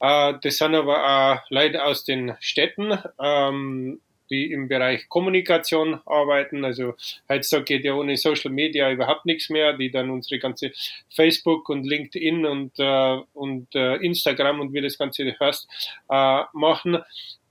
Äh, 0.00 0.34
das 0.42 0.58
sind 0.58 0.74
aber 0.74 1.04
auch 1.04 1.50
Leute 1.50 1.84
aus 1.84 2.04
den 2.04 2.34
Städten. 2.40 2.98
Ähm, 3.20 4.00
die 4.30 4.52
im 4.52 4.68
Bereich 4.68 5.08
Kommunikation 5.08 6.00
arbeiten. 6.06 6.64
Also 6.64 6.94
heutzutage 7.28 7.64
geht 7.64 7.84
ja 7.84 7.94
ohne 7.94 8.16
Social 8.16 8.50
Media 8.50 8.90
überhaupt 8.90 9.26
nichts 9.26 9.50
mehr, 9.50 9.72
die 9.76 9.90
dann 9.90 10.10
unsere 10.10 10.38
ganze 10.38 10.72
Facebook 11.08 11.68
und 11.68 11.84
LinkedIn 11.84 12.46
und, 12.46 12.78
äh, 12.78 13.18
und 13.34 13.74
äh, 13.74 13.96
Instagram 13.96 14.60
und 14.60 14.72
wie 14.72 14.80
das 14.80 14.96
Ganze 14.96 15.34
heißt, 15.38 15.68
äh, 16.08 16.42
machen. 16.52 16.98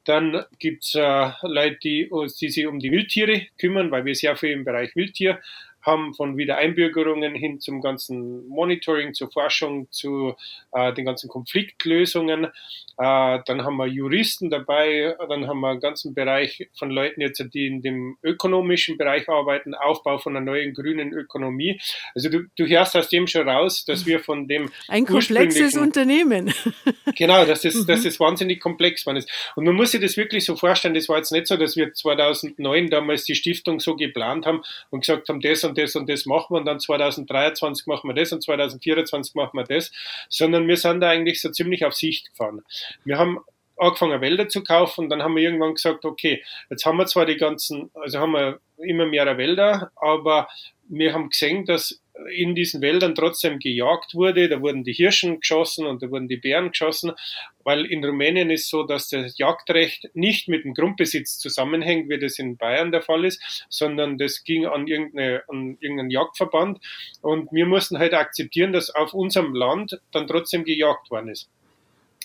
Dann 0.05 0.43
gibt's 0.57 0.95
äh, 0.95 1.31
Leute, 1.43 1.77
die, 1.83 2.09
die 2.41 2.49
sich 2.49 2.65
um 2.65 2.79
die 2.79 2.91
Wildtiere 2.91 3.47
kümmern, 3.59 3.91
weil 3.91 4.05
wir 4.05 4.15
sehr 4.15 4.35
viel 4.35 4.51
im 4.51 4.63
Bereich 4.63 4.95
Wildtier 4.95 5.39
haben, 5.81 6.13
von 6.13 6.37
Wiedereinbürgerungen 6.37 7.35
hin 7.35 7.59
zum 7.59 7.81
ganzen 7.81 8.47
Monitoring, 8.47 9.13
zur 9.13 9.31
Forschung, 9.31 9.89
zu 9.91 10.35
äh, 10.71 10.93
den 10.93 11.05
ganzen 11.05 11.29
Konfliktlösungen. 11.29 12.47
Äh, 12.99 13.39
dann 13.45 13.63
haben 13.63 13.77
wir 13.77 13.87
Juristen 13.87 14.49
dabei, 14.49 15.15
dann 15.29 15.47
haben 15.47 15.61
wir 15.61 15.69
einen 15.69 15.79
ganzen 15.79 16.13
Bereich 16.13 16.67
von 16.77 16.89
Leuten 16.91 17.21
jetzt, 17.21 17.41
die 17.53 17.65
in 17.65 17.81
dem 17.81 18.17
ökonomischen 18.23 18.97
Bereich 18.97 19.29
arbeiten, 19.29 19.73
Aufbau 19.73 20.17
von 20.17 20.35
einer 20.35 20.45
neuen 20.45 20.73
grünen 20.73 21.13
Ökonomie. 21.13 21.79
Also 22.13 22.27
du, 22.27 22.43
du 22.57 22.67
hörst 22.67 22.97
aus 22.97 23.07
dem 23.07 23.25
schon 23.25 23.47
raus, 23.47 23.85
dass 23.85 24.05
wir 24.05 24.19
von 24.19 24.49
dem 24.49 24.69
ein 24.89 25.05
komplexes 25.05 25.77
Unternehmen. 25.77 26.53
genau, 27.15 27.45
dass 27.45 27.61
das, 27.61 27.75
mhm. 27.75 27.85
dass 27.87 28.03
das 28.03 28.19
wahnsinnig 28.19 28.59
komplex 28.59 29.05
war. 29.05 29.15
Und 29.55 29.63
man 29.63 29.75
muss 29.75 29.91
sich 29.91 30.01
das 30.01 30.17
wirklich 30.17 30.43
so 30.43 30.57
vorstellen, 30.57 30.93
das 30.93 31.07
war 31.07 31.19
jetzt 31.19 31.31
nicht 31.31 31.47
so, 31.47 31.55
dass 31.55 31.77
wir 31.77 31.93
2009 31.93 32.89
damals 32.89 33.23
die 33.23 33.35
Stiftung 33.35 33.79
so 33.79 33.95
geplant 33.95 34.45
haben 34.45 34.61
und 34.89 35.05
gesagt 35.05 35.29
haben, 35.29 35.39
das 35.39 35.63
und 35.63 35.77
das 35.77 35.95
und 35.95 36.09
das 36.09 36.25
machen 36.25 36.53
wir 36.53 36.59
und 36.59 36.65
dann 36.65 36.81
2023 36.81 37.87
machen 37.87 38.09
wir 38.09 38.13
das 38.13 38.33
und 38.33 38.43
2024 38.43 39.35
machen 39.35 39.57
wir 39.57 39.63
das, 39.63 39.89
sondern 40.27 40.67
wir 40.67 40.75
sind 40.75 40.99
da 40.99 41.11
eigentlich 41.11 41.39
so 41.39 41.49
ziemlich 41.49 41.85
auf 41.85 41.93
Sicht 41.93 42.31
gefahren. 42.31 42.61
Wir 43.05 43.17
haben 43.17 43.39
angefangen, 43.79 44.21
Wälder 44.21 44.47
zu 44.49 44.63
kaufen. 44.63 45.09
Dann 45.09 45.23
haben 45.23 45.35
wir 45.35 45.43
irgendwann 45.43 45.75
gesagt, 45.75 46.05
okay, 46.05 46.43
jetzt 46.69 46.85
haben 46.85 46.97
wir 46.97 47.05
zwar 47.05 47.25
die 47.25 47.37
ganzen, 47.37 47.89
also 47.93 48.19
haben 48.19 48.33
wir 48.33 48.59
immer 48.77 49.05
mehr 49.05 49.37
Wälder, 49.37 49.91
aber 49.95 50.47
wir 50.87 51.13
haben 51.13 51.29
gesehen, 51.29 51.65
dass 51.65 52.01
in 52.33 52.55
diesen 52.55 52.81
Wäldern 52.81 53.15
trotzdem 53.15 53.59
gejagt 53.59 54.13
wurde. 54.13 54.49
Da 54.49 54.61
wurden 54.61 54.83
die 54.83 54.93
Hirschen 54.93 55.39
geschossen 55.39 55.85
und 55.85 56.03
da 56.03 56.09
wurden 56.09 56.27
die 56.27 56.37
Bären 56.37 56.69
geschossen, 56.69 57.13
weil 57.63 57.85
in 57.85 58.03
Rumänien 58.03 58.49
ist 58.49 58.69
so, 58.69 58.83
dass 58.83 59.09
das 59.09 59.37
Jagdrecht 59.37 60.09
nicht 60.13 60.47
mit 60.47 60.65
dem 60.65 60.73
Grundbesitz 60.73 61.37
zusammenhängt, 61.37 62.09
wie 62.09 62.19
das 62.19 62.39
in 62.39 62.57
Bayern 62.57 62.91
der 62.91 63.01
Fall 63.01 63.23
ist, 63.23 63.65
sondern 63.69 64.17
das 64.17 64.43
ging 64.43 64.65
an, 64.65 64.87
irgendeine, 64.87 65.43
an 65.47 65.77
irgendeinen 65.79 66.09
Jagdverband 66.09 66.79
und 67.21 67.51
wir 67.53 67.65
mussten 67.65 67.99
halt 67.99 68.13
akzeptieren, 68.13 68.73
dass 68.73 68.89
auf 68.89 69.13
unserem 69.13 69.53
Land 69.53 70.01
dann 70.11 70.27
trotzdem 70.27 70.65
gejagt 70.65 71.09
worden 71.11 71.29
ist. 71.29 71.49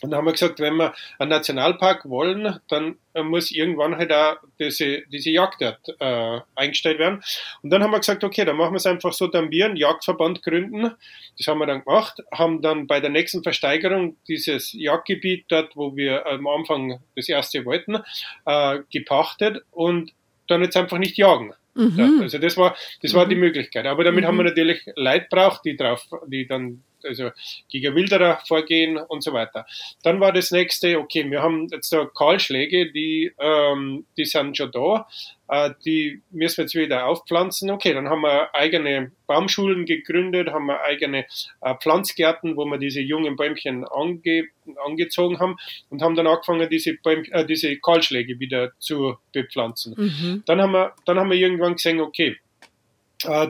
Und 0.02 0.10
dann 0.10 0.18
haben 0.18 0.26
wir 0.26 0.32
gesagt, 0.32 0.58
wenn 0.60 0.76
wir 0.76 0.92
einen 1.18 1.30
Nationalpark 1.30 2.08
wollen, 2.08 2.58
dann 2.68 2.96
äh, 3.14 3.22
muss 3.22 3.50
irgendwann 3.50 3.96
halt 3.96 4.12
auch 4.12 4.36
diese, 4.58 5.02
diese 5.06 5.30
Jagd 5.30 5.62
dort, 5.62 5.96
äh, 6.00 6.40
eingestellt 6.56 6.98
werden. 6.98 7.22
Und 7.62 7.70
dann 7.70 7.82
haben 7.82 7.92
wir 7.92 8.00
gesagt, 8.00 8.24
okay, 8.24 8.44
dann 8.44 8.56
machen 8.56 8.72
wir 8.72 8.78
es 8.78 8.86
einfach 8.86 9.12
so, 9.12 9.28
dann 9.28 9.50
wir 9.50 9.66
einen 9.66 9.76
Jagdverband 9.76 10.42
gründen. 10.42 10.90
Das 11.38 11.46
haben 11.46 11.58
wir 11.58 11.66
dann 11.66 11.84
gemacht, 11.84 12.20
haben 12.32 12.60
dann 12.60 12.86
bei 12.86 13.00
der 13.00 13.10
nächsten 13.10 13.42
Versteigerung 13.42 14.16
dieses 14.26 14.72
Jagdgebiet 14.72 15.46
dort, 15.48 15.76
wo 15.76 15.96
wir 15.96 16.26
am 16.26 16.46
Anfang 16.48 17.00
das 17.14 17.28
erste 17.28 17.64
wollten, 17.64 17.98
äh, 18.46 18.80
gepachtet 18.92 19.62
und 19.70 20.12
dann 20.48 20.62
jetzt 20.62 20.76
einfach 20.76 20.98
nicht 20.98 21.16
jagen. 21.16 21.54
Mhm. 21.74 22.20
Also 22.22 22.38
das 22.38 22.56
war, 22.56 22.76
das 23.02 23.14
war 23.14 23.26
die 23.26 23.34
mhm. 23.34 23.42
Möglichkeit. 23.42 23.86
Aber 23.86 24.04
damit 24.04 24.24
mhm. 24.24 24.28
haben 24.28 24.36
wir 24.38 24.44
natürlich 24.44 24.82
Leid 24.96 25.28
braucht, 25.30 25.64
die 25.64 25.76
drauf, 25.76 26.06
die 26.26 26.46
dann 26.46 26.82
also 27.04 27.30
gegen 27.70 27.94
Wilderer 27.94 28.40
vorgehen 28.46 28.96
und 28.96 29.22
so 29.22 29.32
weiter. 29.32 29.66
Dann 30.02 30.20
war 30.20 30.32
das 30.32 30.50
nächste, 30.50 30.98
okay, 30.98 31.30
wir 31.30 31.42
haben 31.42 31.68
jetzt 31.70 31.92
da 31.92 32.06
Kahlschläge, 32.06 32.92
die, 32.92 33.32
ähm, 33.38 34.06
die 34.16 34.24
sind 34.24 34.56
schon 34.56 34.70
da, 34.72 35.06
äh, 35.48 35.70
die 35.84 36.22
müssen 36.30 36.58
wir 36.58 36.64
jetzt 36.64 36.74
wieder 36.74 37.06
aufpflanzen. 37.06 37.70
Okay, 37.70 37.92
dann 37.92 38.08
haben 38.08 38.22
wir 38.22 38.54
eigene 38.54 39.12
Baumschulen 39.26 39.86
gegründet, 39.86 40.50
haben 40.50 40.66
wir 40.66 40.82
eigene 40.82 41.26
äh, 41.60 41.74
Pflanzgärten, 41.74 42.56
wo 42.56 42.64
wir 42.64 42.78
diese 42.78 43.00
jungen 43.00 43.36
Bäumchen 43.36 43.84
ange, 43.84 44.48
angezogen 44.84 45.38
haben 45.40 45.56
und 45.90 46.02
haben 46.02 46.14
dann 46.14 46.26
angefangen, 46.26 46.68
diese, 46.68 46.94
Bäum, 46.94 47.24
äh, 47.30 47.44
diese 47.44 47.76
Kahlschläge 47.78 48.38
wieder 48.40 48.72
zu 48.78 49.16
bepflanzen. 49.32 49.94
Mhm. 49.96 50.42
Dann, 50.46 50.60
haben 50.60 50.72
wir, 50.72 50.94
dann 51.04 51.18
haben 51.18 51.30
wir 51.30 51.38
irgendwann 51.38 51.74
gesehen, 51.74 52.00
okay, 52.00 52.36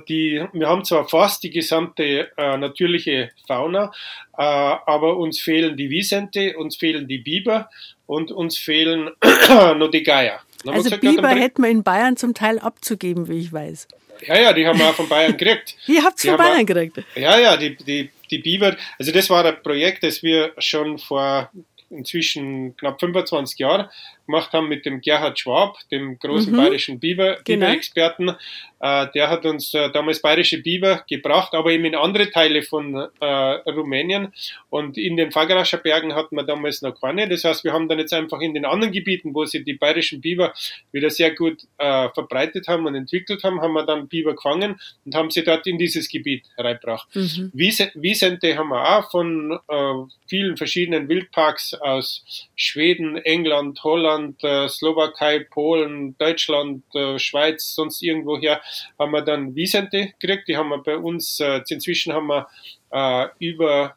die, 0.09 0.45
wir 0.53 0.69
haben 0.69 0.85
zwar 0.85 1.09
fast 1.09 1.43
die 1.43 1.51
gesamte 1.51 2.31
äh, 2.37 2.57
natürliche 2.57 3.31
Fauna, 3.47 3.93
äh, 4.37 4.43
aber 4.43 5.17
uns 5.17 5.41
fehlen 5.41 5.77
die 5.77 5.91
Wiesente, 5.91 6.57
uns 6.57 6.77
fehlen 6.77 7.09
die 7.09 7.19
Biber 7.19 7.71
und 8.07 8.31
uns 8.33 8.59
fehlen 8.59 9.11
noch 9.77 9.91
die 9.91 10.03
Geier. 10.03 10.41
Also 10.67 10.85
gesagt, 10.85 11.03
Biber 11.03 11.29
hätten 11.29 11.63
wir 11.63 11.71
in 11.71 11.83
Bayern 11.83 12.17
zum 12.17 12.35
Teil 12.35 12.59
abzugeben, 12.59 13.29
wie 13.29 13.41
ich 13.41 13.53
weiß. 13.53 13.89
Ja, 14.27 14.41
ja, 14.41 14.53
die 14.53 14.67
haben 14.67 14.79
wir 14.79 14.89
auch 14.89 14.95
von 14.95 15.09
Bayern 15.09 15.37
gekriegt. 15.37 15.77
Ihr 15.87 16.03
habt 16.03 16.19
es 16.19 16.25
von 16.25 16.37
Bayern 16.37 16.65
gekriegt? 16.65 17.03
Ja, 17.15 17.39
ja, 17.39 17.57
die, 17.57 17.77
die, 17.77 18.11
die 18.31 18.39
Biber. 18.39 18.77
Also 18.99 19.13
das 19.13 19.29
war 19.29 19.45
ein 19.45 19.63
Projekt, 19.63 20.03
das 20.03 20.23
wir 20.23 20.53
schon 20.59 20.99
vor 20.99 21.51
inzwischen 21.91 22.77
knapp 22.77 23.01
25 23.01 23.59
Jahren 23.59 23.89
gemacht 24.27 24.53
haben 24.53 24.69
mit 24.69 24.87
dem 24.87 25.01
Gerhard 25.01 25.39
Schwab, 25.39 25.77
dem 25.91 26.19
großen 26.19 26.53
mhm. 26.53 26.57
bayerischen 26.57 27.01
Biber, 27.01 27.39
genau. 27.45 27.67
Biber-Experten. 27.67 28.37
Äh, 28.81 29.07
der 29.15 29.31
hat 29.31 29.47
uns 29.47 29.73
äh, 29.73 29.91
damals 29.91 30.21
bayerische 30.21 30.63
Biber 30.63 31.05
gebracht, 31.09 31.55
aber 31.55 31.71
eben 31.71 31.87
in 31.87 31.95
andere 31.95 32.31
Teile 32.31 32.63
von 32.63 32.95
äh, 33.21 33.27
Rumänien. 33.27 34.33
Und 34.69 34.99
in 34.99 35.17
den 35.17 35.33
Fagerascher 35.33 35.79
Bergen 35.79 36.15
hatten 36.15 36.37
wir 36.37 36.43
damals 36.43 36.83
noch 36.83 37.01
keine. 37.01 37.29
Das 37.29 37.45
heißt, 37.45 37.65
wir 37.65 37.73
haben 37.73 37.89
dann 37.89 37.99
jetzt 37.99 38.13
einfach 38.13 38.41
in 38.41 38.53
den 38.53 38.65
anderen 38.65 38.93
Gebieten, 38.93 39.35
wo 39.35 39.45
sie 39.45 39.65
die 39.65 39.75
bayerischen 39.75 40.21
Biber 40.21 40.53
wieder 40.93 41.11
sehr 41.11 41.35
gut 41.35 41.63
äh, 41.79 42.09
verbreitet 42.11 42.69
haben 42.69 42.87
und 42.87 42.95
entwickelt 42.95 43.43
haben, 43.43 43.61
haben 43.61 43.73
wir 43.73 43.87
dann 43.87 44.09
Biber 44.09 44.35
gefangen 44.35 44.79
und 45.05 45.15
haben 45.15 45.31
sie 45.31 45.45
dort 45.45 45.67
in 45.67 45.79
dieses 45.79 46.09
Gebiet 46.09 46.45
reingebracht. 46.59 47.09
Mhm. 47.15 47.51
Wiesente 47.55 48.57
haben 48.57 48.69
wir 48.69 48.99
auch 48.99 49.11
von 49.11 49.59
äh, 49.69 50.13
vielen 50.29 50.57
verschiedenen 50.57 51.09
Wildparks 51.09 51.75
aus 51.75 52.49
Schweden, 52.55 53.17
England, 53.17 53.83
Holland, 53.83 54.14
äh, 54.43 54.69
Slowakei, 54.69 55.41
Polen, 55.41 56.17
Deutschland, 56.19 56.85
Schweiz, 57.17 57.75
sonst 57.75 58.03
irgendwoher 58.03 58.61
haben 58.99 59.13
wir 59.13 59.23
dann 59.23 59.55
Wiesente 59.55 60.13
gekriegt. 60.19 60.49
Die 60.49 60.57
haben 60.57 60.69
wir 60.69 60.79
bei 60.79 60.97
uns, 60.97 61.41
äh, 61.41 61.61
inzwischen 61.69 62.13
haben 62.13 62.29
wir 62.29 62.49
äh, 62.91 63.29
über 63.39 63.97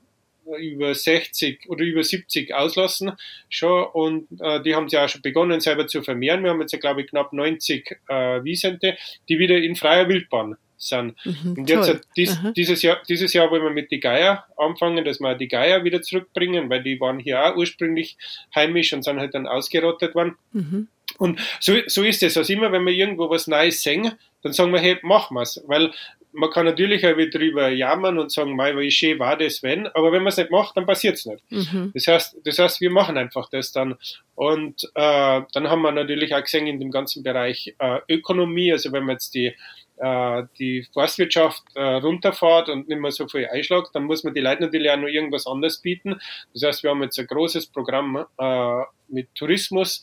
über 0.59 0.95
60 0.95 1.68
oder 1.68 1.84
über 1.84 2.03
70 2.03 2.53
auslassen 2.53 3.11
schon 3.49 3.86
und 3.93 4.28
äh, 4.39 4.61
die 4.61 4.76
haben 4.76 4.88
sie 4.88 4.97
auch 4.97 5.09
schon 5.09 5.22
begonnen 5.22 5.59
selber 5.59 5.88
zu 5.88 6.01
vermehren. 6.01 6.43
Wir 6.43 6.51
haben 6.51 6.61
jetzt, 6.61 6.80
glaube 6.80 7.01
ich, 7.01 7.07
knapp 7.07 7.34
90 7.34 7.99
äh, 8.07 8.43
Wiesente, 8.43 8.97
die 9.28 9.39
wieder 9.39 9.57
in 9.57 9.76
freier 9.76 10.07
Wildbahn 10.07 10.55
sind. 10.78 11.15
Mhm, 11.25 11.55
und 11.57 11.69
jetzt 11.69 12.07
dies, 12.15 12.39
dieses, 12.55 12.82
Jahr, 12.82 12.97
dieses 13.07 13.34
Jahr 13.34 13.49
wollen 13.51 13.63
wir 13.63 13.71
mit 13.71 13.91
die 13.91 13.99
Geier 13.99 14.45
anfangen, 14.57 15.03
dass 15.03 15.19
wir 15.19 15.36
die 15.36 15.47
Geier 15.47 15.84
wieder 15.84 16.01
zurückbringen, 16.01 16.69
weil 16.69 16.84
die 16.84 16.99
waren 16.99 17.19
hier 17.19 17.43
auch 17.43 17.55
ursprünglich 17.55 18.17
heimisch 18.55 18.93
und 18.93 19.03
sind 19.03 19.19
halt 19.19 19.34
dann 19.34 19.47
ausgerottet 19.47 20.15
worden. 20.15 20.36
Mhm. 20.53 20.88
Und 21.17 21.39
so, 21.59 21.73
so 21.88 22.03
ist 22.03 22.21
es. 22.23 22.38
Also 22.38 22.53
immer, 22.53 22.71
wenn 22.71 22.86
wir 22.86 22.93
irgendwo 22.93 23.30
was 23.30 23.47
Neues 23.47 23.82
sehen, 23.82 24.11
dann 24.43 24.53
sagen 24.53 24.71
wir, 24.71 24.80
hey, 24.80 24.97
machen 25.01 25.36
wir's. 25.36 25.61
Weil 25.65 25.91
man 26.38 26.51
kann 26.51 26.65
natürlich 26.65 27.05
auch 27.05 27.17
wieder 27.17 27.39
drüber 27.39 27.69
jammern 27.69 28.19
und 28.19 28.32
sagen, 28.32 28.55
mei, 28.55 28.75
wie 28.78 28.91
schön 28.91 29.17
war 29.17 29.38
das, 29.38 29.63
wenn, 29.63 29.88
aber 29.88 30.11
wenn 30.11 30.21
man 30.21 30.30
es 30.30 30.38
nicht 30.38 30.51
macht, 30.51 30.78
dann 30.78 30.86
passiert 30.86 31.15
es 31.15 31.25
nicht. 31.25 31.43
Mhm. 31.49 31.91
Das, 31.93 32.07
heißt, 32.07 32.38
das 32.43 32.59
heißt, 32.59 32.82
wir 32.82 32.91
machen 32.91 33.17
einfach 33.17 33.49
das 33.49 33.71
dann. 33.71 33.95
Und 34.36 34.84
äh, 34.93 35.41
dann 35.51 35.69
haben 35.69 35.82
wir 35.82 35.91
natürlich 35.91 36.36
auch 36.36 36.43
gesehen 36.43 36.67
in 36.67 36.80
dem 36.80 36.91
ganzen 36.91 37.23
Bereich 37.23 37.73
äh, 37.80 37.99
Ökonomie, 38.07 38.71
also 38.71 38.91
wenn 38.91 39.05
man 39.05 39.15
jetzt 39.15 39.34
die 39.34 39.55
äh, 39.98 40.43
die 40.60 40.88
Forstwirtschaft 40.93 41.64
äh, 41.76 41.82
runterfährt 41.82 42.70
und 42.70 42.88
nicht 42.88 43.00
mehr 43.00 43.12
so 43.12 43.28
viel 43.28 43.48
einschlägt, 43.48 43.89
dann 43.93 44.04
muss 44.04 44.24
man 44.24 44.34
die 44.34 44.41
Leute 44.41 44.64
natürlich 44.64 44.89
auch 44.91 44.98
noch 44.98 45.08
irgendwas 45.08 45.48
anderes 45.48 45.80
bieten. 45.82 46.20
Das 46.54 46.64
heißt, 46.64 46.84
wir 46.84 46.91
haben 46.91 47.04
jetzt 47.04 47.20
ein 47.20 47.28
großes 47.28 47.68
Programm 47.68 48.26
äh, 48.38 48.82
mit 49.08 49.34
Tourismus, 49.36 50.02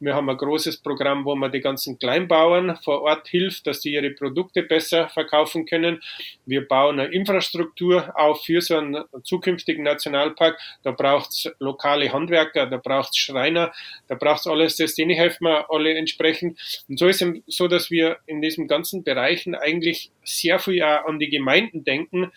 wir 0.00 0.14
haben 0.14 0.28
ein 0.28 0.36
großes 0.36 0.78
Programm, 0.78 1.24
wo 1.24 1.34
man 1.34 1.52
die 1.52 1.60
ganzen 1.60 1.98
Kleinbauern 1.98 2.76
vor 2.82 3.02
Ort 3.02 3.28
hilft, 3.28 3.66
dass 3.66 3.82
sie 3.82 3.92
ihre 3.92 4.10
Produkte 4.10 4.62
besser 4.62 5.08
verkaufen 5.08 5.66
können. 5.66 6.02
Wir 6.46 6.66
bauen 6.66 6.98
eine 6.98 7.12
Infrastruktur 7.12 8.12
auf 8.18 8.44
für 8.44 8.60
so 8.60 8.76
einen 8.76 9.04
zukünftigen 9.22 9.84
Nationalpark. 9.84 10.58
Da 10.82 10.90
braucht 10.90 11.30
es 11.30 11.50
lokale 11.58 12.12
Handwerker, 12.12 12.66
da 12.66 12.76
braucht 12.76 13.10
es 13.10 13.18
Schreiner, 13.18 13.72
da 14.08 14.14
braucht 14.14 14.40
es 14.40 14.46
alles, 14.46 14.76
das 14.76 14.94
denen 14.94 15.16
helfen 15.16 15.44
wir 15.44 15.70
alle 15.70 15.94
entsprechend. 15.94 16.58
Und 16.88 16.98
so 16.98 17.06
ist 17.06 17.22
es 17.22 17.42
so, 17.46 17.68
dass 17.68 17.90
wir 17.90 18.18
in 18.26 18.42
diesen 18.42 18.68
ganzen 18.68 19.04
Bereichen 19.04 19.54
eigentlich 19.54 20.10
sehr 20.24 20.58
viel 20.58 20.82
auch 20.82 21.06
an 21.06 21.18
die 21.18 21.30
Gemeinden 21.30 21.84
denken, 21.84 22.32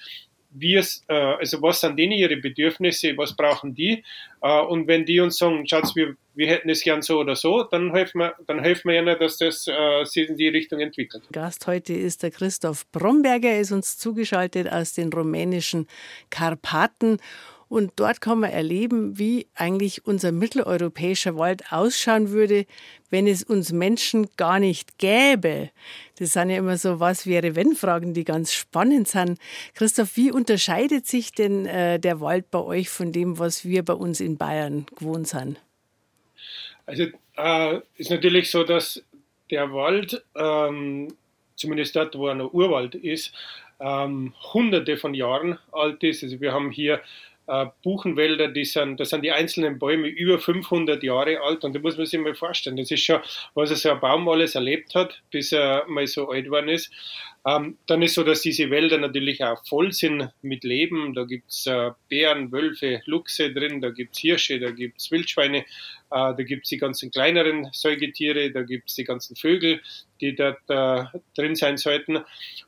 wie 0.60 0.76
es, 0.76 1.04
äh, 1.08 1.14
also 1.14 1.62
was 1.62 1.82
sind 1.82 1.98
denen 1.98 2.14
ihre 2.14 2.38
Bedürfnisse, 2.38 3.18
was 3.18 3.36
brauchen 3.36 3.76
die? 3.76 4.04
Äh, 4.42 4.62
und 4.62 4.88
wenn 4.88 5.06
die 5.06 5.20
uns 5.20 5.38
sagen, 5.38 5.68
Schatz, 5.68 5.96
wir, 5.96 6.16
wir 6.36 6.48
hätten 6.48 6.70
es 6.70 6.84
gern 6.84 7.02
so 7.02 7.20
oder 7.20 7.36
so, 7.36 7.64
dann 7.64 7.92
helfen 7.94 8.20
wir, 8.20 8.36
dann 8.48 8.60
helfen 8.60 8.90
wir 8.90 9.00
ihnen, 9.00 9.18
dass 9.20 9.38
das 9.38 9.68
äh, 9.68 10.06
sich 10.06 10.30
in 10.30 10.38
die 10.38 10.48
Richtung 10.48 10.80
entwickelt. 10.80 11.24
Gast 11.32 11.68
heute 11.68 11.94
ist 11.94 12.24
der 12.24 12.32
Christoph 12.32 12.90
Bromberger, 12.92 13.50
er 13.50 13.62
ist 13.62 13.72
uns 13.72 13.98
zugeschaltet 13.98 14.72
aus 14.72 14.94
den 14.94 15.12
rumänischen 15.12 15.88
Karpaten. 16.30 17.20
Und 17.70 17.94
dort 17.98 18.22
kann 18.22 18.40
man 18.40 18.52
erleben, 18.52 19.18
wie 19.18 19.48
eigentlich 19.54 20.06
unser 20.06 20.32
mitteleuropäischer 20.32 21.38
Wald 21.38 21.72
ausschauen 21.72 22.32
würde, 22.32 22.66
wenn 23.10 23.28
es 23.28 23.44
uns 23.44 23.72
Menschen 23.72 24.28
gar 24.38 24.60
nicht 24.60 24.98
gäbe. 24.98 25.70
Das 26.18 26.34
sind 26.34 26.50
ja 26.50 26.58
immer 26.58 26.78
so 26.78 27.00
was 27.00 27.26
wäre 27.26 27.56
wenn 27.56 27.76
Fragen, 27.76 28.14
die 28.14 28.24
ganz 28.24 28.54
spannend 28.54 29.08
sind. 29.08 29.38
Christoph, 29.74 30.16
wie 30.16 30.32
unterscheidet 30.32 31.08
sich 31.08 31.32
denn 31.32 31.66
äh, 31.66 32.00
der 32.00 32.22
Wald 32.22 32.52
bei 32.52 32.60
euch 32.60 32.90
von 32.90 33.12
dem, 33.12 33.38
was 33.38 33.66
wir 33.66 33.84
bei 33.84 33.94
uns 33.94 34.20
in 34.22 34.38
Bayern 34.38 34.86
gewohnt 34.98 35.28
sind? 35.28 35.60
Also 36.86 37.08
äh, 37.38 37.82
ist 37.98 38.10
natürlich 38.10 38.50
so, 38.50 38.64
dass 38.64 39.04
der 39.52 39.72
Wald, 39.74 40.24
ähm, 40.36 41.14
zumindest 41.56 41.96
dort, 41.96 42.18
wo 42.18 42.28
er 42.28 42.36
noch 42.36 42.54
Urwald 42.54 42.96
ist, 42.96 43.34
ähm, 43.80 44.34
hunderte 44.54 44.98
von 44.98 45.14
Jahren 45.14 45.60
alt 45.72 46.04
ist. 46.04 46.24
Also 46.24 46.40
wir 46.42 46.54
haben 46.54 46.72
hier 46.72 47.02
Buchenwälder, 47.84 48.50
die 48.50 48.66
sind, 48.66 49.00
das 49.00 49.10
sind 49.10 49.24
die 49.24 49.32
einzelnen 49.32 49.80
Bäume 49.80 50.08
über 50.08 50.40
500 50.40 51.02
Jahre 51.02 51.42
alt 51.42 51.64
und 51.64 51.74
da 51.74 51.80
muss 51.80 51.98
man 51.98 52.06
sich 52.06 52.20
mal 52.20 52.36
vorstellen, 52.36 52.78
das 52.78 52.92
ist 52.92 53.04
schon, 53.04 53.22
was 53.54 53.70
so 53.70 53.90
ein 53.90 54.00
Baum 54.00 54.28
alles 54.28 54.56
erlebt 54.56 54.96
hat, 54.96 55.22
bis 55.32 55.52
er 55.52 55.86
mal 55.88 56.08
so 56.08 56.30
alt 56.30 56.46
geworden 56.46 56.70
ist. 56.70 56.92
Ähm, 57.48 57.78
dann 57.88 58.02
ist 58.02 58.16
so, 58.16 58.24
dass 58.24 58.42
diese 58.42 58.70
Wälder 58.70 58.98
natürlich 58.98 59.42
auch 59.42 59.66
voll 59.66 59.94
sind 59.94 60.30
mit 60.42 60.66
Leben. 60.66 61.14
Da 61.14 61.24
gibt's 61.24 61.66
äh, 61.66 61.92
Bären, 62.10 62.52
Wölfe, 62.52 63.02
Luchse 63.06 63.54
drin, 63.54 63.80
da 63.80 63.90
gibt's 63.92 64.20
Hirsche, 64.20 64.60
da 64.60 64.72
gibt's 64.72 65.10
Wildschweine, 65.12 65.64
äh, 66.10 66.34
da 66.36 66.44
gibt's 66.44 66.70
die 66.70 66.78
ganzen 66.78 67.12
kleineren 67.12 67.70
Säugetiere, 67.74 68.52
da 68.52 68.64
gibt's 68.64 68.96
die 68.96 69.04
ganzen 69.04 69.36
Vögel, 69.36 69.82
die 70.22 70.36
dort 70.36 70.60
äh, 70.70 71.04
drin 71.36 71.56
sein 71.56 71.78
sollten. 71.78 72.20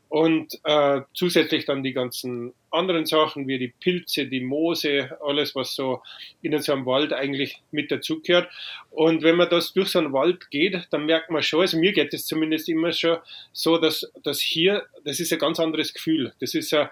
Und 0.10 0.60
äh, 0.64 1.02
zusätzlich 1.14 1.66
dann 1.66 1.84
die 1.84 1.94
ganzen 1.94 2.54
anderen 2.72 3.06
Sachen 3.06 3.48
wie 3.48 3.60
die 3.60 3.74
Pilze, 3.80 4.26
die 4.26 4.42
Moose, 4.42 5.18
alles, 5.22 5.56
was 5.56 5.76
so 5.76 6.02
in 6.42 6.60
so 6.62 6.74
einem 6.74 6.86
Wald 6.86 7.14
eigentlich 7.14 7.62
mit 7.72 7.92
dazugehört. 7.92 8.50
Und 8.92 9.22
wenn 9.24 9.36
man 9.36 9.50
das 9.50 9.74
durch 9.74 9.90
so 9.90 10.00
einen 10.00 10.14
Wald 10.14 10.50
geht, 10.50 10.88
dann 10.90 11.06
merkt 11.06 11.30
man 11.30 11.44
schon, 11.44 11.62
also 11.62 11.78
mir 11.78 11.94
geht 11.94 12.14
es 12.14 12.26
zumindest 12.26 12.68
immer 12.70 12.92
schon 12.92 13.18
so, 13.54 13.78
dass, 13.78 14.12
dass 14.24 14.42
hier, 14.42 14.86
das 15.04 15.20
ist 15.20 15.32
ein 15.32 15.40
ganz 15.40 15.60
anderes 15.60 15.94
Gefühl. 15.94 16.34
Das 16.40 16.56
ist 16.56 16.74
ein, 16.74 16.90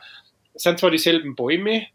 sind 0.55 0.79
zwar 0.79 0.91
dieselben 0.91 1.35
Bäume, 1.35 1.87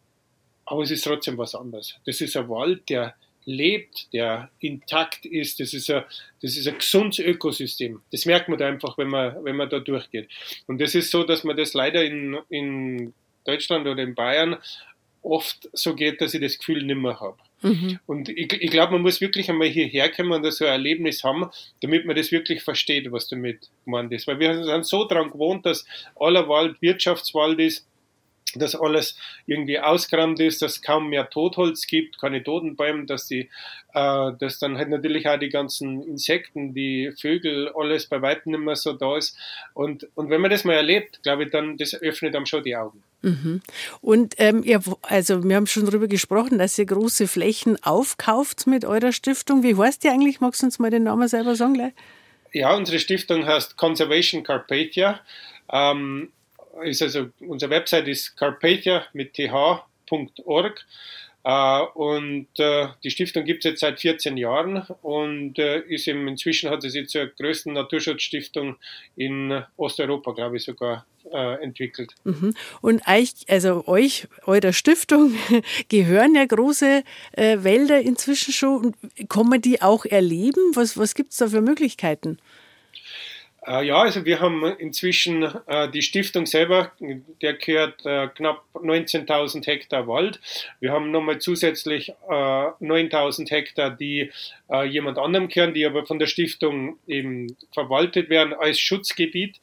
aber 0.64 0.82
es 0.82 0.90
ist 0.90 1.05
trotzdem 1.05 1.38
was 1.38 1.55
anderes. 1.55 1.96
Das 2.05 2.20
ist 2.20 2.36
ein 2.36 2.48
Wald, 2.48 2.88
der 2.88 3.14
lebt, 3.45 4.12
der 4.12 4.51
intakt 4.61 5.26
ist. 5.26 5.61
Das 5.61 5.74
ist 5.74 5.90
ein, 5.90 6.05
das 6.40 6.57
ist 6.57 6.66
ein 6.66 6.78
gesundes 6.78 7.18
Ökosystem. 7.18 8.03
Das 8.11 8.26
merkt 8.26 8.49
man 8.49 8.59
da 8.59 8.68
einfach, 8.68 8.99
wenn 8.99 9.09
man, 9.09 9.45
wenn 9.45 9.57
man 9.57 9.68
da 9.68 9.80
durchgeht. 9.80 10.28
Und 10.66 10.80
das 10.80 10.95
ist 10.95 11.11
so, 11.11 11.24
dass 11.24 11.45
man 11.45 11.57
das 11.57 11.74
leider 11.74 12.05
in, 12.05 12.38
in 12.49 13.14
Deutschland 13.45 13.86
oder 13.86 14.03
in 14.03 14.14
Bayern 14.14 14.57
oft 15.22 15.68
so 15.72 15.95
geht, 15.95 16.20
dass 16.20 16.34
ich 16.34 16.40
das 16.40 16.59
Gefühl 16.59 16.82
nicht 16.82 16.97
mehr 16.97 17.20
habe. 17.20 17.38
Mhm. 17.62 18.01
Und 18.07 18.28
ich, 18.28 18.53
ich 18.53 18.70
glaube, 18.70 18.93
man 18.93 19.03
muss 19.03 19.20
wirklich 19.20 19.49
einmal 19.49 19.68
hierher 19.68 20.11
kommen 20.11 20.32
und 20.32 20.51
so 20.51 20.64
ein 20.64 20.72
Erlebnis 20.72 21.22
haben, 21.22 21.49
damit 21.80 22.05
man 22.05 22.16
das 22.16 22.32
wirklich 22.32 22.62
versteht, 22.62 23.11
was 23.12 23.28
damit 23.28 23.70
gemeint 23.84 24.12
ist. 24.12 24.26
Weil 24.26 24.40
wir 24.40 24.64
sind 24.64 24.86
so 24.86 25.07
dran 25.07 25.30
gewohnt, 25.30 25.64
dass 25.64 25.86
aller 26.16 26.49
Wald 26.49 26.82
Wirtschaftswald 26.82 27.61
ist, 27.61 27.86
dass 28.55 28.74
alles 28.74 29.16
irgendwie 29.46 29.78
ausgerammt 29.78 30.40
ist, 30.40 30.62
dass 30.62 30.72
es 30.72 30.82
kaum 30.82 31.09
mehr 31.09 31.28
Totholz 31.30 31.86
gibt, 31.86 32.20
keine 32.20 32.42
Totenbäume, 32.42 33.07
dass 33.07 33.26
die, 33.26 33.48
äh, 33.94 34.32
dass 34.38 34.59
dann 34.59 34.78
halt 34.78 34.88
natürlich 34.88 35.28
auch 35.28 35.38
die 35.38 35.48
ganzen 35.48 36.03
Insekten, 36.03 36.74
die 36.74 37.12
Vögel, 37.18 37.70
alles 37.74 38.07
bei 38.07 38.20
weitem 38.22 38.53
nicht 38.53 38.64
mehr 38.64 38.76
so 38.76 38.92
da 38.92 39.16
ist. 39.16 39.36
Und, 39.74 40.09
und 40.14 40.30
wenn 40.30 40.40
man 40.40 40.50
das 40.50 40.64
mal 40.64 40.74
erlebt, 40.74 41.22
glaube 41.22 41.44
ich, 41.44 41.50
dann, 41.50 41.76
das 41.76 41.94
öffnet 41.94 42.34
einem 42.34 42.46
schon 42.46 42.62
die 42.62 42.76
Augen. 42.76 43.03
Mhm. 43.22 43.62
Und 44.00 44.34
ähm, 44.38 44.62
ihr, 44.64 44.80
also 45.03 45.44
wir 45.44 45.57
haben 45.57 45.66
schon 45.66 45.86
darüber 45.86 46.09
gesprochen, 46.09 46.59
dass 46.59 46.78
ihr 46.78 46.86
große 46.86 47.28
Flächen 47.28 47.82
aufkauft 47.82 48.66
mit 48.66 48.84
eurer 48.84 49.12
Stiftung. 49.12 49.62
Wie 49.62 49.76
heißt 49.76 50.03
die 50.05 50.09
eigentlich? 50.09 50.40
Magst 50.40 50.62
du 50.62 50.66
uns 50.66 50.78
mal 50.78 50.90
den 50.90 51.05
Namen 51.05 51.28
selber 51.28 51.55
sagen 51.55 51.74
gleich? 51.74 51.92
Ja, 52.53 52.74
unsere 52.74 52.98
Stiftung 52.98 53.46
heißt 53.46 53.76
Conservation 53.76 54.42
Carpathia. 54.42 55.20
Ähm, 55.72 56.30
ist 56.84 57.02
also, 57.02 57.30
unsere 57.40 57.70
Website 57.70 58.08
ist 58.08 58.36
carpathia 58.36 59.04
mit 59.12 59.34
th.org. 59.34 60.84
Uh, 61.44 61.86
und 61.94 62.46
uh, 62.60 62.86
die 63.02 63.10
Stiftung 63.10 63.44
gibt 63.44 63.64
es 63.64 63.70
jetzt 63.72 63.80
seit 63.80 63.98
14 63.98 64.36
Jahren 64.36 64.86
und 65.02 65.58
uh, 65.58 65.80
ist 65.88 66.06
im, 66.06 66.28
inzwischen 66.28 66.70
hat 66.70 66.82
sie 66.82 66.90
sich 66.90 67.08
zur 67.08 67.26
größten 67.26 67.72
Naturschutzstiftung 67.72 68.76
in 69.16 69.64
Osteuropa, 69.76 70.32
glaube 70.32 70.59
ich, 70.59 70.64
sogar 70.64 71.05
entwickelt. 71.62 72.14
Mhm. 72.24 72.52
Und 72.82 73.09
euch, 73.09 73.32
also 73.48 73.86
euch, 73.86 74.26
eurer 74.44 74.72
Stiftung, 74.72 75.34
gehören 75.88 76.34
ja 76.34 76.44
große 76.44 77.05
äh, 77.32 77.59
Wälder 77.62 78.01
inzwischen 78.01 78.52
schon. 78.52 78.94
Kann 79.28 79.48
man 79.48 79.62
die 79.62 79.80
auch 79.80 80.05
erleben? 80.05 80.72
Was, 80.74 80.98
was 80.98 81.14
gibt 81.14 81.30
es 81.30 81.38
da 81.38 81.47
für 81.47 81.62
Möglichkeiten? 81.62 82.38
Äh, 83.64 83.86
ja, 83.86 84.02
also 84.02 84.24
wir 84.24 84.40
haben 84.40 84.64
inzwischen 84.78 85.44
äh, 85.66 85.89
die 85.89 86.02
Stiftung 86.02 86.47
selber, 86.47 86.93
der 87.40 87.55
gehört 87.55 88.05
äh, 88.05 88.28
knapp 88.28 88.64
19.000 88.74 89.64
Hektar 89.66 90.09
Wald. 90.09 90.40
Wir 90.80 90.93
haben 90.93 91.10
nochmal 91.12 91.39
zusätzlich 91.39 92.09
äh, 92.09 92.32
9.000 92.32 93.51
Hektar, 93.51 93.90
die 93.90 94.32
äh, 94.68 94.84
jemand 94.84 95.18
anderem 95.18 95.48
gehören, 95.48 95.74
die 95.74 95.86
aber 95.86 96.06
von 96.06 96.18
der 96.18 96.26
Stiftung 96.26 96.98
eben 97.06 97.56
verwaltet 97.72 98.30
werden 98.30 98.52
als 98.52 98.80
Schutzgebiet. 98.80 99.60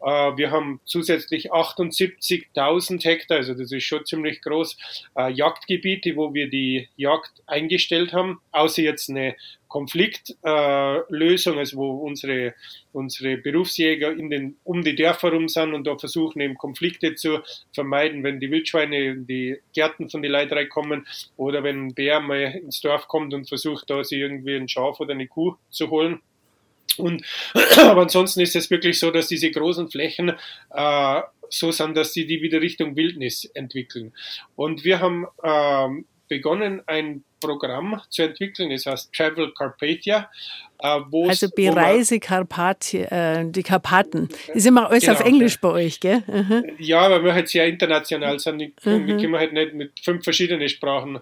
Äh, 0.00 0.36
wir 0.36 0.50
haben 0.50 0.80
zusätzlich 0.84 1.52
78.000 1.52 3.04
Hektar, 3.04 3.38
also 3.38 3.54
das 3.54 3.72
ist 3.72 3.84
schon 3.84 4.04
ziemlich 4.04 4.40
groß, 4.42 4.76
äh, 5.16 5.32
Jagdgebiete, 5.32 6.16
wo 6.16 6.34
wir 6.34 6.48
die 6.48 6.88
Jagd 6.96 7.42
eingestellt 7.46 8.12
haben, 8.12 8.40
außer 8.52 8.82
jetzt 8.82 9.10
eine 9.10 9.36
Konfliktlösung, 9.68 11.56
äh, 11.56 11.58
also 11.58 11.76
wo 11.76 11.90
unsere, 11.90 12.54
unsere 12.92 13.36
Berufsjäger 13.36 14.12
in 14.12 14.30
den, 14.30 14.56
um 14.64 14.82
die 14.82 14.94
Dörfer 14.94 15.32
rum 15.32 15.48
sind 15.48 15.74
und 15.74 15.86
da 15.86 15.96
versuchen 15.98 16.40
eben 16.40 16.56
Konflikte 16.56 17.14
zu 17.14 17.40
vermeiden, 17.72 18.22
wenn 18.22 18.40
die 18.40 18.50
Wildschweine 18.50 18.98
in 18.98 19.26
die 19.26 19.58
Gärten 19.74 20.08
von 20.08 20.22
den 20.22 20.32
Leiterei 20.32 20.66
kommen 20.66 21.06
oder 21.36 21.62
wenn 21.62 21.88
ein 21.88 21.94
Bär 21.94 22.20
mal 22.20 22.54
ins 22.62 22.80
Dorf 22.80 23.08
kommt 23.08 23.34
und 23.34 23.48
versucht, 23.48 23.90
da 23.90 24.02
sich 24.04 24.20
irgendwie 24.20 24.56
ein 24.56 24.68
Schaf 24.68 25.00
oder 25.00 25.12
eine 25.12 25.26
Kuh 25.26 25.56
zu 25.70 25.90
holen. 25.90 26.20
Und, 26.96 27.24
aber 27.78 28.02
ansonsten 28.02 28.40
ist 28.40 28.56
es 28.56 28.70
wirklich 28.70 28.98
so, 28.98 29.10
dass 29.10 29.28
diese 29.28 29.50
großen 29.50 29.90
Flächen 29.90 30.32
äh, 30.70 31.20
so 31.50 31.70
sind, 31.70 31.96
dass 31.96 32.12
sie 32.12 32.26
die 32.26 32.42
wieder 32.42 32.60
Richtung 32.60 32.96
Wildnis 32.96 33.44
entwickeln. 33.54 34.12
Und 34.56 34.84
wir 34.84 35.00
haben 35.00 35.26
ähm, 35.42 36.06
begonnen, 36.28 36.82
ein 36.86 37.24
Programm 37.40 38.00
zu 38.08 38.22
entwickeln, 38.22 38.70
das 38.70 38.86
heißt 38.86 39.12
Travel 39.12 39.52
Carpathia. 39.52 40.30
Äh, 40.80 41.00
also 41.26 41.48
Bereise 41.50 42.20
Karpathia, 42.20 43.40
äh, 43.40 43.50
die 43.50 43.62
Karpaten. 43.62 44.28
Ist 44.54 44.66
immer 44.66 44.88
alles 44.88 45.04
genau. 45.04 45.14
auf 45.14 45.24
Englisch 45.24 45.60
bei 45.60 45.68
euch, 45.68 46.00
gell? 46.00 46.22
Mhm. 46.26 46.64
Ja, 46.78 47.10
weil 47.10 47.24
wir 47.24 47.34
halt 47.34 47.48
sehr 47.48 47.66
international 47.66 48.38
sind. 48.38 48.58
Mhm. 48.84 49.06
Wir 49.06 49.16
können 49.16 49.36
halt 49.36 49.52
nicht 49.52 49.74
mit 49.74 50.00
fünf 50.00 50.24
verschiedenen 50.24 50.68
Sprachen 50.68 51.20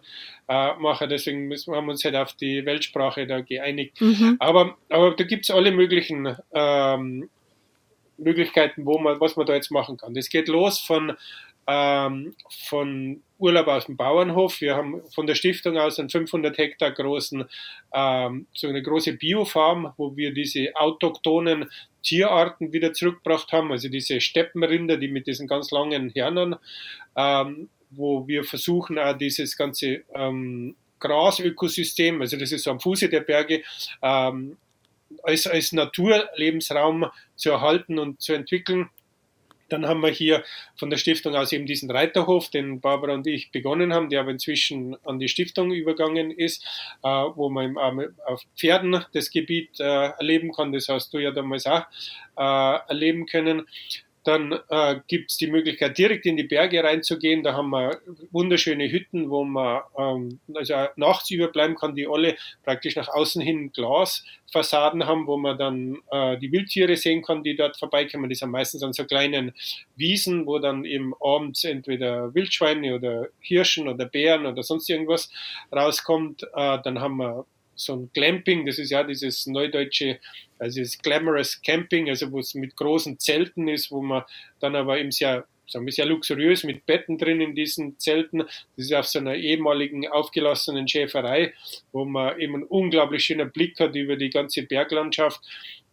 äh, 0.48 0.74
machen, 0.74 1.08
deswegen 1.08 1.48
müssen, 1.48 1.74
haben 1.74 1.86
wir 1.86 1.92
uns 1.92 2.04
halt 2.04 2.16
auf 2.16 2.34
die 2.34 2.64
Weltsprache 2.64 3.26
da 3.26 3.40
geeinigt. 3.40 4.00
Mhm. 4.00 4.36
Aber, 4.38 4.76
aber 4.88 5.14
da 5.16 5.24
gibt 5.24 5.44
es 5.44 5.50
alle 5.50 5.72
möglichen 5.72 6.36
ähm, 6.52 7.28
Möglichkeiten, 8.18 8.86
wo 8.86 8.98
man, 8.98 9.20
was 9.20 9.36
man 9.36 9.46
da 9.46 9.54
jetzt 9.54 9.70
machen 9.70 9.96
kann. 9.96 10.14
Das 10.14 10.28
geht 10.28 10.48
los 10.48 10.78
von 10.78 11.16
ähm, 11.66 12.34
von 12.68 13.22
Urlaub 13.38 13.68
aus 13.68 13.86
dem 13.86 13.96
Bauernhof. 13.96 14.60
Wir 14.60 14.76
haben 14.76 15.02
von 15.14 15.26
der 15.26 15.34
Stiftung 15.34 15.76
aus 15.76 15.98
einen 15.98 16.10
500 16.10 16.56
Hektar 16.56 16.90
großen, 16.90 17.44
ähm, 17.92 18.46
so 18.54 18.68
eine 18.68 18.82
große 18.82 19.14
Biofarm, 19.14 19.92
wo 19.96 20.16
wir 20.16 20.32
diese 20.32 20.74
autochthonen 20.74 21.70
Tierarten 22.02 22.72
wieder 22.72 22.92
zurückgebracht 22.92 23.52
haben, 23.52 23.72
also 23.72 23.88
diese 23.88 24.20
Steppenrinder, 24.20 24.96
die 24.96 25.08
mit 25.08 25.26
diesen 25.26 25.48
ganz 25.48 25.70
langen 25.70 26.12
Hörnern, 26.14 26.56
ähm, 27.16 27.68
wo 27.90 28.26
wir 28.26 28.44
versuchen, 28.44 28.98
auch 28.98 29.16
dieses 29.16 29.56
ganze 29.56 30.04
ähm, 30.14 30.76
Grasökosystem, 31.00 32.20
also 32.20 32.36
das 32.36 32.52
ist 32.52 32.64
so 32.64 32.70
am 32.70 32.80
Fuße 32.80 33.08
der 33.08 33.20
Berge, 33.20 33.62
ähm, 34.02 34.56
als, 35.22 35.46
als 35.46 35.72
Naturlebensraum 35.72 37.06
zu 37.36 37.50
erhalten 37.50 37.98
und 37.98 38.20
zu 38.20 38.32
entwickeln. 38.32 38.88
Dann 39.68 39.86
haben 39.86 40.00
wir 40.00 40.10
hier 40.10 40.44
von 40.76 40.90
der 40.90 40.96
Stiftung 40.96 41.34
aus 41.34 41.52
eben 41.52 41.66
diesen 41.66 41.90
Reiterhof, 41.90 42.50
den 42.50 42.80
Barbara 42.80 43.14
und 43.14 43.26
ich 43.26 43.50
begonnen 43.50 43.92
haben, 43.92 44.10
der 44.10 44.20
aber 44.20 44.30
inzwischen 44.30 44.96
an 45.04 45.18
die 45.18 45.28
Stiftung 45.28 45.72
übergangen 45.72 46.30
ist, 46.30 46.64
äh, 47.02 47.08
wo 47.08 47.48
man 47.48 47.76
auf 48.26 48.42
Pferden 48.56 49.04
das 49.12 49.30
Gebiet 49.30 49.80
äh, 49.80 49.84
erleben 49.84 50.52
kann. 50.52 50.72
Das 50.72 50.88
hast 50.88 51.12
du 51.12 51.18
ja 51.18 51.30
damals 51.30 51.66
auch 51.66 51.84
äh, 52.36 52.78
erleben 52.88 53.26
können. 53.26 53.66
Dann 54.26 54.58
äh, 54.70 54.96
gibt 55.06 55.30
es 55.30 55.36
die 55.36 55.46
Möglichkeit, 55.46 55.96
direkt 55.96 56.26
in 56.26 56.36
die 56.36 56.42
Berge 56.42 56.82
reinzugehen. 56.82 57.44
Da 57.44 57.54
haben 57.54 57.70
wir 57.70 58.00
wunderschöne 58.32 58.90
Hütten, 58.90 59.30
wo 59.30 59.44
man 59.44 59.82
ähm, 59.96 60.40
also 60.52 60.74
nachts 60.96 61.30
überbleiben 61.30 61.76
kann, 61.76 61.94
die 61.94 62.08
alle 62.08 62.36
praktisch 62.64 62.96
nach 62.96 63.06
außen 63.06 63.40
hin 63.40 63.70
Glasfassaden 63.72 65.06
haben, 65.06 65.28
wo 65.28 65.36
man 65.36 65.56
dann 65.56 65.98
äh, 66.10 66.38
die 66.38 66.50
Wildtiere 66.50 66.96
sehen 66.96 67.22
kann, 67.22 67.44
die 67.44 67.54
dort 67.54 67.76
vorbeikommen. 67.76 68.28
Die 68.28 68.34
sind 68.34 68.50
meistens 68.50 68.82
an 68.82 68.92
so 68.92 69.04
kleinen 69.04 69.52
Wiesen, 69.94 70.44
wo 70.44 70.58
dann 70.58 70.84
eben 70.84 71.14
abends 71.22 71.62
entweder 71.62 72.34
Wildschweine 72.34 72.96
oder 72.96 73.28
Hirschen 73.38 73.86
oder 73.86 74.06
Bären 74.06 74.44
oder 74.44 74.64
sonst 74.64 74.90
irgendwas 74.90 75.30
rauskommt. 75.72 76.42
Äh, 76.52 76.78
dann 76.82 77.00
haben 77.00 77.18
wir 77.18 77.46
so 77.76 77.94
ein 77.94 78.10
Glamping, 78.12 78.66
das 78.66 78.78
ist 78.78 78.90
ja 78.90 79.04
dieses 79.04 79.46
neudeutsche, 79.46 80.18
also 80.58 80.80
das 80.80 80.98
Glamorous 80.98 81.60
Camping, 81.62 82.08
also 82.08 82.30
wo 82.32 82.40
es 82.40 82.54
mit 82.54 82.76
großen 82.76 83.18
Zelten 83.18 83.68
ist, 83.68 83.90
wo 83.90 84.02
man 84.02 84.24
dann 84.60 84.76
aber 84.76 84.98
eben 84.98 85.12
sehr 85.12 85.46
sagen 85.68 85.84
wir, 85.84 85.92
sehr 85.92 86.06
luxuriös 86.06 86.64
mit 86.64 86.86
Betten 86.86 87.18
drin 87.18 87.40
in 87.40 87.54
diesen 87.54 87.98
Zelten. 87.98 88.38
Das 88.38 88.86
ist 88.86 88.94
auf 88.94 89.06
so 89.06 89.18
einer 89.18 89.34
ehemaligen 89.34 90.06
aufgelassenen 90.06 90.86
Schäferei, 90.88 91.54
wo 91.92 92.04
man 92.04 92.38
eben 92.38 92.54
einen 92.54 92.64
unglaublich 92.64 93.24
schönen 93.24 93.50
Blick 93.50 93.78
hat 93.80 93.94
über 93.96 94.16
die 94.16 94.30
ganze 94.30 94.62
Berglandschaft. 94.62 95.40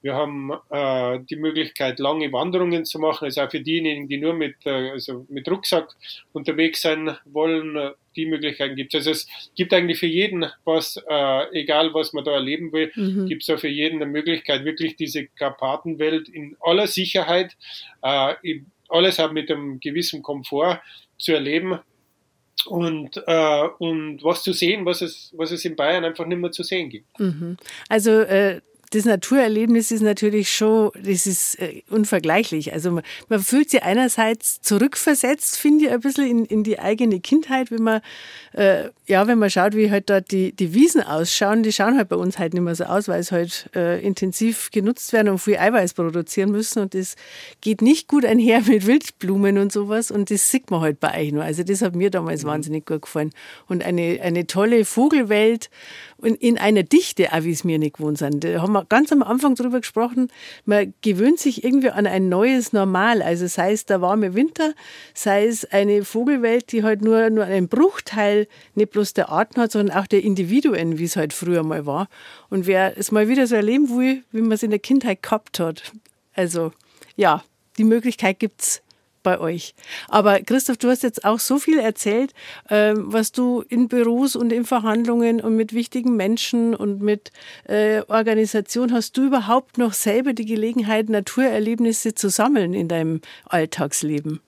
Wir 0.01 0.15
haben 0.15 0.51
äh, 0.69 1.19
die 1.29 1.37
Möglichkeit, 1.37 1.97
lange 1.97 2.31
Wanderungen 2.33 2.83
zu 2.83 2.99
machen. 2.99 3.25
Also 3.25 3.41
auch 3.41 3.49
für 3.49 3.61
diejenigen, 3.61 4.09
die 4.09 4.17
nur 4.17 4.33
mit, 4.33 4.55
äh, 4.65 4.91
also 4.91 5.25
mit 5.29 5.49
Rucksack 5.49 5.95
unterwegs 6.33 6.81
sein 6.81 7.17
wollen, 7.25 7.93
die 8.15 8.25
Möglichkeiten 8.25 8.75
gibt 8.75 8.93
es. 8.93 9.07
Also 9.07 9.11
es 9.11 9.27
gibt 9.55 9.73
eigentlich 9.73 9.99
für 9.99 10.07
jeden 10.07 10.45
was, 10.65 10.97
äh, 11.09 11.59
egal 11.59 11.93
was 11.93 12.13
man 12.13 12.23
da 12.23 12.31
erleben 12.31 12.71
will, 12.71 12.91
mhm. 12.95 13.27
gibt 13.27 13.43
es 13.43 13.47
da 13.47 13.57
für 13.57 13.67
jeden 13.67 14.01
eine 14.01 14.11
Möglichkeit, 14.11 14.65
wirklich 14.65 14.95
diese 14.95 15.27
Karpatenwelt 15.27 16.29
in 16.29 16.55
aller 16.61 16.87
Sicherheit, 16.87 17.55
äh, 18.01 18.33
alles 18.89 19.19
auch 19.19 19.31
mit 19.31 19.49
einem 19.51 19.79
gewissen 19.79 20.21
Komfort 20.21 20.81
zu 21.17 21.33
erleben 21.33 21.79
und, 22.65 23.21
äh, 23.25 23.67
und 23.79 24.23
was 24.23 24.43
zu 24.43 24.53
sehen, 24.53 24.85
was 24.85 25.01
es, 25.01 25.33
was 25.35 25.51
es 25.51 25.65
in 25.65 25.75
Bayern 25.75 26.05
einfach 26.05 26.25
nicht 26.25 26.37
mehr 26.37 26.51
zu 26.51 26.63
sehen 26.63 26.89
gibt. 26.89 27.19
Mhm. 27.19 27.57
Also 27.89 28.11
äh, 28.21 28.61
das 28.93 29.05
Naturerlebnis 29.05 29.89
ist 29.89 30.01
natürlich 30.01 30.51
schon, 30.51 30.91
das 31.03 31.25
ist 31.25 31.59
äh, 31.59 31.81
unvergleichlich. 31.89 32.73
Also 32.73 32.91
man, 32.91 33.03
man, 33.27 33.39
fühlt 33.39 33.71
sich 33.71 33.81
einerseits 33.81 34.61
zurückversetzt, 34.61 35.57
finde 35.57 35.85
ich, 35.85 35.91
ein 35.91 35.99
bisschen 35.99 36.27
in, 36.27 36.45
in 36.45 36.63
die 36.63 36.77
eigene 36.77 37.19
Kindheit, 37.19 37.71
wenn 37.71 37.81
man, 37.81 38.01
äh, 38.53 38.89
ja, 39.07 39.25
wenn 39.25 39.39
man 39.39 39.49
schaut, 39.49 39.75
wie 39.75 39.89
halt 39.89 40.11
dort 40.11 40.29
die, 40.31 40.51
die 40.51 40.75
Wiesen 40.75 41.01
ausschauen, 41.01 41.63
die 41.63 41.73
schauen 41.73 41.97
halt 41.97 42.09
bei 42.09 42.15
uns 42.15 42.37
halt 42.37 42.53
nicht 42.53 42.61
mehr 42.61 42.75
so 42.75 42.83
aus, 42.83 43.07
weil 43.07 43.19
es 43.19 43.31
halt 43.31 43.67
äh, 43.75 43.99
intensiv 44.05 44.69
genutzt 44.69 45.11
werden 45.11 45.29
und 45.29 45.39
viel 45.39 45.57
Eiweiß 45.57 45.95
produzieren 45.95 46.51
müssen 46.51 46.79
und 46.79 46.93
das 46.93 47.15
geht 47.61 47.81
nicht 47.81 48.07
gut 48.07 48.25
einher 48.25 48.61
mit 48.67 48.85
Wildblumen 48.85 49.57
und 49.57 49.71
sowas 49.71 50.11
und 50.11 50.29
das 50.29 50.51
sieht 50.51 50.69
man 50.69 50.81
halt 50.81 50.99
bei 50.99 51.19
euch 51.19 51.31
nur. 51.31 51.43
Also 51.43 51.63
das 51.63 51.81
hat 51.81 51.95
mir 51.95 52.11
damals 52.11 52.43
mhm. 52.43 52.49
wahnsinnig 52.49 52.85
gut 52.85 53.01
gefallen. 53.01 53.31
Und 53.67 53.83
eine, 53.83 54.19
eine 54.21 54.45
tolle 54.45 54.85
Vogelwelt 54.85 55.71
und 56.23 56.35
in 56.35 56.57
einer 56.57 56.83
Dichte, 56.83 57.33
auch 57.33 57.43
wie 57.43 57.51
es 57.51 57.65
mir 57.65 57.77
nicht 57.77 57.97
gewohnt 57.97 58.17
sind. 58.17 58.45
Da 58.45 58.61
haben 58.61 58.71
wir 58.71 58.85
ganz 58.85 59.11
am 59.11 59.21
Anfang 59.21 59.55
drüber 59.55 59.81
gesprochen, 59.81 60.29
man 60.63 60.93
gewöhnt 61.01 61.37
sich 61.37 61.65
irgendwie 61.65 61.89
an 61.89 62.07
ein 62.07 62.29
neues 62.29 62.71
Normal. 62.71 63.21
Also 63.21 63.45
sei 63.47 63.73
es 63.73 63.85
der 63.85 63.99
warme 63.99 64.33
Winter, 64.33 64.73
sei 65.13 65.45
es 65.45 65.65
eine 65.65 66.05
Vogelwelt, 66.05 66.71
die 66.71 66.83
halt 66.83 67.01
nur, 67.01 67.29
nur 67.29 67.43
einen 67.43 67.67
Bruchteil 67.67 68.47
nicht 68.73 68.91
bloß 68.91 69.13
der 69.13 69.29
Arten 69.29 69.59
hat, 69.59 69.73
sondern 69.73 69.97
auch 69.97 70.07
der 70.07 70.23
Individuen, 70.23 70.97
wie 70.97 71.03
es 71.03 71.17
halt 71.17 71.33
früher 71.33 71.63
mal 71.63 71.85
war. 71.85 72.07
Und 72.49 72.67
wer 72.67 72.97
es 72.97 73.11
mal 73.11 73.27
wieder 73.27 73.45
so 73.45 73.55
erleben 73.55 73.89
will, 73.89 74.23
wie 74.31 74.41
man 74.41 74.53
es 74.53 74.63
in 74.63 74.69
der 74.69 74.79
Kindheit 74.79 75.21
gehabt 75.23 75.59
hat. 75.59 75.91
Also 76.33 76.71
ja, 77.17 77.43
die 77.77 77.83
Möglichkeit 77.83 78.39
gibt 78.39 78.61
es 78.61 78.82
bei 79.23 79.39
euch. 79.39 79.73
Aber 80.09 80.41
Christoph, 80.41 80.77
du 80.77 80.89
hast 80.89 81.03
jetzt 81.03 81.25
auch 81.25 81.39
so 81.39 81.57
viel 81.57 81.79
erzählt, 81.79 82.33
ähm, 82.69 83.05
was 83.07 83.31
du 83.31 83.63
in 83.67 83.87
Büros 83.87 84.35
und 84.35 84.53
in 84.53 84.65
Verhandlungen 84.65 85.41
und 85.41 85.55
mit 85.55 85.73
wichtigen 85.73 86.15
Menschen 86.15 86.75
und 86.75 87.01
mit 87.01 87.31
äh, 87.65 88.01
Organisation 88.07 88.93
hast 88.93 89.17
du 89.17 89.25
überhaupt 89.25 89.77
noch 89.77 89.93
selber 89.93 90.33
die 90.33 90.45
Gelegenheit, 90.45 91.09
Naturerlebnisse 91.09 92.13
zu 92.13 92.29
sammeln 92.29 92.73
in 92.73 92.87
deinem 92.87 93.21
Alltagsleben? 93.45 94.41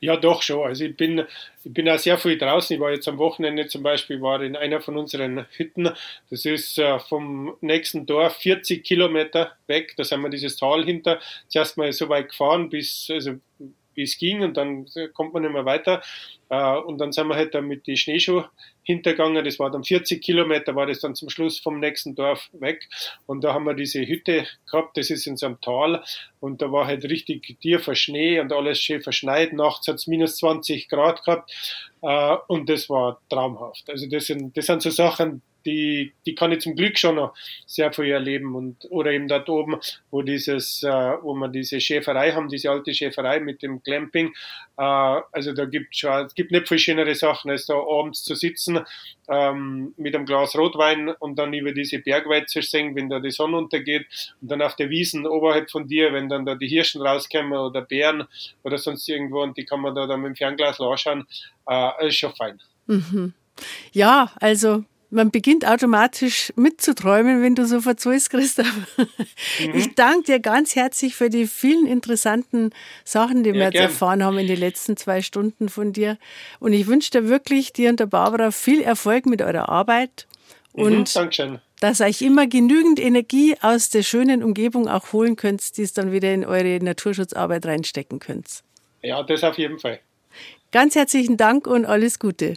Ja, 0.00 0.16
doch 0.16 0.42
schon. 0.42 0.66
Also 0.66 0.84
ich 0.84 0.96
bin, 0.96 1.24
ich 1.64 1.72
bin 1.72 1.88
auch 1.88 1.98
sehr 1.98 2.18
viel 2.18 2.38
draußen. 2.38 2.74
Ich 2.74 2.80
war 2.80 2.92
jetzt 2.92 3.08
am 3.08 3.18
Wochenende 3.18 3.66
zum 3.66 3.82
Beispiel 3.82 4.20
war 4.20 4.42
in 4.42 4.56
einer 4.56 4.80
von 4.80 4.96
unseren 4.96 5.46
Hütten. 5.56 5.90
Das 6.30 6.44
ist 6.44 6.78
äh, 6.78 6.98
vom 6.98 7.56
nächsten 7.60 8.06
Dorf 8.06 8.36
40 8.36 8.84
Kilometer 8.84 9.52
weg. 9.66 9.94
Da 9.96 10.04
sind 10.04 10.20
wir 10.22 10.30
dieses 10.30 10.56
Tal 10.56 10.84
hinter. 10.84 11.20
Zuerst 11.48 11.76
mal 11.76 11.92
so 11.92 12.08
weit 12.08 12.30
gefahren, 12.30 12.70
bis, 12.70 13.08
also 13.10 13.36
wie 13.94 14.02
es 14.02 14.18
ging 14.18 14.42
und 14.42 14.56
dann 14.56 14.86
kommt 15.14 15.32
man 15.32 15.42
nicht 15.42 15.52
mehr 15.52 15.64
weiter. 15.64 16.02
Äh, 16.48 16.76
und 16.78 16.98
dann 16.98 17.12
sind 17.12 17.28
wir 17.28 17.36
halt 17.36 17.54
dann 17.54 17.66
mit 17.66 17.86
die 17.86 17.96
Schneeschuhe 17.96 18.48
hintergegangen. 18.86 19.44
Das 19.44 19.58
war 19.58 19.70
dann 19.70 19.84
40 19.84 20.22
Kilometer, 20.22 20.74
war 20.74 20.86
das 20.86 21.00
dann 21.00 21.14
zum 21.14 21.28
Schluss 21.28 21.58
vom 21.58 21.80
nächsten 21.80 22.14
Dorf 22.14 22.48
weg. 22.52 22.88
Und 23.26 23.42
da 23.44 23.52
haben 23.52 23.64
wir 23.64 23.74
diese 23.74 24.06
Hütte 24.06 24.46
gehabt, 24.70 24.96
das 24.96 25.10
ist 25.10 25.26
in 25.26 25.36
so 25.36 25.46
einem 25.46 25.60
Tal. 25.60 26.02
Und 26.40 26.62
da 26.62 26.70
war 26.70 26.86
halt 26.86 27.04
richtig 27.04 27.58
tiefer 27.60 27.94
Schnee 27.94 28.40
und 28.40 28.52
alles 28.52 28.80
schön 28.80 29.02
verschneit. 29.02 29.52
Nachts 29.52 29.88
hat 29.88 29.96
es 29.96 30.06
minus 30.06 30.36
20 30.38 30.88
Grad 30.88 31.24
gehabt. 31.24 31.52
Äh, 32.02 32.36
und 32.46 32.68
das 32.68 32.88
war 32.88 33.20
traumhaft. 33.28 33.90
Also 33.90 34.06
das 34.08 34.26
sind, 34.26 34.56
das 34.56 34.66
sind 34.66 34.82
so 34.82 34.90
Sachen, 34.90 35.42
die, 35.66 36.12
die 36.24 36.34
kann 36.34 36.52
ich 36.52 36.60
zum 36.60 36.76
Glück 36.76 36.96
schon 36.98 37.16
noch 37.16 37.34
sehr 37.66 37.92
viel 37.92 38.06
erleben. 38.06 38.54
Und, 38.54 38.86
oder 38.90 39.10
eben 39.10 39.28
dort 39.28 39.48
oben, 39.48 39.76
wo 40.10 40.22
dieses, 40.22 40.82
äh, 40.82 40.88
wo 40.88 41.34
wir 41.34 41.48
diese 41.48 41.80
Schäferei 41.80 42.32
haben, 42.32 42.48
diese 42.48 42.70
alte 42.70 42.94
Schäferei 42.94 43.40
mit 43.40 43.62
dem 43.62 43.82
Clamping. 43.82 44.28
Äh, 44.78 44.82
also 44.82 45.52
da 45.52 45.64
gibt 45.66 45.96
schon, 45.96 46.26
es 46.26 46.34
gibt 46.34 46.52
nicht 46.52 46.68
viel 46.68 46.78
schönere 46.78 47.14
Sachen, 47.14 47.50
als 47.50 47.66
da 47.66 47.74
abends 47.74 48.22
zu 48.22 48.34
sitzen 48.34 48.80
ähm, 49.28 49.92
mit 49.96 50.14
einem 50.14 50.26
Glas 50.26 50.56
Rotwein 50.56 51.08
und 51.08 51.38
dann 51.38 51.52
über 51.52 51.72
diese 51.72 51.98
Bergweite 51.98 52.46
zu 52.46 52.62
sehen, 52.62 52.94
wenn 52.94 53.08
da 53.08 53.20
die 53.20 53.30
Sonne 53.30 53.58
untergeht 53.58 54.06
und 54.40 54.50
dann 54.50 54.62
auf 54.62 54.76
der 54.76 54.90
Wiesen 54.90 55.26
oberhalb 55.26 55.70
von 55.70 55.88
dir, 55.88 56.12
wenn 56.12 56.28
dann 56.28 56.46
da 56.46 56.54
die 56.54 56.68
Hirschen 56.68 57.02
rauskommen 57.02 57.52
oder 57.52 57.82
Bären 57.82 58.24
oder 58.62 58.78
sonst 58.78 59.08
irgendwo 59.08 59.42
und 59.42 59.56
die 59.56 59.64
kann 59.64 59.80
man 59.80 59.94
da 59.94 60.06
dann 60.06 60.20
mit 60.20 60.30
dem 60.30 60.36
Fernglas 60.36 60.80
anschauen, 60.80 61.26
äh, 61.68 62.06
ist 62.06 62.16
schon 62.16 62.34
fein. 62.34 62.60
Mhm. 62.86 63.34
Ja, 63.92 64.30
also 64.36 64.84
man 65.10 65.30
beginnt 65.30 65.66
automatisch 65.66 66.52
mitzuträumen, 66.56 67.42
wenn 67.42 67.54
du 67.54 67.66
so 67.66 67.80
verzweifst, 67.80 68.30
Christoph. 68.30 68.66
Mhm. 69.58 69.74
Ich 69.74 69.94
danke 69.94 70.24
dir 70.24 70.40
ganz 70.40 70.74
herzlich 70.74 71.14
für 71.14 71.30
die 71.30 71.46
vielen 71.46 71.86
interessanten 71.86 72.70
Sachen, 73.04 73.42
die 73.42 73.50
ja, 73.50 73.54
wir 73.54 73.62
jetzt 73.64 73.72
gern. 73.72 73.84
erfahren 73.84 74.24
haben 74.24 74.38
in 74.38 74.46
den 74.46 74.58
letzten 74.58 74.96
zwei 74.96 75.22
Stunden 75.22 75.68
von 75.68 75.92
dir. 75.92 76.18
Und 76.58 76.72
ich 76.72 76.86
wünsche 76.86 77.10
dir 77.10 77.28
wirklich, 77.28 77.72
dir 77.72 77.90
und 77.90 78.00
der 78.00 78.06
Barbara, 78.06 78.50
viel 78.50 78.80
Erfolg 78.80 79.26
mit 79.26 79.42
eurer 79.42 79.68
Arbeit. 79.68 80.26
Mhm, 80.74 80.82
und 80.82 81.16
mhm, 81.16 81.58
dass 81.80 82.00
euch 82.00 82.22
immer 82.22 82.46
genügend 82.46 82.98
Energie 82.98 83.54
aus 83.60 83.90
der 83.90 84.02
schönen 84.02 84.42
Umgebung 84.42 84.88
auch 84.88 85.12
holen 85.12 85.36
könnt, 85.36 85.76
die 85.76 85.82
es 85.82 85.92
dann 85.92 86.12
wieder 86.12 86.32
in 86.32 86.44
eure 86.44 86.78
Naturschutzarbeit 86.82 87.66
reinstecken 87.66 88.18
könnt. 88.18 88.62
Ja, 89.02 89.22
das 89.22 89.44
auf 89.44 89.58
jeden 89.58 89.78
Fall. 89.78 90.00
Ganz 90.72 90.94
herzlichen 90.94 91.36
Dank 91.36 91.66
und 91.66 91.84
alles 91.84 92.18
Gute. 92.18 92.54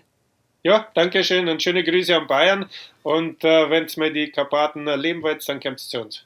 Ja, 0.61 0.89
danke 0.93 1.23
schön 1.23 1.47
und 1.47 1.63
schöne 1.63 1.83
Grüße 1.83 2.15
an 2.15 2.27
Bayern. 2.27 2.69
Und 3.03 3.43
äh, 3.45 3.69
wenn 3.69 3.87
ihr 3.87 3.99
mal 3.99 4.11
die 4.11 4.29
Karpaten 4.29 4.87
erleben 4.87 5.21
wollt, 5.21 5.47
dann 5.47 5.59
kommt 5.61 5.79
zu 5.79 6.01
uns. 6.01 6.25